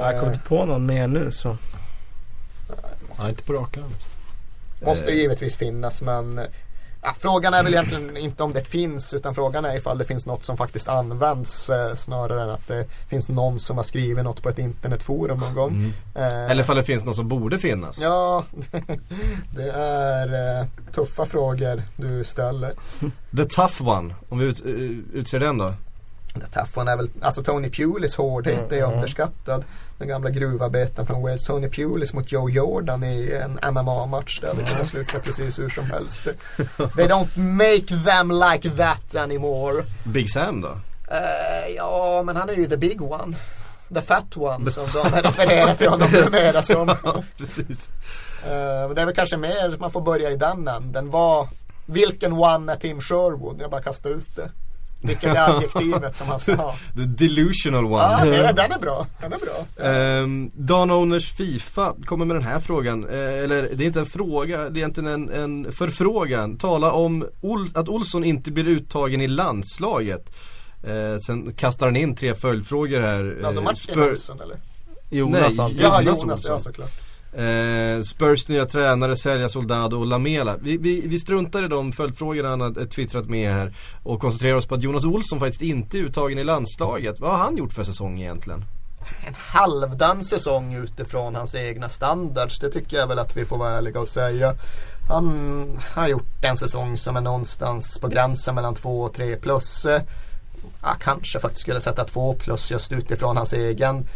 Jag 0.00 0.20
kommer 0.20 0.32
inte 0.32 0.48
på 0.48 0.64
någon 0.64 0.86
mer 0.86 1.06
nu 1.06 1.32
så. 1.32 1.56
Nej, 3.18 3.28
inte 3.28 3.42
på 3.42 3.52
rak 3.52 3.76
arm. 3.76 3.94
Måste 4.84 5.10
givetvis 5.10 5.56
finnas 5.56 6.02
men 6.02 6.40
Ja, 7.02 7.14
frågan 7.18 7.54
är 7.54 7.62
väl 7.62 7.74
egentligen 7.74 8.16
inte 8.16 8.42
om 8.42 8.52
det 8.52 8.68
finns 8.68 9.14
utan 9.14 9.34
frågan 9.34 9.64
är 9.64 9.76
ifall 9.76 9.98
det 9.98 10.04
finns 10.04 10.26
något 10.26 10.44
som 10.44 10.56
faktiskt 10.56 10.88
används 10.88 11.70
eh, 11.70 11.94
snarare 11.94 12.42
än 12.42 12.50
att 12.50 12.68
det 12.68 12.86
finns 13.08 13.28
någon 13.28 13.60
som 13.60 13.76
har 13.76 13.84
skrivit 13.84 14.24
något 14.24 14.42
på 14.42 14.48
ett 14.48 14.58
internetforum 14.58 15.40
någon 15.40 15.54
gång. 15.54 15.70
Mm. 15.70 15.92
Eh, 16.14 16.50
Eller 16.50 16.62
ifall 16.62 16.76
det 16.76 16.82
finns 16.82 17.04
något 17.04 17.16
som 17.16 17.28
borde 17.28 17.58
finnas. 17.58 18.00
Ja, 18.00 18.44
det 19.54 19.70
är 19.72 20.60
eh, 20.60 20.66
tuffa 20.92 21.26
frågor 21.26 21.82
du 21.96 22.24
ställer. 22.24 22.72
The 23.36 23.44
tough 23.44 23.88
one, 23.88 24.14
om 24.28 24.38
vi 24.38 24.46
ut, 24.46 24.64
eh, 24.64 24.72
utser 25.18 25.40
den 25.40 25.58
då? 25.58 25.74
The 26.34 26.46
tough 26.46 26.78
one 26.78 26.92
är 26.92 26.96
väl, 26.96 27.10
alltså 27.20 27.42
Tony 27.42 27.70
Pulis 27.70 28.16
hårdhet 28.16 28.58
mm, 28.58 28.72
är 28.72 28.86
mm. 28.86 28.96
underskattad. 28.96 29.64
Den 29.98 30.08
gamla 30.08 30.30
gruvarbetaren 30.30 31.06
från 31.06 31.22
Wales. 31.22 31.44
Tony 31.44 31.68
Pulis 31.68 32.12
mot 32.12 32.32
Joe 32.32 32.50
Jordan 32.50 33.04
i 33.04 33.32
en 33.42 33.74
MMA-match 33.74 34.40
där 34.40 34.54
det 34.54 34.72
kan 34.76 34.86
sluta 34.86 35.18
precis 35.18 35.58
hur 35.58 35.68
som 35.68 35.84
helst. 35.84 36.28
They 36.96 37.06
don't 37.06 37.38
make 37.38 38.04
them 38.04 38.30
like 38.30 38.70
that 38.70 39.16
anymore. 39.16 39.84
Big 40.04 40.30
Sam 40.30 40.60
då? 40.60 40.68
Uh, 40.68 41.74
ja, 41.76 42.22
men 42.26 42.36
han 42.36 42.48
är 42.48 42.54
ju 42.54 42.66
the 42.66 42.76
big 42.76 43.02
one. 43.02 43.36
The 43.94 44.00
fat 44.00 44.36
one 44.36 44.64
the 44.64 44.70
som 44.70 44.86
de 44.92 45.22
refererar 45.22 45.74
till 45.74 45.88
honom 45.88 46.08
numera 46.12 46.62
som. 46.62 46.96
precis. 47.38 47.88
Uh, 48.44 48.94
det 48.94 49.00
är 49.00 49.04
väl 49.04 49.14
kanske 49.14 49.36
mer 49.36 49.76
man 49.78 49.90
får 49.90 50.00
börja 50.00 50.30
i 50.30 50.36
den 50.36 50.68
änden. 50.68 51.10
Var, 51.10 51.48
vilken 51.86 52.32
one 52.32 52.72
är 52.72 52.76
Tim 52.76 53.00
Sherwood? 53.00 53.60
Jag 53.60 53.70
bara 53.70 53.82
kastar 53.82 54.10
ut 54.10 54.36
det. 54.36 54.50
Vilket 55.02 55.36
är 55.36 55.56
adjektivet 55.56 56.16
som 56.16 56.26
han 56.26 56.38
ska 56.38 56.54
ha? 56.54 56.74
The 56.94 57.04
delusional 57.04 57.84
one. 57.84 58.02
Ja, 58.02 58.24
det, 58.24 58.52
den 58.52 58.72
är 58.72 58.78
bra. 58.78 59.06
Den 59.20 59.32
är 59.32 59.38
bra. 59.38 59.86
Um, 60.22 60.50
Dan 60.54 60.90
Owners 60.90 61.32
Fifa 61.32 61.94
kommer 62.04 62.24
med 62.24 62.36
den 62.36 62.42
här 62.42 62.60
frågan. 62.60 63.04
Uh, 63.04 63.44
eller 63.44 63.68
det 63.74 63.84
är 63.84 63.86
inte 63.86 64.00
en 64.00 64.06
fråga, 64.06 64.58
det 64.58 64.64
är 64.64 64.76
egentligen 64.76 65.10
en, 65.12 65.28
en 65.30 65.72
förfrågan. 65.72 66.56
Tala 66.56 66.92
om 66.92 67.26
Ol 67.40 67.70
att 67.74 67.88
Olsson 67.88 68.24
inte 68.24 68.50
blir 68.50 68.68
uttagen 68.68 69.20
i 69.20 69.28
landslaget. 69.28 70.36
Uh, 70.88 71.18
sen 71.26 71.52
kastar 71.52 71.86
han 71.86 71.96
in 71.96 72.16
tre 72.16 72.34
följdfrågor 72.34 73.00
här. 73.00 73.40
Alltså 73.44 73.60
Martin 73.60 74.00
Olsson 74.00 74.40
eller? 74.40 74.56
Jonas, 75.10 75.56
Nej, 75.56 75.76
Jonas, 75.76 76.02
Jonas 76.02 76.24
Olsson. 76.24 76.52
Ja, 76.52 76.58
såklart. 76.58 77.07
Eh, 77.32 78.02
Spurs 78.02 78.48
nya 78.48 78.64
tränare, 78.64 79.16
sälja 79.16 79.48
Soldado 79.48 79.98
och 79.98 80.06
Lamela. 80.06 80.56
Vi, 80.56 80.76
vi, 80.76 81.08
vi 81.08 81.18
struntar 81.18 81.64
i 81.64 81.68
de 81.68 81.92
följdfrågorna 81.92 82.48
han 82.48 82.60
har 82.60 82.86
twittrat 82.86 83.28
med 83.28 83.52
här 83.54 83.74
och 84.02 84.20
koncentrerar 84.20 84.56
oss 84.56 84.66
på 84.66 84.74
att 84.74 84.82
Jonas 84.82 85.04
Olsson 85.04 85.40
faktiskt 85.40 85.62
inte 85.62 85.98
är 85.98 86.00
uttagen 86.00 86.38
i 86.38 86.44
landslaget. 86.44 87.20
Vad 87.20 87.30
har 87.30 87.38
han 87.38 87.56
gjort 87.56 87.72
för 87.72 87.84
säsong 87.84 88.20
egentligen? 88.20 88.64
En 89.26 89.34
halvdan 89.38 90.24
säsong 90.24 90.74
utifrån 90.74 91.34
hans 91.34 91.54
egna 91.54 91.88
standards. 91.88 92.58
Det 92.58 92.70
tycker 92.70 92.96
jag 92.96 93.06
väl 93.06 93.18
att 93.18 93.36
vi 93.36 93.44
får 93.44 93.58
vara 93.58 93.78
ärliga 93.78 94.00
och 94.00 94.08
säga. 94.08 94.54
Han 95.08 95.80
har 95.94 96.08
gjort 96.08 96.44
en 96.44 96.56
säsong 96.56 96.96
som 96.96 97.16
är 97.16 97.20
någonstans 97.20 97.98
på 97.98 98.08
gränsen 98.08 98.54
mellan 98.54 98.74
två 98.74 99.02
och 99.02 99.14
tre 99.14 99.36
plus. 99.36 99.86
Ja, 100.82 100.96
kanske 101.00 101.40
faktiskt 101.40 101.60
skulle 101.60 101.80
sätta 101.80 102.04
två 102.04 102.34
plus 102.34 102.70
just 102.70 102.92
utifrån 102.92 103.36
hans 103.36 103.52
egen 103.52 104.06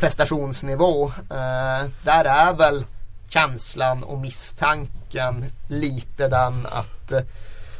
prestationsnivå. 0.00 1.06
Eh, 1.30 1.90
där 2.04 2.24
är 2.24 2.54
väl 2.54 2.84
känslan 3.28 4.02
och 4.02 4.18
misstanken 4.18 5.44
lite 5.68 6.28
den 6.28 6.66
att 6.66 7.12
eh, 7.12 7.20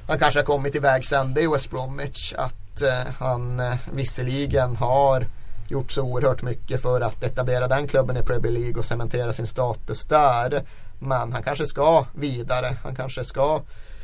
han 0.09 0.19
kanske 0.19 0.41
har 0.41 0.45
kommit 0.45 0.73
till 0.73 0.81
vägs 0.81 1.13
ände 1.13 1.41
i 1.41 1.47
West 1.47 1.71
Bromwich. 1.71 2.35
Att 2.37 2.83
eh, 2.83 3.13
han 3.19 3.61
eh, 3.61 3.77
visserligen 3.93 4.77
har 4.77 5.27
gjort 5.69 5.91
så 5.91 6.03
oerhört 6.03 6.43
mycket 6.43 6.83
för 6.83 7.01
att 7.01 7.23
etablera 7.23 7.69
den 7.69 7.89
klubben 7.89 8.17
i 8.17 8.23
Premier 8.23 8.53
League 8.53 8.79
och 8.79 8.85
cementera 8.85 9.33
sin 9.33 9.47
status 9.47 10.05
där. 10.05 10.63
Men 10.99 11.33
han 11.33 11.43
kanske 11.43 11.67
ska 11.67 12.07
vidare. 12.15 12.77
Han 12.83 12.95
kanske 12.95 13.25
ska 13.25 13.61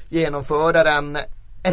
genomföra 0.08 0.84
den 0.84 1.18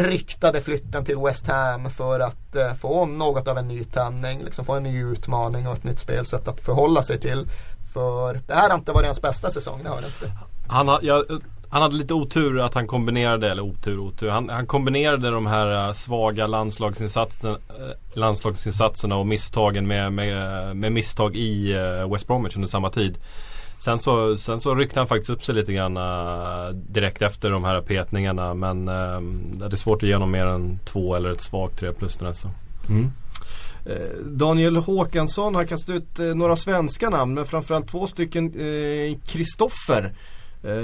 ryktade 0.00 0.60
flytten 0.60 1.04
till 1.04 1.18
West 1.18 1.46
Ham 1.46 1.90
för 1.90 2.20
att 2.20 2.56
eh, 2.56 2.74
få 2.74 3.06
något 3.06 3.48
av 3.48 3.58
en 3.58 3.68
ny 3.68 3.84
tändning. 3.84 4.42
Liksom 4.44 4.64
få 4.64 4.72
en 4.72 4.82
ny 4.82 5.02
utmaning 5.02 5.68
och 5.68 5.74
ett 5.74 5.84
nytt 5.84 5.98
spelsätt 5.98 6.48
att 6.48 6.60
förhålla 6.60 7.02
sig 7.02 7.20
till. 7.20 7.46
För 7.92 8.40
det 8.46 8.54
här 8.54 8.70
har 8.70 8.78
inte 8.78 8.92
varit 8.92 9.06
hans 9.06 9.22
bästa 9.22 9.50
säsong, 9.50 9.80
det 9.82 9.88
har 9.88 10.00
det 10.00 10.06
inte. 10.06 10.32
Han, 10.68 10.88
har, 10.88 11.00
jag, 11.02 11.24
han 11.68 11.82
hade 11.82 11.96
lite 11.96 12.14
otur 12.14 12.60
att 12.60 12.74
han 12.74 12.86
kombinerade, 12.86 13.50
eller 13.50 13.62
otur 13.62 13.98
otur. 13.98 14.28
Han, 14.28 14.48
han 14.48 14.66
kombinerade 14.66 15.30
de 15.30 15.46
här 15.46 15.86
eh, 15.86 15.92
svaga 15.92 16.46
landslagsinsatserna, 16.46 17.52
eh, 17.52 18.18
landslagsinsatserna 18.18 19.16
och 19.16 19.26
misstagen 19.26 19.86
med, 19.86 20.12
med, 20.12 20.76
med 20.76 20.92
misstag 20.92 21.36
i 21.36 21.72
eh, 21.72 22.12
West 22.12 22.26
Bromwich 22.26 22.56
under 22.56 22.68
samma 22.68 22.90
tid. 22.90 23.18
Sen 23.84 23.98
så, 23.98 24.36
sen 24.36 24.60
så 24.60 24.74
ryckte 24.74 25.00
han 25.00 25.06
faktiskt 25.06 25.30
upp 25.30 25.44
sig 25.44 25.54
lite 25.54 25.72
grann 25.72 25.96
äh, 25.96 26.74
direkt 26.74 27.22
efter 27.22 27.50
de 27.50 27.64
här 27.64 27.80
petningarna. 27.80 28.54
Men 28.54 28.88
äh, 28.88 29.20
det 29.58 29.74
är 29.74 29.76
svårt 29.76 30.02
att 30.02 30.08
ge 30.08 30.14
honom 30.14 30.30
mer 30.30 30.46
än 30.46 30.78
två 30.84 31.14
eller 31.14 31.32
ett 31.32 31.40
svagt 31.40 31.78
tre 31.78 31.92
plus 31.92 32.16
den 32.16 32.28
alltså. 32.28 32.50
Mm. 32.88 33.12
Eh, 33.86 34.18
Daniel 34.24 34.76
Håkansson 34.76 35.54
har 35.54 35.64
kastat 35.64 35.96
ut 35.96 36.36
några 36.36 36.56
svenska 36.56 37.10
namn 37.10 37.34
men 37.34 37.46
framförallt 37.46 37.88
två 37.88 38.06
stycken 38.06 38.52
Kristoffer. 39.26 40.04
Eh, 40.04 40.10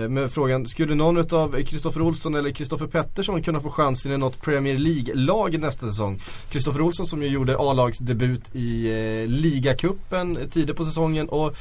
med 0.09 0.32
frågan, 0.32 0.66
skulle 0.66 0.94
någon 0.94 1.19
av 1.19 1.62
Kristoffer 1.62 2.02
Olsson 2.02 2.35
eller 2.35 2.51
Kristoffer 2.51 2.86
Pettersson 2.86 3.43
kunna 3.43 3.61
få 3.61 3.70
chansen 3.70 4.12
i 4.12 4.16
något 4.16 4.43
Premier 4.43 4.78
League-lag 4.78 5.59
nästa 5.59 5.86
säsong? 5.86 6.23
Kristoffer 6.48 6.81
Olsson 6.81 7.07
som 7.07 7.23
ju 7.23 7.28
gjorde 7.28 7.57
A-lagsdebut 7.59 8.51
i 8.52 8.90
eh, 8.90 9.28
ligacupen 9.28 10.39
tidigt 10.51 10.77
på 10.77 10.85
säsongen 10.85 11.28
och 11.28 11.57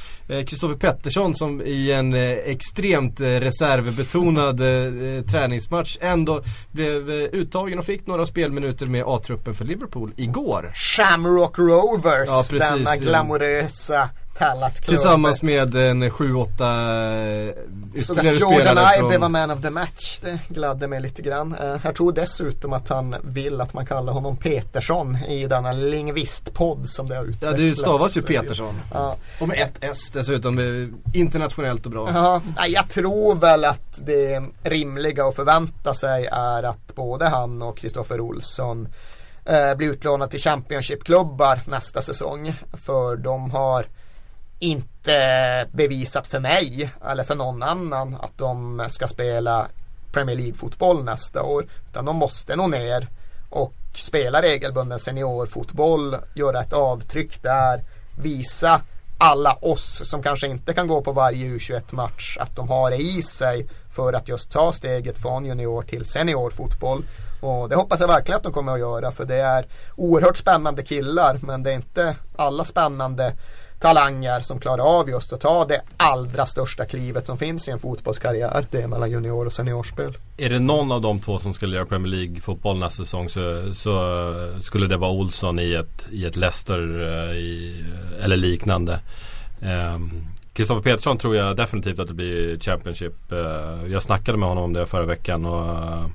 Kristoffer 0.46 0.74
eh, 0.74 0.78
Pettersson 0.78 1.34
som 1.34 1.62
i 1.62 1.92
en 1.92 2.14
eh, 2.14 2.30
extremt 2.30 3.20
eh, 3.20 3.26
reservbetonad 3.26 4.60
eh, 4.60 5.24
träningsmatch 5.24 5.98
ändå 6.00 6.42
blev 6.72 7.10
uttagen 7.10 7.78
och 7.78 7.84
fick 7.84 8.06
några 8.06 8.26
spelminuter 8.26 8.86
med 8.86 9.04
A-truppen 9.06 9.54
för 9.54 9.64
Liverpool 9.64 10.12
igår. 10.16 10.72
Shamrock 10.74 11.58
Rovers, 11.58 12.52
ja, 12.52 12.58
denna 12.58 12.96
glamorösa 12.96 14.08
kallat 14.40 14.74
Tillsammans 14.74 15.42
med 15.42 15.74
en 15.74 16.04
7-8 16.04 17.48
eh, 17.48 17.54
ytterligare 17.94 18.36
spelare 18.36 18.56
Jordan 18.56 18.78
Ibe 18.98 19.18
var 19.18 19.28
man 19.28 19.50
of 19.50 19.62
the 19.62 19.70
match. 19.70 20.18
Det 20.22 20.38
gladde 20.48 20.88
mig 20.88 21.00
lite 21.00 21.22
grann. 21.22 21.54
Uh, 21.54 21.76
jag 21.84 21.94
tror 21.94 22.12
dessutom 22.12 22.72
att 22.72 22.88
han 22.88 23.16
vill 23.22 23.60
att 23.60 23.74
man 23.74 23.86
kallar 23.86 24.12
honom 24.12 24.36
Petersson 24.36 25.16
i 25.16 25.46
denna 25.46 25.72
lingvistpodd 25.72 26.88
som 26.88 27.08
det 27.08 27.16
har 27.16 27.24
utvecklats. 27.24 27.58
Ja 27.58 27.64
det 27.64 27.76
stavas 27.76 28.16
ju 28.16 28.22
Petersson. 28.22 28.80
Uh, 28.94 29.12
och 29.40 29.48
med 29.48 29.58
ett 29.58 29.78
S 29.80 30.10
dessutom. 30.12 30.60
Internationellt 31.14 31.86
och 31.86 31.92
bra. 31.92 32.08
Ja, 32.56 32.66
jag 32.66 32.88
tror 32.88 33.34
väl 33.34 33.64
att 33.64 34.00
det 34.06 34.42
rimliga 34.62 35.24
att 35.24 35.36
förvänta 35.36 35.94
sig 35.94 36.28
är 36.32 36.62
att 36.62 36.94
både 36.94 37.28
han 37.28 37.62
och 37.62 37.78
Kristoffer 37.78 38.20
Olsson 38.20 38.88
uh, 39.50 39.76
blir 39.76 39.90
utlånade 39.90 40.30
till 40.30 40.40
Championship-klubbar 40.40 41.60
nästa 41.66 42.02
säsong. 42.02 42.54
För 42.72 43.16
de 43.16 43.50
har 43.50 43.86
inte 44.60 45.66
bevisat 45.72 46.26
för 46.26 46.40
mig 46.40 46.90
eller 47.10 47.24
för 47.24 47.34
någon 47.34 47.62
annan 47.62 48.16
att 48.20 48.38
de 48.38 48.84
ska 48.88 49.06
spela 49.06 49.68
Premier 50.12 50.36
League-fotboll 50.36 51.04
nästa 51.04 51.42
år. 51.42 51.66
Utan 51.88 52.04
de 52.04 52.16
måste 52.16 52.56
nog 52.56 52.70
ner 52.70 53.08
och 53.50 53.74
spela 53.94 54.42
regelbunden 54.42 54.98
seniorfotboll, 54.98 56.16
göra 56.34 56.60
ett 56.60 56.72
avtryck 56.72 57.42
där, 57.42 57.84
visa 58.18 58.80
alla 59.18 59.52
oss 59.60 60.10
som 60.10 60.22
kanske 60.22 60.46
inte 60.46 60.74
kan 60.74 60.88
gå 60.88 61.02
på 61.02 61.12
varje 61.12 61.46
U21-match 61.46 62.36
att 62.40 62.56
de 62.56 62.68
har 62.68 62.90
det 62.90 62.96
i 62.96 63.22
sig 63.22 63.68
för 63.90 64.12
att 64.12 64.28
just 64.28 64.50
ta 64.50 64.72
steget 64.72 65.18
från 65.18 65.44
junior 65.44 65.82
till 65.82 66.04
seniorfotboll. 66.04 67.04
Och 67.40 67.68
det 67.68 67.76
hoppas 67.76 68.00
jag 68.00 68.08
verkligen 68.08 68.36
att 68.36 68.42
de 68.42 68.52
kommer 68.52 68.72
att 68.72 68.78
göra 68.78 69.12
för 69.12 69.24
det 69.24 69.36
är 69.40 69.66
oerhört 69.96 70.36
spännande 70.36 70.82
killar 70.82 71.38
men 71.42 71.62
det 71.62 71.70
är 71.70 71.74
inte 71.74 72.16
alla 72.36 72.64
spännande 72.64 73.32
talanger 73.80 74.40
som 74.40 74.60
klarar 74.60 75.00
av 75.00 75.08
just 75.08 75.32
att 75.32 75.40
ta 75.40 75.64
det 75.64 75.82
allra 75.96 76.46
största 76.46 76.84
klivet 76.84 77.26
som 77.26 77.38
finns 77.38 77.68
i 77.68 77.70
en 77.70 77.78
fotbollskarriär. 77.78 78.66
Det 78.70 78.82
är 78.82 78.86
mellan 78.86 79.10
junior 79.10 79.46
och 79.46 79.52
seniorspel. 79.52 80.18
Är 80.36 80.50
det 80.50 80.58
någon 80.58 80.92
av 80.92 81.00
de 81.00 81.20
två 81.20 81.38
som 81.38 81.54
skulle 81.54 81.76
göra 81.76 81.86
Premier 81.86 82.12
League-fotboll 82.12 82.78
nästa 82.78 83.04
säsong 83.04 83.28
så, 83.28 83.74
så, 83.74 84.60
skulle 84.60 84.86
det 84.86 84.96
vara 84.96 85.10
Olsson 85.10 85.58
i 85.58 85.72
ett, 85.72 86.08
i 86.10 86.26
ett 86.26 86.36
Leicester 86.36 87.00
eh, 87.00 87.36
i, 87.36 87.84
eller 88.22 88.36
liknande. 88.36 89.00
Ehm, 89.62 90.10
Kristoffer 90.52 90.78
um, 90.78 90.82
Petersson 90.82 91.18
tror 91.18 91.36
jag 91.36 91.56
definitivt 91.56 91.98
att 91.98 92.08
det 92.08 92.14
blir 92.14 92.58
Championship. 92.58 93.14
Uh, 93.32 93.92
jag 93.92 94.02
snackade 94.02 94.38
med 94.38 94.48
honom 94.48 94.64
om 94.64 94.72
det 94.72 94.86
förra 94.86 95.06
veckan 95.06 95.46
och 95.46 95.70
uh, 95.70 96.06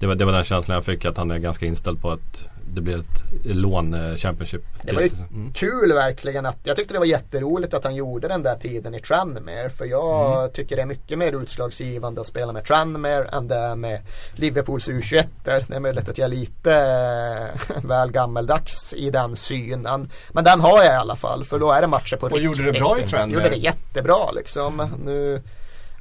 det, 0.00 0.06
var, 0.06 0.14
det 0.14 0.24
var 0.24 0.32
den 0.32 0.44
känslan 0.44 0.74
jag 0.74 0.84
fick 0.84 1.04
att 1.04 1.16
han 1.16 1.30
är 1.30 1.38
ganska 1.38 1.66
inställd 1.66 2.00
på 2.00 2.10
att 2.10 2.48
det 2.76 2.82
blir 2.82 2.98
ett 2.98 3.54
lån 3.54 3.94
eh, 3.94 4.16
Championship. 4.16 4.62
Det 4.82 4.92
var 4.92 5.02
ju 5.02 5.10
mm. 5.30 5.52
kul 5.52 5.92
verkligen 5.92 6.46
att 6.46 6.58
jag 6.64 6.76
tyckte 6.76 6.94
det 6.94 6.98
var 6.98 7.06
jätteroligt 7.06 7.74
att 7.74 7.84
han 7.84 7.94
gjorde 7.94 8.28
den 8.28 8.42
där 8.42 8.54
tiden 8.54 8.94
i 8.94 9.00
Tranmere. 9.00 9.70
För 9.70 9.84
jag 9.84 10.38
mm. 10.38 10.50
tycker 10.52 10.76
det 10.76 10.82
är 10.82 10.86
mycket 10.86 11.18
mer 11.18 11.42
utslagsgivande 11.42 12.20
att 12.20 12.26
spela 12.26 12.52
med 12.52 12.64
Tranmere 12.64 13.24
än 13.24 13.48
det 13.48 13.54
är 13.54 13.76
med 13.76 14.00
Liverpools 14.34 14.88
U21. 14.88 15.26
Det 15.44 15.74
är 15.74 15.80
möjligt 15.80 16.08
att 16.08 16.18
jag 16.18 16.24
är 16.24 16.36
lite 16.36 16.74
äh, 17.74 17.84
väl 17.88 18.12
gammeldags 18.12 18.94
i 18.94 19.10
den 19.10 19.36
synen. 19.36 20.10
Men 20.32 20.44
den 20.44 20.60
har 20.60 20.84
jag 20.84 20.94
i 20.94 20.96
alla 20.96 21.16
fall 21.16 21.44
för 21.44 21.58
då 21.58 21.72
är 21.72 21.80
det 21.80 21.86
matcher 21.86 22.16
på 22.16 22.28
riktigt. 22.28 22.38
Och 22.38 22.44
gjorde 22.44 22.72
det 22.72 22.78
bra 22.78 22.98
i 22.98 23.02
Tranmere? 23.02 23.34
Gjorde 23.34 23.48
det 23.48 23.56
jättebra 23.56 24.30
liksom. 24.30 24.90
Nu 25.04 25.42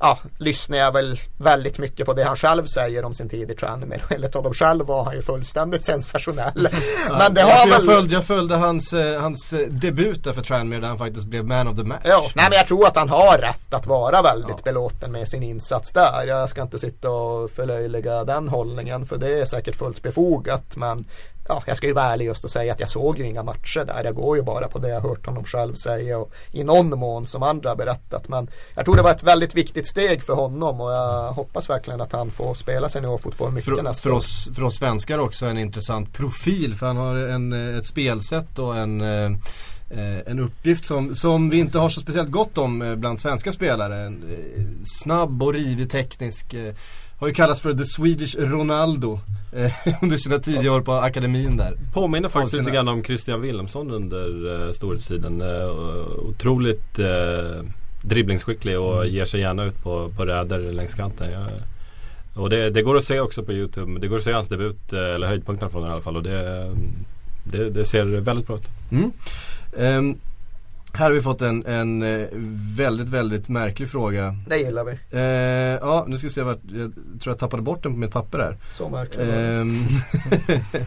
ja, 0.05 0.17
lyssnar 0.37 0.77
jag 0.77 0.91
väl 0.91 1.19
väldigt 1.37 1.77
mycket 1.77 2.05
på 2.05 2.13
det 2.13 2.23
han 2.23 2.35
själv 2.35 2.65
säger 2.65 3.05
om 3.05 3.13
sin 3.13 3.29
tid 3.29 3.51
i 3.51 3.55
Tranmere. 3.55 4.01
Enligt 4.09 4.33
honom 4.33 4.53
själv 4.53 4.85
var 4.85 5.03
han 5.03 5.15
ju 5.15 5.21
fullständigt 5.21 5.85
sensationell. 5.91 6.69
Men 7.09 7.33
det 7.33 7.41
har 7.41 7.51
jag, 7.51 7.67
väl... 7.67 7.85
följde, 7.85 8.13
jag 8.13 8.25
följde 8.25 8.55
hans, 8.55 8.93
eh, 8.93 9.21
hans 9.21 9.53
eh, 9.53 9.67
debut 9.67 10.23
där 10.23 10.33
för 10.33 10.41
Tranmere 10.41 10.79
där 10.79 10.87
han 10.87 10.97
faktiskt 10.97 11.27
blev 11.27 11.45
man 11.45 11.67
of 11.67 11.75
the 11.77 11.83
match. 11.83 12.01
Ja, 12.03 12.25
nej 12.35 12.45
men 12.49 12.57
jag 12.57 12.67
tror 12.67 12.87
att 12.87 12.95
han 12.95 13.09
har 13.09 13.37
rätt 13.37 13.73
att 13.73 13.87
vara 13.87 14.21
väldigt 14.21 14.49
ja. 14.49 14.63
belåten 14.63 15.11
med 15.11 15.27
sin 15.27 15.43
insats 15.43 15.93
där. 15.93 16.27
Jag 16.27 16.49
ska 16.49 16.61
inte 16.61 16.77
sitta 16.77 17.09
och 17.09 17.51
förlöjliga 17.51 18.23
den 18.23 18.49
hållningen 18.49 19.05
för 19.05 19.17
det 19.17 19.39
är 19.39 19.45
säkert 19.45 19.75
fullt 19.75 20.01
befogat. 20.01 20.77
Men 20.77 21.05
ja, 21.47 21.63
jag 21.65 21.77
ska 21.77 21.87
ju 21.87 21.93
vara 21.93 22.05
ärlig 22.05 22.25
just 22.25 22.43
och 22.43 22.49
säga 22.49 22.73
att 22.73 22.79
jag 22.79 22.89
såg 22.89 23.19
ju 23.19 23.25
inga 23.25 23.43
matcher 23.43 23.85
där. 23.85 24.03
Jag 24.03 24.15
går 24.15 24.37
ju 24.37 24.43
bara 24.43 24.67
på 24.67 24.79
det 24.79 24.89
jag 24.89 25.01
hört 25.01 25.25
honom 25.25 25.43
själv 25.43 25.73
säga 25.73 26.17
och 26.17 26.33
i 26.51 26.63
någon 26.63 26.99
mån 26.99 27.25
som 27.25 27.43
andra 27.43 27.69
har 27.69 27.75
berättat. 27.75 28.27
Men 28.27 28.47
jag 28.75 28.85
tror 28.85 28.95
det 28.95 29.01
var 29.01 29.11
ett 29.11 29.23
väldigt 29.23 29.55
viktigt 29.55 29.87
steg 29.87 30.23
för 30.23 30.33
honom 30.33 30.81
och 30.81 30.91
jag 30.91 31.31
hoppas 31.31 31.69
verkligen 31.69 32.01
att 32.01 32.11
han 32.11 32.31
får 32.31 32.53
spela 32.53 32.89
seniorfotboll 32.89 33.51
mycket 33.51 33.75
för, 33.75 33.83
nästa 33.83 34.09
för 34.09 34.15
oss, 34.15 34.49
för 34.55 34.63
oss 34.63 34.75
svenskar 34.75 35.19
också 35.19 35.45
en 35.45 35.57
intressant 35.57 36.13
profil 36.13 36.75
för 36.75 36.85
han 36.85 36.97
har 36.97 37.15
en, 37.15 37.77
ett 37.77 37.85
spelsätt 37.85 38.59
och 38.59 38.77
en 38.77 39.01
eh, 39.89 40.19
en 40.25 40.39
uppgift 40.39 40.85
som, 40.85 41.15
som 41.15 41.49
vi 41.49 41.57
inte 41.57 41.79
har 41.79 41.89
så 41.89 42.01
speciellt 42.01 42.31
gott 42.31 42.57
om 42.57 42.81
eh, 42.81 42.95
bland 42.95 43.19
svenska 43.19 43.51
spelare. 43.51 44.05
Eh, 44.05 44.11
snabb 44.83 45.43
och 45.43 45.53
rivig 45.53 45.89
teknisk 45.89 46.55
har 47.25 47.29
ju 47.29 47.33
kallats 47.33 47.61
för 47.61 47.73
the 47.73 47.85
Swedish 47.85 48.35
Ronaldo 48.39 49.19
eh, 49.51 49.71
under 50.01 50.17
sina 50.17 50.39
tio 50.39 50.69
år 50.69 50.81
på 50.81 50.93
akademin 50.93 51.57
där. 51.57 51.77
Påminner 51.93 52.29
faktiskt 52.29 52.51
sina... 52.51 52.63
lite 52.63 52.75
grann 52.75 52.87
om 52.87 53.03
Christian 53.03 53.41
Wilhelmsson 53.41 53.91
under 53.91 54.53
eh, 54.67 54.71
storhetstiden. 54.71 55.41
Eh, 55.41 55.69
otroligt 56.29 56.99
eh, 56.99 57.63
dribblingsskicklig 58.01 58.79
och 58.79 59.01
mm. 59.01 59.13
ger 59.13 59.25
sig 59.25 59.39
gärna 59.39 59.63
ut 59.63 59.83
på, 59.83 60.09
på 60.09 60.25
räder 60.25 60.59
längs 60.59 60.93
kanten. 60.93 61.31
Jag, 61.31 61.47
och 62.33 62.49
det, 62.49 62.69
det, 62.69 62.81
går 62.81 62.97
att 62.97 63.05
se 63.05 63.19
också 63.19 63.43
på 63.43 63.53
Youtube. 63.53 63.99
Det 63.99 64.07
går 64.07 64.17
att 64.17 64.23
se 64.23 64.31
hans 64.31 64.47
debut, 64.47 64.93
eh, 64.93 64.99
eller 64.99 65.27
höjdpunkterna 65.27 65.71
från 65.71 65.81
den 65.81 65.91
i 65.91 65.93
alla 65.93 66.01
fall. 66.01 66.17
Och 66.17 66.23
det, 66.23 66.71
det, 67.43 67.69
det 67.69 67.85
ser 67.85 68.05
väldigt 68.05 68.47
bra 68.47 68.55
ut. 68.55 68.69
Mm. 68.91 69.11
Um, 69.77 70.19
här 70.95 71.05
har 71.05 71.11
vi 71.11 71.21
fått 71.21 71.41
en, 71.41 71.65
en 71.65 72.03
eh, 72.03 72.27
väldigt, 72.77 73.09
väldigt 73.09 73.49
märklig 73.49 73.89
fråga. 73.89 74.35
Det 74.47 74.57
gillar 74.57 74.85
vi. 74.85 74.91
Eh, 75.11 75.21
ja, 75.87 76.05
nu 76.07 76.17
ska 76.17 76.27
vi 76.27 76.33
se 76.33 76.41
vart, 76.41 76.59
jag 76.63 76.93
tror 77.19 77.33
jag 77.33 77.39
tappade 77.39 77.63
bort 77.63 77.83
den 77.83 77.91
på 77.91 77.99
mitt 77.99 78.11
papper 78.11 78.39
här. 78.39 78.57
Så 78.69 78.89
märklig 78.89 79.29
eh, 80.75 80.81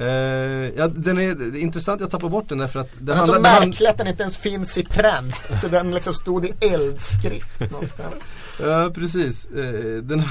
Uh, 0.00 0.70
ja, 0.76 0.88
den 0.88 1.18
är 1.18 1.56
intressant, 1.56 2.00
jag 2.00 2.10
tappar 2.10 2.28
bort 2.28 2.48
den 2.48 2.58
därför 2.58 2.80
att 2.80 2.88
Den 2.98 3.18
är 3.18 3.26
så 3.26 3.40
märklig 3.40 3.88
att 3.88 3.98
den 3.98 4.06
inte 4.06 4.22
ens 4.22 4.36
finns 4.36 4.78
i 4.78 4.84
pränt. 4.84 5.34
Så 5.60 5.68
den 5.68 5.90
liksom 5.90 6.14
stod 6.14 6.44
i 6.44 6.54
eldskrift 6.60 7.70
någonstans. 7.70 8.36
Ja, 8.60 8.90
precis. 8.94 9.48
Uh, 9.56 10.02
den, 10.02 10.22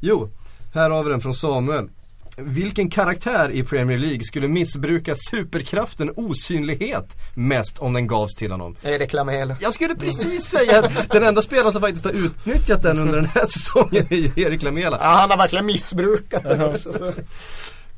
jo, 0.00 0.28
här 0.74 0.90
har 0.90 1.04
vi 1.04 1.10
den 1.10 1.20
från 1.20 1.34
Samuel. 1.34 1.88
Vilken 2.38 2.90
karaktär 2.90 3.50
i 3.50 3.62
Premier 3.62 3.98
League 3.98 4.24
skulle 4.24 4.48
missbruka 4.48 5.14
superkraften 5.16 6.12
osynlighet 6.16 7.16
mest 7.34 7.78
om 7.78 7.92
den 7.92 8.06
gavs 8.06 8.34
till 8.34 8.50
honom? 8.50 8.76
Erik 8.82 9.12
Lamel. 9.12 9.54
Jag 9.60 9.74
skulle 9.74 9.94
precis 9.94 10.44
säga 10.44 10.78
att 10.78 11.10
den 11.10 11.22
enda 11.22 11.42
spelaren 11.42 11.72
som 11.72 11.80
faktiskt 11.80 12.04
har 12.04 12.12
utnyttjat 12.12 12.82
den 12.82 12.98
under 12.98 13.16
den 13.16 13.26
här 13.26 13.46
säsongen 13.48 14.06
är 14.10 14.38
Erik 14.38 14.62
Lamela. 14.62 14.98
Ja, 15.00 15.08
han 15.08 15.30
har 15.30 15.36
verkligen 15.36 15.66
missbrukat 15.66 16.42
den 16.42 16.62
också. 16.62 16.92
Så. 16.92 17.12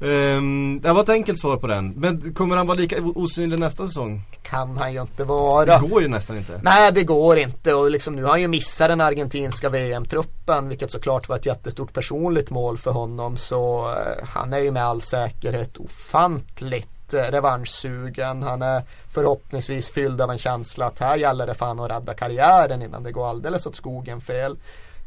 Um, 0.01 0.81
det 0.81 0.93
var 0.93 1.03
ett 1.03 1.09
enkelt 1.09 1.39
svar 1.39 1.57
på 1.57 1.67
den. 1.67 1.89
Men 1.89 2.35
kommer 2.35 2.57
han 2.57 2.67
vara 2.67 2.79
lika 2.79 3.03
osynlig 3.03 3.59
nästa 3.59 3.87
säsong? 3.87 4.23
Kan 4.43 4.77
han 4.77 4.93
ju 4.93 5.01
inte 5.01 5.25
vara. 5.25 5.79
Det 5.79 5.89
går 5.89 6.03
ju 6.03 6.09
nästan 6.09 6.37
inte. 6.37 6.61
Nej 6.63 6.93
det 6.93 7.05
går 7.05 7.39
inte 7.39 7.75
och 7.75 7.91
liksom 7.91 8.17
nu 8.17 8.23
har 8.23 8.31
han 8.31 8.41
ju 8.41 8.49
missat 8.49 8.89
den 8.89 9.01
argentinska 9.01 9.69
VM-truppen 9.69 10.69
vilket 10.69 10.91
såklart 10.91 11.29
var 11.29 11.37
ett 11.37 11.47
jättestort 11.47 11.93
personligt 11.93 12.51
mål 12.51 12.79
för 12.79 12.91
honom. 12.91 13.37
Så 13.37 13.89
uh, 13.89 14.27
han 14.29 14.53
är 14.53 14.59
ju 14.59 14.71
med 14.71 14.85
all 14.85 15.03
säkerhet 15.03 15.77
ofantligt 15.77 17.15
uh, 17.15 17.21
revanschsugen. 17.21 18.43
Han 18.43 18.63
är 18.63 18.83
förhoppningsvis 19.13 19.91
fylld 19.91 20.21
av 20.21 20.31
en 20.31 20.39
känsla 20.39 20.87
att 20.87 20.99
här 20.99 21.17
gäller 21.17 21.47
det 21.47 21.55
fan 21.55 21.81
att 21.81 21.91
rädda 21.91 22.15
karriären 22.15 22.83
innan 22.83 23.03
det 23.03 23.13
går 23.13 23.29
alldeles 23.29 23.67
åt 23.67 23.77
skogen 23.77 24.21
fel. 24.21 24.57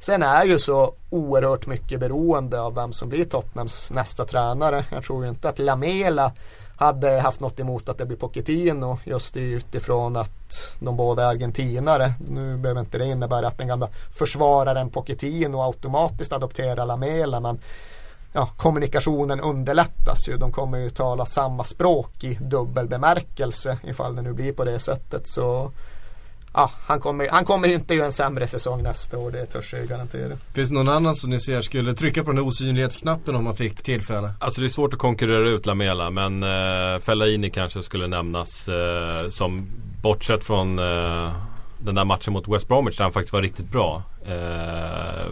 Sen 0.03 0.23
är 0.23 0.45
ju 0.45 0.60
så 0.60 0.94
oerhört 1.10 1.68
mycket 1.68 1.99
beroende 1.99 2.61
av 2.61 2.76
vem 2.76 2.94
som 2.94 3.10
blir 3.10 3.26
Tottenhams 3.26 3.91
nästa 3.91 4.26
tränare. 4.26 4.86
Jag 4.91 5.03
tror 5.03 5.23
ju 5.23 5.30
inte 5.30 5.49
att 5.49 5.60
Lamela 5.60 6.32
hade 6.78 7.19
haft 7.19 7.40
något 7.40 7.60
emot 7.60 7.90
att 7.90 7.98
det 7.98 8.06
blir 8.06 8.18
Pochettino 8.18 8.99
just 9.03 9.38
utifrån 9.38 10.15
att 10.15 10.72
de 10.80 10.98
båda 10.98 11.23
är 11.23 11.28
argentinare. 11.28 12.14
Nu 12.30 12.57
behöver 12.57 12.82
inte 12.82 12.98
det 12.98 13.06
innebära 13.06 13.48
att 13.48 13.57
den 13.57 13.68
gamla 13.68 13.90
försvararen 14.18 14.90
Pochettino 14.90 15.61
automatiskt 15.61 16.34
adopterar 16.34 16.86
Lamela 16.86 17.40
men 17.40 17.60
ja, 18.34 18.49
kommunikationen 18.57 19.41
underlättas 19.41 20.30
ju. 20.30 20.38
De 20.38 20.52
kommer 20.52 20.78
ju 20.78 20.90
tala 20.90 21.26
samma 21.26 21.64
språk 21.64 22.23
i 22.23 22.38
dubbel 22.41 22.88
bemärkelse 22.88 23.78
ifall 23.84 24.15
det 24.15 24.22
nu 24.22 24.34
blir 24.34 24.53
på 24.53 24.65
det 24.65 24.80
sättet. 24.80 25.28
Så 25.28 25.72
ja, 26.53 26.72
han, 26.88 26.99
kommer, 26.99 27.28
han 27.32 27.45
kommer 27.45 27.68
ju 27.68 27.73
inte 27.73 27.95
göra 27.95 28.06
en 28.06 28.14
sämre 28.14 28.48
säsong 28.48 28.84
nästa 28.84 29.18
år, 29.18 29.32
det 29.32 29.45
törs 29.45 29.73
jag 29.73 29.88
garantera. 29.88 30.38
Finns 30.53 30.69
det 30.69 30.76
någon 30.76 30.90
annan 30.90 31.15
som 31.15 31.30
ni 31.30 31.40
ser 31.40 31.61
skulle 31.61 31.94
trycka 31.94 32.23
på 32.23 32.32
den 32.32 32.44
osynlighetsknappen 32.44 33.36
om 33.36 33.44
man 33.44 33.56
fick 33.56 33.84
tillfälle? 33.84 34.34
Alltså 34.40 34.61
det 34.61 34.68
är 34.68 34.69
svårt 34.69 34.94
att 34.94 34.99
konkurrera 34.99 35.49
ut 35.49 35.65
Lamela 35.65 36.10
men 36.10 36.44
eh, 36.44 36.99
Fellaini 36.99 37.49
kanske 37.49 37.84
skulle 37.84 38.07
nämnas 38.07 38.68
eh, 38.68 39.30
som 39.30 39.68
bortsett 40.02 40.45
från 40.45 40.80
eh, 40.80 41.32
den 41.84 41.95
där 41.95 42.06
matchen 42.06 42.34
mot 42.34 42.48
West 42.48 42.68
Bromwich 42.68 42.98
där 42.98 43.03
han 43.03 43.12
faktiskt 43.12 43.34
var 43.34 43.41
riktigt 43.41 43.72
bra. 43.72 44.03
Eh, 44.26 45.32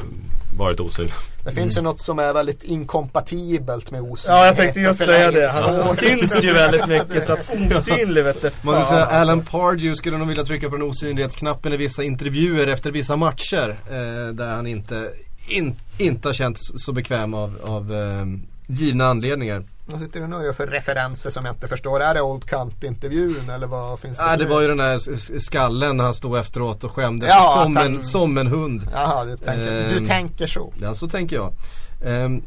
varit 0.58 0.80
osynlig. 0.80 1.14
Det 1.44 1.52
finns 1.52 1.78
ju 1.78 1.82
något 1.82 2.02
som 2.02 2.20
är 2.20 2.34
väldigt 2.34 2.64
inkompatibelt 2.64 3.92
med 3.92 4.02
osynlighet. 4.02 4.42
Ja 4.42 4.46
jag 4.46 4.56
tänkte 4.56 4.80
just 4.80 5.06
säga 5.06 5.32
det. 5.32 5.52
Han 5.52 5.96
syns 5.96 6.44
ju 6.44 6.54
väldigt 6.54 6.88
mycket 6.88 7.26
så 7.26 7.34
att 7.34 7.50
osynlig 7.76 8.24
vet 8.24 8.42
du 8.42 8.52
Man 8.62 8.76
kan 8.76 8.86
säga 8.86 9.06
Alan 9.06 9.42
Pardew 9.42 9.96
skulle 9.96 10.18
nog 10.18 10.28
vilja 10.28 10.46
trycka 10.46 10.70
på 10.70 10.76
den 10.76 10.86
osynlighetsknappen 10.90 11.74
i 11.74 11.78
vissa 11.78 12.04
intervjuer 12.04 12.68
efter 12.68 12.92
vissa 12.92 13.16
matcher. 13.16 13.80
Eh, 13.90 14.34
där 14.34 14.56
han 14.56 14.68
inte, 14.68 15.12
in, 15.48 15.76
inte 15.98 16.28
har 16.28 16.34
känts 16.34 16.62
så 16.76 16.94
bekväm 16.94 17.34
av, 17.34 17.60
av 17.64 17.94
eh, 17.94 18.26
givna 18.70 19.06
anledningar. 19.06 19.64
Vad 19.86 20.02
sitter 20.02 20.20
du 20.20 20.28
nu 20.28 20.36
och 20.36 20.44
gör 20.44 20.54
för 20.54 20.68
referenser 20.68 21.30
som 21.30 21.46
jag 21.46 21.56
inte 21.56 21.68
förstår? 21.68 22.00
Är 22.00 22.14
det 22.14 22.22
Old 22.22 22.46
Cunt-intervjun 22.46 23.50
eller 23.50 23.68
vad 23.68 24.00
finns 24.00 24.18
det? 24.18 24.26
Nej, 24.26 24.38
det 24.38 24.46
var 24.46 24.62
ju 24.62 24.68
den 24.68 24.78
där 24.78 25.40
skallen 25.40 25.98
när 25.98 26.04
han 26.04 26.14
stod 26.14 26.38
efteråt 26.38 26.84
och 26.84 26.92
skämdes 26.92 27.30
ja, 27.30 27.62
som, 27.64 27.76
han... 27.76 27.86
en, 27.86 28.04
som 28.04 28.38
en 28.38 28.48
hund. 28.48 28.88
Jaha, 28.94 29.26
du 29.26 29.38
tänker, 29.38 29.84
um, 29.84 30.00
du 30.00 30.06
tänker 30.06 30.48
så. 30.48 30.74
Ja, 30.82 30.94
så 30.94 31.08
tänker 31.08 31.36
jag. 31.36 31.54
Um, 32.26 32.42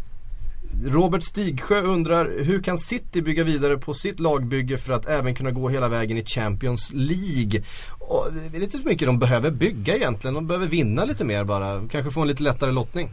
Robert 0.85 1.23
Stigsjö 1.23 1.81
undrar 1.81 2.43
hur 2.45 2.63
kan 2.63 2.79
City 2.79 3.23
bygga 3.23 3.45
vidare 3.45 3.79
på 3.79 3.95
sitt 3.95 4.21
lagbygge 4.21 4.79
för 4.79 4.93
att 4.93 5.07
även 5.07 5.35
kunna 5.35 5.51
gå 5.51 5.69
hela 5.69 5.89
vägen 5.89 6.19
i 6.19 6.25
Champions 6.25 6.91
League? 6.93 7.63
Och 7.99 8.29
det 8.51 8.57
är 8.57 8.61
lite 8.61 8.79
så 8.79 8.89
mycket 8.89 9.09
de 9.09 9.19
behöver 9.19 9.51
bygga 9.51 9.97
egentligen. 9.97 10.35
De 10.35 10.47
behöver 10.47 10.67
vinna 10.67 11.05
lite 11.05 11.25
mer 11.25 11.45
bara. 11.45 11.89
Kanske 11.91 12.11
få 12.11 12.21
en 12.21 12.29
lite 12.29 12.43
lättare 12.43 12.71
lottning. 12.71 13.11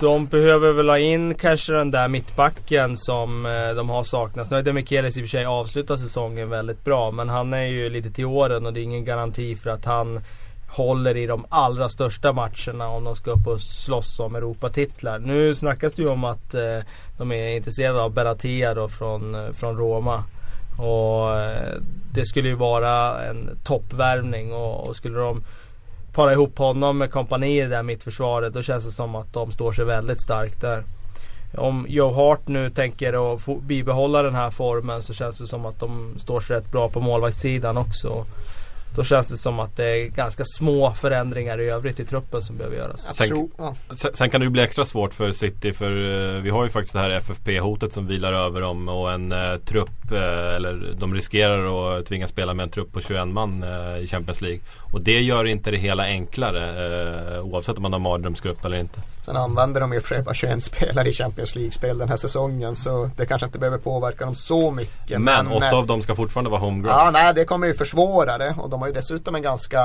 De 0.00 0.26
behöver 0.26 0.72
väl 0.72 0.88
ha 0.88 0.98
in 0.98 1.34
kanske 1.34 1.72
den 1.72 1.90
där 1.90 2.08
mittbacken 2.08 2.96
som 2.96 3.46
eh, 3.46 3.74
de 3.76 3.88
har 3.88 4.04
saknat. 4.04 4.50
Nu 4.50 4.56
har 4.56 4.62
Demichelis 4.62 5.16
i 5.16 5.20
och 5.20 5.24
för 5.24 5.28
sig 5.28 5.44
avslutat 5.44 6.00
säsongen 6.00 6.50
väldigt 6.50 6.84
bra 6.84 7.10
men 7.10 7.28
han 7.28 7.52
är 7.52 7.64
ju 7.64 7.90
lite 7.90 8.10
till 8.10 8.24
åren 8.24 8.66
och 8.66 8.72
det 8.72 8.80
är 8.80 8.82
ingen 8.82 9.04
garanti 9.04 9.56
för 9.56 9.70
att 9.70 9.84
han 9.84 10.20
håller 10.68 11.16
i 11.16 11.26
de 11.26 11.46
allra 11.48 11.88
största 11.88 12.32
matcherna 12.32 12.88
om 12.88 13.04
de 13.04 13.16
ska 13.16 13.30
upp 13.30 13.46
och 13.46 13.60
slåss 13.60 14.20
om 14.20 14.34
Europatitlar. 14.34 15.18
Nu 15.18 15.54
snackas 15.54 15.92
det 15.92 16.02
ju 16.02 16.08
om 16.08 16.24
att 16.24 16.54
eh, 16.54 16.78
de 17.18 17.32
är 17.32 17.56
intresserade 17.56 18.02
av 18.02 18.12
Benatia 18.12 18.74
då 18.74 18.88
från, 18.88 19.34
eh, 19.34 19.52
från 19.52 19.76
Roma. 19.76 20.24
Och 20.78 21.28
det 22.12 22.24
skulle 22.24 22.48
ju 22.48 22.54
vara 22.54 23.24
en 23.24 23.58
toppvärvning 23.64 24.52
och, 24.52 24.88
och 24.88 24.96
skulle 24.96 25.18
de 25.18 25.44
para 26.14 26.32
ihop 26.32 26.58
honom 26.58 26.98
med 26.98 27.10
kompani 27.10 27.58
i 27.58 27.60
det 27.60 27.68
där 27.68 27.82
mittförsvaret 27.82 28.54
då 28.54 28.62
känns 28.62 28.84
det 28.84 28.92
som 28.92 29.14
att 29.14 29.32
de 29.32 29.52
står 29.52 29.72
sig 29.72 29.84
väldigt 29.84 30.22
starkt 30.22 30.60
där. 30.60 30.84
Om 31.56 31.86
Joe 31.88 32.12
Hart 32.12 32.48
nu 32.48 32.70
tänker 32.70 33.34
att 33.34 33.62
bibehålla 33.62 34.22
den 34.22 34.34
här 34.34 34.50
formen 34.50 35.02
så 35.02 35.14
känns 35.14 35.38
det 35.38 35.46
som 35.46 35.66
att 35.66 35.80
de 35.80 36.14
står 36.18 36.40
sig 36.40 36.56
rätt 36.56 36.72
bra 36.72 36.88
på 36.88 37.00
målvaktssidan 37.00 37.76
också. 37.76 38.26
Då 38.94 39.04
känns 39.04 39.28
det 39.28 39.36
som 39.36 39.60
att 39.60 39.76
det 39.76 39.84
är 39.84 40.08
ganska 40.08 40.44
små 40.44 40.90
förändringar 40.90 41.60
i 41.60 41.70
övrigt 41.70 42.00
i 42.00 42.04
truppen 42.04 42.42
som 42.42 42.56
behöver 42.56 42.76
göras. 42.76 43.16
Sen, 43.16 43.48
sen 44.14 44.30
kan 44.30 44.40
det 44.40 44.44
ju 44.44 44.50
bli 44.50 44.62
extra 44.62 44.84
svårt 44.84 45.14
för 45.14 45.32
City 45.32 45.72
för 45.72 45.90
uh, 45.90 46.42
vi 46.42 46.50
har 46.50 46.64
ju 46.64 46.70
faktiskt 46.70 46.92
det 46.92 47.00
här 47.00 47.10
FFP-hotet 47.10 47.92
som 47.92 48.06
vilar 48.06 48.32
över 48.32 48.60
dem 48.60 48.88
och 48.88 49.12
en 49.12 49.32
uh, 49.32 49.56
trupp, 49.58 50.12
uh, 50.12 50.18
eller 50.54 50.94
de 50.98 51.14
riskerar 51.14 51.98
att 51.98 52.06
tvingas 52.06 52.30
spela 52.30 52.54
med 52.54 52.64
en 52.64 52.70
trupp 52.70 52.92
på 52.92 53.00
21 53.00 53.28
man 53.28 53.64
i 54.00 54.06
Champions 54.06 54.40
League. 54.40 54.60
Och 54.92 55.00
det 55.00 55.20
gör 55.20 55.44
inte 55.44 55.70
det 55.70 55.76
hela 55.76 56.04
enklare 56.04 57.40
oavsett 57.40 57.76
om 57.76 57.82
man 57.82 57.92
har 57.92 58.00
mardrömsgrupp 58.00 58.64
eller 58.64 58.76
inte. 58.76 59.00
Sen 59.24 59.36
använder 59.36 59.80
de 59.80 59.92
ju 59.92 60.00
för 60.00 60.08
sig 60.08 60.22
bara 60.22 60.34
21 60.34 60.62
spelare 60.62 61.08
i 61.08 61.12
Champions 61.12 61.54
League-spel 61.54 61.98
den 61.98 62.08
här 62.08 62.16
säsongen 62.16 62.76
så 62.76 63.10
det 63.16 63.26
kanske 63.26 63.46
inte 63.46 63.58
behöver 63.58 63.78
påverka 63.78 64.24
dem 64.24 64.34
så 64.34 64.70
mycket. 64.70 65.20
Men, 65.20 65.46
men 65.46 65.56
åtta 65.56 65.76
av 65.76 65.86
dem 65.86 66.02
ska 66.02 66.14
fortfarande 66.14 66.50
vara 66.50 66.60
homegrown. 66.60 66.98
Ja, 66.98 67.10
nej 67.10 67.34
det 67.34 67.44
kommer 67.44 67.66
ju 67.66 67.74
försvåra 67.74 68.38
det 68.38 68.54
och 68.58 68.70
de 68.70 68.80
har 68.80 68.88
ju 68.88 68.94
dessutom 68.94 69.34
en 69.34 69.42
ganska 69.42 69.80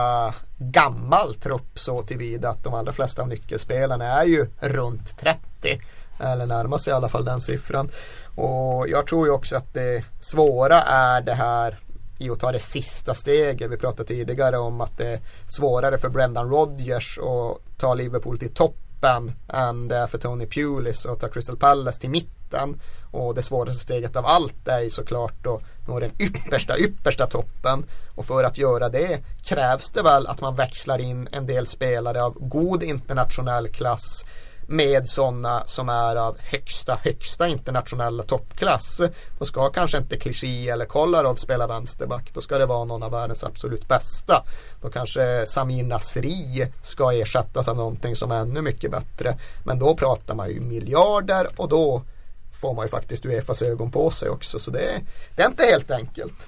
gammal 0.57 1.35
trupp 1.35 1.79
så 1.79 2.01
tillvida 2.01 2.49
att 2.49 2.63
de 2.63 2.73
allra 2.73 2.91
flesta 2.91 3.21
av 3.21 3.27
nyckelspelarna 3.27 4.05
är 4.05 4.25
ju 4.25 4.47
runt 4.59 5.19
30. 5.19 5.81
Eller 6.19 6.45
närmar 6.45 6.77
sig 6.77 6.91
i 6.91 6.95
alla 6.95 7.09
fall 7.09 7.25
den 7.25 7.41
siffran. 7.41 7.89
Och 8.35 8.89
jag 8.89 9.07
tror 9.07 9.27
ju 9.27 9.33
också 9.33 9.55
att 9.55 9.73
det 9.73 10.03
svåra 10.19 10.81
är 10.81 11.21
det 11.21 11.33
här 11.33 11.79
i 12.17 12.29
att 12.29 12.39
ta 12.39 12.51
det 12.51 12.59
sista 12.59 13.13
steget. 13.13 13.71
Vi 13.71 13.77
pratade 13.77 14.07
tidigare 14.07 14.57
om 14.57 14.81
att 14.81 14.97
det 14.97 15.07
är 15.07 15.19
svårare 15.47 15.97
för 15.97 16.09
Brendan 16.09 16.49
Rodgers 16.49 17.19
att 17.19 17.77
ta 17.77 17.93
Liverpool 17.93 18.39
till 18.39 18.53
toppen 18.99 19.31
än 19.47 19.87
det 19.87 19.95
eh, 19.95 20.01
är 20.01 20.07
för 20.07 20.17
Tony 20.17 20.45
Pulis 20.45 21.05
att 21.05 21.19
ta 21.19 21.27
Crystal 21.27 21.57
Palace 21.57 22.01
till 22.01 22.09
mitten. 22.09 22.81
Och 23.11 23.35
det 23.35 23.43
svåraste 23.43 23.83
steget 23.83 24.15
av 24.15 24.25
allt 24.25 24.67
är 24.67 24.79
ju 24.79 24.89
såklart 24.89 25.47
att 25.47 25.61
nå 25.87 25.99
den 25.99 26.11
yppersta, 26.19 26.77
yppersta 26.77 27.25
toppen. 27.25 27.85
Och 28.15 28.25
för 28.25 28.43
att 28.43 28.57
göra 28.57 28.89
det 28.89 29.19
krävs 29.43 29.91
det 29.91 30.01
väl 30.01 30.27
att 30.27 30.41
man 30.41 30.55
växlar 30.55 30.99
in 30.99 31.27
en 31.31 31.45
del 31.45 31.67
spelare 31.67 32.23
av 32.23 32.33
god 32.39 32.83
internationell 32.83 33.67
klass 33.67 34.25
med 34.69 35.07
sådana 35.07 35.63
som 35.65 35.89
är 35.89 36.15
av 36.15 36.37
högsta, 36.39 36.99
högsta 37.03 37.47
internationella 37.47 38.23
toppklass. 38.23 39.01
Då 39.39 39.45
ska 39.45 39.69
kanske 39.69 39.97
inte 39.97 40.17
Clichy 40.17 40.69
eller 40.69 40.85
Kolarov 40.85 41.35
spela 41.35 41.67
vänsterback. 41.67 42.33
Då 42.33 42.41
ska 42.41 42.57
det 42.57 42.65
vara 42.65 42.85
någon 42.85 43.03
av 43.03 43.11
världens 43.11 43.43
absolut 43.43 43.87
bästa. 43.87 44.43
Då 44.81 44.89
kanske 44.89 45.45
Samir 45.45 45.83
Nasri 45.83 46.67
ska 46.81 47.13
ersättas 47.13 47.67
av 47.67 47.77
någonting 47.77 48.15
som 48.15 48.31
är 48.31 48.39
ännu 48.41 48.61
mycket 48.61 48.91
bättre. 48.91 49.37
Men 49.63 49.79
då 49.79 49.95
pratar 49.95 50.35
man 50.35 50.49
ju 50.49 50.59
miljarder 50.59 51.47
och 51.55 51.69
då 51.69 52.03
får 52.61 52.73
man 52.73 52.85
ju 52.85 52.89
faktiskt 52.89 53.25
Uefas 53.25 53.61
ögon 53.61 53.91
på 53.91 54.11
sig 54.11 54.29
också. 54.29 54.59
Så 54.59 54.71
det, 54.71 55.01
det 55.35 55.41
är 55.41 55.47
inte 55.47 55.63
helt 55.63 55.91
enkelt. 55.91 56.47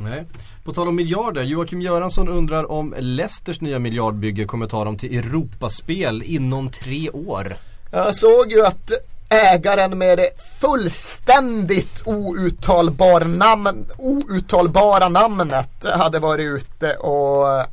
Nej. 0.00 0.26
På 0.64 0.72
tal 0.72 0.88
om 0.88 0.96
miljarder, 0.96 1.42
Joakim 1.42 1.80
Göransson 1.80 2.28
undrar 2.28 2.70
om 2.70 2.94
Leicesters 2.98 3.60
nya 3.60 3.78
miljardbygge 3.78 4.44
kommer 4.44 4.66
ta 4.66 4.84
dem 4.84 4.96
till 4.96 5.18
Europaspel 5.18 6.22
inom 6.22 6.70
tre 6.70 7.10
år. 7.10 7.56
Jag 7.90 8.14
såg 8.14 8.52
ju 8.52 8.66
att 8.66 8.92
ägaren 9.28 9.98
med 9.98 10.18
det 10.18 10.30
fullständigt 10.60 12.02
outtalbar 12.06 13.20
namn, 13.20 13.86
outtalbara 13.98 15.08
namnet 15.08 15.84
hade 15.84 16.18
varit 16.18 16.44
ute 16.44 16.94
och 16.94 17.66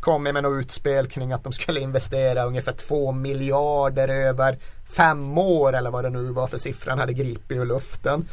kommit 0.00 0.34
med 0.34 0.42
något 0.42 0.64
utspel 0.64 1.06
kring 1.06 1.32
att 1.32 1.44
de 1.44 1.52
skulle 1.52 1.80
investera 1.80 2.44
ungefär 2.44 2.72
två 2.72 3.12
miljarder 3.12 4.08
över 4.08 4.58
fem 4.96 5.38
år 5.38 5.72
eller 5.72 5.90
vad 5.90 6.04
det 6.04 6.10
nu 6.10 6.22
var 6.22 6.46
för 6.46 6.58
siffran 6.58 6.98
hade 6.98 7.12
gripit 7.12 7.58
ur 7.58 7.64
luften. 7.64 8.28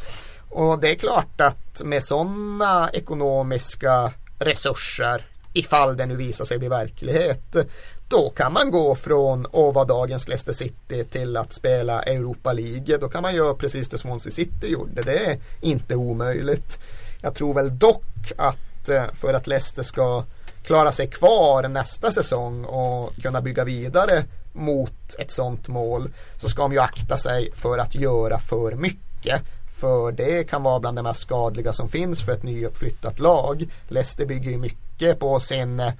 Och 0.53 0.79
det 0.79 0.89
är 0.89 0.95
klart 0.95 1.41
att 1.41 1.81
med 1.83 2.03
sådana 2.03 2.89
ekonomiska 2.93 4.13
resurser 4.39 5.25
ifall 5.53 5.97
det 5.97 6.05
nu 6.05 6.15
visar 6.15 6.45
sig 6.45 6.57
bli 6.57 6.67
verklighet 6.67 7.55
då 8.13 8.29
kan 8.29 8.53
man 8.53 8.71
gå 8.71 8.95
från 8.95 9.45
att 9.45 9.75
vara 9.75 9.85
dagens 9.85 10.27
Leicester 10.27 10.53
City 10.53 11.03
till 11.03 11.37
att 11.37 11.53
spela 11.53 12.03
Europa 12.03 12.53
League. 12.53 12.97
Då 12.97 13.09
kan 13.09 13.21
man 13.21 13.35
göra 13.35 13.53
precis 13.53 13.89
det 13.89 13.97
Swansea 13.97 14.31
City 14.31 14.67
gjorde. 14.67 15.03
Det 15.03 15.25
är 15.25 15.39
inte 15.61 15.95
omöjligt. 15.95 16.79
Jag 17.21 17.35
tror 17.35 17.53
väl 17.53 17.79
dock 17.79 18.31
att 18.37 18.89
eh, 18.89 19.03
för 19.13 19.33
att 19.33 19.47
Leicester 19.47 19.83
ska 19.83 20.23
klara 20.63 20.91
sig 20.91 21.07
kvar 21.07 21.67
nästa 21.67 22.11
säsong 22.11 22.65
och 22.65 23.15
kunna 23.21 23.41
bygga 23.41 23.63
vidare 23.63 24.25
mot 24.53 25.15
ett 25.19 25.31
sånt 25.31 25.67
mål 25.67 26.09
så 26.37 26.49
ska 26.49 26.61
de 26.61 26.73
ju 26.73 26.79
akta 26.79 27.17
sig 27.17 27.51
för 27.55 27.77
att 27.77 27.95
göra 27.95 28.39
för 28.39 28.75
mycket. 28.75 29.41
För 29.83 30.11
det 30.11 30.43
kan 30.43 30.63
vara 30.63 30.79
bland 30.79 30.97
det 30.97 31.01
mest 31.01 31.21
skadliga 31.21 31.73
som 31.73 31.89
finns 31.89 32.25
för 32.25 32.31
ett 32.31 32.43
nyuppflyttat 32.43 33.19
lag. 33.19 33.65
Leicester 33.87 34.25
bygger 34.25 34.51
ju 34.51 34.57
mycket 34.57 35.19
på 35.19 35.39
sin 35.39 35.91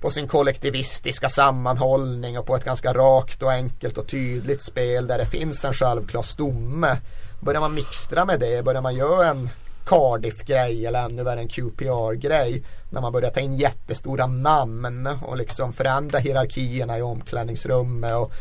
på 0.00 0.10
sin 0.10 0.28
kollektivistiska 0.28 1.28
sammanhållning 1.28 2.38
och 2.38 2.46
på 2.46 2.56
ett 2.56 2.64
ganska 2.64 2.92
rakt 2.92 3.42
och 3.42 3.52
enkelt 3.52 3.98
och 3.98 4.08
tydligt 4.08 4.62
spel 4.62 5.06
där 5.06 5.18
det 5.18 5.26
finns 5.26 5.64
en 5.64 5.72
självklar 5.72 6.22
stomme. 6.22 6.96
Börjar 7.40 7.60
man 7.60 7.74
mixtra 7.74 8.24
med 8.24 8.40
det, 8.40 8.64
börjar 8.64 8.82
man 8.82 8.94
göra 8.94 9.28
en 9.28 9.50
Cardiff-grej 9.86 10.86
eller 10.86 11.04
ännu 11.04 11.22
värre 11.22 11.40
en 11.40 11.48
QPR-grej. 11.48 12.62
När 12.90 13.00
man 13.00 13.12
börjar 13.12 13.30
ta 13.30 13.40
in 13.40 13.56
jättestora 13.56 14.26
namn 14.26 15.06
och 15.06 15.36
liksom 15.36 15.72
förändra 15.72 16.18
hierarkierna 16.18 16.98
i 16.98 17.02
omklädningsrummet 17.02 18.14
och 18.14 18.32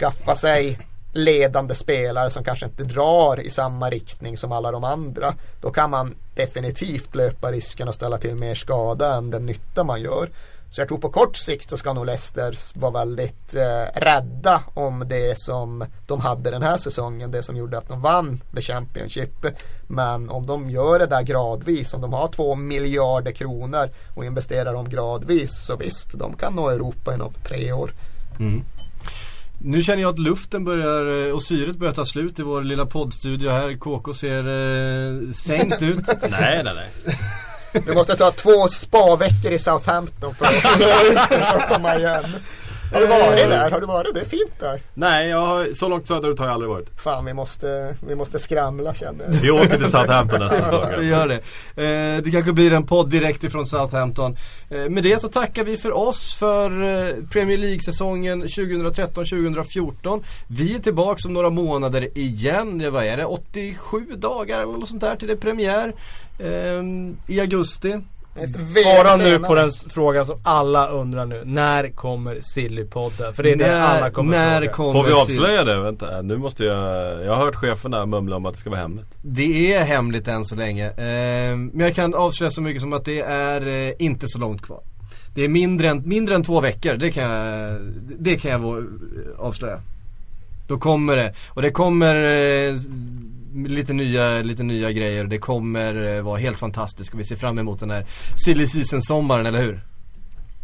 skaffa 0.00 0.34
sig 0.34 0.78
ledande 1.12 1.74
spelare 1.74 2.30
som 2.30 2.44
kanske 2.44 2.66
inte 2.66 2.84
drar 2.84 3.40
i 3.40 3.50
samma 3.50 3.90
riktning 3.90 4.36
som 4.36 4.52
alla 4.52 4.70
de 4.70 4.84
andra. 4.84 5.34
Då 5.60 5.70
kan 5.70 5.90
man 5.90 6.14
definitivt 6.34 7.14
löpa 7.14 7.52
risken 7.52 7.88
att 7.88 7.94
ställa 7.94 8.18
till 8.18 8.34
mer 8.34 8.54
skada 8.54 9.14
än 9.14 9.30
den 9.30 9.46
nytta 9.46 9.84
man 9.84 10.00
gör. 10.00 10.30
Så 10.70 10.80
jag 10.80 10.88
tror 10.88 10.98
på 10.98 11.10
kort 11.10 11.36
sikt 11.36 11.70
så 11.70 11.76
ska 11.76 11.92
nog 11.92 12.06
Leicester 12.06 12.78
vara 12.78 12.92
väldigt 12.92 13.54
eh, 13.54 14.00
rädda 14.00 14.62
om 14.74 15.04
det 15.08 15.38
som 15.38 15.84
de 16.06 16.20
hade 16.20 16.50
den 16.50 16.62
här 16.62 16.76
säsongen. 16.76 17.30
Det 17.30 17.42
som 17.42 17.56
gjorde 17.56 17.78
att 17.78 17.88
de 17.88 18.00
vann 18.00 18.42
The 18.54 18.62
Championship. 18.62 19.46
Men 19.86 20.30
om 20.30 20.46
de 20.46 20.70
gör 20.70 20.98
det 20.98 21.06
där 21.06 21.22
gradvis, 21.22 21.94
om 21.94 22.00
de 22.00 22.12
har 22.12 22.28
två 22.28 22.54
miljarder 22.54 23.32
kronor 23.32 23.90
och 24.14 24.24
investerar 24.24 24.72
dem 24.72 24.88
gradvis 24.88 25.66
så 25.66 25.76
visst, 25.76 26.18
de 26.18 26.36
kan 26.36 26.52
nå 26.52 26.68
Europa 26.68 27.14
inom 27.14 27.32
tre 27.44 27.72
år. 27.72 27.92
Mm. 28.38 28.64
Nu 29.60 29.82
känner 29.82 30.02
jag 30.02 30.12
att 30.12 30.18
luften 30.18 30.64
börjar 30.64 31.26
eh, 31.26 31.34
och 31.34 31.42
syret 31.42 31.76
börjar 31.76 31.94
ta 31.94 32.04
slut 32.04 32.38
i 32.38 32.42
vår 32.42 32.62
lilla 32.62 32.86
poddstudio 32.86 33.50
här. 33.50 33.76
KK 33.76 34.14
ser 34.14 34.38
eh, 34.38 35.32
sänkt 35.32 35.82
ut. 35.82 36.06
nej, 36.30 36.62
nej, 36.64 36.74
nej. 36.74 36.90
Vi 37.86 37.94
måste 37.94 38.16
ta 38.16 38.30
två 38.30 38.68
spaveckor 38.68 39.52
i 39.52 39.58
Southampton 39.58 40.34
för 40.34 40.44
att 40.44 41.68
komma 41.74 41.96
igen. 41.96 42.24
Har 42.92 43.00
du 43.00 43.06
varit 43.06 43.48
där? 43.50 43.70
Har 43.70 43.80
du 43.80 43.86
varit? 43.86 44.14
Det 44.14 44.20
är 44.20 44.24
fint 44.24 44.52
där. 44.60 44.82
Nej, 44.94 45.28
jag 45.28 45.46
har, 45.46 45.74
så 45.74 45.88
långt 45.88 46.06
söderut 46.06 46.38
har 46.38 46.46
jag 46.46 46.54
aldrig 46.54 46.70
varit. 46.70 47.00
Fan, 47.00 47.24
vi 47.24 47.34
måste, 47.34 47.96
vi 48.08 48.14
måste 48.14 48.38
skramla 48.38 48.94
känner 48.94 49.24
jag. 49.24 49.32
Vi 49.32 49.50
åker 49.50 49.76
till 49.76 49.90
Southampton 49.90 50.40
nästa 50.40 50.62
säsong. 50.64 50.84
vi 50.98 51.06
gör 51.06 51.28
det. 51.28 51.34
Eh, 51.36 52.22
det 52.22 52.30
kanske 52.30 52.52
blir 52.52 52.72
en 52.72 52.86
podd 52.86 53.10
direkt 53.10 53.44
ifrån 53.44 53.66
Southampton. 53.66 54.36
Eh, 54.70 54.88
med 54.88 55.02
det 55.02 55.20
så 55.20 55.28
tackar 55.28 55.64
vi 55.64 55.76
för 55.76 55.96
oss 55.96 56.34
för 56.34 56.82
eh, 56.82 57.14
Premier 57.30 57.58
League-säsongen 57.58 58.44
2013-2014. 58.44 60.22
Vi 60.46 60.74
är 60.74 60.78
tillbaka 60.78 61.28
om 61.28 61.32
några 61.34 61.50
månader 61.50 62.18
igen. 62.18 62.92
Vad 62.92 63.04
är 63.04 63.16
det? 63.16 63.24
87 63.24 64.00
dagar 64.16 64.60
eller 64.60 64.72
något 64.72 64.88
sånt 64.88 65.00
där 65.00 65.16
till 65.16 65.28
det 65.28 65.34
är 65.34 65.36
premiär. 65.36 65.92
Eh, 66.38 66.82
I 67.34 67.40
augusti. 67.40 67.98
Svara 68.46 69.16
nu 69.16 69.38
på 69.38 69.54
den 69.54 69.70
frågan 69.88 70.26
som 70.26 70.38
alla 70.42 70.88
undrar 70.88 71.26
nu. 71.26 71.42
När 71.44 71.88
kommer 71.88 72.38
Sillypodden? 72.40 73.34
För 73.34 73.42
det 73.42 73.52
är 73.52 73.56
när, 73.56 73.68
det 73.68 73.82
alla 73.82 74.10
kommer 74.10 74.30
när 74.30 74.60
fråga. 74.60 74.72
Kommer 74.72 74.92
Får 74.92 75.06
vi 75.06 75.12
avslöja 75.12 75.64
det? 75.64 75.80
Vänta, 75.80 76.22
nu 76.22 76.36
måste 76.36 76.64
jag 76.64 76.78
Jag 77.24 77.34
har 77.34 77.44
hört 77.44 77.54
cheferna 77.54 78.06
mumla 78.06 78.36
om 78.36 78.46
att 78.46 78.54
det 78.54 78.60
ska 78.60 78.70
vara 78.70 78.80
hemligt. 78.80 79.08
Det 79.22 79.74
är 79.74 79.84
hemligt 79.84 80.28
än 80.28 80.44
så 80.44 80.54
länge. 80.54 80.86
Eh, 80.86 81.56
men 81.56 81.80
jag 81.80 81.94
kan 81.94 82.14
avslöja 82.14 82.50
så 82.50 82.62
mycket 82.62 82.82
som 82.82 82.92
att 82.92 83.04
det 83.04 83.20
är 83.20 83.66
eh, 83.66 83.92
inte 83.98 84.28
så 84.28 84.38
långt 84.38 84.62
kvar. 84.62 84.80
Det 85.34 85.44
är 85.44 85.48
mindre 85.48 85.90
än, 85.90 86.02
mindre 86.08 86.34
än 86.34 86.42
två 86.42 86.60
veckor, 86.60 86.94
det 86.94 87.10
kan 87.10 87.30
jag, 87.30 87.80
det 88.18 88.36
kan 88.36 88.50
jag 88.50 88.86
avslöja. 89.38 89.80
Då 90.68 90.78
kommer 90.78 91.16
det. 91.16 91.34
Och 91.48 91.62
det 91.62 91.70
kommer 91.70 92.14
eh, 92.14 92.74
lite 93.66 93.92
nya, 93.92 94.42
lite 94.42 94.62
nya 94.62 94.92
grejer. 94.92 95.24
Det 95.24 95.38
kommer 95.38 96.16
eh, 96.16 96.22
vara 96.22 96.38
helt 96.38 96.58
fantastiskt 96.58 97.14
och 97.14 97.20
vi 97.20 97.24
ser 97.24 97.36
fram 97.36 97.58
emot 97.58 97.80
den 97.80 97.90
här 97.90 98.06
silly 98.44 98.66
season-sommaren, 98.66 99.46
eller 99.46 99.62
hur? 99.62 99.80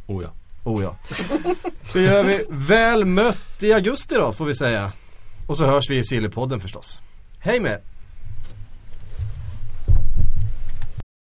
Oh 0.07 0.23
ja. 0.23 0.31
Oh 0.65 0.83
ja. 0.83 0.97
Så 1.93 2.01
gör 2.01 2.25
vi 2.25 2.47
väl 2.49 3.05
mött 3.05 3.63
i 3.63 3.73
augusti 3.73 4.15
då, 4.15 4.33
får 4.33 4.45
vi 4.45 4.55
säga. 4.55 4.93
Och 5.47 5.57
så 5.57 5.67
hörs 5.67 5.91
vi 5.91 5.99
i 5.99 6.05
Sillypodden 6.05 6.61
förstås. 6.61 7.01
Hej 7.39 7.61
med 7.61 7.81